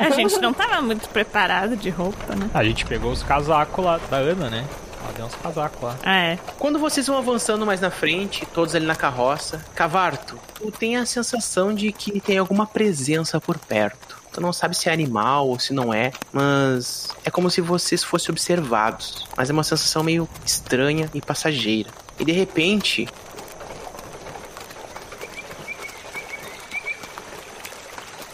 A 0.00 0.10
gente 0.10 0.38
não 0.38 0.54
tava 0.54 0.80
muito 0.80 1.08
preparado 1.08 1.76
de 1.76 1.90
roupa, 1.90 2.34
né? 2.36 2.48
A 2.54 2.62
gente 2.62 2.86
pegou 2.86 3.10
os 3.10 3.22
casacos 3.22 3.84
lá 3.84 3.98
da 4.10 4.18
Ana, 4.18 4.48
né? 4.48 4.64
Ela 5.02 5.12
deu 5.12 5.26
uns 5.26 5.34
casacos 5.34 5.82
lá. 5.82 5.96
Ah, 6.04 6.16
é. 6.16 6.38
Quando 6.58 6.78
vocês 6.78 7.06
vão 7.06 7.18
avançando 7.18 7.66
mais 7.66 7.80
na 7.80 7.90
frente, 7.90 8.46
todos 8.46 8.74
ali 8.74 8.86
na 8.86 8.94
carroça, 8.94 9.64
Cavarto, 9.74 10.38
tu 10.54 10.70
tem 10.70 10.96
a 10.96 11.04
sensação 11.04 11.74
de 11.74 11.90
que 11.90 12.20
tem 12.20 12.38
alguma 12.38 12.64
presença 12.64 13.40
por 13.40 13.58
perto. 13.58 14.22
Tu 14.32 14.40
não 14.40 14.52
sabe 14.52 14.76
se 14.76 14.88
é 14.88 14.92
animal 14.92 15.48
ou 15.48 15.58
se 15.58 15.74
não 15.74 15.92
é, 15.92 16.12
mas 16.32 17.08
é 17.24 17.30
como 17.30 17.50
se 17.50 17.60
vocês 17.60 18.02
fossem 18.02 18.30
observados. 18.30 19.26
Mas 19.36 19.50
é 19.50 19.52
uma 19.52 19.64
sensação 19.64 20.02
meio 20.02 20.28
estranha 20.46 21.10
e 21.12 21.20
passageira. 21.20 21.90
E 22.18 22.24
de 22.24 22.32
repente, 22.32 23.08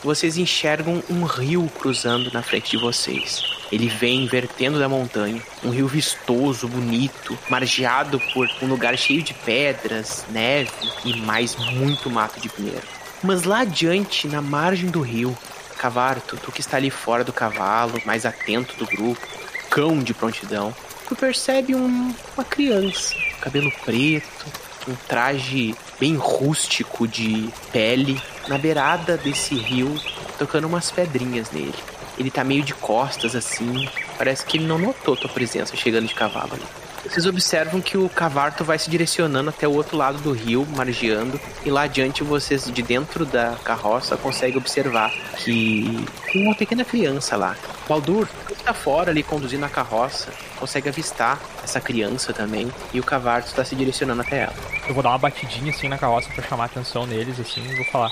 vocês 0.08 0.38
enxergam 0.38 1.02
um 1.10 1.24
rio 1.24 1.70
cruzando 1.78 2.32
na 2.32 2.40
frente 2.42 2.70
de 2.70 2.78
vocês. 2.78 3.42
Ele 3.70 3.88
vem 3.88 4.26
vertendo 4.26 4.78
da 4.78 4.88
montanha, 4.88 5.42
um 5.62 5.68
rio 5.68 5.86
vistoso, 5.86 6.66
bonito, 6.66 7.38
margeado 7.50 8.18
por 8.32 8.48
um 8.62 8.66
lugar 8.66 8.96
cheio 8.96 9.22
de 9.22 9.34
pedras, 9.34 10.24
neve 10.30 10.70
e 11.04 11.14
mais 11.20 11.54
muito 11.56 12.08
mato 12.08 12.40
de 12.40 12.48
pinheiro. 12.48 12.86
Mas 13.22 13.42
lá 13.42 13.60
adiante, 13.60 14.26
na 14.26 14.40
margem 14.40 14.88
do 14.88 15.02
rio, 15.02 15.36
Cavarto, 15.76 16.38
tu 16.38 16.50
que 16.50 16.62
está 16.62 16.78
ali 16.78 16.88
fora 16.88 17.22
do 17.22 17.32
cavalo, 17.32 18.00
mais 18.06 18.24
atento 18.24 18.74
do 18.78 18.86
grupo, 18.86 19.20
cão 19.68 19.98
de 19.98 20.14
prontidão, 20.14 20.74
tu 21.06 21.14
percebe 21.14 21.74
um- 21.74 22.14
uma 22.34 22.44
criança, 22.44 23.14
cabelo 23.42 23.70
preto, 23.84 24.46
um 24.88 24.94
traje 25.06 25.74
bem 26.00 26.16
rústico 26.16 27.06
de 27.06 27.50
pele, 27.70 28.18
na 28.48 28.58
beirada 28.58 29.16
desse 29.16 29.54
rio, 29.54 29.94
tocando 30.38 30.66
umas 30.66 30.90
pedrinhas 30.90 31.50
nele. 31.50 31.74
Ele 32.18 32.30
tá 32.30 32.42
meio 32.42 32.64
de 32.64 32.74
costas 32.74 33.36
assim, 33.36 33.88
parece 34.16 34.44
que 34.44 34.56
ele 34.56 34.66
não 34.66 34.78
notou 34.78 35.16
tua 35.16 35.30
presença 35.30 35.76
chegando 35.76 36.08
de 36.08 36.14
cavalo 36.14 36.54
ali. 36.54 36.64
Vocês 37.08 37.26
observam 37.26 37.80
que 37.80 37.96
o 37.96 38.08
Cavarto 38.08 38.64
vai 38.64 38.78
se 38.78 38.90
direcionando 38.90 39.50
até 39.50 39.68
o 39.68 39.72
outro 39.72 39.96
lado 39.96 40.18
do 40.18 40.32
rio, 40.32 40.66
margeando, 40.76 41.40
e 41.64 41.70
lá 41.70 41.82
adiante 41.82 42.24
vocês, 42.24 42.70
de 42.70 42.82
dentro 42.82 43.24
da 43.24 43.56
carroça, 43.64 44.16
conseguem 44.16 44.58
observar 44.58 45.10
que 45.36 46.04
tem 46.32 46.44
uma 46.44 46.56
pequena 46.56 46.84
criança 46.84 47.36
lá. 47.36 47.56
Baldur 47.88 48.28
está 48.68 48.74
fora 48.74 49.10
ali 49.10 49.22
conduzindo 49.22 49.64
a 49.64 49.68
carroça, 49.68 50.30
consegue 50.58 50.90
avistar 50.90 51.40
essa 51.64 51.80
criança 51.80 52.34
também, 52.34 52.70
e 52.92 53.00
o 53.00 53.02
Cavarto 53.02 53.48
está 53.48 53.64
se 53.64 53.74
direcionando 53.74 54.20
até 54.20 54.42
ela. 54.42 54.54
Eu 54.86 54.92
vou 54.92 55.02
dar 55.02 55.08
uma 55.08 55.18
batidinha 55.18 55.70
assim 55.70 55.88
na 55.88 55.96
carroça 55.96 56.28
pra 56.34 56.46
chamar 56.46 56.64
a 56.64 56.66
atenção 56.66 57.06
neles, 57.06 57.40
assim, 57.40 57.64
e 57.64 57.76
vou 57.76 57.86
falar. 57.86 58.10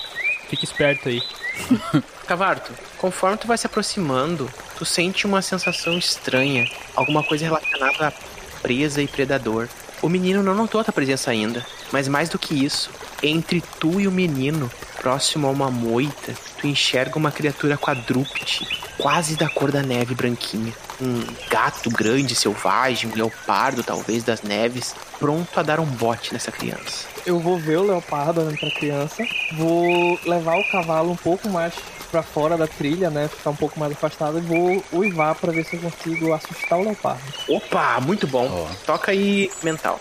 Fique 0.49 0.65
esperto 0.65 1.09
aí. 1.09 1.21
Cavarto, 2.25 2.71
conforme 2.97 3.37
tu 3.37 3.45
vai 3.45 3.57
se 3.57 3.67
aproximando, 3.67 4.49
tu 4.75 4.83
sente 4.83 5.27
uma 5.27 5.43
sensação 5.43 5.95
estranha, 5.95 6.67
alguma 6.95 7.21
coisa 7.23 7.45
relacionada 7.45 8.07
a 8.07 8.13
presa 8.61 8.99
e 8.99 9.07
predador. 9.07 9.69
O 10.01 10.09
menino 10.09 10.41
não 10.41 10.55
notou 10.55 10.81
a 10.81 10.83
tua 10.83 10.93
presença 10.93 11.29
ainda, 11.29 11.63
mas 11.91 12.07
mais 12.07 12.29
do 12.29 12.39
que 12.39 12.65
isso, 12.65 12.89
entre 13.21 13.61
tu 13.79 14.01
e 14.01 14.07
o 14.07 14.11
menino, 14.11 14.71
próximo 14.99 15.47
a 15.47 15.51
uma 15.51 15.69
moita, 15.69 16.33
tu 16.57 16.67
enxerga 16.67 17.17
uma 17.17 17.31
criatura 17.31 17.77
quadrúpede, 17.77 18.67
quase 18.97 19.35
da 19.35 19.49
cor 19.49 19.71
da 19.71 19.81
neve 19.81 20.15
branquinha. 20.15 20.73
Um 20.99 21.23
gato 21.49 21.89
grande, 21.89 22.33
selvagem, 22.33 23.11
um 23.11 23.15
leopardo 23.15 23.83
talvez 23.83 24.23
das 24.23 24.41
neves, 24.41 24.95
pronto 25.19 25.59
a 25.59 25.63
dar 25.63 25.79
um 25.79 25.85
bote 25.85 26.33
nessa 26.33 26.51
criança. 26.51 27.05
Eu 27.25 27.39
vou 27.39 27.59
ver 27.59 27.77
o 27.77 27.83
leopardo 27.83 28.41
olhando 28.41 28.57
pra 28.57 28.71
criança, 28.71 29.23
vou 29.57 30.19
levar 30.25 30.57
o 30.57 30.71
cavalo 30.71 31.11
um 31.11 31.15
pouco 31.15 31.47
mais 31.49 31.73
pra 32.09 32.23
fora 32.23 32.57
da 32.57 32.67
trilha, 32.67 33.09
né? 33.09 33.27
Ficar 33.27 33.51
um 33.51 33.55
pouco 33.55 33.79
mais 33.79 33.91
afastado 33.91 34.39
e 34.39 34.41
vou 34.41 34.83
uivar 34.93 35.35
pra 35.35 35.51
ver 35.51 35.65
se 35.65 35.75
eu 35.75 35.81
consigo 35.81 36.33
assustar 36.33 36.79
o 36.79 36.83
leopardo. 36.83 37.21
Opa, 37.49 37.99
muito 37.99 38.25
bom. 38.25 38.69
Toca 38.85 39.11
aí 39.11 39.51
mental. 39.61 39.99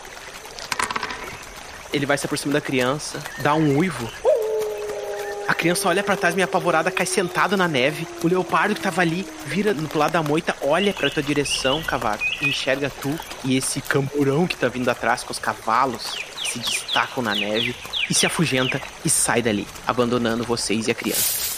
Ele 1.93 2.07
vai 2.07 2.17
se 2.17 2.27
aproximar 2.27 2.55
da 2.55 2.61
criança, 2.61 3.23
dá 3.39 3.55
um 3.55 3.77
uivo. 3.79 4.11
A 5.49 5.55
criança 5.55 5.89
olha 5.89 6.03
pra 6.03 6.17
trás, 6.17 6.35
meio 6.35 6.45
apavorada, 6.45 6.91
cai 6.91 7.07
sentado 7.07 7.57
na 7.57 7.69
neve. 7.69 8.07
O 8.23 8.27
leopardo 8.27 8.75
que 8.75 8.81
tava 8.81 9.01
ali 9.01 9.25
vira 9.47 9.73
pro 9.75 9.99
lado 9.99 10.11
da 10.11 10.23
moita, 10.23 10.57
olha 10.61 10.93
pra 10.93 11.09
tua 11.09 11.23
direção, 11.23 11.83
cavalo, 11.85 12.21
e 12.41 12.49
enxerga 12.49 12.91
tu 13.01 13.17
e 13.45 13.57
esse 13.57 13.81
camburão 13.81 14.47
que 14.47 14.57
tá 14.57 14.67
vindo 14.67 14.89
atrás 14.89 15.23
com 15.23 15.31
os 15.31 15.39
cavalos 15.39 16.15
que 16.41 16.49
se 16.49 16.59
destacam 16.59 17.23
na 17.23 17.33
neve 17.33 17.77
e 18.11 18.15
se 18.15 18.27
afugenta 18.27 18.81
e 19.05 19.09
sai 19.11 19.41
dali, 19.41 19.67
abandonando 19.87 20.43
vocês 20.43 20.89
e 20.89 20.91
a 20.91 20.95
criança. 20.95 21.55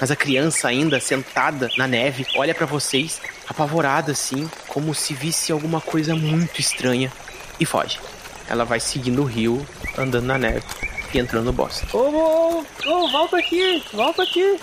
Mas 0.00 0.10
a 0.10 0.16
criança 0.16 0.68
ainda 0.68 0.98
sentada 0.98 1.70
na 1.76 1.86
neve 1.86 2.26
olha 2.34 2.54
pra 2.54 2.64
vocês, 2.64 3.20
apavorada 3.46 4.12
assim, 4.12 4.48
como 4.68 4.94
se 4.94 5.12
visse 5.12 5.52
alguma 5.52 5.82
coisa 5.82 6.14
muito 6.14 6.60
estranha 6.60 7.12
e 7.60 7.66
foge. 7.66 8.00
Ela 8.48 8.64
vai 8.64 8.80
seguindo 8.80 9.20
o 9.20 9.26
rio, 9.26 9.66
andando 9.98 10.24
na 10.24 10.38
neve 10.38 10.64
e 11.12 11.18
entrando 11.18 11.46
no 11.46 11.52
bosque. 11.52 11.86
Ô, 11.96 11.98
ô, 11.98 12.64
ô, 12.86 13.10
volta 13.10 13.38
aqui, 13.38 13.82
volta 13.92 14.22
aqui. 14.22 14.58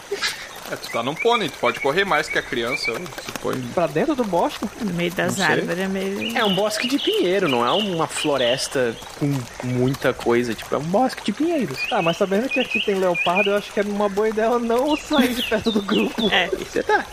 É, 0.71 0.75
tu 0.75 0.89
tá 0.89 1.03
num 1.03 1.13
pônei, 1.13 1.47
tu 1.47 1.59
pode 1.59 1.79
correr 1.79 2.03
mais 2.05 2.27
que 2.27 2.39
a 2.39 2.41
criança. 2.41 2.91
Se 2.93 3.31
põe... 3.39 3.61
Pra 3.73 3.85
dentro 3.85 4.15
do 4.15 4.23
bosque? 4.23 4.67
No 4.81 4.93
meio 4.93 5.11
das 5.11 5.37
Não 5.37 5.45
árvores 5.45 5.77
é 5.77 5.87
meio. 5.87 6.35
É 6.35 6.43
um 6.43 6.55
bosque 6.55 6.87
de 6.87 6.97
pinheiro, 6.97 7.47
não 7.47 7.63
é 7.63 7.71
uma 7.71 8.07
floresta 8.07 8.95
com 9.19 9.31
muita 9.63 10.11
coisa, 10.11 10.55
tipo, 10.55 10.73
é 10.73 10.77
um 10.79 10.83
bosque 10.83 11.23
de 11.23 11.31
pinheiros. 11.31 11.77
Ah, 11.91 12.01
mas 12.01 12.17
sabendo 12.17 12.49
que 12.49 12.59
aqui 12.59 12.83
tem 12.83 12.95
leopardo, 12.95 13.51
eu 13.51 13.57
acho 13.57 13.71
que 13.71 13.79
é 13.79 13.83
uma 13.83 14.09
boa 14.09 14.27
ideia 14.27 14.47
eu 14.47 14.59
não 14.59 14.95
sair 14.97 15.35
de 15.35 15.43
perto 15.43 15.71
do 15.71 15.83
grupo. 15.83 16.29
É. 16.31 16.47
Você 16.47 16.81
tá. 16.81 17.05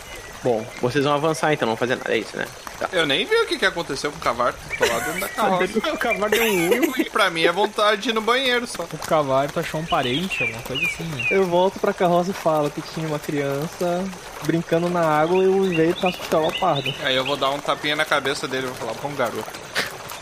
Bom, 0.43 0.65
vocês 0.81 1.05
vão 1.05 1.13
avançar 1.13 1.53
então, 1.53 1.65
não 1.65 1.75
vão 1.75 1.79
fazer 1.79 1.95
nada, 1.95 2.13
é 2.13 2.17
isso, 2.17 2.35
né? 2.35 2.45
Tá. 2.77 2.89
Eu 2.91 3.05
nem 3.05 3.25
vi 3.25 3.33
o 3.35 3.47
que, 3.47 3.57
que 3.57 3.65
aconteceu 3.65 4.11
com 4.11 4.17
o 4.17 4.21
Cavarto. 4.21 4.59
Tô 4.77 4.85
lá 4.85 4.99
dentro 4.99 5.21
da 5.21 5.29
carroça. 5.29 5.79
o 5.93 5.97
cavalo 5.97 6.29
deu 6.29 6.43
um 6.43 6.69
uivo. 6.69 6.93
E 6.99 7.09
pra 7.09 7.29
mim 7.29 7.43
é 7.43 7.51
vontade 7.51 8.01
de 8.01 8.09
ir 8.09 8.13
no 8.13 8.21
banheiro 8.21 8.67
só. 8.67 8.83
O 8.83 8.97
cavalo 8.97 9.49
tu 9.53 9.59
achou 9.59 9.79
um 9.79 9.85
parente, 9.85 10.43
alguma 10.43 10.61
coisa 10.63 10.85
assim, 10.85 11.03
né? 11.03 11.27
Eu 11.31 11.45
volto 11.45 11.79
pra 11.79 11.93
carroça 11.93 12.31
e 12.31 12.33
falo 12.33 12.69
que 12.69 12.81
tinha 12.81 13.07
uma 13.07 13.19
criança 13.19 14.03
brincando 14.45 14.89
na 14.89 15.01
água 15.01 15.41
e 15.41 15.45
eu 15.45 15.55
uivei 15.55 15.93
pra 15.93 16.09
assustar 16.09 16.41
o 16.41 16.47
leopardo. 16.49 16.93
Aí 17.03 17.15
eu 17.15 17.23
vou 17.23 17.37
dar 17.37 17.49
um 17.51 17.59
tapinha 17.59 17.95
na 17.95 18.03
cabeça 18.03 18.47
dele 18.47 18.65
e 18.65 18.67
vou 18.67 18.75
falar, 18.75 18.93
bom 19.01 19.13
garoto. 19.15 19.63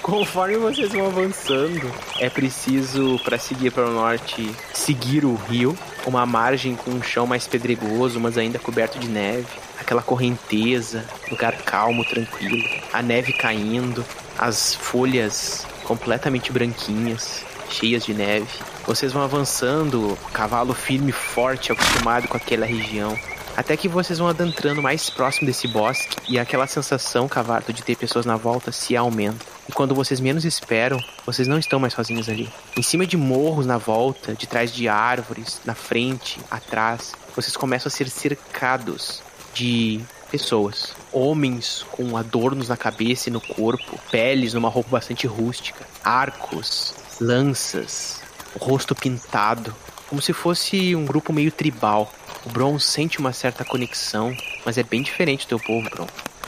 Conforme 0.01 0.57
vocês 0.57 0.91
vão 0.91 1.05
avançando, 1.07 1.91
é 2.19 2.27
preciso, 2.29 3.19
para 3.23 3.37
seguir 3.37 3.71
para 3.71 3.85
o 3.87 3.91
norte, 3.91 4.49
seguir 4.73 5.25
o 5.25 5.35
rio, 5.35 5.77
uma 6.07 6.25
margem 6.25 6.75
com 6.75 6.89
um 6.91 7.03
chão 7.03 7.27
mais 7.27 7.47
pedregoso, 7.47 8.19
mas 8.19 8.35
ainda 8.35 8.57
coberto 8.57 8.97
de 8.97 9.07
neve, 9.07 9.45
aquela 9.91 10.01
correnteza, 10.01 11.03
lugar 11.29 11.53
calmo, 11.63 12.05
tranquilo, 12.05 12.63
a 12.93 13.01
neve 13.01 13.33
caindo, 13.33 14.05
as 14.39 14.73
folhas 14.73 15.67
completamente 15.83 16.49
branquinhas, 16.49 17.43
cheias 17.69 18.05
de 18.05 18.13
neve. 18.13 18.47
Vocês 18.87 19.11
vão 19.11 19.21
avançando, 19.21 20.17
cavalo 20.31 20.73
firme 20.73 21.11
forte, 21.11 21.73
acostumado 21.73 22.29
com 22.29 22.37
aquela 22.37 22.65
região. 22.65 23.19
Até 23.57 23.75
que 23.75 23.89
vocês 23.89 24.17
vão 24.17 24.29
adentrando 24.29 24.81
mais 24.81 25.09
próximo 25.09 25.45
desse 25.45 25.67
bosque 25.67 26.15
e 26.29 26.39
aquela 26.39 26.67
sensação, 26.67 27.27
Cavarto, 27.27 27.73
de 27.73 27.83
ter 27.83 27.97
pessoas 27.97 28.25
na 28.25 28.37
volta 28.37 28.71
se 28.71 28.95
aumenta. 28.95 29.45
E 29.67 29.73
quando 29.73 29.93
vocês 29.93 30.21
menos 30.21 30.45
esperam, 30.45 30.97
vocês 31.25 31.49
não 31.49 31.59
estão 31.59 31.81
mais 31.81 31.93
sozinhos 31.93 32.29
ali. 32.29 32.49
Em 32.77 32.81
cima 32.81 33.05
de 33.05 33.17
morros 33.17 33.65
na 33.65 33.77
volta, 33.77 34.33
de 34.33 34.47
trás 34.47 34.71
de 34.71 34.87
árvores, 34.87 35.59
na 35.65 35.75
frente, 35.75 36.39
atrás, 36.49 37.13
vocês 37.35 37.57
começam 37.57 37.89
a 37.89 37.91
ser 37.91 38.09
cercados 38.09 39.21
de 39.53 40.01
pessoas. 40.31 40.93
Homens 41.11 41.85
com 41.91 42.15
adornos 42.15 42.69
na 42.69 42.77
cabeça 42.77 43.29
e 43.29 43.31
no 43.31 43.41
corpo, 43.41 43.99
peles 44.09 44.53
numa 44.53 44.69
roupa 44.69 44.91
bastante 44.91 45.27
rústica, 45.27 45.85
arcos, 46.03 46.93
lanças, 47.19 48.21
rosto 48.59 48.95
pintado, 48.95 49.75
como 50.07 50.21
se 50.21 50.33
fosse 50.33 50.95
um 50.95 51.05
grupo 51.05 51.33
meio 51.33 51.51
tribal. 51.51 52.11
O 52.45 52.49
Bron 52.49 52.79
sente 52.79 53.19
uma 53.19 53.33
certa 53.33 53.63
conexão, 53.63 54.35
mas 54.65 54.77
é 54.77 54.83
bem 54.83 55.01
diferente 55.01 55.45
do 55.45 55.49
teu 55.49 55.59
povo, 55.59 55.89
Bron. 55.89 56.07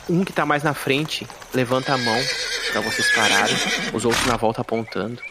Um 0.09 0.23
que 0.25 0.33
tá 0.33 0.45
mais 0.45 0.63
na 0.63 0.73
frente 0.73 1.25
levanta 1.53 1.93
a 1.93 1.97
mão 1.97 2.21
pra 2.71 2.81
vocês 2.81 3.09
pararem, 3.11 3.55
os 3.93 4.03
outros 4.03 4.25
na 4.25 4.35
volta 4.35 4.61
apontando. 4.61 5.21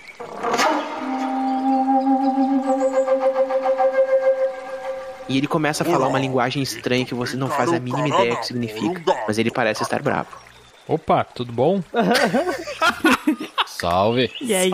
E 5.32 5.38
ele 5.38 5.46
começa 5.46 5.82
a 5.82 5.86
falar 5.86 6.08
uma 6.08 6.18
linguagem 6.18 6.62
estranha 6.62 7.06
que 7.06 7.14
você 7.14 7.38
não 7.38 7.48
faz 7.48 7.72
a 7.72 7.80
mínima 7.80 8.06
ideia 8.06 8.36
que 8.36 8.46
significa, 8.46 9.02
mas 9.26 9.38
ele 9.38 9.50
parece 9.50 9.82
estar 9.82 10.02
bravo. 10.02 10.28
Opa, 10.86 11.24
tudo 11.24 11.50
bom? 11.50 11.82
Salve. 13.66 14.30
E 14.42 14.54
aí? 14.54 14.70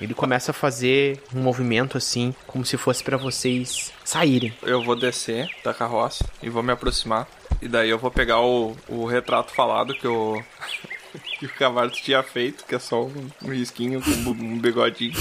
Ele 0.00 0.14
começa 0.14 0.50
a 0.50 0.54
fazer 0.54 1.22
um 1.32 1.40
movimento 1.40 1.96
assim, 1.96 2.34
como 2.44 2.64
se 2.64 2.76
fosse 2.76 3.04
pra 3.04 3.16
vocês 3.16 3.92
saírem. 4.04 4.52
Eu 4.62 4.82
vou 4.82 4.96
descer 4.96 5.48
da 5.62 5.72
carroça 5.72 6.24
e 6.42 6.50
vou 6.50 6.60
me 6.60 6.72
aproximar. 6.72 7.28
E 7.60 7.68
daí 7.68 7.88
eu 7.88 7.98
vou 7.98 8.10
pegar 8.10 8.40
o, 8.40 8.76
o 8.88 9.06
retrato 9.06 9.52
falado 9.52 9.94
que 9.94 10.08
o, 10.08 10.42
que 11.48 11.54
o 11.54 11.58
Cavarto 11.58 12.00
tinha 12.00 12.22
feito, 12.22 12.64
que 12.64 12.74
é 12.74 12.78
só 12.78 13.04
um, 13.04 13.28
um 13.42 13.48
risquinho 13.50 14.00
com 14.00 14.10
um 14.10 14.58
bigodinho. 14.58 15.14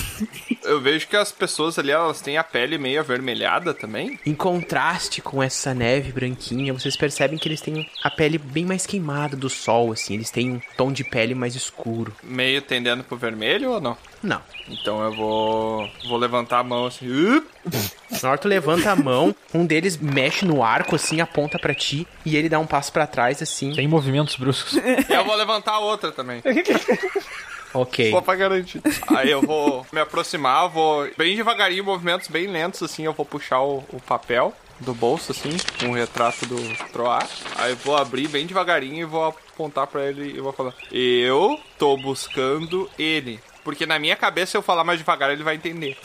Eu 0.64 0.80
vejo 0.80 1.07
que 1.07 1.15
as 1.15 1.31
pessoas 1.31 1.77
ali, 1.80 1.91
elas 1.91 2.22
têm 2.22 2.38
a 2.38 2.43
pele 2.43 2.77
meio 2.77 2.99
avermelhada 2.99 3.73
também. 3.73 4.19
Em 4.26 4.34
contraste 4.34 5.22
com 5.22 5.41
essa 5.41 5.73
neve 5.73 6.11
branquinha, 6.11 6.73
vocês 6.73 6.95
percebem 6.95 7.38
que 7.38 7.48
eles 7.48 7.61
têm 7.61 7.89
a 8.03 8.10
pele 8.10 8.38
bem 8.38 8.65
mais 8.65 8.85
queimada 8.85 9.35
do 9.35 9.49
sol, 9.49 9.91
assim. 9.91 10.14
Eles 10.14 10.31
têm 10.31 10.52
um 10.52 10.61
tom 10.77 10.91
de 10.91 11.03
pele 11.03 11.34
mais 11.34 11.56
escuro. 11.56 12.15
Meio 12.23 12.61
tendendo 12.61 13.03
pro 13.03 13.18
vermelho 13.18 13.72
ou 13.72 13.81
não? 13.81 13.98
Não. 14.23 14.41
Então 14.69 15.03
eu 15.03 15.15
vou, 15.15 15.89
vou 16.07 16.18
levantar 16.18 16.60
a 16.60 16.64
mão 16.64 16.85
assim. 16.85 17.07
Na 18.22 18.30
hora 18.30 18.38
que 18.38 18.43
tu 18.43 18.48
levanta 18.48 18.91
a 18.91 18.95
mão, 18.95 19.35
um 19.53 19.65
deles 19.65 19.98
mexe 19.98 20.45
no 20.45 20.64
arco, 20.64 20.95
assim, 20.95 21.19
aponta 21.22 21.57
pra 21.60 21.73
ti, 21.73 22.07
e 22.26 22.35
ele 22.38 22.48
dá 22.49 22.60
um 22.60 22.68
passo 22.68 22.91
pra 22.91 23.07
trás, 23.07 23.41
assim. 23.41 23.73
Sem 23.73 23.88
movimentos 23.88 24.35
bruscos. 24.35 24.73
E 24.76 25.14
eu 25.14 25.26
vou 25.26 25.35
levantar 25.35 25.73
a 25.73 25.80
outra 25.80 26.11
também. 26.11 26.41
Ok. 27.73 28.11
Só 28.11 28.19
pra 28.19 28.35
garantir. 28.35 28.81
Aí 29.15 29.31
eu 29.31 29.41
vou 29.41 29.85
me 29.91 30.02
aproximar, 30.02 30.68
vou 30.68 31.10
bem 31.18 31.35
devagarinho, 31.35 31.84
movimentos 31.84 32.27
bem 32.27 32.48
lentos, 32.48 32.84
assim, 32.84 33.03
eu 33.06 33.14
vou 33.14 33.26
puxar 33.26 33.61
o, 33.61 33.77
o 33.93 33.99
papel 34.02 34.53
do 34.81 34.93
bolso, 34.93 35.31
assim, 35.31 35.56
com 35.80 35.91
o 35.91 35.93
retrato 35.93 36.45
do 36.45 36.57
Troar. 36.91 37.27
Aí 37.56 37.73
vou 37.76 37.95
abrir 37.95 38.27
bem 38.27 38.45
devagarinho 38.45 39.02
e 39.02 39.06
vou 39.06 39.26
apontar 39.26 39.88
pra 39.88 40.06
ele 40.06 40.35
e 40.38 40.41
vou 40.41 40.52
falar: 40.52 40.73
Eu 40.91 41.60
tô 41.77 41.95
buscando 41.98 42.89
ele. 42.99 43.39
Porque 43.64 43.86
na 43.86 44.00
minha 44.00 44.16
cabeça, 44.16 44.52
se 44.52 44.58
eu 44.58 44.62
falar 44.62 44.84
mais 44.84 45.00
devagar, 45.00 45.32
ele 45.32 45.44
vai 45.44 45.56
entender. 45.56 45.98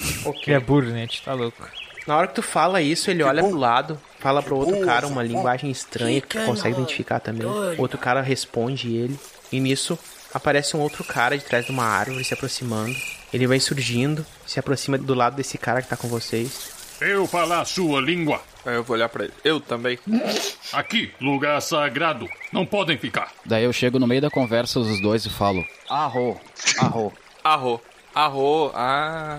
Que 0.42 0.52
é 0.52 0.60
burro, 0.60 0.90
né? 0.90 1.06
Tá 1.24 1.34
louco. 1.34 1.62
Na 2.06 2.16
hora 2.16 2.28
que 2.28 2.34
tu 2.34 2.42
fala 2.42 2.80
isso, 2.80 3.10
ele 3.10 3.22
olha 3.24 3.42
pro 3.42 3.56
lado, 3.56 4.00
fala 4.20 4.40
pro 4.40 4.56
outro 4.56 4.84
cara 4.84 5.06
uma 5.08 5.24
linguagem 5.24 5.70
estranha 5.70 6.20
que 6.20 6.28
tu 6.28 6.44
consegue 6.44 6.76
identificar 6.76 7.18
também. 7.18 7.46
O 7.46 7.80
outro 7.80 7.98
cara 7.98 8.20
responde 8.20 8.94
ele, 8.94 9.18
e 9.50 9.58
nisso 9.58 9.98
aparece 10.32 10.76
um 10.76 10.80
outro 10.80 11.02
cara 11.02 11.36
de 11.36 11.44
trás 11.44 11.64
de 11.66 11.72
uma 11.72 11.84
árvore 11.84 12.22
se 12.22 12.32
aproximando. 12.32 12.94
Ele 13.32 13.46
vai 13.46 13.58
surgindo, 13.58 14.24
se 14.46 14.60
aproxima 14.60 14.96
do 14.96 15.14
lado 15.14 15.34
desse 15.34 15.58
cara 15.58 15.82
que 15.82 15.88
tá 15.88 15.96
com 15.96 16.06
vocês. 16.06 16.70
Eu 17.00 17.26
falar 17.26 17.64
sua 17.64 18.00
língua. 18.00 18.40
Aí 18.64 18.74
eu 18.74 18.82
vou 18.84 18.96
olhar 18.96 19.08
pra 19.08 19.24
ele. 19.24 19.32
Eu 19.44 19.60
também. 19.60 19.98
Aqui, 20.72 21.12
lugar 21.20 21.60
sagrado. 21.60 22.28
Não 22.52 22.64
podem 22.64 22.96
ficar. 22.96 23.32
Daí 23.44 23.64
eu 23.64 23.72
chego 23.72 23.98
no 23.98 24.06
meio 24.06 24.20
da 24.20 24.30
conversa 24.30 24.78
os 24.78 25.00
dois 25.00 25.26
e 25.26 25.30
falo: 25.30 25.64
Arro, 25.88 26.40
arro. 26.78 27.12
Arro. 27.46 27.80
Arro. 28.12 28.72
Ah. 28.74 29.38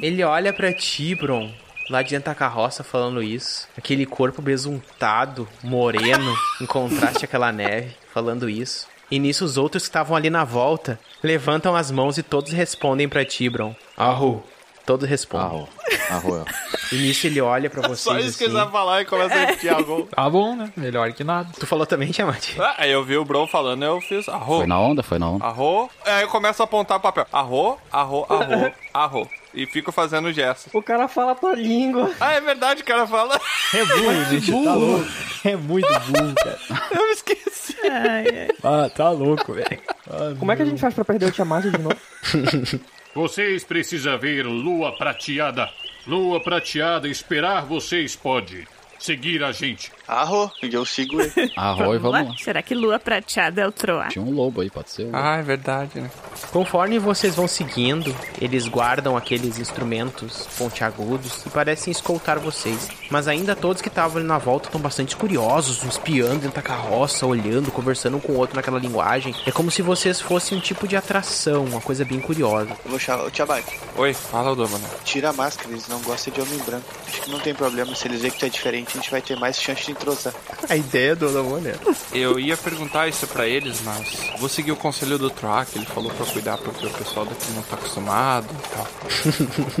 Ele 0.00 0.24
olha 0.24 0.54
pra 0.54 0.72
ti, 0.72 1.14
Bron, 1.14 1.52
lá 1.90 2.00
de 2.00 2.10
dentro 2.10 2.30
da 2.30 2.34
carroça 2.34 2.82
falando 2.82 3.22
isso. 3.22 3.68
Aquele 3.76 4.06
corpo 4.06 4.40
besuntado, 4.40 5.46
moreno, 5.62 6.34
em 6.58 6.64
contraste 6.64 7.26
àquela 7.26 7.52
neve, 7.52 7.94
falando 8.10 8.48
isso. 8.48 8.86
E 9.10 9.18
nisso 9.18 9.44
os 9.44 9.58
outros 9.58 9.82
que 9.82 9.88
estavam 9.90 10.16
ali 10.16 10.30
na 10.30 10.44
volta 10.44 10.98
levantam 11.22 11.76
as 11.76 11.90
mãos 11.90 12.16
e 12.16 12.22
todos 12.22 12.52
respondem 12.52 13.06
pra 13.06 13.22
ti, 13.22 13.50
Bron. 13.50 13.76
Arro. 13.94 14.42
Todos 14.88 15.06
respondem. 15.06 15.46
Arro. 15.46 15.68
Arro. 16.10 16.44
E 16.90 16.96
nisso 16.96 17.26
ele 17.26 17.42
olha 17.42 17.68
pra 17.68 17.82
vocês 17.82 18.00
Só 18.00 18.18
isso 18.18 18.38
que 18.38 18.44
assim. 18.44 18.52
ele 18.54 18.54
sabe 18.54 18.72
falar 18.72 19.02
e 19.02 19.04
começa 19.04 19.34
a 19.34 19.38
repetir 19.40 19.68
arro. 19.70 20.08
Tá 20.10 20.30
bom, 20.30 20.56
né? 20.56 20.72
Melhor 20.74 21.12
que 21.12 21.22
nada. 21.22 21.50
Tu 21.60 21.66
falou 21.66 21.84
também, 21.84 22.10
Tiamat? 22.10 22.58
Ah, 22.58 22.74
Aí 22.78 22.90
eu 22.90 23.04
vi 23.04 23.18
o 23.18 23.24
Bron 23.24 23.46
falando, 23.46 23.84
eu 23.84 24.00
fiz 24.00 24.26
arro. 24.30 24.56
Foi 24.58 24.66
na 24.66 24.80
onda, 24.80 25.02
foi 25.02 25.18
na 25.18 25.28
onda. 25.28 25.44
Arro. 25.44 25.90
Aí 26.06 26.22
eu 26.22 26.28
começo 26.28 26.62
a 26.62 26.64
apontar 26.64 26.96
o 26.96 27.00
papel. 27.00 27.26
Arro, 27.30 27.78
arro, 27.92 28.26
arro, 28.30 28.72
arro. 28.94 29.30
E 29.52 29.66
fico 29.66 29.92
fazendo 29.92 30.32
gestos. 30.32 30.72
O 30.72 30.82
cara 30.82 31.06
fala 31.06 31.32
a 31.32 31.34
tua 31.34 31.54
língua. 31.54 32.10
Ah, 32.18 32.32
é 32.32 32.40
verdade, 32.40 32.80
o 32.80 32.84
cara 32.86 33.06
fala. 33.06 33.38
É 33.74 33.84
burro, 33.84 34.24
gente. 34.30 34.50
Tá 34.64 34.74
louco. 34.74 35.06
É 35.44 35.56
muito 35.56 35.86
burro, 35.88 36.34
cara. 36.34 36.58
Eu 36.90 37.06
me 37.06 37.12
esqueci. 37.12 37.76
Ai, 37.84 38.24
ai. 38.26 38.48
Ah, 38.64 38.88
tá 38.88 39.10
louco, 39.10 39.52
velho. 39.52 39.78
Ah, 40.10 40.34
Como 40.38 40.50
é 40.50 40.56
que 40.56 40.62
a 40.62 40.64
gente 40.64 40.80
faz 40.80 40.94
pra 40.94 41.04
perder 41.04 41.26
o 41.26 41.30
Tiamat 41.30 41.64
de 41.66 41.76
novo? 41.78 41.96
Vocês 43.18 43.64
precisam 43.64 44.16
ver 44.16 44.46
lua 44.46 44.92
prateada. 44.92 45.68
Lua 46.06 46.38
prateada, 46.38 47.08
esperar 47.08 47.66
vocês 47.66 48.14
pode. 48.14 48.64
Seguir 48.98 49.42
a 49.44 49.52
gente. 49.52 49.92
Arro, 50.06 50.50
e 50.62 50.72
eu 50.74 50.84
sigo 50.84 51.20
ele. 51.20 51.52
Arro 51.56 51.94
e 51.94 51.98
vamos 51.98 52.28
lá. 52.28 52.34
Será 52.38 52.62
que 52.62 52.74
lua 52.74 52.98
prateada 52.98 53.60
é 53.60 53.66
o 53.66 53.72
Troar? 53.72 54.08
Tinha 54.08 54.24
um 54.24 54.30
lobo 54.32 54.60
aí, 54.60 54.70
pode 54.70 54.90
ser. 54.90 55.04
o- 55.04 55.10
Ah, 55.16 55.36
é 55.36 55.42
verdade, 55.42 56.00
né? 56.00 56.10
Conforme 56.50 56.98
vocês 56.98 57.34
vão 57.34 57.46
seguindo, 57.46 58.14
eles 58.40 58.66
guardam 58.66 59.16
aqueles 59.16 59.58
instrumentos 59.58 60.46
pontiagudos 60.58 61.44
e 61.46 61.50
parecem 61.50 61.90
escoltar 61.90 62.38
vocês. 62.38 62.88
Mas 63.10 63.28
ainda 63.28 63.54
todos 63.54 63.82
que 63.82 63.88
estavam 63.88 64.18
ali 64.18 64.26
na 64.26 64.38
volta 64.38 64.68
estão 64.68 64.80
bastante 64.80 65.16
curiosos, 65.16 65.82
uns 65.84 65.98
piando 65.98 66.40
dentro 66.40 66.56
da 66.56 66.62
carroça, 66.62 67.26
olhando, 67.26 67.70
conversando 67.70 68.16
um 68.16 68.20
com 68.20 68.32
o 68.32 68.36
outro 68.36 68.56
naquela 68.56 68.78
linguagem. 68.78 69.34
É 69.46 69.50
como 69.52 69.70
se 69.70 69.82
vocês 69.82 70.20
fossem 70.20 70.56
um 70.56 70.60
tipo 70.60 70.88
de 70.88 70.96
atração, 70.96 71.64
uma 71.64 71.80
coisa 71.80 72.04
bem 72.04 72.20
curiosa. 72.20 72.70
Eu 72.84 72.90
vou 72.90 72.98
chamar 72.98 73.24
o 73.24 73.30
Tiamat. 73.30 73.64
Oi, 73.96 74.14
fala, 74.14 74.54
Domana. 74.56 74.84
Tira 75.04 75.30
a 75.30 75.32
máscara, 75.32 75.70
eles 75.70 75.86
não 75.88 76.00
gostam 76.02 76.32
de 76.32 76.40
homem 76.40 76.58
branco. 76.64 76.84
Acho 77.06 77.22
que 77.22 77.30
não 77.30 77.38
tem 77.40 77.54
problema, 77.54 77.94
se 77.94 78.06
eles 78.08 78.20
verem 78.22 78.32
que 78.32 78.38
tu 78.40 78.46
é 78.46 78.48
diferente, 78.48 78.87
a 78.96 79.00
gente 79.00 79.10
vai 79.10 79.20
ter 79.20 79.36
mais 79.38 79.60
chance 79.60 79.84
de 79.84 79.90
entrosar. 79.92 80.32
A 80.68 80.76
ideia 80.76 81.14
do 81.16 81.28
Damone 81.32 81.72
Eu 82.12 82.38
ia 82.38 82.56
perguntar 82.56 83.08
isso 83.08 83.26
pra 83.26 83.46
eles, 83.46 83.80
mas 83.82 84.16
vou 84.38 84.48
seguir 84.48 84.72
o 84.72 84.76
conselho 84.76 85.18
do 85.18 85.28
Troak. 85.30 85.76
Ele 85.76 85.86
falou 85.86 86.10
pra 86.12 86.24
cuidar 86.26 86.58
porque 86.58 86.86
o 86.86 86.90
pessoal 86.90 87.26
daqui 87.26 87.50
não 87.54 87.62
tá 87.62 87.76
acostumado 87.76 88.46
e 88.52 88.68
tal. 88.76 88.86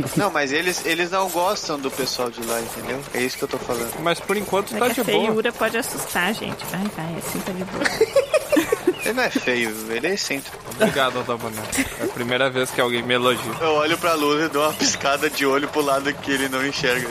Não, 0.16 0.30
mas 0.30 0.52
eles, 0.52 0.84
eles 0.84 1.10
não 1.10 1.28
gostam 1.28 1.78
do 1.78 1.90
pessoal 1.90 2.30
de 2.30 2.44
lá, 2.44 2.60
entendeu? 2.60 3.00
É 3.14 3.20
isso 3.22 3.36
que 3.38 3.44
eu 3.44 3.48
tô 3.48 3.58
falando. 3.58 3.92
Mas 4.02 4.18
por 4.20 4.36
enquanto 4.36 4.74
É 4.74 4.78
tá 4.78 4.88
de 4.88 5.00
a 5.00 5.04
boa. 5.04 5.26
feiura 5.26 5.52
pode 5.52 5.76
assustar 5.76 6.28
a 6.28 6.32
gente. 6.32 6.64
Vai, 6.66 6.84
vai, 6.96 7.14
assim 7.18 7.38
tá 7.40 7.52
de 7.52 7.64
boa. 7.64 7.84
Ele 9.04 9.14
não 9.14 9.22
é 9.22 9.30
feio, 9.30 9.74
ele 9.90 10.06
é 10.06 10.14
excêntrico. 10.14 10.56
Obrigado, 10.74 11.24
Domana. 11.24 11.62
É 12.00 12.04
a 12.04 12.08
primeira 12.08 12.50
vez 12.50 12.70
que 12.70 12.80
alguém 12.80 13.02
me 13.02 13.14
elogia. 13.14 13.52
Eu 13.60 13.70
olho 13.74 13.96
pra 13.98 14.14
luz 14.14 14.44
e 14.44 14.48
dou 14.48 14.62
uma 14.62 14.72
piscada 14.72 15.30
de 15.30 15.46
olho 15.46 15.68
pro 15.68 15.80
lado 15.80 16.12
que 16.12 16.30
ele 16.30 16.48
não 16.48 16.64
enxerga. 16.66 17.08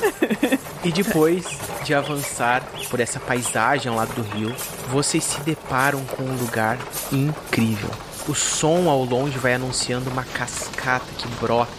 E 0.84 0.92
depois 0.92 1.46
de 1.84 1.94
avançar 1.94 2.64
por 2.90 3.00
essa 3.00 3.20
paisagem 3.20 3.90
ao 3.90 3.98
lado 3.98 4.14
do 4.14 4.22
rio, 4.22 4.56
vocês 4.90 5.24
se 5.24 5.40
deparam 5.42 6.04
com 6.06 6.24
um 6.24 6.38
lugar 6.38 6.78
incrível. 7.12 7.90
O 8.28 8.36
som 8.36 8.90
ao 8.90 9.04
longe 9.04 9.38
vai 9.38 9.54
anunciando 9.54 10.10
uma 10.10 10.24
cascata 10.24 11.06
que 11.18 11.28
brota 11.40 11.72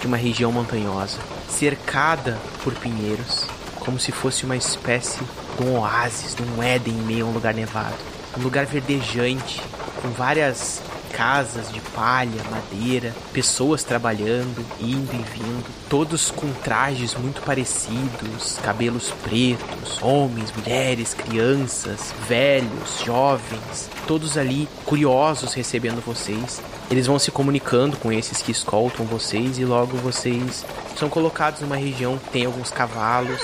de 0.00 0.06
uma 0.06 0.16
região 0.16 0.52
montanhosa, 0.52 1.18
cercada 1.48 2.38
por 2.62 2.74
pinheiros, 2.74 3.46
como 3.78 3.98
se 3.98 4.10
fosse 4.12 4.44
uma 4.44 4.56
espécie 4.56 5.20
de 5.56 5.64
um 5.64 5.78
oásis, 5.78 6.34
de 6.34 6.42
um 6.42 6.62
Éden 6.62 6.94
em 6.94 7.02
meio 7.02 7.26
a 7.26 7.28
um 7.28 7.32
lugar 7.32 7.54
nevado. 7.54 8.13
Um 8.36 8.42
lugar 8.42 8.66
verdejante, 8.66 9.62
com 10.02 10.08
várias 10.10 10.82
casas 11.14 11.72
de 11.72 11.80
palha, 11.80 12.42
madeira, 12.50 13.14
pessoas 13.32 13.84
trabalhando, 13.84 14.64
indo 14.80 15.14
e 15.14 15.22
vindo, 15.32 15.64
todos 15.88 16.30
com 16.32 16.52
trajes 16.52 17.14
muito 17.14 17.40
parecidos, 17.42 18.58
cabelos 18.62 19.12
pretos, 19.22 20.02
homens, 20.02 20.52
mulheres, 20.52 21.14
crianças, 21.14 22.12
velhos, 22.28 23.00
jovens, 23.04 23.88
todos 24.08 24.36
ali 24.36 24.68
curiosos 24.84 25.54
recebendo 25.54 26.04
vocês. 26.04 26.60
Eles 26.90 27.06
vão 27.06 27.18
se 27.18 27.30
comunicando 27.30 27.96
com 27.96 28.12
esses 28.12 28.42
que 28.42 28.50
escoltam 28.50 29.06
vocês 29.06 29.56
e 29.58 29.64
logo 29.64 29.96
vocês 29.98 30.64
são 30.96 31.08
colocados 31.08 31.60
numa 31.60 31.76
região 31.76 32.18
que 32.18 32.30
tem 32.30 32.44
alguns 32.44 32.70
cavalos, 32.70 33.40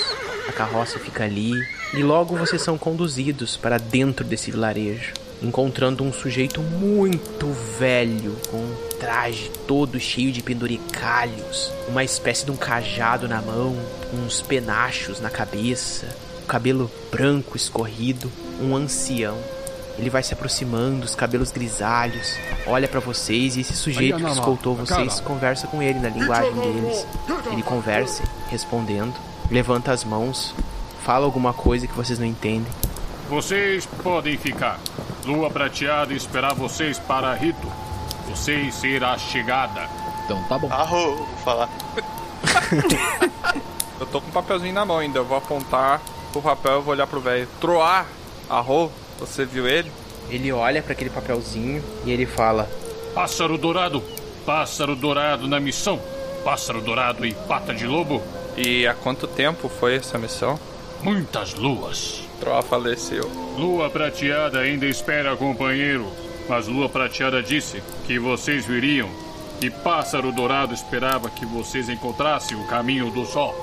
a 0.49 0.53
carroça 0.53 0.99
fica 0.99 1.25
ali 1.25 1.53
e 1.95 2.03
logo 2.03 2.37
vocês 2.37 2.63
são 2.63 2.79
conduzidos 2.79 3.57
para 3.57 3.79
dentro 3.79 4.25
desse 4.25 4.51
vilarejo 4.51 5.13
encontrando 5.43 6.05
um 6.05 6.13
sujeito 6.13 6.61
muito 6.61 7.47
velho, 7.79 8.37
com 8.51 8.59
um 8.59 8.77
traje 8.99 9.51
todo 9.67 9.99
cheio 9.99 10.31
de 10.31 10.43
penduricalhos, 10.43 11.73
uma 11.89 12.05
espécie 12.05 12.45
de 12.45 12.51
um 12.51 12.57
cajado 12.57 13.27
na 13.27 13.41
mão, 13.41 13.75
uns 14.13 14.43
penachos 14.43 15.21
na 15.21 15.31
cabeça, 15.31 16.07
o 16.43 16.47
cabelo 16.47 16.91
branco 17.11 17.57
escorrido, 17.57 18.31
um 18.61 18.77
ancião. 18.77 19.39
Ele 19.99 20.11
vai 20.11 20.23
se 20.23 20.33
aproximando, 20.33 21.05
os 21.05 21.15
cabelos 21.15 21.51
grisalhos, 21.51 22.35
olha 22.67 22.89
pra 22.89 23.01
vocês 23.01 23.57
e 23.57 23.61
esse 23.61 23.75
sujeito 23.75 24.19
que 24.19 24.31
escoltou 24.31 24.75
vocês 24.75 25.21
conversa 25.21 25.67
com 25.67 25.83
ele 25.83 25.99
na 25.99 26.09
linguagem 26.09 26.55
deles. 26.55 27.07
Ele 27.51 27.63
conversa, 27.63 28.23
respondendo, 28.49 29.15
levanta 29.51 29.93
as 29.93 30.05
mãos, 30.05 30.55
fala 31.05 31.25
alguma 31.25 31.53
coisa 31.53 31.87
que 31.87 31.95
vocês 31.95 32.19
não 32.19 32.27
entendem. 32.27 32.73
Vocês 33.29 33.87
podem 34.03 34.37
ficar. 34.37 34.79
Lua 35.25 35.51
prateada 35.51 36.13
esperar 36.13 36.55
vocês 36.55 36.99
para 36.99 37.35
rito. 37.35 37.71
Vocês 38.29 38.75
será 38.75 39.17
chegada. 39.19 39.89
Então 40.25 40.43
tá 40.45 40.59
bom. 40.59 40.73
Arro, 40.73 41.17
vou 41.17 41.27
falar. 41.45 41.69
Eu 44.01 44.07
tô 44.07 44.21
com 44.21 44.29
um 44.29 44.33
papelzinho 44.33 44.73
na 44.73 44.85
mão 44.85 44.99
ainda. 44.99 45.19
Eu 45.19 45.25
vou 45.25 45.37
apontar 45.37 46.01
pro 46.33 46.41
papel 46.41 46.81
e 46.81 46.83
vou 46.83 46.95
olhar 46.95 47.07
pro 47.07 47.21
velho. 47.21 47.47
Troar, 47.61 48.07
arro, 48.49 48.91
você 49.19 49.45
viu 49.45 49.69
ele? 49.69 49.93
Ele 50.31 50.51
olha 50.53 50.83
para 50.83 50.93
aquele 50.93 51.11
papelzinho 51.11 51.85
e 52.05 52.11
ele 52.11 52.25
fala: 52.25 52.69
Pássaro 53.15 53.59
dourado. 53.59 54.03
Pássaro 54.47 54.97
dourado 54.97 55.47
na 55.47 55.61
missão. 55.61 56.01
Pássaro 56.43 56.81
dourado 56.81 57.27
e 57.27 57.35
pata 57.35 57.75
de 57.75 57.87
lobo. 57.87 58.23
E 58.63 58.87
há 58.87 58.93
quanto 58.93 59.27
tempo 59.27 59.71
foi 59.71 59.95
essa 59.97 60.19
missão? 60.19 60.61
Muitas 61.03 61.55
luas. 61.55 62.29
Troar 62.39 62.63
faleceu. 62.63 63.27
Lua 63.57 63.89
prateada 63.89 64.59
ainda 64.59 64.85
espera 64.85 65.35
companheiro. 65.35 66.07
Mas 66.47 66.69
Lua 66.69 66.87
prateada 66.87 67.43
disse 67.43 67.83
que 68.07 68.19
vocês 68.19 68.67
viriam. 68.67 69.09
E 69.63 69.71
Pássaro 69.71 70.31
dourado 70.31 70.75
esperava 70.75 71.31
que 71.31 71.47
vocês 71.47 71.89
encontrassem 71.89 72.55
o 72.55 72.67
caminho 72.67 73.11
do 73.11 73.25
sol. 73.25 73.55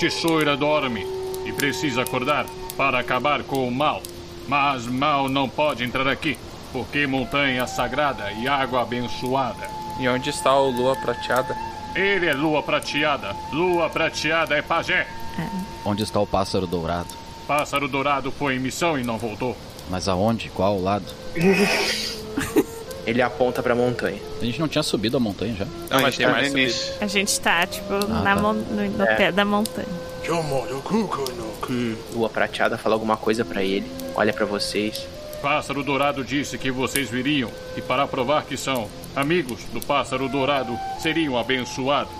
Tesoura 0.00 0.56
dorme 0.56 1.06
e 1.46 1.52
precisa 1.52 2.02
acordar 2.02 2.44
para 2.76 2.98
acabar 2.98 3.44
com 3.44 3.68
o 3.68 3.70
mal. 3.70 4.02
Mas 4.48 4.86
mal 4.86 5.28
não 5.28 5.48
pode 5.48 5.84
entrar 5.84 6.08
aqui, 6.08 6.36
porque 6.72 7.06
montanha 7.06 7.64
sagrada 7.68 8.32
e 8.32 8.48
água 8.48 8.82
abençoada. 8.82 9.70
E 10.00 10.08
onde 10.08 10.30
está 10.30 10.52
o 10.52 10.68
Lua 10.68 10.96
Prateada? 10.96 11.56
Ele 11.94 12.26
é 12.26 12.32
lua 12.32 12.62
prateada. 12.62 13.34
Lua 13.52 13.88
prateada 13.90 14.54
é 14.56 14.62
pajé. 14.62 15.06
Onde 15.84 16.02
está 16.02 16.20
o 16.20 16.26
pássaro 16.26 16.66
dourado? 16.66 17.08
Pássaro 17.46 17.88
dourado 17.88 18.30
foi 18.30 18.56
em 18.56 18.58
missão 18.58 18.98
e 18.98 19.02
não 19.04 19.18
voltou. 19.18 19.56
Mas 19.90 20.08
aonde? 20.08 20.48
Qual 20.50 20.80
lado? 20.80 21.06
Ele 23.04 23.20
aponta 23.20 23.60
pra 23.62 23.74
montanha. 23.74 24.20
A 24.40 24.44
gente 24.44 24.60
não 24.60 24.68
tinha 24.68 24.82
subido 24.82 25.16
a 25.16 25.20
montanha 25.20 25.54
já? 25.56 25.64
Não, 25.90 26.00
mas 26.02 26.16
tem 26.16 26.24
tá 26.24 26.32
mais 26.32 26.48
subido. 26.48 26.74
A 27.00 27.06
gente 27.08 27.40
tá, 27.40 27.66
tipo, 27.66 27.92
Ah, 27.94 28.06
na 28.22 28.36
tá. 28.36 28.40
mon- 28.42 28.52
no, 28.52 28.88
no 28.90 29.02
É. 29.04 29.14
pé 29.16 29.32
da 29.32 29.44
montanha. 29.44 29.88
Lua 32.14 32.28
prateada 32.30 32.78
fala 32.78 32.94
alguma 32.94 33.16
coisa 33.16 33.44
pra 33.44 33.62
ele, 33.62 33.90
olha 34.14 34.32
pra 34.32 34.46
vocês. 34.46 35.06
Pássaro 35.40 35.82
Dourado 35.82 36.24
disse 36.24 36.56
que 36.56 36.70
vocês 36.70 37.10
viriam 37.10 37.50
e 37.76 37.80
para 37.80 38.06
provar 38.06 38.44
que 38.44 38.56
são 38.56 38.88
amigos 39.14 39.60
do 39.72 39.80
Pássaro 39.80 40.28
Dourado 40.28 40.76
seriam 40.98 41.38
abençoados. 41.38 42.12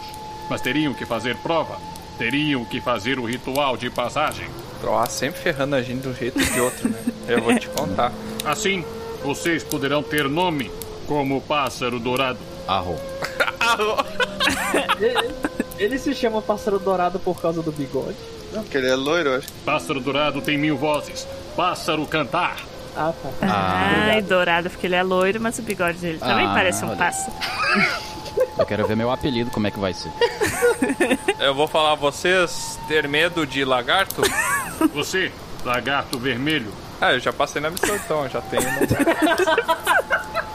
Mas 0.48 0.60
teriam 0.60 0.94
que 0.94 1.06
fazer 1.06 1.36
prova. 1.38 1.76
Teriam 2.18 2.64
que 2.64 2.80
fazer 2.80 3.18
o 3.18 3.24
ritual 3.24 3.76
de 3.76 3.90
passagem. 3.90 4.48
Troar 4.80 5.08
sempre 5.08 5.40
ferrando 5.40 5.76
a 5.76 5.82
gente 5.82 6.02
de 6.02 6.08
um 6.08 6.14
jeito 6.14 6.38
ou 6.38 6.44
de 6.44 6.60
outro, 6.60 6.88
né? 6.88 6.98
Eu 7.28 7.42
vou 7.42 7.58
te 7.58 7.68
contar. 7.68 8.12
Assim, 8.44 8.84
vocês 9.22 9.62
poderão 9.62 10.02
ter 10.02 10.28
nome 10.28 10.70
como 11.06 11.40
Pássaro 11.40 11.98
Dourado. 11.98 12.38
Arro. 12.66 12.96
Ele 15.78 15.98
se 15.98 16.14
chama 16.14 16.40
pássaro 16.40 16.78
dourado 16.78 17.18
por 17.18 17.40
causa 17.40 17.62
do 17.62 17.72
bigode. 17.72 18.16
Não, 18.52 18.62
porque 18.62 18.76
ele 18.76 18.88
é 18.88 18.94
loiro, 18.94 19.30
eu 19.30 19.38
acho. 19.38 19.48
Pássaro 19.64 19.98
dourado 19.98 20.40
tem 20.40 20.58
mil 20.58 20.76
vozes. 20.76 21.26
Pássaro 21.56 22.06
cantar. 22.06 22.56
Ah, 22.96 23.12
tá. 23.22 23.28
Ai, 24.10 24.22
dourado, 24.22 24.68
porque 24.70 24.86
ele 24.86 24.94
é 24.96 25.02
loiro, 25.02 25.40
mas 25.40 25.58
o 25.58 25.62
bigode 25.62 25.98
dele 25.98 26.18
também 26.18 26.46
Ah, 26.46 26.52
parece 26.54 26.84
um 26.84 26.88
olha. 26.88 26.96
pássaro. 26.98 27.32
Eu 28.58 28.66
quero 28.66 28.86
ver 28.86 28.96
meu 28.96 29.10
apelido, 29.10 29.50
como 29.50 29.66
é 29.66 29.70
que 29.70 29.78
vai 29.78 29.92
ser. 29.94 30.10
Eu 31.38 31.54
vou 31.54 31.66
falar, 31.66 31.94
vocês 31.94 32.78
ter 32.88 33.06
medo 33.08 33.46
de 33.46 33.64
lagarto? 33.64 34.22
Você, 34.94 35.30
lagarto 35.64 36.18
vermelho. 36.18 36.72
Ah, 37.00 37.12
eu 37.12 37.20
já 37.20 37.32
passei 37.32 37.60
na 37.60 37.68
missão 37.70 37.94
então, 37.96 38.22
eu 38.24 38.30
já 38.30 38.40
tenho. 38.40 38.62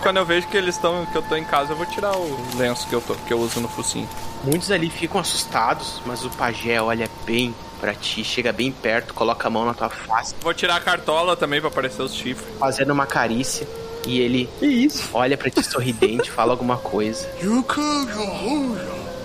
Quando 0.02 0.18
eu 0.18 0.26
vejo 0.26 0.48
que 0.48 0.56
eles 0.56 0.76
estão, 0.76 1.06
que 1.08 1.18
eu 1.18 1.22
tô 1.22 1.36
em 1.36 1.44
casa, 1.44 1.74
eu 1.74 1.78
vou 1.78 1.86
tirar 1.86 2.16
o 2.16 2.38
lenço 2.56 2.88
que 2.88 2.94
eu 2.96 3.02
tô, 3.02 3.16
que 3.16 3.34
eu 3.34 3.40
uso 3.40 3.60
no 3.60 3.68
focinho. 3.68 4.08
Muitos 4.44 4.72
ali 4.72 4.90
ficam 4.90 5.20
assustados, 5.20 6.02
mas 6.06 6.24
o 6.24 6.30
pajé 6.32 6.82
olha 6.82 7.10
bem 7.26 7.54
pra 7.80 7.94
ti, 7.94 8.24
chega 8.24 8.52
bem 8.52 8.72
perto, 8.72 9.14
coloca 9.14 9.48
a 9.48 9.52
mão 9.52 9.66
na 9.66 9.74
tua 9.74 9.90
face, 9.90 10.36
Vou 10.42 10.54
tirar 10.54 10.76
a 10.76 10.80
cartola 10.80 11.36
também 11.36 11.60
pra 11.60 11.70
aparecer 11.70 12.02
os 12.02 12.14
chifres. 12.14 12.48
fazendo 12.60 12.92
uma 12.92 13.06
carícia. 13.06 13.68
E 14.06 14.20
ele 14.22 14.50
Que 14.60 14.66
isso? 14.66 15.10
olha 15.14 15.38
pra 15.38 15.50
ti 15.50 15.62
sorridente, 15.64 16.30
fala 16.32 16.52
alguma 16.54 16.78
coisa. 16.78 17.28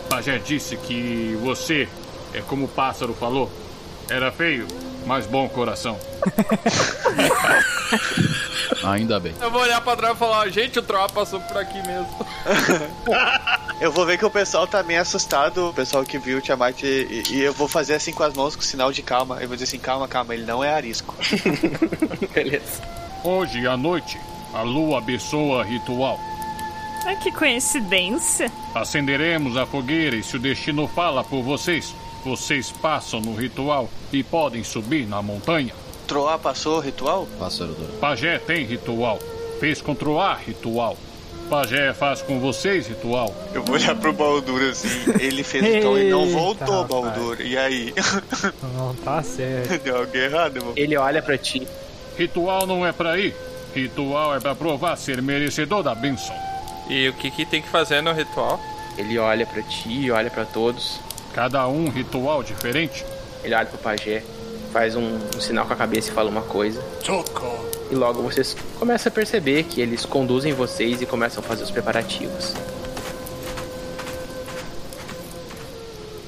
Pajé 0.09 0.39
disse 0.39 0.77
que 0.77 1.39
você 1.43 1.89
é 2.35 2.41
como 2.41 2.65
o 2.67 2.69
pássaro 2.69 3.15
falou. 3.15 3.51
Era 4.09 4.31
feio, 4.33 4.67
mas 5.07 5.27
bom 5.27 5.49
coração. 5.49 5.99
Ainda 8.85 9.21
bem. 9.21 9.35
Eu 9.41 9.51
vou 9.51 9.61
olhar 9.61 9.81
pra 9.81 9.97
trás 9.97 10.17
e 10.17 10.19
falar, 10.19 10.49
gente, 10.49 10.79
o 10.79 10.83
Troá 10.83 11.09
passou 11.09 11.41
por 11.41 11.57
aqui 11.57 11.81
mesmo. 11.87 12.09
Eu 13.81 13.91
vou 13.91 14.07
ver 14.07 14.17
que 14.17 14.25
o 14.25 14.31
pessoal 14.31 14.65
tá 14.65 14.81
meio 14.85 15.01
assustado, 15.01 15.71
o 15.71 15.75
pessoal 15.75 16.05
que 16.05 16.17
viu 16.17 16.39
o 16.39 16.41
Tiamat, 16.41 16.85
e, 16.85 17.25
e 17.31 17.41
eu 17.41 17.53
vou 17.53 17.67
fazer 17.67 17.95
assim 17.95 18.13
com 18.13 18.23
as 18.23 18.33
mãos, 18.33 18.55
com 18.55 18.63
sinal 18.63 18.93
de 18.93 19.03
calma. 19.03 19.39
Eu 19.41 19.49
vou 19.49 19.57
dizer 19.57 19.65
assim, 19.65 19.79
calma, 19.79 20.07
calma, 20.07 20.35
ele 20.35 20.45
não 20.45 20.63
é 20.63 20.73
arisco. 20.73 21.17
Beleza. 22.33 22.81
Hoje 23.25 23.67
à 23.67 23.77
noite, 23.77 24.21
a 24.55 24.63
lua 24.63 24.99
abençoa 24.99 25.65
ritual. 25.65 26.21
Ai, 27.05 27.17
que 27.17 27.33
coincidência. 27.33 28.53
Acenderemos 28.73 29.57
a 29.57 29.67
fogueira 29.67 30.15
e 30.15 30.23
se 30.23 30.37
o 30.37 30.39
destino 30.39 30.87
fala 30.87 31.25
por 31.25 31.43
vocês, 31.43 31.93
vocês 32.25 32.71
passam 32.71 33.21
no 33.21 33.35
ritual 33.35 33.89
e 34.13 34.23
podem 34.23 34.63
subir 34.65 35.07
na 35.07 35.23
montanha. 35.23 35.75
Troá 36.07 36.39
passou 36.39 36.77
o 36.77 36.81
ritual? 36.81 37.27
Pássaro 37.39 37.73
dourado. 37.73 37.99
Pajé 37.99 38.39
tem 38.39 38.65
ritual. 38.65 39.19
Fez 39.61 39.81
com 39.81 39.95
Troá 39.95 40.35
ritual. 40.35 40.97
Pajé 41.49 41.93
faz 41.93 42.23
com 42.23 42.41
vocês 42.41 42.87
ritual. 42.87 43.35
Eu 43.53 43.63
vou 43.63 43.77
olhar 43.77 43.95
pro 43.95 44.13
Baldur 44.13 44.63
assim, 44.71 44.89
ele 45.21 45.43
fez 45.43 45.83
tom 45.83 45.99
e 45.99 46.11
não 46.11 46.27
voltou. 46.27 46.85
Baldur. 46.85 47.41
E 47.41 47.57
aí? 47.57 47.93
Não, 48.75 48.95
tá 48.97 49.23
certo. 49.23 49.79
Deu 49.85 49.99
algo 49.99 50.17
errado, 50.17 50.57
irmão. 50.57 50.73
Ele 50.77 50.97
olha 50.97 51.21
pra 51.21 51.37
ti. 51.37 51.67
Ritual 52.17 52.67
não 52.67 52.87
é 52.87 52.93
pra 52.93 53.19
ir. 53.19 53.35
Ritual 53.75 54.35
é 54.35 54.41
pra 54.41 54.55
provar 54.55 54.97
ser 54.97 55.21
merecedor 55.21 55.83
da 55.83 55.95
bênção. 55.95 56.35
E 56.89 57.09
o 57.09 57.13
que, 57.15 57.31
que 57.31 57.45
tem 57.45 57.63
que 57.63 57.69
fazer 57.69 58.03
no 58.03 58.13
ritual? 58.13 58.61
Ele 58.97 59.19
olha 59.19 59.47
pra 59.47 59.63
ti, 59.63 60.11
olha 60.11 60.31
pra 60.31 60.45
todos. 60.45 61.01
Cada 61.33 61.67
um 61.67 61.89
ritual 61.89 62.43
diferente. 62.43 63.05
Ele 63.43 63.55
olha 63.55 63.67
pro 63.67 63.79
pajé, 63.79 64.23
faz 64.73 64.95
um, 64.95 65.19
um 65.37 65.41
sinal 65.41 65.67
com 65.67 65.73
a 65.73 65.77
cabeça 65.77 66.11
e 66.11 66.13
fala 66.13 66.31
uma 66.31 66.43
coisa. 66.43 66.83
E 67.91 67.95
logo 67.95 68.23
vocês 68.23 68.57
começam 68.79 69.11
a 69.11 69.15
perceber 69.15 69.65
que 69.65 69.81
eles 69.81 70.05
conduzem 70.05 70.53
vocês 70.53 71.03
e 71.03 71.07
começam 71.07 71.43
a 71.43 71.47
fazer 71.47 71.63
os 71.63 71.71
preparativos. 71.71 72.55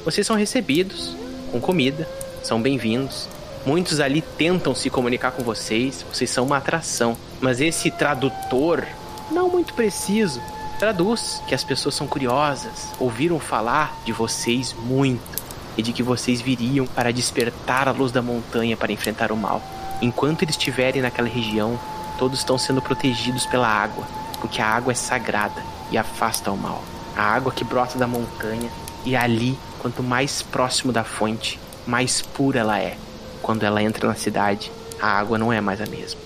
Vocês 0.05 0.27
são 0.27 0.37
recebidos 0.37 1.17
com 1.51 1.61
comida, 1.61 2.07
são 2.43 2.61
bem-vindos. 2.61 3.29
Muitos 3.65 4.01
ali 4.01 4.21
tentam 4.21 4.75
se 4.75 4.91
comunicar 4.91 5.31
com 5.31 5.43
vocês, 5.43 6.05
vocês 6.13 6.29
são 6.29 6.45
uma 6.45 6.59
atração. 6.59 7.17
Mas 7.41 7.61
esse 7.63 7.91
tradutor, 7.91 8.85
não 9.31 9.49
muito 9.49 9.73
preciso, 9.73 10.43
traduz 10.85 11.43
que 11.49 11.55
as 11.55 11.65
pessoas 11.65 11.95
são 11.95 12.07
curiosas, 12.07 12.91
ouviram 13.01 13.41
falar 13.41 13.97
de 14.05 14.13
vocês 14.13 14.75
muito 14.75 15.43
e 15.79 15.83
de 15.83 15.95
que 15.95 16.03
vocês 16.03 16.43
viriam 16.43 16.87
para 16.87 17.11
despertar 17.11 17.89
a 17.89 17.91
luz 17.91 18.13
da 18.13 18.21
montanha 18.21 18.77
para 18.77 18.93
enfrentar 18.93 19.33
o 19.33 19.37
mal. 19.37 19.63
Enquanto 20.03 20.43
eles 20.43 20.57
estiverem 20.57 21.01
naquela 21.01 21.27
região, 21.27 21.81
todos 22.19 22.41
estão 22.41 22.59
sendo 22.59 22.83
protegidos 22.83 23.47
pela 23.47 23.67
água, 23.67 24.05
porque 24.43 24.61
a 24.61 24.67
água 24.67 24.93
é 24.93 24.95
sagrada 24.95 25.63
e 25.91 25.97
afasta 25.97 26.51
o 26.51 26.57
mal. 26.57 26.85
A 27.17 27.23
água 27.23 27.51
que 27.51 27.65
brota 27.65 27.99
da 27.99 28.07
montanha 28.07 28.69
e 29.07 29.17
ali, 29.17 29.59
quanto 29.79 30.03
mais 30.03 30.43
próximo 30.43 30.93
da 30.93 31.03
fonte, 31.03 31.59
mais 31.87 32.21
pura 32.21 32.61
ela 32.61 32.79
é. 32.79 32.99
Quando 33.41 33.63
ela 33.63 33.83
entra 33.83 34.07
na 34.07 34.15
cidade, 34.15 34.71
a 35.01 35.07
água 35.07 35.39
não 35.39 35.51
é 35.51 35.63
mais 35.63 35.81
a 35.81 35.87
mesma. 35.87 36.21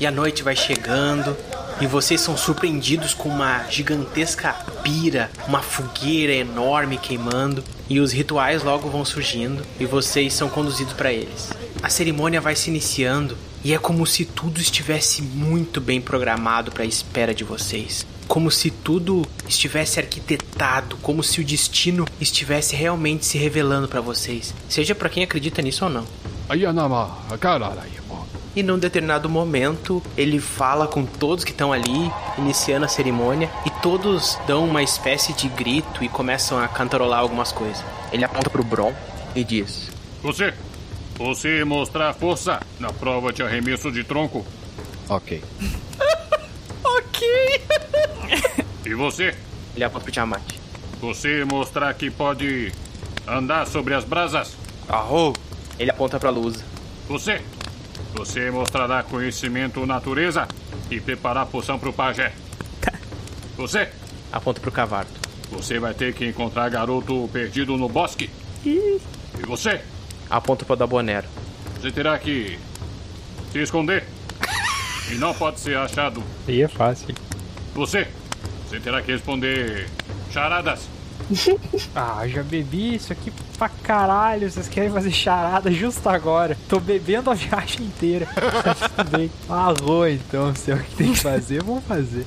E 0.00 0.06
a 0.06 0.10
noite 0.10 0.42
vai 0.42 0.56
chegando 0.56 1.36
e 1.78 1.86
vocês 1.86 2.22
são 2.22 2.34
surpreendidos 2.34 3.12
com 3.12 3.28
uma 3.28 3.66
gigantesca 3.68 4.54
pira, 4.82 5.30
uma 5.46 5.60
fogueira 5.60 6.32
enorme 6.32 6.96
queimando 6.96 7.62
e 7.86 8.00
os 8.00 8.10
rituais 8.10 8.62
logo 8.62 8.88
vão 8.88 9.04
surgindo 9.04 9.62
e 9.78 9.84
vocês 9.84 10.32
são 10.32 10.48
conduzidos 10.48 10.94
para 10.94 11.12
eles. 11.12 11.50
A 11.82 11.90
cerimônia 11.90 12.40
vai 12.40 12.56
se 12.56 12.70
iniciando 12.70 13.36
e 13.62 13.74
é 13.74 13.78
como 13.78 14.06
se 14.06 14.24
tudo 14.24 14.58
estivesse 14.58 15.20
muito 15.20 15.82
bem 15.82 16.00
programado 16.00 16.72
para 16.72 16.82
a 16.82 16.86
espera 16.86 17.34
de 17.34 17.44
vocês. 17.44 18.06
Como 18.26 18.50
se 18.50 18.70
tudo 18.70 19.26
estivesse 19.46 20.00
arquitetado, 20.00 20.96
como 21.02 21.22
se 21.22 21.42
o 21.42 21.44
destino 21.44 22.06
estivesse 22.18 22.74
realmente 22.74 23.26
se 23.26 23.36
revelando 23.36 23.86
para 23.86 24.00
vocês, 24.00 24.54
seja 24.66 24.94
para 24.94 25.10
quem 25.10 25.24
acredita 25.24 25.60
nisso 25.60 25.84
ou 25.84 25.90
não. 25.90 26.06
Ayanama, 26.48 27.18
caralho. 27.38 27.99
E 28.54 28.62
num 28.62 28.78
determinado 28.78 29.28
momento, 29.28 30.02
ele 30.16 30.40
fala 30.40 30.86
com 30.88 31.06
todos 31.06 31.44
que 31.44 31.52
estão 31.52 31.72
ali, 31.72 32.10
iniciando 32.36 32.84
a 32.84 32.88
cerimônia, 32.88 33.48
e 33.64 33.70
todos 33.80 34.36
dão 34.46 34.64
uma 34.64 34.82
espécie 34.82 35.32
de 35.32 35.48
grito 35.48 36.02
e 36.02 36.08
começam 36.08 36.58
a 36.58 36.66
cantarolar 36.66 37.20
algumas 37.20 37.52
coisas. 37.52 37.82
Ele 38.12 38.24
aponta 38.24 38.50
pro 38.50 38.64
Bron 38.64 38.92
e 39.36 39.44
diz: 39.44 39.88
Você, 40.22 40.52
você 41.16 41.64
mostrar 41.64 42.12
força 42.14 42.60
na 42.80 42.92
prova 42.92 43.32
de 43.32 43.42
arremesso 43.42 43.90
de 43.92 44.02
tronco. 44.04 44.44
Ok. 45.08 45.42
Ok. 46.82 47.26
E 48.84 48.94
você, 48.94 49.34
Ele 49.76 49.84
aponta 49.84 50.02
pro 50.04 50.12
Tiamat. 50.12 50.42
você 51.00 51.44
mostrar 51.44 51.92
que 51.94 52.10
pode 52.10 52.72
andar 53.28 53.66
sobre 53.66 53.94
as 53.94 54.02
brasas. 54.04 54.56
Arro! 54.88 55.32
Ele 55.78 55.90
aponta 55.90 56.18
pra 56.18 56.30
Lusa. 56.30 56.64
Você, 57.08 57.40
você 58.14 58.50
mostrará 58.50 59.02
conhecimento 59.02 59.84
natureza 59.86 60.46
e 60.90 61.00
preparar 61.00 61.46
poção 61.46 61.78
pro 61.78 61.92
pajé. 61.92 62.32
Você, 63.56 63.88
Aponta 64.32 64.60
pro 64.60 64.70
Cavarto. 64.72 65.12
você 65.50 65.78
vai 65.78 65.92
ter 65.92 66.14
que 66.14 66.24
encontrar 66.26 66.68
garoto 66.70 67.28
perdido 67.32 67.76
no 67.76 67.88
bosque. 67.88 68.30
E 68.64 68.98
você, 69.46 69.80
Aponta 70.28 70.64
pro 70.64 70.76
Dabonero. 70.76 71.26
você 71.80 71.90
terá 71.90 72.18
que 72.18 72.58
se 73.52 73.58
esconder. 73.58 74.04
E 75.10 75.14
não 75.16 75.34
pode 75.34 75.58
ser 75.58 75.76
achado. 75.76 76.22
Aí 76.46 76.62
é 76.62 76.68
fácil. 76.68 77.14
Você, 77.74 78.06
você 78.68 78.78
terá 78.78 79.02
que 79.02 79.10
responder 79.12 79.88
charadas. 80.32 80.88
Ah, 81.94 82.26
já 82.26 82.42
bebi 82.42 82.94
isso 82.94 83.12
aqui 83.12 83.32
pra 83.58 83.68
caralho. 83.68 84.50
Vocês 84.50 84.68
querem 84.68 84.90
fazer 84.90 85.10
charada 85.10 85.70
justo 85.70 86.08
agora? 86.08 86.56
Tô 86.68 86.80
bebendo 86.80 87.30
a 87.30 87.34
viagem 87.34 87.86
inteira. 87.86 88.26
Tá 88.96 89.04
bem. 89.04 89.30
Alô, 89.48 90.06
então, 90.06 90.54
se 90.54 90.70
é 90.70 90.74
o 90.74 90.78
que 90.78 90.94
tem 90.96 91.12
que 91.12 91.18
fazer, 91.18 91.62
vamos 91.62 91.84
fazer. 91.84 92.26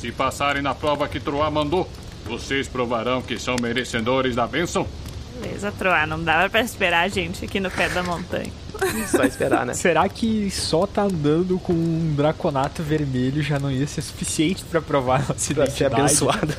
Se 0.00 0.10
passarem 0.12 0.62
na 0.62 0.74
prova 0.74 1.08
que 1.08 1.20
Troá 1.20 1.50
mandou, 1.50 1.88
vocês 2.26 2.66
provarão 2.68 3.20
que 3.22 3.38
são 3.38 3.56
merecedores 3.60 4.34
da 4.34 4.46
bênção. 4.46 4.86
Beleza, 5.44 5.72
Troar. 5.72 6.06
Não 6.06 6.22
dava 6.22 6.48
pra 6.48 6.60
esperar 6.60 7.04
a 7.04 7.08
gente 7.08 7.44
aqui 7.44 7.60
no 7.60 7.70
pé 7.70 7.88
da 7.88 8.02
montanha. 8.02 8.50
Só 9.08 9.22
esperar, 9.22 9.64
né? 9.64 9.74
Será 9.74 10.08
que 10.08 10.50
só 10.50 10.86
tá 10.86 11.02
andando 11.02 11.58
com 11.60 11.72
um 11.72 12.14
draconato 12.16 12.82
vermelho 12.82 13.40
já 13.40 13.58
não 13.58 13.70
ia 13.70 13.86
ser 13.86 14.02
suficiente 14.02 14.64
pra 14.64 14.82
provar 14.82 15.24
nossa 15.28 15.54
Pra 15.54 15.70
ser 15.70 15.86
abençoado. 15.86 16.54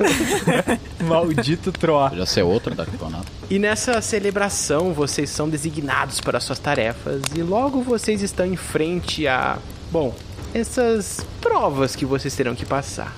Maldito 1.03 1.72
Troar. 1.72 2.12
Podia 2.12 2.26
ser 2.26 2.44
outro 2.44 2.74
da 2.74 2.86
campeonato. 2.86 3.26
E 3.49 3.60
nessa 3.60 4.02
celebração, 4.02 4.94
vocês 4.94 5.30
são 5.30 5.49
designados 5.49 6.22
para 6.22 6.40
suas 6.40 6.60
tarefas 6.60 7.22
e 7.36 7.41
logo 7.41 7.82
vocês 7.82 8.22
estão 8.22 8.45
em 8.45 8.56
frente 8.56 9.28
a, 9.28 9.57
bom, 9.91 10.16
essas 10.53 11.20
provas 11.41 11.95
que 11.95 12.06
vocês 12.06 12.34
terão 12.34 12.56
que 12.56 12.66
passar. 12.66 13.14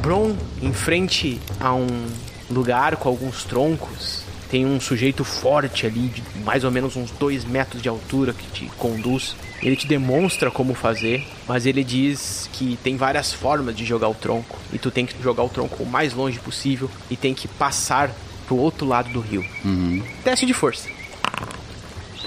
Bron, 0.00 0.36
em 0.60 0.72
frente 0.72 1.40
a 1.58 1.74
um 1.74 2.06
lugar 2.50 2.96
com 2.96 3.08
alguns 3.08 3.44
troncos, 3.44 4.22
tem 4.50 4.64
um 4.64 4.80
sujeito 4.80 5.24
forte 5.24 5.86
ali, 5.86 6.08
de 6.08 6.22
mais 6.44 6.64
ou 6.64 6.70
menos 6.70 6.96
uns 6.96 7.10
dois 7.10 7.44
metros 7.44 7.82
de 7.82 7.88
altura, 7.88 8.32
que 8.32 8.46
te 8.52 8.66
conduz. 8.76 9.34
Ele 9.62 9.74
te 9.74 9.86
demonstra 9.86 10.50
como 10.50 10.74
fazer, 10.74 11.26
mas 11.48 11.66
ele 11.66 11.82
diz 11.82 12.48
que 12.52 12.78
tem 12.82 12.96
várias 12.96 13.32
formas 13.32 13.74
de 13.74 13.84
jogar 13.84 14.08
o 14.08 14.14
tronco. 14.14 14.56
E 14.72 14.78
tu 14.78 14.90
tem 14.90 15.06
que 15.06 15.20
jogar 15.22 15.42
o 15.42 15.48
tronco 15.48 15.82
o 15.82 15.86
mais 15.86 16.12
longe 16.12 16.38
possível 16.38 16.90
e 17.10 17.16
tem 17.16 17.34
que 17.34 17.48
passar 17.48 18.10
pro 18.46 18.56
outro 18.56 18.86
lado 18.86 19.08
do 19.10 19.20
rio. 19.20 19.44
Uhum. 19.64 20.02
Teste 20.22 20.46
de 20.46 20.54
força. 20.54 20.88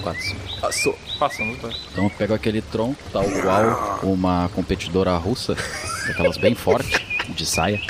Quatro, 0.02 0.22
cinco. 0.22 0.60
Passou. 0.60 0.98
Passando, 1.18 1.56
tá? 1.60 1.70
Então 1.90 2.04
eu 2.04 2.10
pego 2.10 2.34
aquele 2.34 2.62
tronco, 2.62 3.02
tal 3.12 3.24
qual 3.24 4.00
uma 4.02 4.48
competidora 4.54 5.16
russa, 5.16 5.56
daquelas 6.06 6.36
bem 6.36 6.54
forte, 6.54 7.07
de 7.28 7.46
saia. 7.46 7.80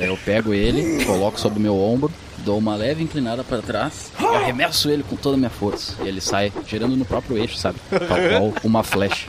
Eu 0.00 0.16
pego 0.16 0.52
ele, 0.52 1.04
coloco 1.04 1.38
sobre 1.38 1.58
o 1.58 1.62
meu 1.62 1.78
ombro, 1.78 2.12
dou 2.38 2.58
uma 2.58 2.74
leve 2.74 3.02
inclinada 3.02 3.44
para 3.44 3.62
trás 3.62 4.12
e 4.18 4.24
arremesso 4.24 4.90
ele 4.90 5.02
com 5.02 5.16
toda 5.16 5.36
a 5.36 5.38
minha 5.38 5.50
força. 5.50 5.94
E 6.02 6.08
ele 6.08 6.20
sai 6.20 6.52
girando 6.66 6.96
no 6.96 7.04
próprio 7.04 7.38
eixo, 7.38 7.56
sabe? 7.56 7.78
Tal 7.90 7.98
qual 7.98 8.54
uma 8.64 8.82
flecha. 8.82 9.28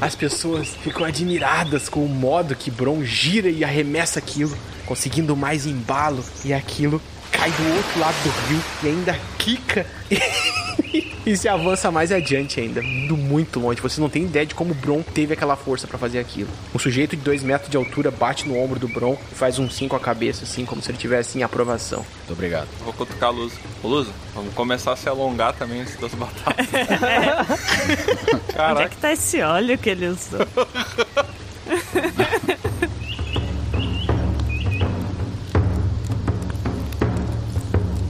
As 0.00 0.14
pessoas 0.14 0.68
ficam 0.82 1.04
admiradas 1.04 1.88
com 1.88 2.04
o 2.04 2.08
modo 2.08 2.56
que 2.56 2.70
Bron 2.70 3.04
gira 3.04 3.48
e 3.48 3.62
arremessa 3.62 4.18
aquilo, 4.18 4.56
conseguindo 4.84 5.36
mais 5.36 5.64
embalo, 5.66 6.24
e 6.44 6.52
aquilo 6.52 7.00
cai 7.30 7.50
do 7.50 7.76
outro 7.76 8.00
lado 8.00 8.14
do 8.22 8.48
rio 8.48 8.62
e 8.82 8.88
ainda 8.88 9.18
quica 9.38 9.86
e 11.24 11.36
se 11.36 11.48
avança 11.48 11.90
mais 11.90 12.12
adiante 12.12 12.60
ainda, 12.60 12.82
indo 12.82 13.16
muito 13.16 13.60
longe. 13.60 13.80
Você 13.80 14.00
não 14.00 14.08
tem 14.08 14.24
ideia 14.24 14.46
de 14.46 14.54
como 14.54 14.72
o 14.72 14.74
Bron 14.74 15.02
teve 15.02 15.34
aquela 15.34 15.56
força 15.56 15.86
pra 15.86 15.98
fazer 15.98 16.18
aquilo. 16.18 16.48
Um 16.74 16.78
sujeito 16.78 17.16
de 17.16 17.22
2 17.22 17.42
metros 17.42 17.70
de 17.70 17.76
altura 17.76 18.10
bate 18.10 18.48
no 18.48 18.58
ombro 18.58 18.78
do 18.78 18.88
Bron 18.88 19.16
e 19.30 19.34
faz 19.34 19.58
um 19.58 19.68
5 19.68 19.90
com 19.90 19.96
a 19.96 20.00
cabeça, 20.00 20.44
assim, 20.44 20.64
como 20.64 20.80
se 20.80 20.90
ele 20.90 20.98
tivesse 20.98 21.38
em 21.38 21.42
aprovação. 21.42 22.04
Muito 22.18 22.32
obrigado. 22.32 22.68
Vou 22.84 22.94
cutucar 22.94 23.28
a 23.28 23.32
Luz. 23.32 23.52
Ô, 23.82 23.88
Luz, 23.88 24.08
vamos 24.34 24.54
começar 24.54 24.92
a 24.92 24.96
se 24.96 25.08
alongar 25.08 25.52
também 25.52 25.82
antes 25.82 25.96
das 25.96 26.14
batatas. 26.14 26.66
Onde 28.70 28.82
é 28.82 28.88
que 28.88 28.96
tá 28.96 29.12
esse 29.12 29.42
óleo 29.42 29.76
que 29.76 29.90
ele 29.90 30.08
usou? 30.08 30.40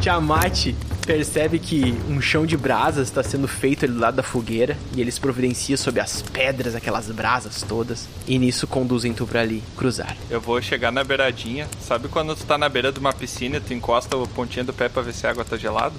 Tiamat 0.01 0.75
percebe 1.07 1.59
que 1.59 1.95
um 2.09 2.21
chão 2.21 2.47
de 2.47 2.57
brasas 2.57 3.09
está 3.09 3.23
sendo 3.23 3.49
feito 3.49 3.85
ali 3.85 3.93
do 3.95 4.01
lado 4.01 4.15
da 4.17 4.23
fogueira 4.23 4.77
e 4.95 5.01
eles 5.01 5.19
providenciam 5.19 5.77
sob 5.77 5.99
as 6.01 6.23
pedras 6.23 6.75
aquelas 6.75 7.07
brasas 7.07 7.63
todas 7.63 8.09
e 8.27 8.39
nisso 8.39 8.67
conduzem 8.67 9.13
tu 9.13 9.27
pra 9.27 9.41
ali 9.41 9.63
cruzar. 9.77 10.17
Eu 10.31 10.41
vou 10.41 10.61
chegar 10.63 10.93
na 10.93 11.03
beiradinha. 11.03 11.69
Sabe 11.81 12.09
quando 12.09 12.35
tu 12.37 12.45
tá 12.45 12.57
na 12.57 12.69
beira 12.69 12.93
de 12.93 12.99
uma 13.01 13.13
piscina 13.13 13.57
e 13.57 13.61
tu 13.61 13.75
encosta 13.75 14.17
a 14.17 14.27
pontinha 14.27 14.65
do 14.65 14.73
pé 14.73 14.89
pra 14.89 15.03
ver 15.03 15.13
se 15.13 15.27
a 15.27 15.31
água 15.31 15.45
tá 15.45 15.57
gelada? 15.57 15.95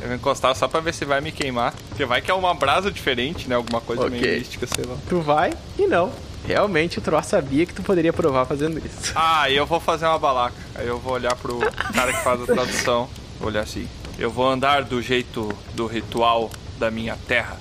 Eu 0.00 0.06
vou 0.08 0.16
encostar 0.16 0.54
só 0.54 0.68
pra 0.68 0.80
ver 0.80 0.94
se 0.94 1.04
vai 1.04 1.20
me 1.20 1.32
queimar. 1.32 1.74
Porque 1.88 2.04
vai 2.04 2.20
que 2.22 2.30
é 2.30 2.34
uma 2.34 2.54
brasa 2.54 2.90
diferente, 2.90 3.48
né? 3.48 3.56
Alguma 3.56 3.80
coisa 3.80 4.06
Ok. 4.06 4.18
meio 4.20 4.38
mística, 4.38 4.66
sei 4.66 4.84
lá. 4.84 4.96
Tu 5.08 5.20
vai 5.20 5.52
e 5.78 5.86
não. 5.86 6.12
Realmente 6.46 6.98
o 6.98 7.02
Troá 7.02 7.22
sabia 7.22 7.66
que 7.66 7.74
tu 7.74 7.82
poderia 7.82 8.12
provar 8.12 8.44
fazendo 8.46 8.78
isso. 8.78 9.12
Ah, 9.16 9.50
eu 9.50 9.66
vou 9.66 9.80
fazer 9.80 10.06
uma 10.06 10.18
balaca. 10.18 10.54
Aí 10.76 10.86
eu 10.86 10.98
vou 10.98 11.14
olhar 11.14 11.34
pro 11.34 11.58
cara 11.92 12.12
que 12.12 12.22
faz 12.22 12.40
a 12.42 12.46
tradução. 12.46 13.08
Vou 13.40 13.48
olhar 13.48 13.62
assim. 13.62 13.88
Eu 14.18 14.30
vou 14.30 14.48
andar 14.48 14.82
do 14.82 15.02
jeito 15.02 15.52
do 15.74 15.86
ritual 15.86 16.50
da 16.78 16.90
minha 16.90 17.16
terra. 17.28 17.58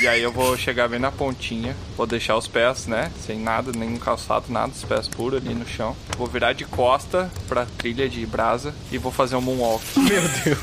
E 0.00 0.08
aí 0.08 0.22
eu 0.22 0.32
vou 0.32 0.56
chegar 0.56 0.88
bem 0.88 0.98
na 0.98 1.12
pontinha, 1.12 1.76
vou 1.96 2.06
deixar 2.06 2.36
os 2.36 2.46
pés, 2.46 2.86
né? 2.86 3.12
Sem 3.26 3.38
nada, 3.38 3.70
nenhum 3.72 3.98
calçado, 3.98 4.46
nada, 4.48 4.72
os 4.72 4.84
pés 4.84 5.08
puros 5.08 5.44
ali 5.44 5.54
no 5.54 5.66
chão. 5.66 5.94
Vou 6.16 6.26
virar 6.26 6.52
de 6.52 6.64
costa 6.64 7.30
pra 7.48 7.66
trilha 7.66 8.08
de 8.08 8.24
brasa 8.24 8.74
e 8.90 8.98
vou 8.98 9.12
fazer 9.12 9.36
um 9.36 9.40
moonwalk. 9.40 9.84
Meu 9.98 10.22
Deus. 10.22 10.58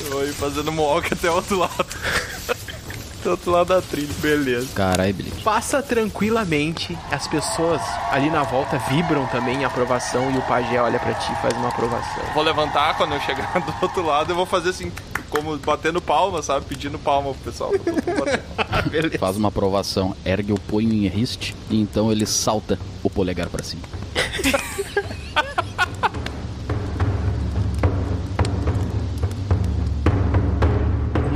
Eu 0.00 0.10
vou 0.10 0.24
ir 0.24 0.32
fazendo 0.32 0.72
moonwalk 0.72 1.12
até 1.12 1.30
o 1.30 1.34
outro 1.34 1.58
lado. 1.58 1.86
Do 3.26 3.30
outro 3.30 3.50
lado 3.50 3.68
da 3.68 3.82
trilha, 3.82 4.14
beleza. 4.20 4.68
Carai, 4.74 5.12
Blink. 5.12 5.42
Passa 5.42 5.82
tranquilamente, 5.82 6.96
as 7.10 7.26
pessoas 7.26 7.82
ali 8.10 8.30
na 8.30 8.44
volta 8.44 8.78
vibram 8.88 9.26
também 9.26 9.62
em 9.62 9.64
aprovação 9.64 10.30
e 10.32 10.38
o 10.38 10.42
pajé 10.42 10.80
olha 10.80 10.98
pra 10.98 11.12
ti 11.14 11.32
e 11.32 11.42
faz 11.42 11.52
uma 11.56 11.68
aprovação. 11.68 12.22
Vou 12.34 12.44
levantar 12.44 12.96
quando 12.96 13.14
eu 13.14 13.20
chegar 13.20 13.52
do 13.58 13.74
outro 13.82 14.04
lado, 14.04 14.30
eu 14.30 14.36
vou 14.36 14.46
fazer 14.46 14.70
assim, 14.70 14.92
como 15.28 15.56
batendo 15.58 16.00
palma, 16.00 16.40
sabe? 16.40 16.66
Pedindo 16.66 16.98
palma 16.98 17.34
pro 17.34 17.50
pessoal. 17.50 17.72
Batendo. 17.82 19.18
Faz 19.18 19.36
uma 19.36 19.48
aprovação, 19.48 20.16
ergue 20.24 20.52
o 20.52 20.60
punho 20.60 20.92
em 20.92 21.08
riste 21.08 21.54
e 21.68 21.80
então 21.80 22.12
ele 22.12 22.26
salta 22.26 22.78
o 23.02 23.10
polegar 23.10 23.48
pra 23.48 23.62
cima. 23.64 23.82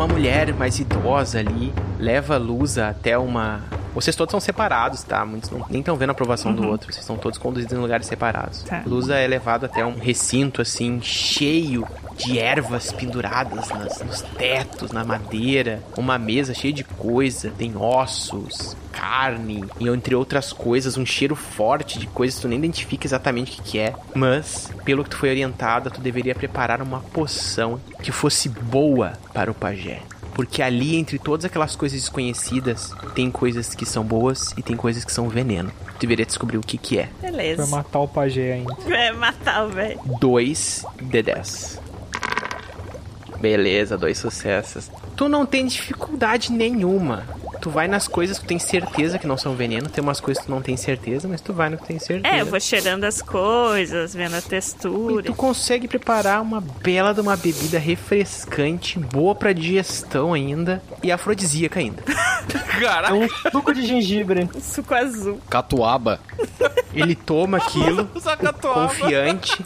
Uma 0.01 0.09
mulher 0.09 0.55
mais 0.55 0.79
idosa 0.79 1.41
ali 1.41 1.75
leva 1.99 2.37
a 2.37 2.39
Lusa 2.39 2.89
até 2.89 3.19
uma. 3.19 3.61
Vocês 3.95 4.15
todos 4.17 4.31
são 4.31 4.41
separados, 4.41 5.03
tá? 5.03 5.25
Muitos 5.25 5.51
não, 5.51 5.65
nem 5.69 5.81
estão 5.81 5.97
vendo 5.97 6.11
a 6.11 6.13
aprovação 6.13 6.53
do 6.55 6.67
outro. 6.67 6.87
Vocês 6.93 7.03
estão 7.03 7.17
todos 7.17 7.39
conduzidos 7.39 7.73
em 7.77 7.81
lugares 7.81 8.07
separados. 8.07 8.63
Tá. 8.63 8.83
Lusa 8.87 9.17
é 9.17 9.27
levado 9.27 9.65
até 9.67 9.85
um 9.85 9.99
recinto, 9.99 10.63
assim, 10.63 11.01
cheio 11.03 11.87
de 12.17 12.39
ervas 12.39 12.93
penduradas 12.93 13.69
nas- 13.71 14.01
nos 14.01 14.21
tetos, 14.23 14.93
na 14.93 15.05
madeira. 15.05 15.83
Uma 15.97 16.19
mesa 16.19 16.55
cheia 16.55 16.73
de 16.73 16.85
coisa. 16.85 17.51
Tem 17.57 17.77
ossos, 17.77 18.77
carne 18.93 19.65
e 19.79 19.89
entre 19.89 20.15
outras 20.15 20.53
coisas, 20.53 20.97
um 20.97 21.07
cheiro 21.07 21.35
forte 21.35 21.99
de 21.99 22.07
coisas 22.07 22.37
que 22.37 22.43
tu 22.43 22.49
nem 22.49 22.59
identifica 22.59 23.07
exatamente 23.07 23.53
o 23.53 23.63
que, 23.63 23.71
que 23.73 23.79
é. 23.79 23.95
Mas, 24.15 24.71
pelo 24.85 25.03
que 25.03 25.11
tu 25.11 25.17
foi 25.17 25.31
orientada, 25.31 25.91
tu 25.91 26.01
deveria 26.01 26.35
preparar 26.35 26.81
uma 26.83 27.01
poção 27.01 27.81
que 28.03 28.13
fosse 28.13 28.49
boa 28.49 29.13
para 29.35 29.51
o 29.51 29.55
pajé. 29.55 30.01
Porque 30.41 30.63
ali, 30.63 30.97
entre 30.97 31.19
todas 31.19 31.45
aquelas 31.45 31.77
coisas 31.77 32.01
desconhecidas, 32.01 32.95
tem 33.15 33.31
coisas 33.31 33.75
que 33.75 33.85
são 33.85 34.03
boas 34.03 34.55
e 34.57 34.63
tem 34.63 34.75
coisas 34.75 35.05
que 35.05 35.13
são 35.13 35.29
veneno. 35.29 35.71
Tu 35.99 36.01
deveria 36.01 36.25
descobrir 36.25 36.57
o 36.57 36.63
que 36.63 36.79
que 36.79 36.99
é. 36.99 37.11
Vai 37.21 37.31
Beleza. 37.31 37.67
matar 37.67 37.99
o 37.99 38.09
pajé 38.09 38.55
ainda. 38.55 38.75
Vai 38.89 39.13
matar 39.13 39.67
o 39.67 39.69
velho. 39.69 40.01
2 40.19 40.87
de 41.03 41.23
10. 41.23 41.81
Beleza, 43.39 43.99
dois 43.99 44.17
sucessos. 44.17 44.91
Tu 45.15 45.29
não 45.29 45.45
tem 45.45 45.67
dificuldade 45.67 46.51
nenhuma. 46.51 47.27
Tu 47.61 47.69
vai 47.71 47.87
nas 47.87 48.09
coisas 48.09 48.39
que 48.39 48.45
tu 48.45 48.49
tem 48.49 48.59
certeza 48.59 49.19
que 49.19 49.27
não 49.27 49.37
são 49.37 49.55
veneno. 49.55 49.89
Tem 49.89 50.03
umas 50.03 50.19
coisas 50.21 50.41
que 50.43 50.47
tu 50.49 50.55
não 50.55 50.63
tem 50.63 50.77
certeza, 50.77 51.29
mas 51.29 51.41
tu 51.41 51.53
vai 51.53 51.69
no 51.69 51.77
que 51.77 51.83
tu 51.85 51.87
tem 51.89 51.99
certeza. 51.99 52.35
É, 52.35 52.41
eu 52.41 52.47
vou 52.47 52.59
cheirando 52.61 53.05
as 53.05 53.21
coisas, 53.21 54.15
vendo 54.15 54.35
a 54.35 54.39
E 54.39 54.43
textura. 54.43 55.23
tu 55.25 55.35
consegue 55.35 55.87
preparar 55.87 56.41
uma 56.41 56.61
bela 56.61 57.13
de 57.13 57.21
uma 57.21 57.37
bebida 57.37 57.79
refrescante, 57.79 58.99
boa 58.99 59.35
pra 59.35 59.53
digestão 59.53 60.33
ainda 60.33 60.83
e 61.03 61.13
afrodisíaca 61.13 61.79
ainda. 61.81 62.03
É 63.09 63.13
um 63.13 63.29
suco 63.53 63.73
de 63.75 63.87
gengibre. 63.87 64.49
Suco 64.61 64.95
azul. 64.95 65.39
Catuaba. 65.51 66.19
Ele 66.95 67.15
toma 67.15 67.59
aquilo, 67.59 68.07
catuaba. 68.41 68.89
confiante, 68.89 69.63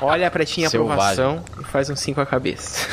olha 0.00 0.30
pra 0.30 0.44
ti 0.44 0.62
em 0.62 0.68
Selvagem. 0.68 1.22
aprovação 1.24 1.44
e 1.60 1.64
faz 1.64 1.90
um 1.90 1.94
5 1.96 2.20
a 2.22 2.26
cabeça. 2.26 2.88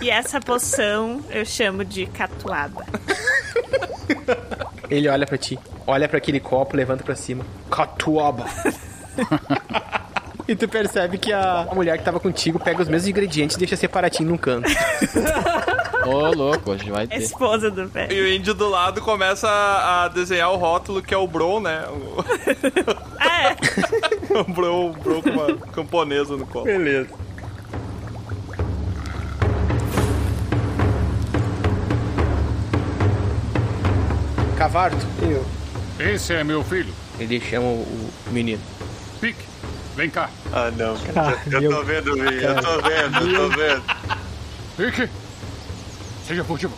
E 0.00 0.08
essa 0.08 0.40
poção 0.40 1.20
eu 1.30 1.44
chamo 1.44 1.84
de 1.84 2.06
catuaba. 2.06 2.84
Ele 4.90 5.08
olha 5.08 5.26
pra 5.26 5.36
ti, 5.38 5.58
olha 5.86 6.08
pra 6.08 6.18
aquele 6.18 6.40
copo, 6.40 6.76
levanta 6.76 7.02
pra 7.02 7.14
cima. 7.16 7.44
Catuaba. 7.70 8.46
e 10.46 10.54
tu 10.54 10.68
percebe 10.68 11.18
que 11.18 11.32
a 11.32 11.66
mulher 11.74 11.98
que 11.98 12.04
tava 12.04 12.20
contigo 12.20 12.58
pega 12.58 12.82
os 12.82 12.88
mesmos 12.88 13.08
ingredientes 13.08 13.56
e 13.56 13.58
deixa 13.58 13.74
separatinho 13.76 14.28
num 14.30 14.36
canto. 14.36 14.68
Ô, 16.06 16.30
louco, 16.32 16.70
hoje 16.70 16.88
vai 16.90 17.04
A 17.04 17.08
ter. 17.08 17.16
esposa 17.16 17.68
do 17.68 17.88
velho. 17.88 18.12
E 18.12 18.20
o 18.20 18.28
índio 18.32 18.54
do 18.54 18.68
lado 18.68 19.00
começa 19.02 19.48
a 19.48 20.08
desenhar 20.08 20.52
o 20.52 20.56
rótulo 20.56 21.02
que 21.02 21.12
é 21.12 21.16
o 21.16 21.26
Bron, 21.26 21.58
né? 21.60 21.84
O, 21.88 22.24
é. 23.20 23.56
o 24.38 24.44
Bron, 24.44 24.90
o 24.90 24.92
Bron 24.92 25.20
com 25.22 25.30
uma 25.30 25.56
camponesa 25.72 26.36
no 26.36 26.46
colo. 26.46 26.64
Beleza. 26.66 27.08
Cavarto, 34.56 34.96
Eu. 35.22 35.44
Esse 35.98 36.34
é 36.34 36.44
meu 36.44 36.62
filho. 36.64 36.92
ele 37.18 37.40
chama 37.40 37.66
o, 37.66 38.10
menino. 38.30 38.60
Pique, 39.20 39.42
vem 39.96 40.10
cá. 40.10 40.28
Ah, 40.52 40.70
não. 40.76 40.94
Ah, 41.14 41.34
Eu 41.50 41.60
meu- 41.60 41.70
tô 41.70 41.82
vendo, 41.82 42.14
Vi. 42.14 42.42
Eu 42.44 42.54
tô 42.56 42.80
vendo, 42.82 43.30
eu 43.30 43.50
tô 43.50 43.56
vendo. 43.56 43.82
Pique. 44.76 45.08
Seja 46.26 46.44
furtivo. 46.44 46.74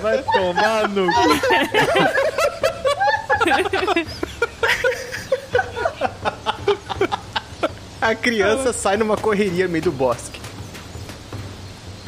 Vai 0.00 0.22
tomar 0.22 0.88
no. 0.88 1.06
A 8.00 8.14
criança 8.14 8.72
sai 8.72 8.96
numa 8.96 9.16
correria 9.16 9.64
no 9.66 9.70
meio 9.72 9.84
do 9.84 9.92
bosque. 9.92 10.40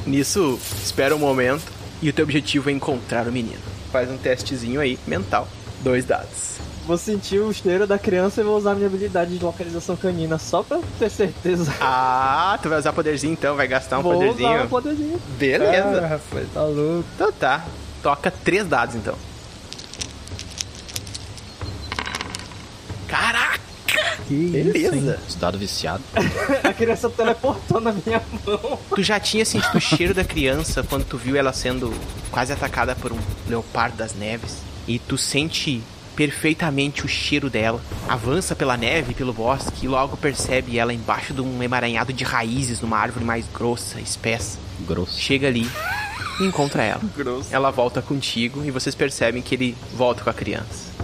Nisso, 0.06 0.58
espera 0.84 1.16
um 1.16 1.18
momento 1.18 1.64
e 2.02 2.08
o 2.08 2.12
teu 2.12 2.24
objetivo 2.24 2.68
é 2.70 2.72
encontrar 2.72 3.26
o 3.26 3.32
menino. 3.32 3.60
Faz 3.92 4.10
um 4.10 4.16
testezinho 4.16 4.80
aí, 4.80 4.98
mental. 5.06 5.48
Dois 5.80 6.04
dados. 6.04 6.56
Vou 6.86 6.96
sentir 6.96 7.40
o 7.40 7.52
cheiro 7.52 7.86
da 7.86 7.98
criança 7.98 8.40
e 8.40 8.44
vou 8.44 8.56
usar 8.56 8.74
minha 8.74 8.86
habilidade 8.86 9.36
de 9.36 9.44
localização 9.44 9.96
canina 9.96 10.38
só 10.38 10.62
pra 10.62 10.78
ter 10.98 11.10
certeza. 11.10 11.72
Ah, 11.80 12.58
tu 12.62 12.68
vai 12.68 12.78
usar 12.78 12.92
poderzinho 12.92 13.32
então, 13.32 13.56
vai 13.56 13.66
gastar 13.66 13.98
um 13.98 14.02
vou 14.02 14.12
poderzinho. 14.14 14.48
usar 14.54 14.64
um 14.64 14.68
poderzinho. 14.68 15.20
Beleza. 15.38 16.00
Ah, 16.02 16.06
rapaz, 16.06 16.46
tá 16.54 16.62
louco. 16.62 17.04
Então 17.14 17.32
tá. 17.32 17.64
Toca 18.02 18.30
três 18.30 18.66
dados 18.66 18.94
então. 18.94 19.14
Caraca! 24.28 24.90
Beleza. 24.90 25.20
Esse 25.28 25.38
dado 25.38 25.58
viciado. 25.58 26.02
A 26.62 26.72
criança 26.72 27.08
teleportou 27.08 27.80
na 27.80 27.92
minha 27.92 28.22
mão. 28.44 28.78
Tu 28.94 29.02
já 29.02 29.20
tinha 29.20 29.44
sentido 29.44 29.76
o 29.76 29.80
cheiro 29.80 30.14
da 30.14 30.24
criança 30.24 30.82
quando 30.82 31.04
tu 31.04 31.16
viu 31.16 31.36
ela 31.36 31.52
sendo 31.52 31.92
quase 32.30 32.52
atacada 32.52 32.94
por 32.94 33.12
um 33.12 33.18
leopardo 33.48 33.96
das 33.96 34.14
neves. 34.14 34.58
E 34.86 34.98
tu 34.98 35.16
sente 35.16 35.82
perfeitamente 36.16 37.04
o 37.04 37.08
cheiro 37.08 37.50
dela. 37.50 37.80
Avança 38.08 38.56
pela 38.56 38.76
neve, 38.76 39.14
pelo 39.14 39.32
bosque 39.32 39.84
e 39.84 39.88
logo 39.88 40.16
percebe 40.16 40.78
ela 40.78 40.92
embaixo 40.92 41.34
de 41.34 41.42
um 41.42 41.62
emaranhado 41.62 42.12
de 42.12 42.24
raízes 42.24 42.80
numa 42.80 42.98
árvore 42.98 43.24
mais 43.24 43.46
grossa, 43.52 44.00
espessa. 44.00 44.58
Grosso. 44.80 45.20
Chega 45.20 45.46
ali 45.46 45.68
e 46.40 46.44
encontra 46.44 46.82
ela. 46.82 47.00
Grosso. 47.14 47.54
Ela 47.54 47.70
volta 47.70 48.00
contigo 48.00 48.64
e 48.64 48.70
vocês 48.70 48.94
percebem 48.94 49.42
que 49.42 49.54
ele 49.54 49.76
volta 49.94 50.24
com 50.24 50.30
a 50.30 50.34
criança. 50.34 50.95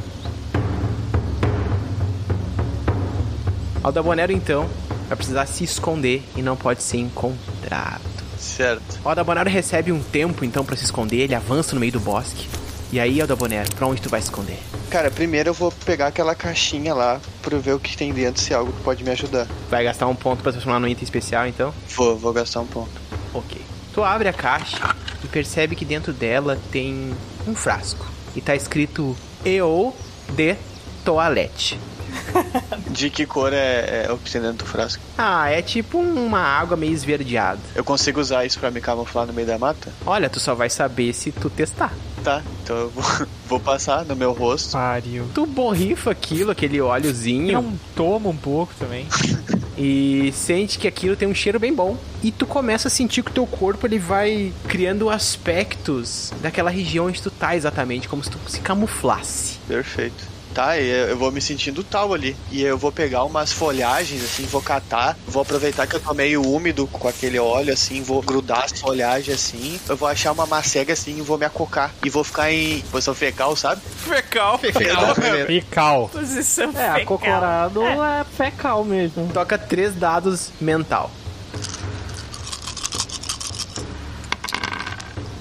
Aldabonero 3.82 4.32
então 4.32 4.68
vai 5.08 5.16
precisar 5.16 5.46
se 5.46 5.64
esconder 5.64 6.22
e 6.36 6.42
não 6.42 6.56
pode 6.56 6.82
ser 6.82 6.98
encontrado. 6.98 8.02
Certo. 8.38 9.00
O 9.04 9.08
Aldabonero 9.08 9.50
recebe 9.50 9.92
um 9.92 10.02
tempo 10.02 10.44
então 10.44 10.64
pra 10.64 10.76
se 10.76 10.84
esconder, 10.84 11.20
ele 11.20 11.34
avança 11.34 11.74
no 11.74 11.80
meio 11.80 11.92
do 11.92 12.00
bosque. 12.00 12.48
E 12.92 13.00
aí, 13.00 13.20
Aldabonero, 13.20 13.74
pra 13.74 13.86
onde 13.86 14.02
tu 14.02 14.10
vai 14.10 14.20
se 14.20 14.26
esconder? 14.26 14.58
Cara, 14.90 15.10
primeiro 15.10 15.48
eu 15.48 15.54
vou 15.54 15.72
pegar 15.86 16.08
aquela 16.08 16.34
caixinha 16.34 16.92
lá 16.92 17.18
pra 17.40 17.56
ver 17.58 17.72
o 17.72 17.80
que 17.80 17.96
tem 17.96 18.12
dentro, 18.12 18.42
se 18.42 18.52
é 18.52 18.56
algo 18.56 18.70
que 18.70 18.82
pode 18.82 19.02
me 19.02 19.10
ajudar. 19.10 19.46
Vai 19.70 19.82
gastar 19.84 20.06
um 20.06 20.14
ponto 20.14 20.42
pra 20.42 20.52
transformar 20.52 20.78
no 20.78 20.86
item 20.86 21.02
especial 21.02 21.46
então? 21.46 21.72
Vou, 21.96 22.18
vou 22.18 22.32
gastar 22.34 22.60
um 22.60 22.66
ponto. 22.66 22.90
Ok. 23.32 23.60
Tu 23.94 24.04
abre 24.04 24.28
a 24.28 24.32
caixa 24.32 24.94
e 25.24 25.26
percebe 25.26 25.74
que 25.74 25.84
dentro 25.84 26.12
dela 26.12 26.58
tem 26.70 27.14
um 27.46 27.54
frasco. 27.54 28.06
E 28.36 28.40
tá 28.40 28.54
escrito 28.54 29.16
EO 29.44 29.94
de 30.30 30.56
toalete. 31.04 31.78
De 32.90 33.08
que 33.08 33.24
cor 33.26 33.52
é, 33.52 34.04
é 34.06 34.12
o 34.12 34.18
que 34.18 34.30
tem 34.30 34.40
dentro 34.40 34.58
do 34.58 34.66
frasco? 34.66 35.02
Ah, 35.16 35.48
é 35.48 35.62
tipo 35.62 35.98
uma 35.98 36.40
água 36.40 36.76
meio 36.76 36.92
esverdeada. 36.92 37.60
Eu 37.74 37.84
consigo 37.84 38.20
usar 38.20 38.44
isso 38.44 38.58
pra 38.58 38.70
me 38.70 38.80
camuflar 38.80 39.26
no 39.26 39.32
meio 39.32 39.46
da 39.46 39.58
mata? 39.58 39.92
Olha, 40.04 40.28
tu 40.28 40.38
só 40.38 40.54
vai 40.54 40.68
saber 40.68 41.12
se 41.14 41.32
tu 41.32 41.48
testar. 41.48 41.92
Tá, 42.22 42.40
então 42.62 42.76
eu 42.76 42.90
vou, 42.90 43.04
vou 43.48 43.60
passar 43.60 44.04
no 44.04 44.14
meu 44.14 44.32
rosto. 44.32 44.72
Pariu. 44.72 45.26
Tu 45.34 45.44
borrifa 45.46 46.10
aquilo, 46.10 46.50
aquele 46.50 46.80
óleozinho. 46.80 47.52
Não 47.52 47.78
toma 47.96 48.28
um 48.28 48.36
pouco 48.36 48.72
também. 48.78 49.06
e 49.76 50.32
sente 50.32 50.78
que 50.78 50.86
aquilo 50.86 51.16
tem 51.16 51.26
um 51.26 51.34
cheiro 51.34 51.58
bem 51.58 51.74
bom. 51.74 51.96
E 52.22 52.30
tu 52.30 52.46
começa 52.46 52.88
a 52.88 52.90
sentir 52.90 53.22
que 53.22 53.30
o 53.30 53.34
teu 53.34 53.46
corpo 53.46 53.86
ele 53.86 53.98
vai 53.98 54.52
criando 54.68 55.10
aspectos 55.10 56.32
daquela 56.40 56.70
região 56.70 57.06
onde 57.06 57.20
tu 57.20 57.30
tá 57.30 57.56
exatamente, 57.56 58.08
como 58.08 58.22
se 58.22 58.30
tu 58.30 58.38
se 58.46 58.60
camuflasse. 58.60 59.58
Perfeito. 59.66 60.31
Tá, 60.54 60.78
e 60.78 60.86
eu 61.10 61.16
vou 61.16 61.32
me 61.32 61.40
sentindo 61.40 61.82
tal 61.82 62.12
ali. 62.12 62.36
E 62.50 62.62
eu 62.62 62.76
vou 62.76 62.92
pegar 62.92 63.24
umas 63.24 63.52
folhagens, 63.52 64.22
assim, 64.22 64.44
vou 64.44 64.60
catar. 64.60 65.16
Vou 65.26 65.40
aproveitar 65.42 65.86
que 65.86 65.96
eu 65.96 66.00
tô 66.00 66.12
meio 66.12 66.42
úmido 66.42 66.86
com 66.88 67.08
aquele 67.08 67.38
óleo, 67.38 67.72
assim, 67.72 68.02
vou 68.02 68.20
grudar 68.20 68.64
as 68.64 68.78
folhagens, 68.78 69.34
assim. 69.34 69.80
Eu 69.88 69.96
vou 69.96 70.06
achar 70.06 70.30
uma 70.32 70.44
macega, 70.44 70.92
assim, 70.92 71.16
e 71.18 71.22
vou 71.22 71.38
me 71.38 71.46
acocar. 71.46 71.90
E 72.04 72.10
vou 72.10 72.22
ficar 72.22 72.52
em 72.52 72.80
posição 72.90 73.14
fecal, 73.14 73.56
sabe? 73.56 73.80
Fecal. 73.80 74.58
Fecal. 74.60 75.14
Fecal. 75.46 76.08
Posição 76.10 76.68
É, 76.70 76.72
fecal. 76.72 76.96
acocorado 76.96 77.82
é 77.82 78.24
fecal 78.36 78.84
mesmo. 78.84 79.30
Toca 79.32 79.56
três 79.56 79.94
dados 79.94 80.50
mental. 80.60 81.10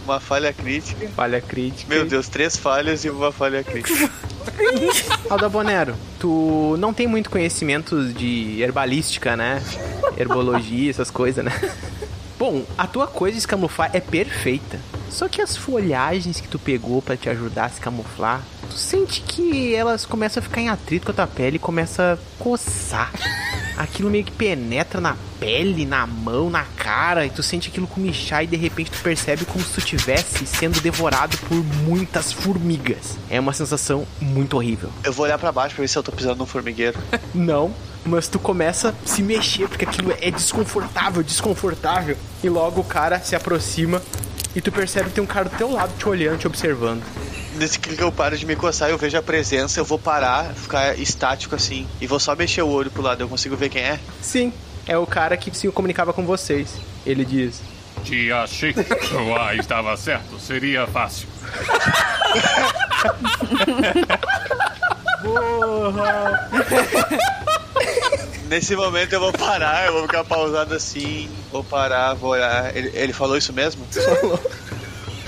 Uma 0.05 0.19
falha 0.19 0.51
crítica. 0.53 1.07
Falha 1.15 1.41
crítica. 1.41 1.93
Meu 1.93 2.05
Deus, 2.05 2.27
três 2.27 2.55
falhas 2.57 3.03
e 3.05 3.09
uma 3.09 3.31
falha 3.31 3.63
crítica. 3.63 4.09
Alda 5.29 5.49
Bonero, 5.49 5.95
tu 6.19 6.75
não 6.79 6.93
tem 6.93 7.07
muito 7.07 7.29
conhecimento 7.29 8.05
de 8.13 8.61
herbalística, 8.61 9.35
né? 9.35 9.63
Herbologia, 10.17 10.89
essas 10.89 11.09
coisas, 11.09 11.43
né? 11.43 11.51
Bom, 12.37 12.63
a 12.77 12.87
tua 12.87 13.07
coisa 13.07 13.35
de 13.35 13.41
se 13.41 13.47
camuflar 13.47 13.91
é 13.93 13.99
perfeita. 13.99 14.79
Só 15.09 15.27
que 15.27 15.41
as 15.41 15.55
folhagens 15.55 16.39
que 16.39 16.47
tu 16.47 16.57
pegou 16.57 17.01
pra 17.01 17.17
te 17.17 17.29
ajudar 17.29 17.65
a 17.65 17.69
se 17.69 17.79
camuflar, 17.81 18.41
tu 18.69 18.75
sente 18.75 19.21
que 19.21 19.75
elas 19.75 20.05
começam 20.05 20.41
a 20.41 20.43
ficar 20.43 20.61
em 20.61 20.69
atrito 20.69 21.05
com 21.05 21.11
a 21.11 21.15
tua 21.15 21.27
pele 21.27 21.57
e 21.57 21.59
começa 21.59 22.13
a 22.13 22.43
coçar. 22.43 23.11
Aquilo 23.77 24.09
meio 24.09 24.23
que 24.23 24.31
penetra 24.31 25.01
na 25.01 25.15
pele, 25.39 25.85
na 25.85 26.05
mão, 26.05 26.49
na 26.49 26.63
cara, 26.63 27.25
e 27.25 27.29
tu 27.29 27.41
sente 27.41 27.69
aquilo 27.69 27.87
comichar 27.87 28.43
e 28.43 28.47
de 28.47 28.55
repente 28.55 28.91
tu 28.91 28.99
percebe 28.99 29.45
como 29.45 29.63
se 29.63 29.73
tu 29.73 29.79
estivesse 29.79 30.45
sendo 30.45 30.79
devorado 30.81 31.37
por 31.49 31.63
muitas 31.83 32.31
formigas. 32.31 33.17
É 33.29 33.39
uma 33.39 33.53
sensação 33.53 34.05
muito 34.19 34.55
horrível. 34.55 34.89
Eu 35.03 35.13
vou 35.13 35.25
olhar 35.25 35.37
pra 35.37 35.51
baixo 35.51 35.75
pra 35.75 35.81
ver 35.81 35.87
se 35.87 35.97
eu 35.97 36.03
tô 36.03 36.11
pisando 36.11 36.37
num 36.37 36.45
formigueiro. 36.45 36.99
Não, 37.33 37.73
mas 38.05 38.27
tu 38.27 38.39
começa 38.39 38.89
a 38.89 39.07
se 39.07 39.21
mexer 39.21 39.67
porque 39.67 39.85
aquilo 39.85 40.13
é 40.21 40.31
desconfortável, 40.31 41.23
desconfortável. 41.23 42.17
E 42.43 42.49
logo 42.49 42.81
o 42.81 42.83
cara 42.83 43.19
se 43.19 43.35
aproxima 43.35 44.01
e 44.55 44.61
tu 44.61 44.71
percebe 44.71 45.09
que 45.09 45.15
tem 45.15 45.23
um 45.23 45.27
cara 45.27 45.49
do 45.49 45.55
teu 45.55 45.71
lado 45.71 45.93
te 45.97 46.07
olhando, 46.07 46.39
te 46.39 46.47
observando. 46.47 47.03
Nesse 47.55 47.79
que 47.79 48.01
eu 48.01 48.11
paro 48.11 48.37
de 48.37 48.45
me 48.45 48.55
coçar, 48.55 48.89
eu 48.89 48.97
vejo 48.97 49.17
a 49.17 49.21
presença, 49.21 49.79
eu 49.79 49.85
vou 49.85 49.99
parar, 49.99 50.53
ficar 50.53 50.97
estático 50.97 51.55
assim, 51.55 51.87
e 51.99 52.07
vou 52.07 52.19
só 52.19 52.35
mexer 52.35 52.61
o 52.61 52.69
olho 52.69 52.89
pro 52.89 53.01
lado, 53.01 53.21
eu 53.21 53.27
consigo 53.27 53.55
ver 53.57 53.69
quem 53.69 53.81
é? 53.81 53.99
Sim, 54.21 54.53
é 54.87 54.97
o 54.97 55.05
cara 55.05 55.35
que 55.37 55.55
se 55.55 55.67
comunicava 55.69 56.13
com 56.13 56.25
vocês. 56.25 56.75
Ele 57.05 57.25
diz: 57.25 57.61
Te 58.03 58.31
achei. 58.31 58.73
Uai, 59.27 59.59
estava 59.59 59.95
certo. 59.97 60.39
Seria 60.39 60.87
fácil. 60.87 61.27
Nesse 68.47 68.75
momento 68.75 69.13
eu 69.13 69.19
vou 69.19 69.31
parar, 69.31 69.85
eu 69.85 69.93
vou 69.93 70.01
ficar 70.01 70.25
pausado 70.25 70.73
assim, 70.73 71.29
vou 71.51 71.63
parar, 71.63 72.13
vou 72.15 72.31
olhar. 72.31 72.75
Ele, 72.75 72.91
ele 72.93 73.13
falou 73.13 73.37
isso 73.37 73.53
mesmo? 73.53 73.85
Falou. 73.91 74.39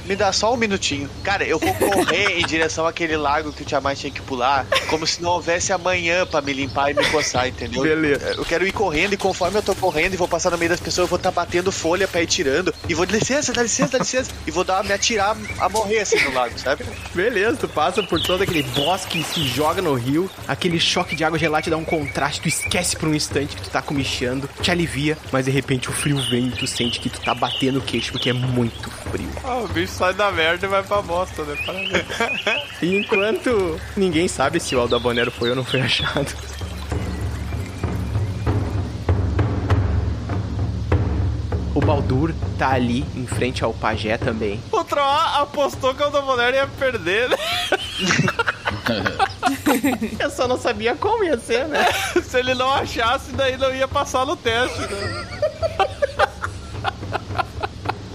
Me 0.05 0.15
dá 0.15 0.31
só 0.31 0.53
um 0.53 0.57
minutinho. 0.57 1.09
Cara, 1.23 1.45
eu 1.45 1.57
vou 1.57 1.73
correr 1.73 2.39
em 2.39 2.45
direção 2.45 2.85
àquele 2.85 3.15
lago 3.15 3.53
que 3.53 3.63
o 3.63 3.65
Tiamat 3.65 3.97
tinha 3.97 4.11
que 4.11 4.21
pular, 4.21 4.65
como 4.89 5.07
se 5.07 5.21
não 5.21 5.31
houvesse 5.31 5.71
amanhã 5.71 6.25
pra 6.25 6.41
me 6.41 6.53
limpar 6.53 6.91
e 6.91 6.93
me 6.93 7.05
coçar, 7.05 7.47
entendeu? 7.47 7.83
Beleza. 7.83 8.33
Eu 8.37 8.45
quero 8.45 8.67
ir 8.67 8.71
correndo 8.71 9.13
e 9.13 9.17
conforme 9.17 9.57
eu 9.57 9.63
tô 9.63 9.73
correndo 9.75 10.13
e 10.13 10.17
vou 10.17 10.27
passar 10.27 10.51
no 10.51 10.57
meio 10.57 10.69
das 10.69 10.79
pessoas, 10.79 11.05
eu 11.05 11.09
vou 11.09 11.17
estar 11.17 11.31
tá 11.31 11.41
batendo 11.41 11.71
folha 11.71 12.07
pra 12.07 12.21
ir 12.21 12.27
tirando. 12.27 12.73
E 12.87 12.93
vou, 12.93 13.05
dá 13.05 13.17
licença, 13.17 13.53
dá 13.53 13.63
licença, 13.63 13.93
dá 13.93 13.99
licença. 13.99 14.31
E 14.45 14.51
vou 14.51 14.63
dar, 14.63 14.83
me 14.83 14.91
atirar 14.91 15.37
a 15.59 15.69
morrer 15.69 15.99
assim 15.99 16.19
no 16.21 16.33
lago, 16.33 16.57
sabe? 16.59 16.85
Beleza, 17.13 17.57
tu 17.57 17.67
passa 17.69 18.03
por 18.03 18.21
todo 18.21 18.43
aquele 18.43 18.63
bosque 18.63 19.19
e 19.19 19.23
se 19.23 19.47
joga 19.47 19.81
no 19.81 19.93
rio. 19.93 20.29
Aquele 20.47 20.79
choque 20.79 21.15
de 21.15 21.23
água 21.23 21.39
gelada 21.39 21.63
te 21.63 21.69
dá 21.69 21.77
um 21.77 21.85
contraste, 21.85 22.41
tu 22.41 22.47
esquece 22.47 22.95
por 22.97 23.07
um 23.07 23.13
instante 23.13 23.55
que 23.55 23.61
tu 23.61 23.69
tá 23.69 23.81
comichando, 23.81 24.49
te 24.61 24.69
alivia, 24.69 25.17
mas 25.31 25.45
de 25.45 25.51
repente 25.51 25.89
o 25.89 25.93
frio 25.93 26.17
vem 26.29 26.47
e 26.47 26.51
tu 26.51 26.67
sente 26.67 26.99
que 26.99 27.09
tu 27.09 27.21
tá 27.21 27.33
batendo 27.33 27.79
o 27.79 27.81
queixo 27.81 28.11
porque 28.11 28.29
é 28.29 28.33
muito 28.33 28.89
frio. 29.11 29.29
Ah, 29.43 29.59
o 29.59 29.67
bicho 29.67 29.92
sai 29.93 30.13
da 30.13 30.31
merda 30.31 30.65
e 30.65 30.69
vai 30.69 30.83
pra 30.83 31.01
bosta, 31.01 31.43
né? 31.43 31.55
Parabéns. 31.65 32.63
E 32.81 32.97
enquanto 32.97 33.79
ninguém 33.95 34.27
sabe 34.27 34.59
se 34.59 34.75
o 34.75 34.79
Aldabonero 34.81 35.31
foi 35.31 35.51
ou 35.51 35.55
não 35.55 35.63
foi 35.63 35.79
achado. 35.79 36.27
O 41.73 41.79
Baldur 41.79 42.33
tá 42.57 42.73
ali 42.73 43.05
em 43.15 43.25
frente 43.25 43.63
ao 43.63 43.73
pajé 43.73 44.17
também. 44.17 44.61
O 44.71 44.83
Troá 44.83 45.39
apostou 45.41 45.93
que 45.95 46.01
o 46.01 46.05
Aldaboner 46.05 46.53
ia 46.53 46.67
perder, 46.67 47.29
né? 47.29 47.37
Eu 50.19 50.29
só 50.29 50.47
não 50.47 50.57
sabia 50.57 50.95
como 50.95 51.23
ia 51.23 51.37
ser, 51.37 51.65
né? 51.67 51.85
Se 52.21 52.37
ele 52.37 52.53
não 52.53 52.71
achasse, 52.73 53.31
daí 53.31 53.57
não 53.57 53.73
ia 53.73 53.87
passar 53.87 54.25
no 54.25 54.35
teste, 54.35 54.79
né? 54.81 55.27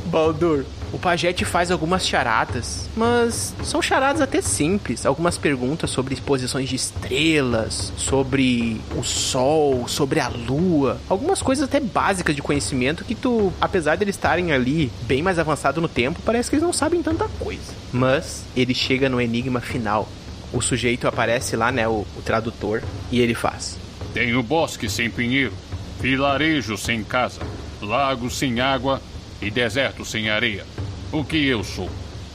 Baldur, 0.07 0.65
o 0.93 0.98
pajé 0.98 1.32
te 1.32 1.44
faz 1.44 1.70
algumas 1.70 2.06
charadas, 2.06 2.89
mas 2.97 3.55
são 3.62 3.82
charadas 3.82 4.23
até 4.23 4.40
simples. 4.40 5.05
Algumas 5.05 5.36
perguntas 5.36 5.90
sobre 5.90 6.16
posições 6.16 6.69
de 6.69 6.77
estrelas, 6.77 7.93
sobre 7.97 8.81
o 8.97 9.02
sol, 9.02 9.86
sobre 9.86 10.20
a 10.20 10.28
lua. 10.28 10.98
Algumas 11.09 11.43
coisas 11.43 11.65
até 11.65 11.81
básicas 11.81 12.35
de 12.35 12.43
conhecimento 12.43 13.05
que 13.05 13.15
tu, 13.15 13.52
apesar 13.60 13.97
de 13.97 14.05
eles 14.05 14.16
estarem 14.16 14.52
ali 14.52 14.90
bem 15.02 15.23
mais 15.23 15.39
avançado 15.39 15.81
no 15.81 15.89
tempo, 15.89 16.20
parece 16.24 16.48
que 16.48 16.56
eles 16.56 16.65
não 16.65 16.73
sabem 16.73 17.02
tanta 17.02 17.28
coisa. 17.39 17.73
Mas 17.93 18.44
ele 18.56 18.74
chega 18.74 19.09
no 19.09 19.20
enigma 19.20 19.60
final. 19.60 20.09
O 20.52 20.62
sujeito 20.62 21.06
aparece 21.06 21.56
lá, 21.56 21.70
né, 21.70 21.86
o, 21.86 22.06
o 22.16 22.23
tradutor, 22.24 22.82
e 23.12 23.20
ele 23.20 23.35
faz. 23.35 23.77
Tenho 24.15 24.43
bosque 24.43 24.89
sem 24.89 25.10
pinheiro, 25.10 25.52
vilarejo 26.01 26.78
sem 26.78 27.05
casa, 27.05 27.40
lago 27.82 28.31
sem 28.31 28.59
água 28.59 29.02
e 29.40 29.51
deserto 29.51 30.05
sem 30.05 30.31
areia. 30.31 30.65
O 31.12 31.24
que 31.24 31.47
eu 31.47 31.65
sou? 31.65 31.89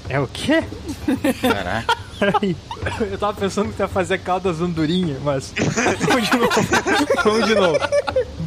É 0.09 0.19
o 0.19 0.27
quê? 0.27 0.63
Caraca. 1.41 1.97
Eu 3.11 3.17
tava 3.17 3.34
pensando 3.34 3.73
que 3.73 3.81
ia 3.81 3.88
fazer 3.88 4.19
caldas 4.19 4.61
andorinha, 4.61 5.17
mas. 5.23 5.53
Vamos 6.07 6.30
de 6.30 6.38
novo. 6.38 7.23
Vamos 7.23 7.45
de 7.47 7.55
novo. 7.55 7.80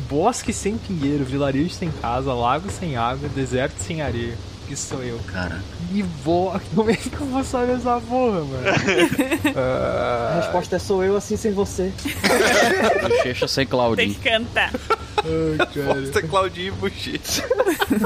Bosque 0.08 0.52
sem 0.52 0.78
pinheiro, 0.78 1.24
vilarejo 1.24 1.70
sem 1.70 1.90
casa, 1.90 2.32
lago 2.32 2.70
sem 2.70 2.96
água, 2.96 3.28
deserto 3.28 3.78
sem 3.78 4.00
areia. 4.00 4.36
Isso 4.68 4.88
sou 4.88 5.02
eu. 5.02 5.18
Cara. 5.32 5.60
E 5.92 6.02
vou. 6.02 6.58
Como 6.74 6.90
é 6.90 6.96
que 6.96 7.12
eu 7.12 7.26
vou 7.26 7.44
saber 7.44 7.76
essa 7.76 8.00
porra, 8.00 8.40
mano? 8.40 8.62
A 9.56 9.58
Ah, 9.58 10.40
resposta 10.42 10.76
é 10.76 10.78
sou 10.78 11.02
eu 11.04 11.16
assim 11.16 11.36
sem 11.36 11.52
você. 11.52 11.92
Bochecha 13.08 13.48
sem 13.48 13.64
Tem 13.64 13.70
Claudinho. 13.70 14.14
que 14.14 14.20
cantar. 14.30 14.72
Ai, 15.18 15.66
cara. 15.74 15.94
Bosta, 16.00 16.22
Claudinho 16.22 16.68
e 16.68 16.70
Bochecha. 16.72 17.42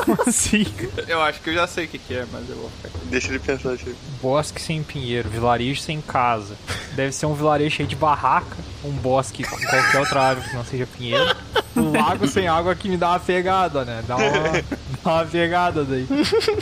Como 0.05 0.19
assim? 0.27 0.67
Eu 1.09 1.21
acho 1.23 1.41
que 1.41 1.51
eu 1.51 1.55
já 1.55 1.67
sei 1.67 1.85
o 1.85 1.89
que, 1.89 1.99
que 1.99 2.15
é, 2.15 2.25
mas 2.33 2.49
eu 2.49 2.57
vou 2.57 2.71
ficar. 2.71 2.91
Deixa 3.11 3.29
ele 3.29 3.39
pensar, 3.39 3.77
Chico. 3.77 3.97
Bosque 4.23 4.61
sem 4.61 4.83
pinheiro, 4.83 5.29
vilarejo 5.29 5.81
sem 5.81 6.01
casa. 6.01 6.55
Deve 6.95 7.13
ser 7.13 7.27
um 7.27 7.35
vilarejo 7.35 7.75
cheio 7.77 7.89
de 7.89 7.97
barraca, 7.97 8.57
um 8.85 8.91
bosque 8.93 9.43
com 9.43 9.57
qualquer 9.57 9.99
outra 9.99 10.21
árvore 10.23 10.49
que 10.49 10.55
não 10.57 10.65
seja 10.65 10.87
pinheiro. 10.87 11.35
Um 11.77 11.93
lago 11.93 12.27
sem 12.29 12.47
água 12.49 12.75
que 12.75 12.89
me 12.89 12.97
dá 12.97 13.11
uma 13.11 13.21
pegada, 13.21 13.85
né? 13.85 14.03
Dá 14.07 14.17
uma, 14.17 14.31
dá 15.05 15.13
uma 15.15 15.25
pegada 15.25 15.85
daí. 15.85 16.07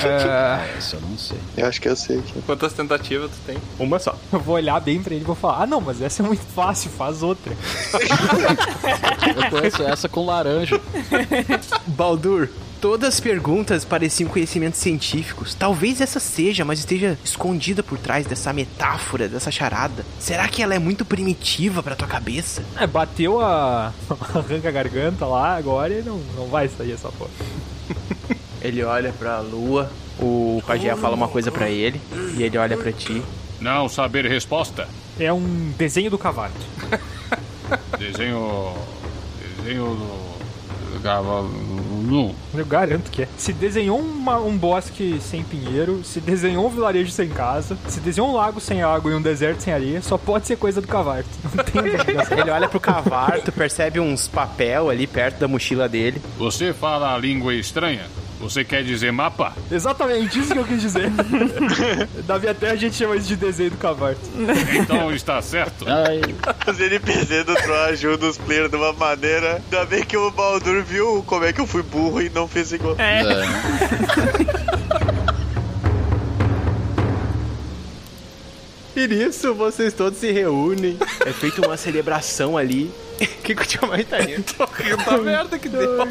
É, 0.05 0.77
Essa 0.79 0.97
eu 0.97 1.01
não 1.01 1.17
sei. 1.19 1.39
Eu 1.57 1.67
acho 1.67 1.81
que 1.81 1.89
eu 1.89 1.97
sei. 1.97 2.23
Quantas 2.47 2.73
tentativas 2.73 3.31
tu 3.31 3.39
tem? 3.47 3.59
Uma 3.79 3.99
só. 3.99 4.17
eu 4.33 4.41
vou 4.41 4.55
olhar 4.57 4.81
bem 4.81 5.03
pra 5.03 5.15
ele 5.15 5.23
e 5.23 5.27
vou 5.27 5.35
falar: 5.35 5.63
Ah, 5.63 5.67
não, 5.67 5.81
mas 5.81 6.01
essa 6.03 6.23
é 6.23 6.27
muito 6.27 6.43
fácil, 6.55 6.91
faz 6.91 7.23
outra. 7.23 7.53
Eu 9.37 9.51
conheço 9.51 9.83
essa 9.83 10.09
com 10.09 10.25
laranja. 10.27 10.81
Baldur, 11.87 12.49
todas 12.81 13.15
as 13.15 13.21
perguntas 13.21 13.85
pareciam 13.85 14.29
conhecimentos 14.31 14.81
científicos. 14.81 15.55
Talvez 15.55 16.01
essa 16.01 16.21
seja, 16.21 16.65
mas 16.65 16.79
esteja 16.81 17.19
escondida 17.25 17.83
por 17.83 17.99
trás 17.99 18.27
dessa 18.27 18.53
metáfora, 18.53 19.29
dessa 19.29 19.51
charada. 19.51 20.05
Será 20.19 20.49
que 20.49 20.63
ela 20.63 20.75
é 20.75 20.79
muito 20.79 21.05
primitiva 21.05 21.83
pra 21.83 21.97
tua 21.97 22.09
cabeça? 22.09 22.63
É, 22.79 22.87
bateu 22.87 23.41
a. 23.41 23.93
arranca 24.35 24.69
a 24.69 24.73
garganta 24.73 25.27
lá 25.27 25.57
agora 25.57 25.93
e 25.93 26.03
não, 26.03 26.19
não 26.37 26.47
vai 26.47 26.69
sair 26.69 26.93
essa 26.93 27.09
porra. 27.11 27.31
Ele 28.63 28.83
olha 28.83 29.13
pra 29.13 29.39
lua, 29.41 29.91
o 30.19 30.63
pajé 30.67 30.95
fala 30.97 31.15
uma 31.15 31.29
coisa 31.29 31.51
pra 31.51 31.69
ele, 31.71 32.01
e 32.37 32.43
ele 32.43 32.59
olha 32.59 32.77
pra 32.77 32.91
ti. 32.93 33.23
Não 33.61 33.89
saber 33.89 34.25
resposta. 34.27 34.89
É 35.19 35.33
um 35.33 35.73
desenho 35.77 36.11
do 36.11 36.19
cavalo. 36.19 36.53
Desenho. 37.99 38.73
Desenho 39.57 39.85
do. 39.95 41.01
cavalo. 41.03 41.51
Não. 42.09 42.35
Eu 42.55 42.65
garanto 42.65 43.11
que 43.11 43.23
é. 43.23 43.29
Se 43.37 43.53
desenhou 43.53 43.99
uma- 44.01 44.39
um 44.41 44.57
bosque 44.57 45.19
sem 45.21 45.43
pinheiro, 45.45 46.03
se 46.05 46.21
desenhou 46.21 46.67
um 46.67 46.71
vilarejo 46.71 47.11
sem 47.11 47.29
casa, 47.29 47.77
se 47.89 48.01
desenhou 48.01 48.31
um 48.31 48.35
lago 48.35 48.61
sem 48.61 48.83
água 48.83 49.11
e 49.11 49.15
um 49.15 49.21
deserto 49.21 49.61
sem 49.61 49.73
areia, 49.73 50.01
só 50.01 50.17
pode 50.17 50.47
ser 50.47 50.57
coisa 50.57 50.81
do 50.81 50.89
Cavarto. 50.89 51.29
Não 51.55 51.63
tem. 51.65 51.83
Ele 52.39 52.51
olha 52.51 52.69
pro 52.69 52.81
cavalo, 52.81 53.43
tu 53.45 53.53
percebe 53.53 54.01
uns 54.01 54.27
papel 54.27 54.89
ali 54.89 55.07
perto 55.07 55.39
da 55.39 55.47
mochila 55.49 55.89
dele. 55.89 56.21
Você 56.39 56.73
fala 56.73 57.15
a 57.15 57.19
língua 57.19 57.55
estranha? 57.55 58.07
Você 58.41 58.65
quer 58.65 58.85
dizer 58.85 59.13
mapa? 59.13 59.53
Exatamente, 59.71 60.39
isso 60.39 60.53
que 60.53 60.59
eu 60.59 60.65
quis 60.65 60.81
dizer. 60.81 61.11
Da 62.25 62.39
minha 62.39 62.55
terra 62.55 62.73
a 62.73 62.77
gente 62.77 62.95
chama 62.95 63.17
isso 63.17 63.29
de 63.29 63.37
desenho 63.37 63.71
do 63.71 63.77
Cavarto. 63.77 64.21
Então 64.81 65.13
está 65.13 65.43
certo. 65.43 65.85
Ai, 65.89 66.21
Os 66.67 66.81
NPC 66.81 67.45
do 67.45 67.55
Troll 67.55 67.85
ajudam 67.85 68.29
os 68.29 68.39
players 68.39 68.71
de 68.71 68.77
uma 68.77 68.93
maneira. 68.93 69.61
Ainda 69.65 69.85
bem 69.87 70.05
que 70.05 70.17
o 70.17 70.31
Baldur 70.31 70.83
viu 70.83 71.23
como 71.27 71.45
é 71.45 71.53
que 71.53 71.61
eu 71.61 71.67
fui 71.67 71.83
burro 71.83 72.21
e 72.23 72.31
não 72.31 72.47
fez 72.47 72.73
igual. 72.73 72.95
É. 72.99 73.23
é. 73.23 74.69
E 78.99 79.07
nisso 79.07 79.55
vocês 79.55 79.95
todos 79.95 80.19
se 80.19 80.33
reúnem. 80.33 80.99
É 81.25 81.33
feita 81.33 81.65
uma 81.65 81.77
celebração 81.77 82.59
ali. 82.59 82.91
O 83.21 83.27
que, 83.45 83.55
que 83.55 83.63
o 83.63 83.65
Tiamat 83.65 84.05
tá 84.09 84.19
rindo? 84.19 84.43
Tô 84.43 84.65
rindo 84.65 85.05
da 85.05 85.19
merda 85.19 85.57
que 85.57 85.69
deu. 85.69 86.03
Ai. 86.03 86.09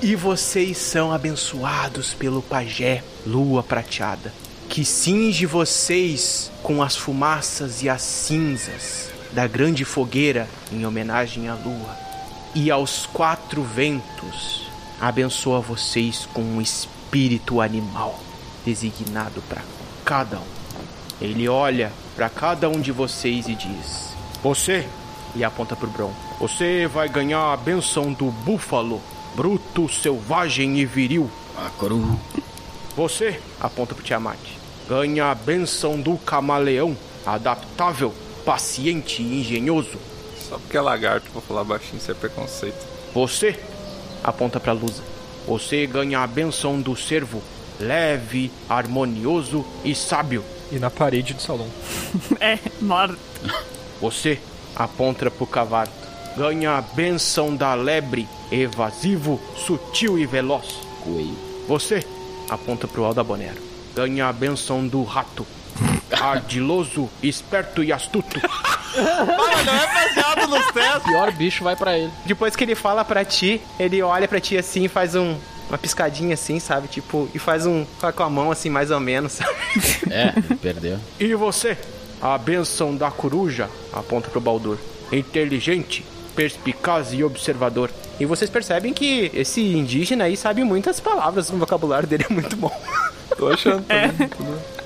E 0.00 0.14
vocês 0.14 0.78
são 0.78 1.10
abençoados 1.10 2.14
pelo 2.14 2.40
pajé 2.40 3.02
Lua 3.26 3.60
Prateada, 3.60 4.32
que 4.68 4.84
cinge 4.84 5.46
vocês 5.46 6.52
com 6.62 6.80
as 6.80 6.94
fumaças 6.94 7.82
e 7.82 7.88
as 7.88 8.02
cinzas 8.02 9.08
da 9.32 9.48
grande 9.48 9.84
fogueira 9.84 10.48
em 10.70 10.86
homenagem 10.86 11.48
à 11.48 11.54
lua. 11.56 11.98
E 12.54 12.70
aos 12.70 13.04
quatro 13.06 13.64
ventos 13.64 14.70
abençoa 15.00 15.60
vocês 15.60 16.24
com 16.32 16.42
um 16.42 16.60
espírito 16.60 17.60
animal 17.60 18.22
designado 18.64 19.42
para 19.48 19.62
cada 20.04 20.38
um. 20.38 20.53
Ele 21.20 21.48
olha 21.48 21.92
para 22.14 22.28
cada 22.28 22.68
um 22.68 22.80
de 22.80 22.92
vocês 22.92 23.48
e 23.48 23.54
diz: 23.54 24.14
Você, 24.42 24.86
e 25.34 25.44
aponta 25.44 25.76
pro 25.76 25.88
Bron, 25.88 26.12
você 26.38 26.86
vai 26.86 27.08
ganhar 27.08 27.52
a 27.52 27.56
benção 27.56 28.12
do 28.12 28.26
búfalo, 28.30 29.00
bruto, 29.34 29.88
selvagem 29.88 30.78
e 30.78 30.84
viril. 30.84 31.30
A 31.56 31.70
cru. 31.70 32.18
Você, 32.96 33.40
aponta 33.60 33.94
pro 33.94 34.04
Tiamat, 34.04 34.38
ganha 34.88 35.30
a 35.30 35.34
benção 35.34 36.00
do 36.00 36.16
camaleão, 36.18 36.96
adaptável, 37.26 38.12
paciente 38.44 39.22
e 39.22 39.40
engenhoso. 39.40 39.98
Só 40.48 40.58
porque 40.58 40.76
é 40.76 40.80
lagarto, 40.80 41.30
vou 41.32 41.42
falar 41.42 41.64
baixinho, 41.64 41.96
isso 41.98 42.10
é 42.10 42.14
preconceito. 42.14 42.86
Você, 43.12 43.58
aponta 44.22 44.60
pra 44.60 44.72
Lusa, 44.72 45.02
você 45.46 45.86
ganha 45.86 46.20
a 46.20 46.26
benção 46.26 46.80
do 46.80 46.94
servo, 46.96 47.42
leve, 47.80 48.52
harmonioso 48.68 49.64
e 49.84 49.94
sábio. 49.94 50.44
E 50.72 50.78
na 50.78 50.90
parede 50.90 51.34
do 51.34 51.42
salão. 51.42 51.68
É, 52.40 52.58
morto. 52.80 53.18
Você, 54.00 54.38
aponta 54.76 55.30
pro 55.30 55.46
Cavarto, 55.46 55.92
ganha 56.36 56.78
a 56.78 56.82
benção 56.82 57.54
da 57.56 57.74
lebre, 57.74 58.28
evasivo, 58.50 59.40
sutil 59.56 60.18
e 60.18 60.26
veloz. 60.26 60.80
Coelho. 61.02 61.36
Você, 61.66 62.04
aponta 62.48 62.86
pro 62.86 63.04
Aldabonero, 63.04 63.60
ganha 63.94 64.28
a 64.28 64.32
benção 64.32 64.86
do 64.86 65.02
rato, 65.02 65.46
ardiloso, 66.20 67.08
esperto 67.22 67.82
e 67.82 67.92
astuto. 67.92 68.40
Pior 71.04 71.32
bicho 71.32 71.64
vai 71.64 71.74
pra 71.74 71.98
ele. 71.98 72.12
Depois 72.24 72.54
que 72.54 72.62
ele 72.64 72.74
fala 72.74 73.04
pra 73.04 73.24
ti, 73.24 73.60
ele 73.78 74.00
olha 74.02 74.28
pra 74.28 74.40
ti 74.40 74.56
assim 74.56 74.84
e 74.84 74.88
faz 74.88 75.14
um. 75.14 75.36
Uma 75.68 75.78
piscadinha 75.78 76.34
assim, 76.34 76.60
sabe? 76.60 76.88
Tipo, 76.88 77.28
e 77.34 77.38
faz 77.38 77.66
um. 77.66 77.84
com 78.14 78.22
a 78.22 78.30
mão 78.30 78.50
assim, 78.50 78.68
mais 78.68 78.90
ou 78.90 79.00
menos, 79.00 79.32
sabe? 79.32 79.54
É, 80.10 80.32
perdeu. 80.56 80.98
E 81.18 81.34
você? 81.34 81.76
A 82.20 82.36
benção 82.38 82.94
da 82.96 83.10
coruja, 83.10 83.68
aponta 83.92 84.28
pro 84.30 84.40
Baldur. 84.40 84.78
Inteligente, 85.12 86.04
perspicaz 86.34 87.12
e 87.12 87.22
observador. 87.22 87.90
E 88.18 88.24
vocês 88.24 88.50
percebem 88.50 88.92
que 88.92 89.30
esse 89.34 89.60
indígena 89.60 90.24
aí 90.24 90.36
sabe 90.36 90.62
muitas 90.64 91.00
palavras, 91.00 91.50
o 91.50 91.56
vocabulário 91.56 92.08
dele 92.08 92.26
é 92.28 92.32
muito 92.32 92.56
bom. 92.56 92.72
Tô 93.36 93.48
achando 93.48 93.84
É. 93.88 94.10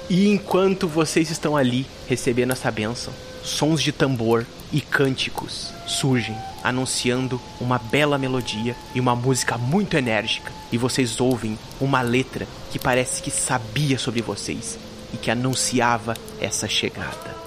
E 0.09 0.29
enquanto 0.29 0.89
vocês 0.89 1.31
estão 1.31 1.57
ali 1.57 1.87
recebendo 2.09 2.53
essa 2.53 2.71
bênção, 2.71 3.13
sons 3.49 3.83
de 3.83 3.93
tambor 3.93 4.47
e 4.73 4.81
cânticos 4.81 5.73
surgem, 5.87 6.37
anunciando 6.63 7.41
uma 7.61 7.79
bela 7.79 8.19
melodia 8.19 8.77
e 8.95 9.01
uma 9.01 9.17
música 9.17 9.57
muito 9.57 9.97
enérgica. 9.97 10.53
E 10.71 10.77
vocês 10.77 11.21
ouvem 11.21 11.59
uma 11.81 12.03
letra 12.03 12.47
que 12.71 12.79
parece 12.79 13.23
que 13.23 13.31
sabia 13.31 13.99
sobre 13.99 14.21
vocês 14.21 14.79
e 15.13 15.17
que 15.17 15.31
anunciava 15.31 16.15
essa 16.41 16.69
chegada. 16.69 17.38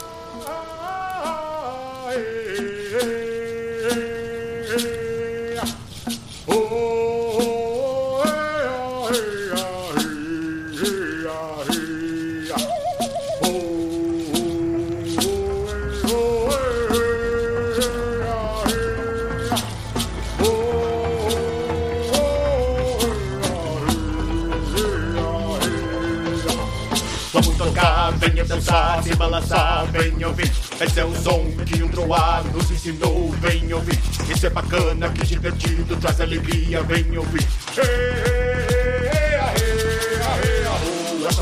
Venha 28.41 28.45
dançar, 28.45 29.03
se 29.03 29.15
balançar, 29.15 29.85
vem 29.91 30.25
ouvir. 30.25 30.51
Esse 30.79 30.99
é 30.99 31.05
o 31.05 31.15
som 31.15 31.45
que 31.65 31.83
um 31.83 31.87
troar 31.87 32.43
nos 32.45 32.69
ensinou, 32.71 33.31
vem 33.39 33.71
ouvir. 33.73 33.99
Isso 34.29 34.45
é 34.45 34.49
bacana, 34.49 35.09
que 35.09 35.25
divertido, 35.25 35.95
traz 35.97 36.19
alegria, 36.19 36.81
vem 36.83 37.17
ouvir. 37.17 37.47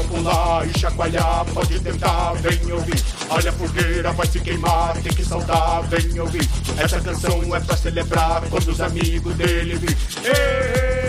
Pular 0.07 0.67
e 0.67 0.79
chacoalhar, 0.79 1.45
pode 1.53 1.79
tentar, 1.81 2.33
vem 2.33 2.71
ouvir. 2.71 2.99
Olha 3.29 3.51
a 3.51 3.53
fogueira, 3.53 4.11
vai 4.11 4.25
se 4.25 4.39
queimar, 4.39 4.93
tem 4.97 5.13
que 5.13 5.23
saudar, 5.23 5.83
vem 5.83 6.19
ouvir. 6.19 6.49
Essa 6.77 6.99
canção 6.99 7.55
é 7.55 7.59
pra 7.59 7.77
celebrar 7.77 8.41
quando 8.49 8.69
os 8.69 8.81
amigos 8.81 9.35
dele 9.35 9.75
vir. 9.75 9.95
Ê, 10.23 10.29
ê, 10.29 11.08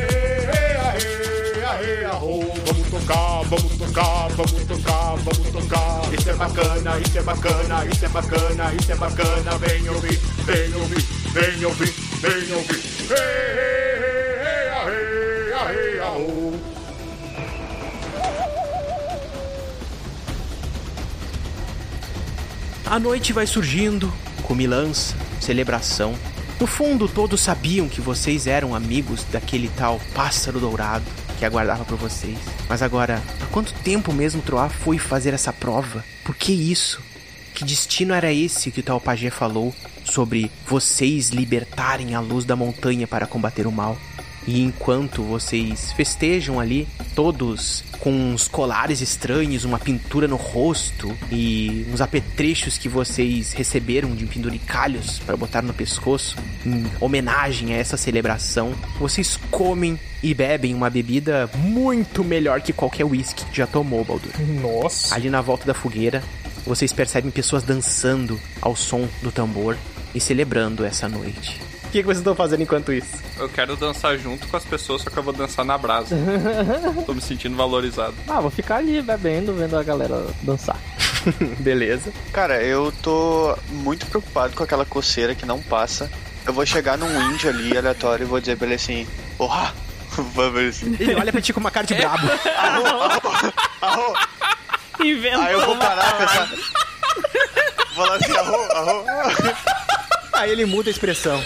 aê, 1.81 1.99
aê, 1.99 2.05
aô. 2.05 2.41
Vamos 2.67 2.89
tocar, 2.91 3.43
vamos 3.45 3.77
tocar. 3.77 4.29
vamos 4.31 4.65
tocar, 4.65 5.17
vamos 5.17 5.51
tocar. 5.51 6.15
Isso 6.19 6.31
é 6.31 6.35
bacana, 6.35 7.01
isso 7.01 7.19
é 7.19 7.23
bacana, 7.23 7.87
isso 7.87 8.05
é 8.05 8.09
bacana, 8.09 8.75
isso 8.75 8.93
é 8.93 8.97
bacana. 8.97 9.59
Vem 9.59 9.89
ouvir, 9.89 10.19
vem 10.45 10.75
ouvir, 10.75 11.03
vem 11.33 11.65
ouvir, 11.65 11.95
vem 12.21 12.53
ouvir. 12.55 12.83
Ei, 13.11 13.51
ei, 14.89 15.95
ei, 15.95 16.01
aô. 16.01 16.53
A 22.87 22.99
noite 22.99 23.33
vai 23.33 23.47
surgindo, 23.47 24.13
comilança, 24.43 25.15
celebração. 25.41 26.15
No 26.59 26.67
fundo, 26.67 27.09
todos 27.09 27.41
sabiam 27.41 27.89
que 27.89 28.03
vocês 28.03 28.47
eram 28.47 28.75
amigos 28.75 29.25
daquele 29.31 29.69
tal 29.69 29.99
pássaro 30.15 30.61
dourado 30.61 31.20
que 31.41 31.47
aguardava 31.47 31.87
por 31.87 31.97
vocês. 31.97 32.39
Mas 32.69 32.83
agora, 32.83 33.23
há 33.41 33.47
quanto 33.47 33.73
tempo 33.73 34.13
mesmo 34.13 34.43
Troá 34.43 34.69
foi 34.69 34.99
fazer 34.99 35.33
essa 35.33 35.51
prova? 35.51 36.05
Por 36.23 36.37
que 36.37 36.53
isso? 36.53 37.03
Que 37.55 37.65
destino 37.65 38.13
era 38.13 38.31
esse 38.31 38.71
que 38.71 38.81
o 38.81 38.83
tal 38.83 39.01
pajé 39.01 39.31
falou 39.31 39.75
sobre 40.05 40.51
vocês 40.67 41.31
libertarem 41.31 42.15
a 42.15 42.21
luz 42.21 42.45
da 42.45 42.55
montanha 42.55 43.09
para 43.09 43.27
combater 43.27 43.67
o 43.67 43.73
mal? 43.73 43.97
E 44.47 44.63
enquanto 44.63 45.23
vocês 45.23 45.93
festejam 45.93 46.59
ali, 46.59 46.89
todos 47.15 47.85
com 48.01 48.11
uns 48.11 48.49
colares 48.49 49.01
estranhos, 49.01 49.65
uma 49.65 49.79
pintura 49.79 50.27
no 50.27 50.37
rosto 50.37 51.17
e 51.31 51.87
uns 51.93 52.01
apetrechos 52.01 52.79
que 52.79 52.89
vocês 52.89 53.53
receberam 53.53 54.15
de 54.15 54.25
penduricalhos 54.25 55.19
para 55.19 55.37
botar 55.37 55.63
no 55.63 55.75
pescoço, 55.75 56.37
em 56.65 56.87
homenagem 57.01 57.75
a 57.75 57.77
essa 57.77 57.97
celebração, 57.97 58.75
vocês 58.99 59.39
comem 59.51 59.99
e 60.23 60.33
bebem 60.35 60.75
uma 60.75 60.89
bebida 60.89 61.49
muito 61.57 62.25
melhor 62.25 62.61
que 62.61 62.73
qualquer 62.73 63.05
whisky 63.05 63.45
que 63.45 63.57
já 63.57 63.67
tomou, 63.67 64.05
Baldur. 64.05 64.33
Nossa. 64.63 65.15
Ali 65.15 65.29
na 65.29 65.41
volta 65.41 65.67
da 65.67 65.75
fogueira, 65.75 66.23
vocês 66.67 66.93
percebem 66.93 67.31
pessoas 67.31 67.63
dançando 67.63 68.41
ao 68.61 68.75
som 68.75 69.09
do 69.23 69.31
tambor 69.31 69.77
e 70.15 70.21
celebrando 70.21 70.85
essa 70.85 71.09
noite. 71.09 71.61
O 71.91 71.93
que, 71.93 72.03
que 72.03 72.07
vocês 72.07 72.19
estão 72.19 72.37
fazendo 72.37 72.63
enquanto 72.63 72.93
isso? 72.93 73.17
Eu 73.37 73.49
quero 73.49 73.75
dançar 73.75 74.17
junto 74.17 74.47
com 74.47 74.57
as 74.57 74.65
pessoas, 74.65 75.03
só 75.03 75.11
que 75.11 75.17
eu 75.17 75.25
vou 75.25 75.33
dançar 75.33 75.65
na 75.65 75.77
brasa. 75.77 76.17
Tô 77.05 77.13
me 77.13 77.21
sentindo 77.21 77.57
valorizado. 77.57 78.15
Ah, 78.29 78.41
vou 78.41 78.49
ficar 78.49 78.77
ali 78.77 79.03
bebendo, 79.03 79.53
vendo 79.53 79.77
a 79.77 79.83
galera 79.83 80.25
dançar. 80.41 80.77
Beleza. 81.59 82.13
Cara, 82.33 82.63
eu 82.63 82.93
tô 83.03 83.59
muito 83.71 84.07
preocupado 84.07 84.55
com 84.55 84.63
aquela 84.63 84.85
coceira 84.85 85.35
que 85.35 85.45
não 85.45 85.61
passa. 85.61 86.09
Eu 86.47 86.53
vou 86.53 86.65
chegar 86.65 86.97
num 86.97 87.33
índio 87.33 87.51
ali 87.51 87.77
aleatório 87.77 88.23
e 88.23 88.27
vou 88.27 88.39
dizer 88.39 88.57
pra 88.57 88.67
ele 88.69 88.77
assim: 88.77 89.05
Porra! 89.37 89.75
Vamos 90.33 90.53
ver 90.53 90.69
assim. 90.69 90.97
Ele 91.01 91.17
olha 91.17 91.33
pra 91.33 91.41
ti 91.41 91.53
com 91.53 91.59
uma 91.59 91.73
cara 91.73 91.89
de 91.89 91.95
brabo. 91.95 92.25
Arro, 92.57 92.87
arro, 92.87 93.53
arro. 93.83 94.15
Inventou 95.05 95.43
Aí 95.43 95.55
eu 95.55 95.67
vou 95.67 95.77
parar 95.77 96.09
e 96.09 96.19
pensar. 96.19 96.49
Vou 97.97 98.07
falar 98.07 98.15
assim: 98.15 98.37
arro, 98.37 98.73
arro. 98.77 99.05
Aí 100.35 100.53
ele 100.53 100.67
muda 100.67 100.89
a 100.89 100.93
expressão. 100.93 101.43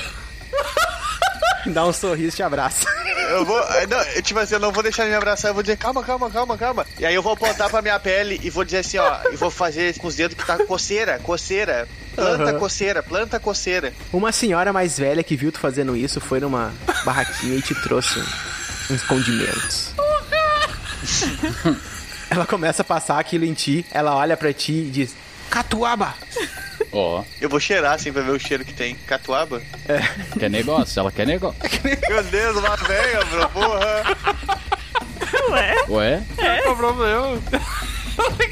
Dá 1.66 1.85
um 1.86 1.93
sorriso 1.93 2.35
e 2.35 2.36
te 2.36 2.43
abraça. 2.43 2.86
Eu 3.31 3.45
vou. 3.45 3.59
Não, 3.89 4.01
eu, 4.15 4.23
tipo 4.23 4.39
assim, 4.39 4.55
eu 4.55 4.61
não 4.61 4.70
vou 4.70 4.82
deixar 4.82 5.03
ele 5.05 5.11
me 5.12 5.16
abraçar, 5.16 5.51
eu 5.51 5.55
vou 5.55 5.62
dizer, 5.62 5.77
calma, 5.78 6.03
calma, 6.03 6.31
calma, 6.31 6.59
calma. 6.59 6.86
E 6.99 7.07
aí 7.07 7.15
eu 7.15 7.23
vou 7.23 7.32
apontar 7.32 7.70
pra 7.70 7.81
minha 7.81 7.99
pele 7.99 8.39
e 8.43 8.51
vou 8.51 8.65
dizer 8.65 8.78
assim, 8.78 8.99
ó, 8.99 9.19
e 9.32 9.36
vou 9.36 9.51
fazer 9.51 9.97
com 9.99 10.07
os 10.07 10.15
dedos 10.15 10.36
que 10.36 10.45
tá 10.47 10.59
coceira, 10.66 11.19
coceira. 11.20 11.89
Planta 12.15 12.51
Aham. 12.51 12.59
coceira, 12.59 13.03
planta 13.03 13.41
coceira. 13.41 13.93
Uma 14.12 14.31
senhora 14.31 14.73
mais 14.73 14.99
velha 14.99 15.23
que 15.24 15.35
viu 15.36 15.51
tu 15.51 15.59
fazendo 15.59 15.97
isso 15.97 16.20
foi 16.20 16.39
numa 16.39 16.73
barraquinha 17.05 17.57
e 17.57 17.62
te 17.62 17.74
trouxe 17.74 18.20
um- 18.20 18.95
uns 18.95 19.03
condimentos. 19.03 19.91
Ela 22.31 22.47
começa 22.47 22.82
a 22.82 22.85
passar 22.85 23.19
aquilo 23.19 23.45
em 23.45 23.53
ti, 23.55 23.85
ela 23.91 24.15
olha 24.15 24.36
pra 24.36 24.53
ti 24.53 24.73
e 24.73 24.91
diz: 24.91 25.15
Catuaba! 25.51 26.15
Ó, 26.95 27.25
Eu 27.41 27.49
vou 27.49 27.59
cheirar 27.59 27.95
assim 27.95 28.12
pra 28.12 28.23
ver 28.23 28.31
o 28.31 28.39
cheiro 28.39 28.65
que 28.65 28.73
tem. 28.73 28.95
Catuaba? 29.07 29.61
quer 30.39 30.49
negócio, 30.49 31.01
ela 31.01 31.11
quer 31.11 31.27
negócio. 31.27 31.59
Meu 32.09 32.23
Deus, 32.25 32.57
uma 32.57 32.77
velha, 32.77 33.25
bro, 33.25 33.49
porra. 33.51 34.05
Ué? 35.51 35.75
Ué? 35.89 36.23
Qual 36.62 36.75
o 36.75 36.77
problema? 36.77 37.39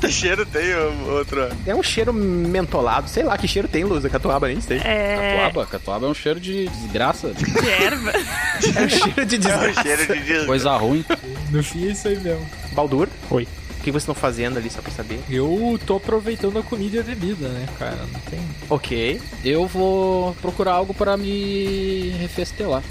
Que 0.00 0.10
cheiro 0.10 0.44
tem, 0.44 0.74
outro? 1.08 1.48
É 1.66 1.74
um 1.74 1.82
cheiro 1.82 2.12
mentolado, 2.12 3.08
sei 3.08 3.22
lá 3.22 3.38
que 3.38 3.48
cheiro 3.48 3.66
tem, 3.68 3.84
Luz, 3.84 4.04
a 4.04 4.10
catuaba, 4.10 4.48
nem 4.48 4.60
sei. 4.60 4.78
É. 4.78 5.36
Catuaba, 5.46 5.66
catuaba 5.66 6.06
é 6.06 6.10
um 6.10 6.14
cheiro 6.14 6.38
de 6.40 6.68
desgraça. 6.68 7.32
De 7.32 7.44
erva. 7.70 8.10
É 8.12 8.82
um 8.82 8.88
cheiro 8.88 9.24
de 9.26 9.34
É 9.34 9.38
um 9.38 9.40
desgraça. 9.40 9.82
cheiro 9.82 10.06
de 10.14 10.20
des... 10.22 10.46
Coisa 10.46 10.76
ruim. 10.76 11.04
No 11.50 11.62
fim 11.62 11.88
é 11.88 11.92
isso 11.92 12.08
aí 12.08 12.18
mesmo. 12.18 12.46
Baldur, 12.72 13.08
Oi. 13.30 13.46
O 13.84 13.86
que 13.86 13.90
vocês 13.92 14.04
estão 14.04 14.14
fazendo 14.14 14.56
ali, 14.56 14.70
só 14.70 14.80
pra 14.80 14.90
saber? 14.90 15.20
Eu 15.28 15.78
tô 15.84 15.96
aproveitando 15.96 16.58
a 16.58 16.62
comida 16.62 16.96
e 16.96 17.00
a 17.00 17.02
bebida, 17.02 17.48
né, 17.48 17.68
cara? 17.78 17.98
Não 18.10 18.20
tem. 18.20 18.40
Ok. 18.70 19.20
Eu 19.44 19.66
vou 19.66 20.34
procurar 20.36 20.72
algo 20.72 20.94
pra 20.94 21.18
me 21.18 22.08
refestelar. 22.18 22.82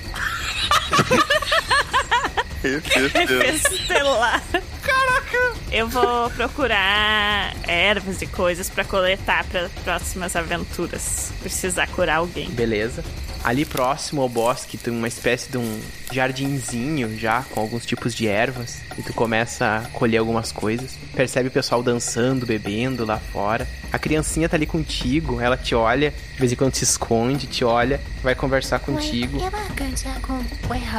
Festelar. 2.62 4.44
Caraca! 4.84 5.54
Eu 5.72 5.88
vou 5.90 6.30
procurar 6.30 7.56
ervas 7.68 8.22
e 8.22 8.28
coisas 8.28 8.70
pra 8.70 8.86
coletar 8.86 9.44
para 9.46 9.70
próximas 9.84 10.36
aventuras. 10.36 11.34
Precisar 11.42 11.88
curar 11.88 12.18
alguém. 12.18 12.52
Beleza. 12.52 13.04
Ali 13.44 13.66
próximo 13.66 14.22
ao 14.22 14.30
bosque 14.30 14.78
tem 14.78 14.94
uma 14.94 15.08
espécie 15.08 15.52
de 15.52 15.58
um 15.58 15.82
jardinzinho 16.12 17.20
já 17.20 17.44
com 17.44 17.60
alguns 17.60 17.86
tipos 17.86 18.16
de 18.16 18.26
ervas 18.26 18.80
e 18.98 19.02
tu 19.02 19.14
começa 19.14 19.84
a 19.84 19.90
colher 19.90 20.20
algumas 20.20 20.52
coisas. 20.54 20.98
Percebe 21.14 21.50
o 21.50 21.52
pessoal 21.52 21.84
dançando, 21.84 22.46
bebendo 22.46 23.06
lá 23.06 23.20
fora. 23.20 23.68
A 23.92 24.00
criancinha 24.00 24.48
tá 24.48 24.56
ali 24.56 24.66
contigo, 24.66 25.42
ela 25.42 25.58
te 25.58 25.76
olha, 25.76 26.12
de 26.12 26.40
vez 26.40 26.54
em 26.54 26.56
quando 26.56 26.74
se 26.76 26.86
esconde, 26.86 27.46
te 27.48 27.66
olha, 27.66 28.00
vai 28.24 28.34
conversar 28.34 28.80
contigo. 28.80 29.40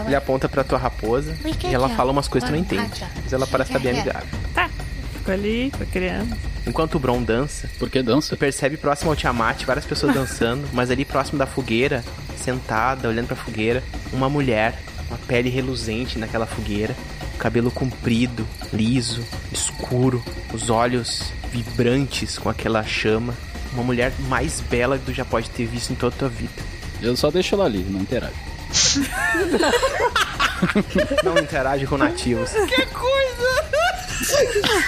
Ele 0.07 0.15
aponta 0.15 0.47
pra 0.47 0.63
tua 0.63 0.79
raposa 0.79 1.35
e 1.71 1.75
ela 1.75 1.89
fala 1.89 2.13
umas 2.13 2.29
coisas 2.29 2.51
que 2.51 2.55
tu 2.55 2.59
não 2.59 2.63
entende, 2.63 3.05
mas 3.23 3.33
ela 3.33 3.47
parece 3.47 3.71
estar 3.71 3.79
bem 3.79 3.93
amigável. 3.99 4.29
Tá. 4.55 4.69
Fico 5.25 5.33
ali 5.33 5.73
com 5.75 5.83
a 5.83 5.87
criança. 5.87 6.37
Enquanto 6.67 6.97
o 6.97 6.99
Bron 6.99 7.23
dança, 7.23 7.67
Por 7.79 7.89
que 7.89 8.03
dança? 8.03 8.37
Tu 8.37 8.39
percebe 8.39 8.77
próximo 8.77 9.11
ao 9.11 9.17
Tiamat 9.17 9.65
várias 9.65 9.87
pessoas 9.87 10.13
dançando, 10.13 10.69
mas 10.71 10.91
ali 10.91 11.03
próximo 11.03 11.39
da 11.39 11.47
fogueira, 11.47 12.05
sentada, 12.37 13.09
olhando 13.09 13.29
pra 13.29 13.37
fogueira, 13.37 13.83
uma 14.13 14.29
mulher, 14.29 14.79
uma 15.09 15.17
pele 15.17 15.49
reluzente 15.49 16.19
naquela 16.19 16.45
fogueira, 16.45 16.95
cabelo 17.39 17.71
comprido, 17.71 18.47
liso, 18.71 19.25
escuro, 19.51 20.23
os 20.53 20.69
olhos 20.69 21.33
vibrantes 21.51 22.39
com 22.39 22.51
aquela 22.51 22.85
chama. 22.85 23.35
Uma 23.73 23.83
mulher 23.83 24.13
mais 24.29 24.61
bela 24.61 24.99
que 24.99 25.07
tu 25.07 25.15
já 25.15 25.25
pode 25.25 25.49
ter 25.49 25.65
visto 25.65 25.91
em 25.91 25.97
toda 25.97 26.15
a 26.15 26.19
tua 26.19 26.29
vida. 26.29 26.53
Eu 27.01 27.17
só 27.17 27.31
deixo 27.31 27.55
ela 27.55 27.65
ali, 27.65 27.79
não 27.89 28.01
interage. 28.01 28.35
Não 31.23 31.39
interage 31.39 31.87
com 31.87 31.99
nativos. 31.99 32.51
Que 32.51 32.87
coisa! 32.87 33.34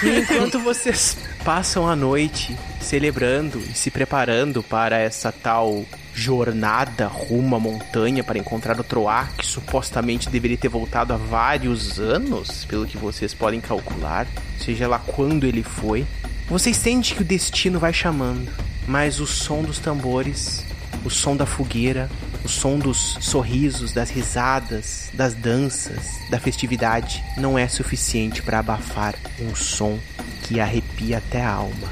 E 0.03 0.19
enquanto 0.19 0.59
vocês 0.59 1.17
passam 1.43 1.87
a 1.87 1.95
noite 1.95 2.57
celebrando 2.81 3.59
e 3.59 3.73
se 3.73 3.91
preparando 3.91 4.63
para 4.63 4.97
essa 4.97 5.31
tal 5.31 5.85
jornada 6.13 7.07
rumo 7.07 7.55
à 7.55 7.59
montanha 7.59 8.23
para 8.23 8.39
encontrar 8.39 8.79
o 8.79 8.83
Troar, 8.83 9.31
que 9.37 9.45
supostamente 9.45 10.29
deveria 10.29 10.57
ter 10.57 10.67
voltado 10.67 11.13
há 11.13 11.17
vários 11.17 11.99
anos, 11.99 12.65
pelo 12.65 12.87
que 12.87 12.97
vocês 12.97 13.33
podem 13.33 13.61
calcular, 13.61 14.25
seja 14.59 14.87
lá 14.87 14.99
quando 14.99 15.45
ele 15.45 15.63
foi, 15.63 16.05
vocês 16.47 16.75
sentem 16.75 17.15
que 17.15 17.21
o 17.21 17.25
destino 17.25 17.79
vai 17.79 17.93
chamando, 17.93 18.51
mas 18.87 19.19
o 19.19 19.27
som 19.27 19.61
dos 19.61 19.79
tambores, 19.79 20.65
o 21.05 21.09
som 21.09 21.35
da 21.35 21.45
fogueira, 21.45 22.09
o 22.47 22.49
som 22.49 22.79
dos 22.79 23.17
sorrisos, 23.19 23.91
das 23.91 24.09
risadas, 24.09 25.09
das 25.13 25.33
danças, 25.33 26.21
da 26.29 26.39
festividade 26.39 27.21
não 27.35 27.59
é 27.59 27.67
suficiente 27.67 28.41
para 28.41 28.59
abafar 28.59 29.15
um 29.41 29.53
som 29.53 29.99
que 30.43 30.57
arrepia 30.57 31.17
até 31.17 31.43
a 31.43 31.51
alma. 31.51 31.91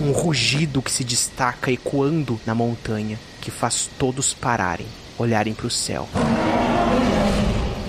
Um 0.00 0.10
rugido 0.10 0.82
que 0.82 0.90
se 0.90 1.04
destaca 1.04 1.70
ecoando 1.70 2.40
na 2.44 2.56
montanha, 2.56 3.20
que 3.40 3.52
faz 3.52 3.88
todos 3.96 4.34
pararem, 4.34 4.88
olharem 5.16 5.54
para 5.54 5.68
o 5.68 5.70
céu. 5.70 6.08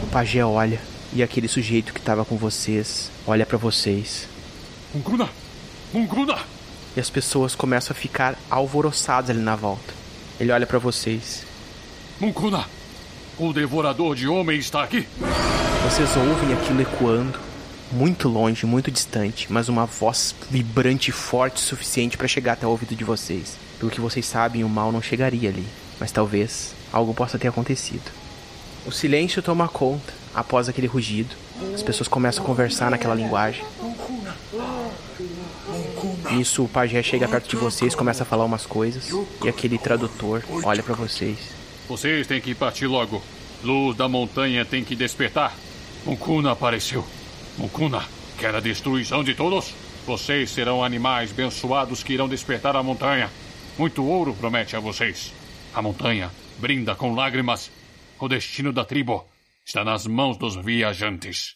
O 0.04 0.08
pajé 0.12 0.46
olha 0.46 0.80
e 1.12 1.24
aquele 1.24 1.48
sujeito 1.48 1.92
que 1.92 2.00
estava 2.00 2.24
com 2.24 2.38
vocês 2.38 3.10
olha 3.26 3.48
para 3.48 3.58
vocês. 3.58 4.28
Munguna! 4.94 5.28
Munguna! 5.92 6.57
E 6.98 7.00
as 7.00 7.12
pessoas 7.12 7.54
começam 7.54 7.96
a 7.96 7.96
ficar 7.96 8.36
alvoroçadas 8.50 9.30
ali 9.30 9.38
na 9.40 9.56
volta. 9.56 9.94
Ele 10.40 10.52
olha 10.52 10.66
pra 10.66 10.80
vocês. 10.80 11.46
Munguna! 12.20 12.66
O 13.38 13.54
devorador 13.54 14.16
de 14.16 14.28
homens 14.28 14.66
está 14.66 14.82
aqui! 14.82 15.08
Vocês 15.84 16.10
ouvem 16.18 16.54
aquilo 16.54 16.82
ecoando, 16.82 17.38
muito 17.92 18.28
longe, 18.28 18.66
muito 18.66 18.90
distante, 18.90 19.46
mas 19.48 19.70
uma 19.70 19.86
voz 19.86 20.34
vibrante 20.50 21.10
e 21.10 21.14
forte 21.14 21.58
o 21.58 21.60
suficiente 21.60 22.18
para 22.18 22.28
chegar 22.28 22.54
até 22.54 22.66
o 22.66 22.72
ouvido 22.72 22.96
de 22.96 23.04
vocês. 23.04 23.56
Pelo 23.78 23.92
que 23.92 24.02
vocês 24.02 24.26
sabem, 24.26 24.64
o 24.64 24.70
mal 24.70 24.92
não 24.92 25.00
chegaria 25.00 25.50
ali, 25.50 25.68
mas 26.00 26.12
talvez 26.12 26.74
algo 26.92 27.14
possa 27.14 27.38
ter 27.38 27.48
acontecido. 27.48 28.12
O 28.88 28.92
silêncio 28.92 29.44
toma 29.44 29.68
conta 29.68 30.12
após 30.34 30.68
aquele 30.68 30.88
rugido. 30.88 31.36
As 31.76 31.84
pessoas 31.84 32.08
começam 32.08 32.44
a 32.44 32.48
conversar 32.48 32.90
naquela 32.90 33.14
linguagem. 33.14 33.64
Nisso 36.32 36.66
o 36.66 36.68
pajé 36.68 37.02
chega 37.02 37.28
perto 37.28 37.50
de 37.50 37.56
vocês, 37.56 37.96
começa 37.96 38.24
a 38.24 38.26
falar 38.26 38.46
umas 38.46 38.66
coisas 38.66 39.10
e 39.44 39.48
aquele 39.48 39.78
tradutor 39.78 40.44
olha 40.64 40.84
pra 40.84 40.94
vocês. 40.94 41.38
Vocês 41.88 42.28
têm 42.28 42.42
que 42.42 42.54
partir 42.54 42.86
logo. 42.86 43.24
Luz 43.64 43.96
da 43.96 44.08
montanha 44.08 44.66
tem 44.66 44.84
que 44.84 44.96
despertar. 44.96 45.56
Mukuna 46.06 46.52
apareceu. 46.52 47.06
Mukuna 47.58 48.04
quer 48.38 48.54
a 48.54 48.60
destruição 48.60 49.24
de 49.24 49.34
todos? 49.34 49.74
Vocês 50.06 50.52
serão 50.52 50.84
animais 50.84 51.32
abençoados 51.32 52.04
que 52.04 52.14
irão 52.14 52.28
despertar 52.28 52.76
a 52.76 52.84
montanha. 52.84 53.32
Muito 53.78 54.06
ouro 54.06 54.34
promete 54.34 54.76
a 54.76 54.80
vocês. 54.80 55.34
A 55.74 55.82
montanha 55.82 56.32
brinda 56.60 56.94
com 56.94 57.14
lágrimas. 57.14 57.72
O 58.20 58.28
destino 58.28 58.74
da 58.74 58.84
tribo 58.84 59.26
está 59.66 59.84
nas 59.84 60.06
mãos 60.06 60.38
dos 60.38 60.56
viajantes. 60.56 61.56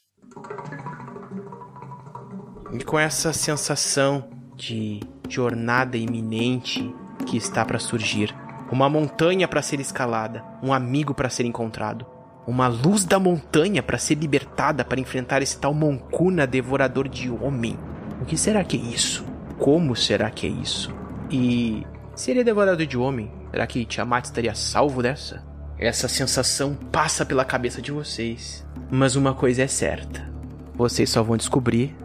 E 2.73 2.84
com 2.84 2.98
essa 2.98 3.34
sensação 3.34 4.40
de 4.62 5.00
jornada 5.28 5.98
iminente 5.98 6.94
que 7.26 7.36
está 7.36 7.66
para 7.66 7.80
surgir, 7.80 8.36
uma 8.72 8.88
montanha 8.88 9.48
para 9.48 9.62
ser 9.62 9.80
escalada, 9.80 10.44
um 10.62 10.72
amigo 10.72 11.16
para 11.16 11.32
ser 11.32 11.46
encontrado, 11.46 12.06
uma 12.46 12.68
luz 12.68 13.04
da 13.04 13.20
montanha 13.20 13.82
para 13.82 13.98
ser 13.98 14.16
libertada 14.16 14.86
para 14.86 15.00
enfrentar 15.00 15.42
esse 15.42 15.58
tal 15.58 15.74
Moncuna 15.74 16.46
devorador 16.46 17.10
de 17.10 17.30
homem. 17.30 17.78
O 18.22 18.26
que 18.26 18.38
será 18.38 18.64
que 18.64 18.78
é 18.78 18.80
isso? 18.80 19.26
Como 19.58 19.96
será 19.96 20.30
que 20.30 20.46
é 20.46 20.50
isso? 20.50 20.94
E 21.32 21.84
se 22.16 22.30
ele 22.30 22.42
é 22.42 22.44
devorador 22.44 22.86
de 22.86 22.98
homem, 22.98 23.32
será 23.50 23.66
que 23.66 23.84
Tiamat 23.84 24.26
estaria 24.26 24.54
salvo 24.54 25.02
dessa? 25.02 25.44
Essa 25.80 26.08
sensação 26.08 26.76
passa 26.92 27.26
pela 27.26 27.44
cabeça 27.44 27.82
de 27.82 27.92
vocês. 27.92 28.64
Mas 28.92 29.16
uma 29.16 29.34
coisa 29.34 29.64
é 29.64 29.68
certa: 29.68 30.30
vocês 30.76 31.10
só 31.10 31.24
vão 31.24 31.36
descobrir 31.36 31.96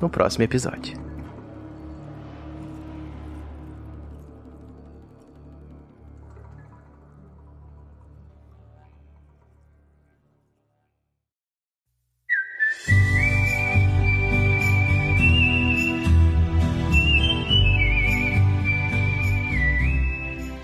no 0.00 0.08
próximo 0.08 0.44
episódio. 0.44 1.05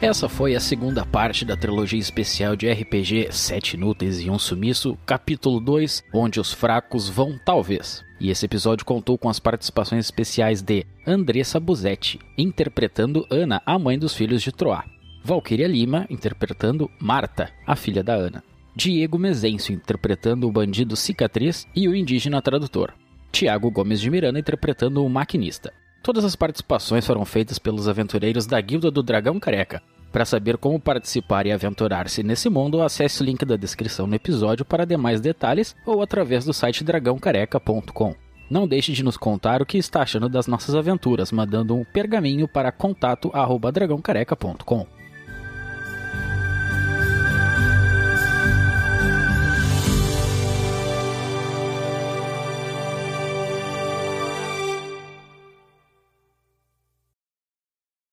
Essa 0.02 0.28
foi 0.28 0.56
a 0.56 0.60
segunda 0.60 1.06
parte 1.06 1.44
da 1.44 1.56
trilogia 1.56 2.00
especial 2.00 2.56
de 2.56 2.68
RPG 2.68 3.28
Sete 3.30 3.76
Inúteis 3.76 4.18
e 4.20 4.28
um 4.28 4.36
Sumiço, 4.36 4.98
capítulo 5.06 5.60
2, 5.60 6.02
onde 6.12 6.40
os 6.40 6.52
fracos 6.52 7.08
vão 7.08 7.38
talvez. 7.46 8.04
E 8.18 8.28
esse 8.28 8.44
episódio 8.44 8.84
contou 8.84 9.16
com 9.16 9.28
as 9.28 9.38
participações 9.38 10.04
especiais 10.04 10.60
de 10.60 10.84
Andressa 11.06 11.60
Buzetti, 11.60 12.18
interpretando 12.36 13.24
Ana, 13.30 13.62
a 13.64 13.78
mãe 13.78 13.96
dos 13.96 14.12
filhos 14.12 14.42
de 14.42 14.50
Troá. 14.50 14.84
Valquíria 15.22 15.68
Lima, 15.68 16.04
interpretando 16.10 16.90
Marta, 17.00 17.52
a 17.64 17.76
filha 17.76 18.02
da 18.02 18.14
Ana. 18.14 18.42
Diego 18.74 19.16
Mezencio, 19.16 19.72
interpretando 19.72 20.48
o 20.48 20.52
bandido 20.52 20.96
Cicatriz 20.96 21.64
e 21.76 21.86
o 21.86 21.94
indígena 21.94 22.42
tradutor. 22.42 22.92
Tiago 23.30 23.70
Gomes 23.70 24.00
de 24.00 24.10
Miranda, 24.10 24.40
interpretando 24.40 25.04
o 25.04 25.08
maquinista. 25.08 25.72
Todas 26.02 26.24
as 26.24 26.34
participações 26.34 27.06
foram 27.06 27.24
feitas 27.24 27.60
pelos 27.60 27.86
aventureiros 27.86 28.44
da 28.44 28.60
Guilda 28.60 28.90
do 28.90 29.04
Dragão 29.04 29.38
Careca. 29.38 29.80
Para 30.10 30.24
saber 30.24 30.56
como 30.58 30.80
participar 30.80 31.46
e 31.46 31.52
aventurar-se 31.52 32.24
nesse 32.24 32.50
mundo, 32.50 32.82
acesse 32.82 33.22
o 33.22 33.24
link 33.24 33.44
da 33.44 33.56
descrição 33.56 34.04
no 34.06 34.16
episódio 34.16 34.64
para 34.64 34.84
demais 34.84 35.20
detalhes 35.20 35.76
ou 35.86 36.02
através 36.02 36.44
do 36.44 36.52
site 36.52 36.82
dragãocareca.com. 36.82 38.16
Não 38.50 38.66
deixe 38.68 38.92
de 38.92 39.04
nos 39.04 39.16
contar 39.16 39.62
o 39.62 39.66
que 39.66 39.78
está 39.78 40.02
achando 40.02 40.28
das 40.28 40.46
nossas 40.46 40.74
aventuras, 40.74 41.32
mandando 41.32 41.74
um 41.74 41.84
pergaminho 41.84 42.46
para 42.46 42.70
contato@dragãocareca.com. 42.72 44.86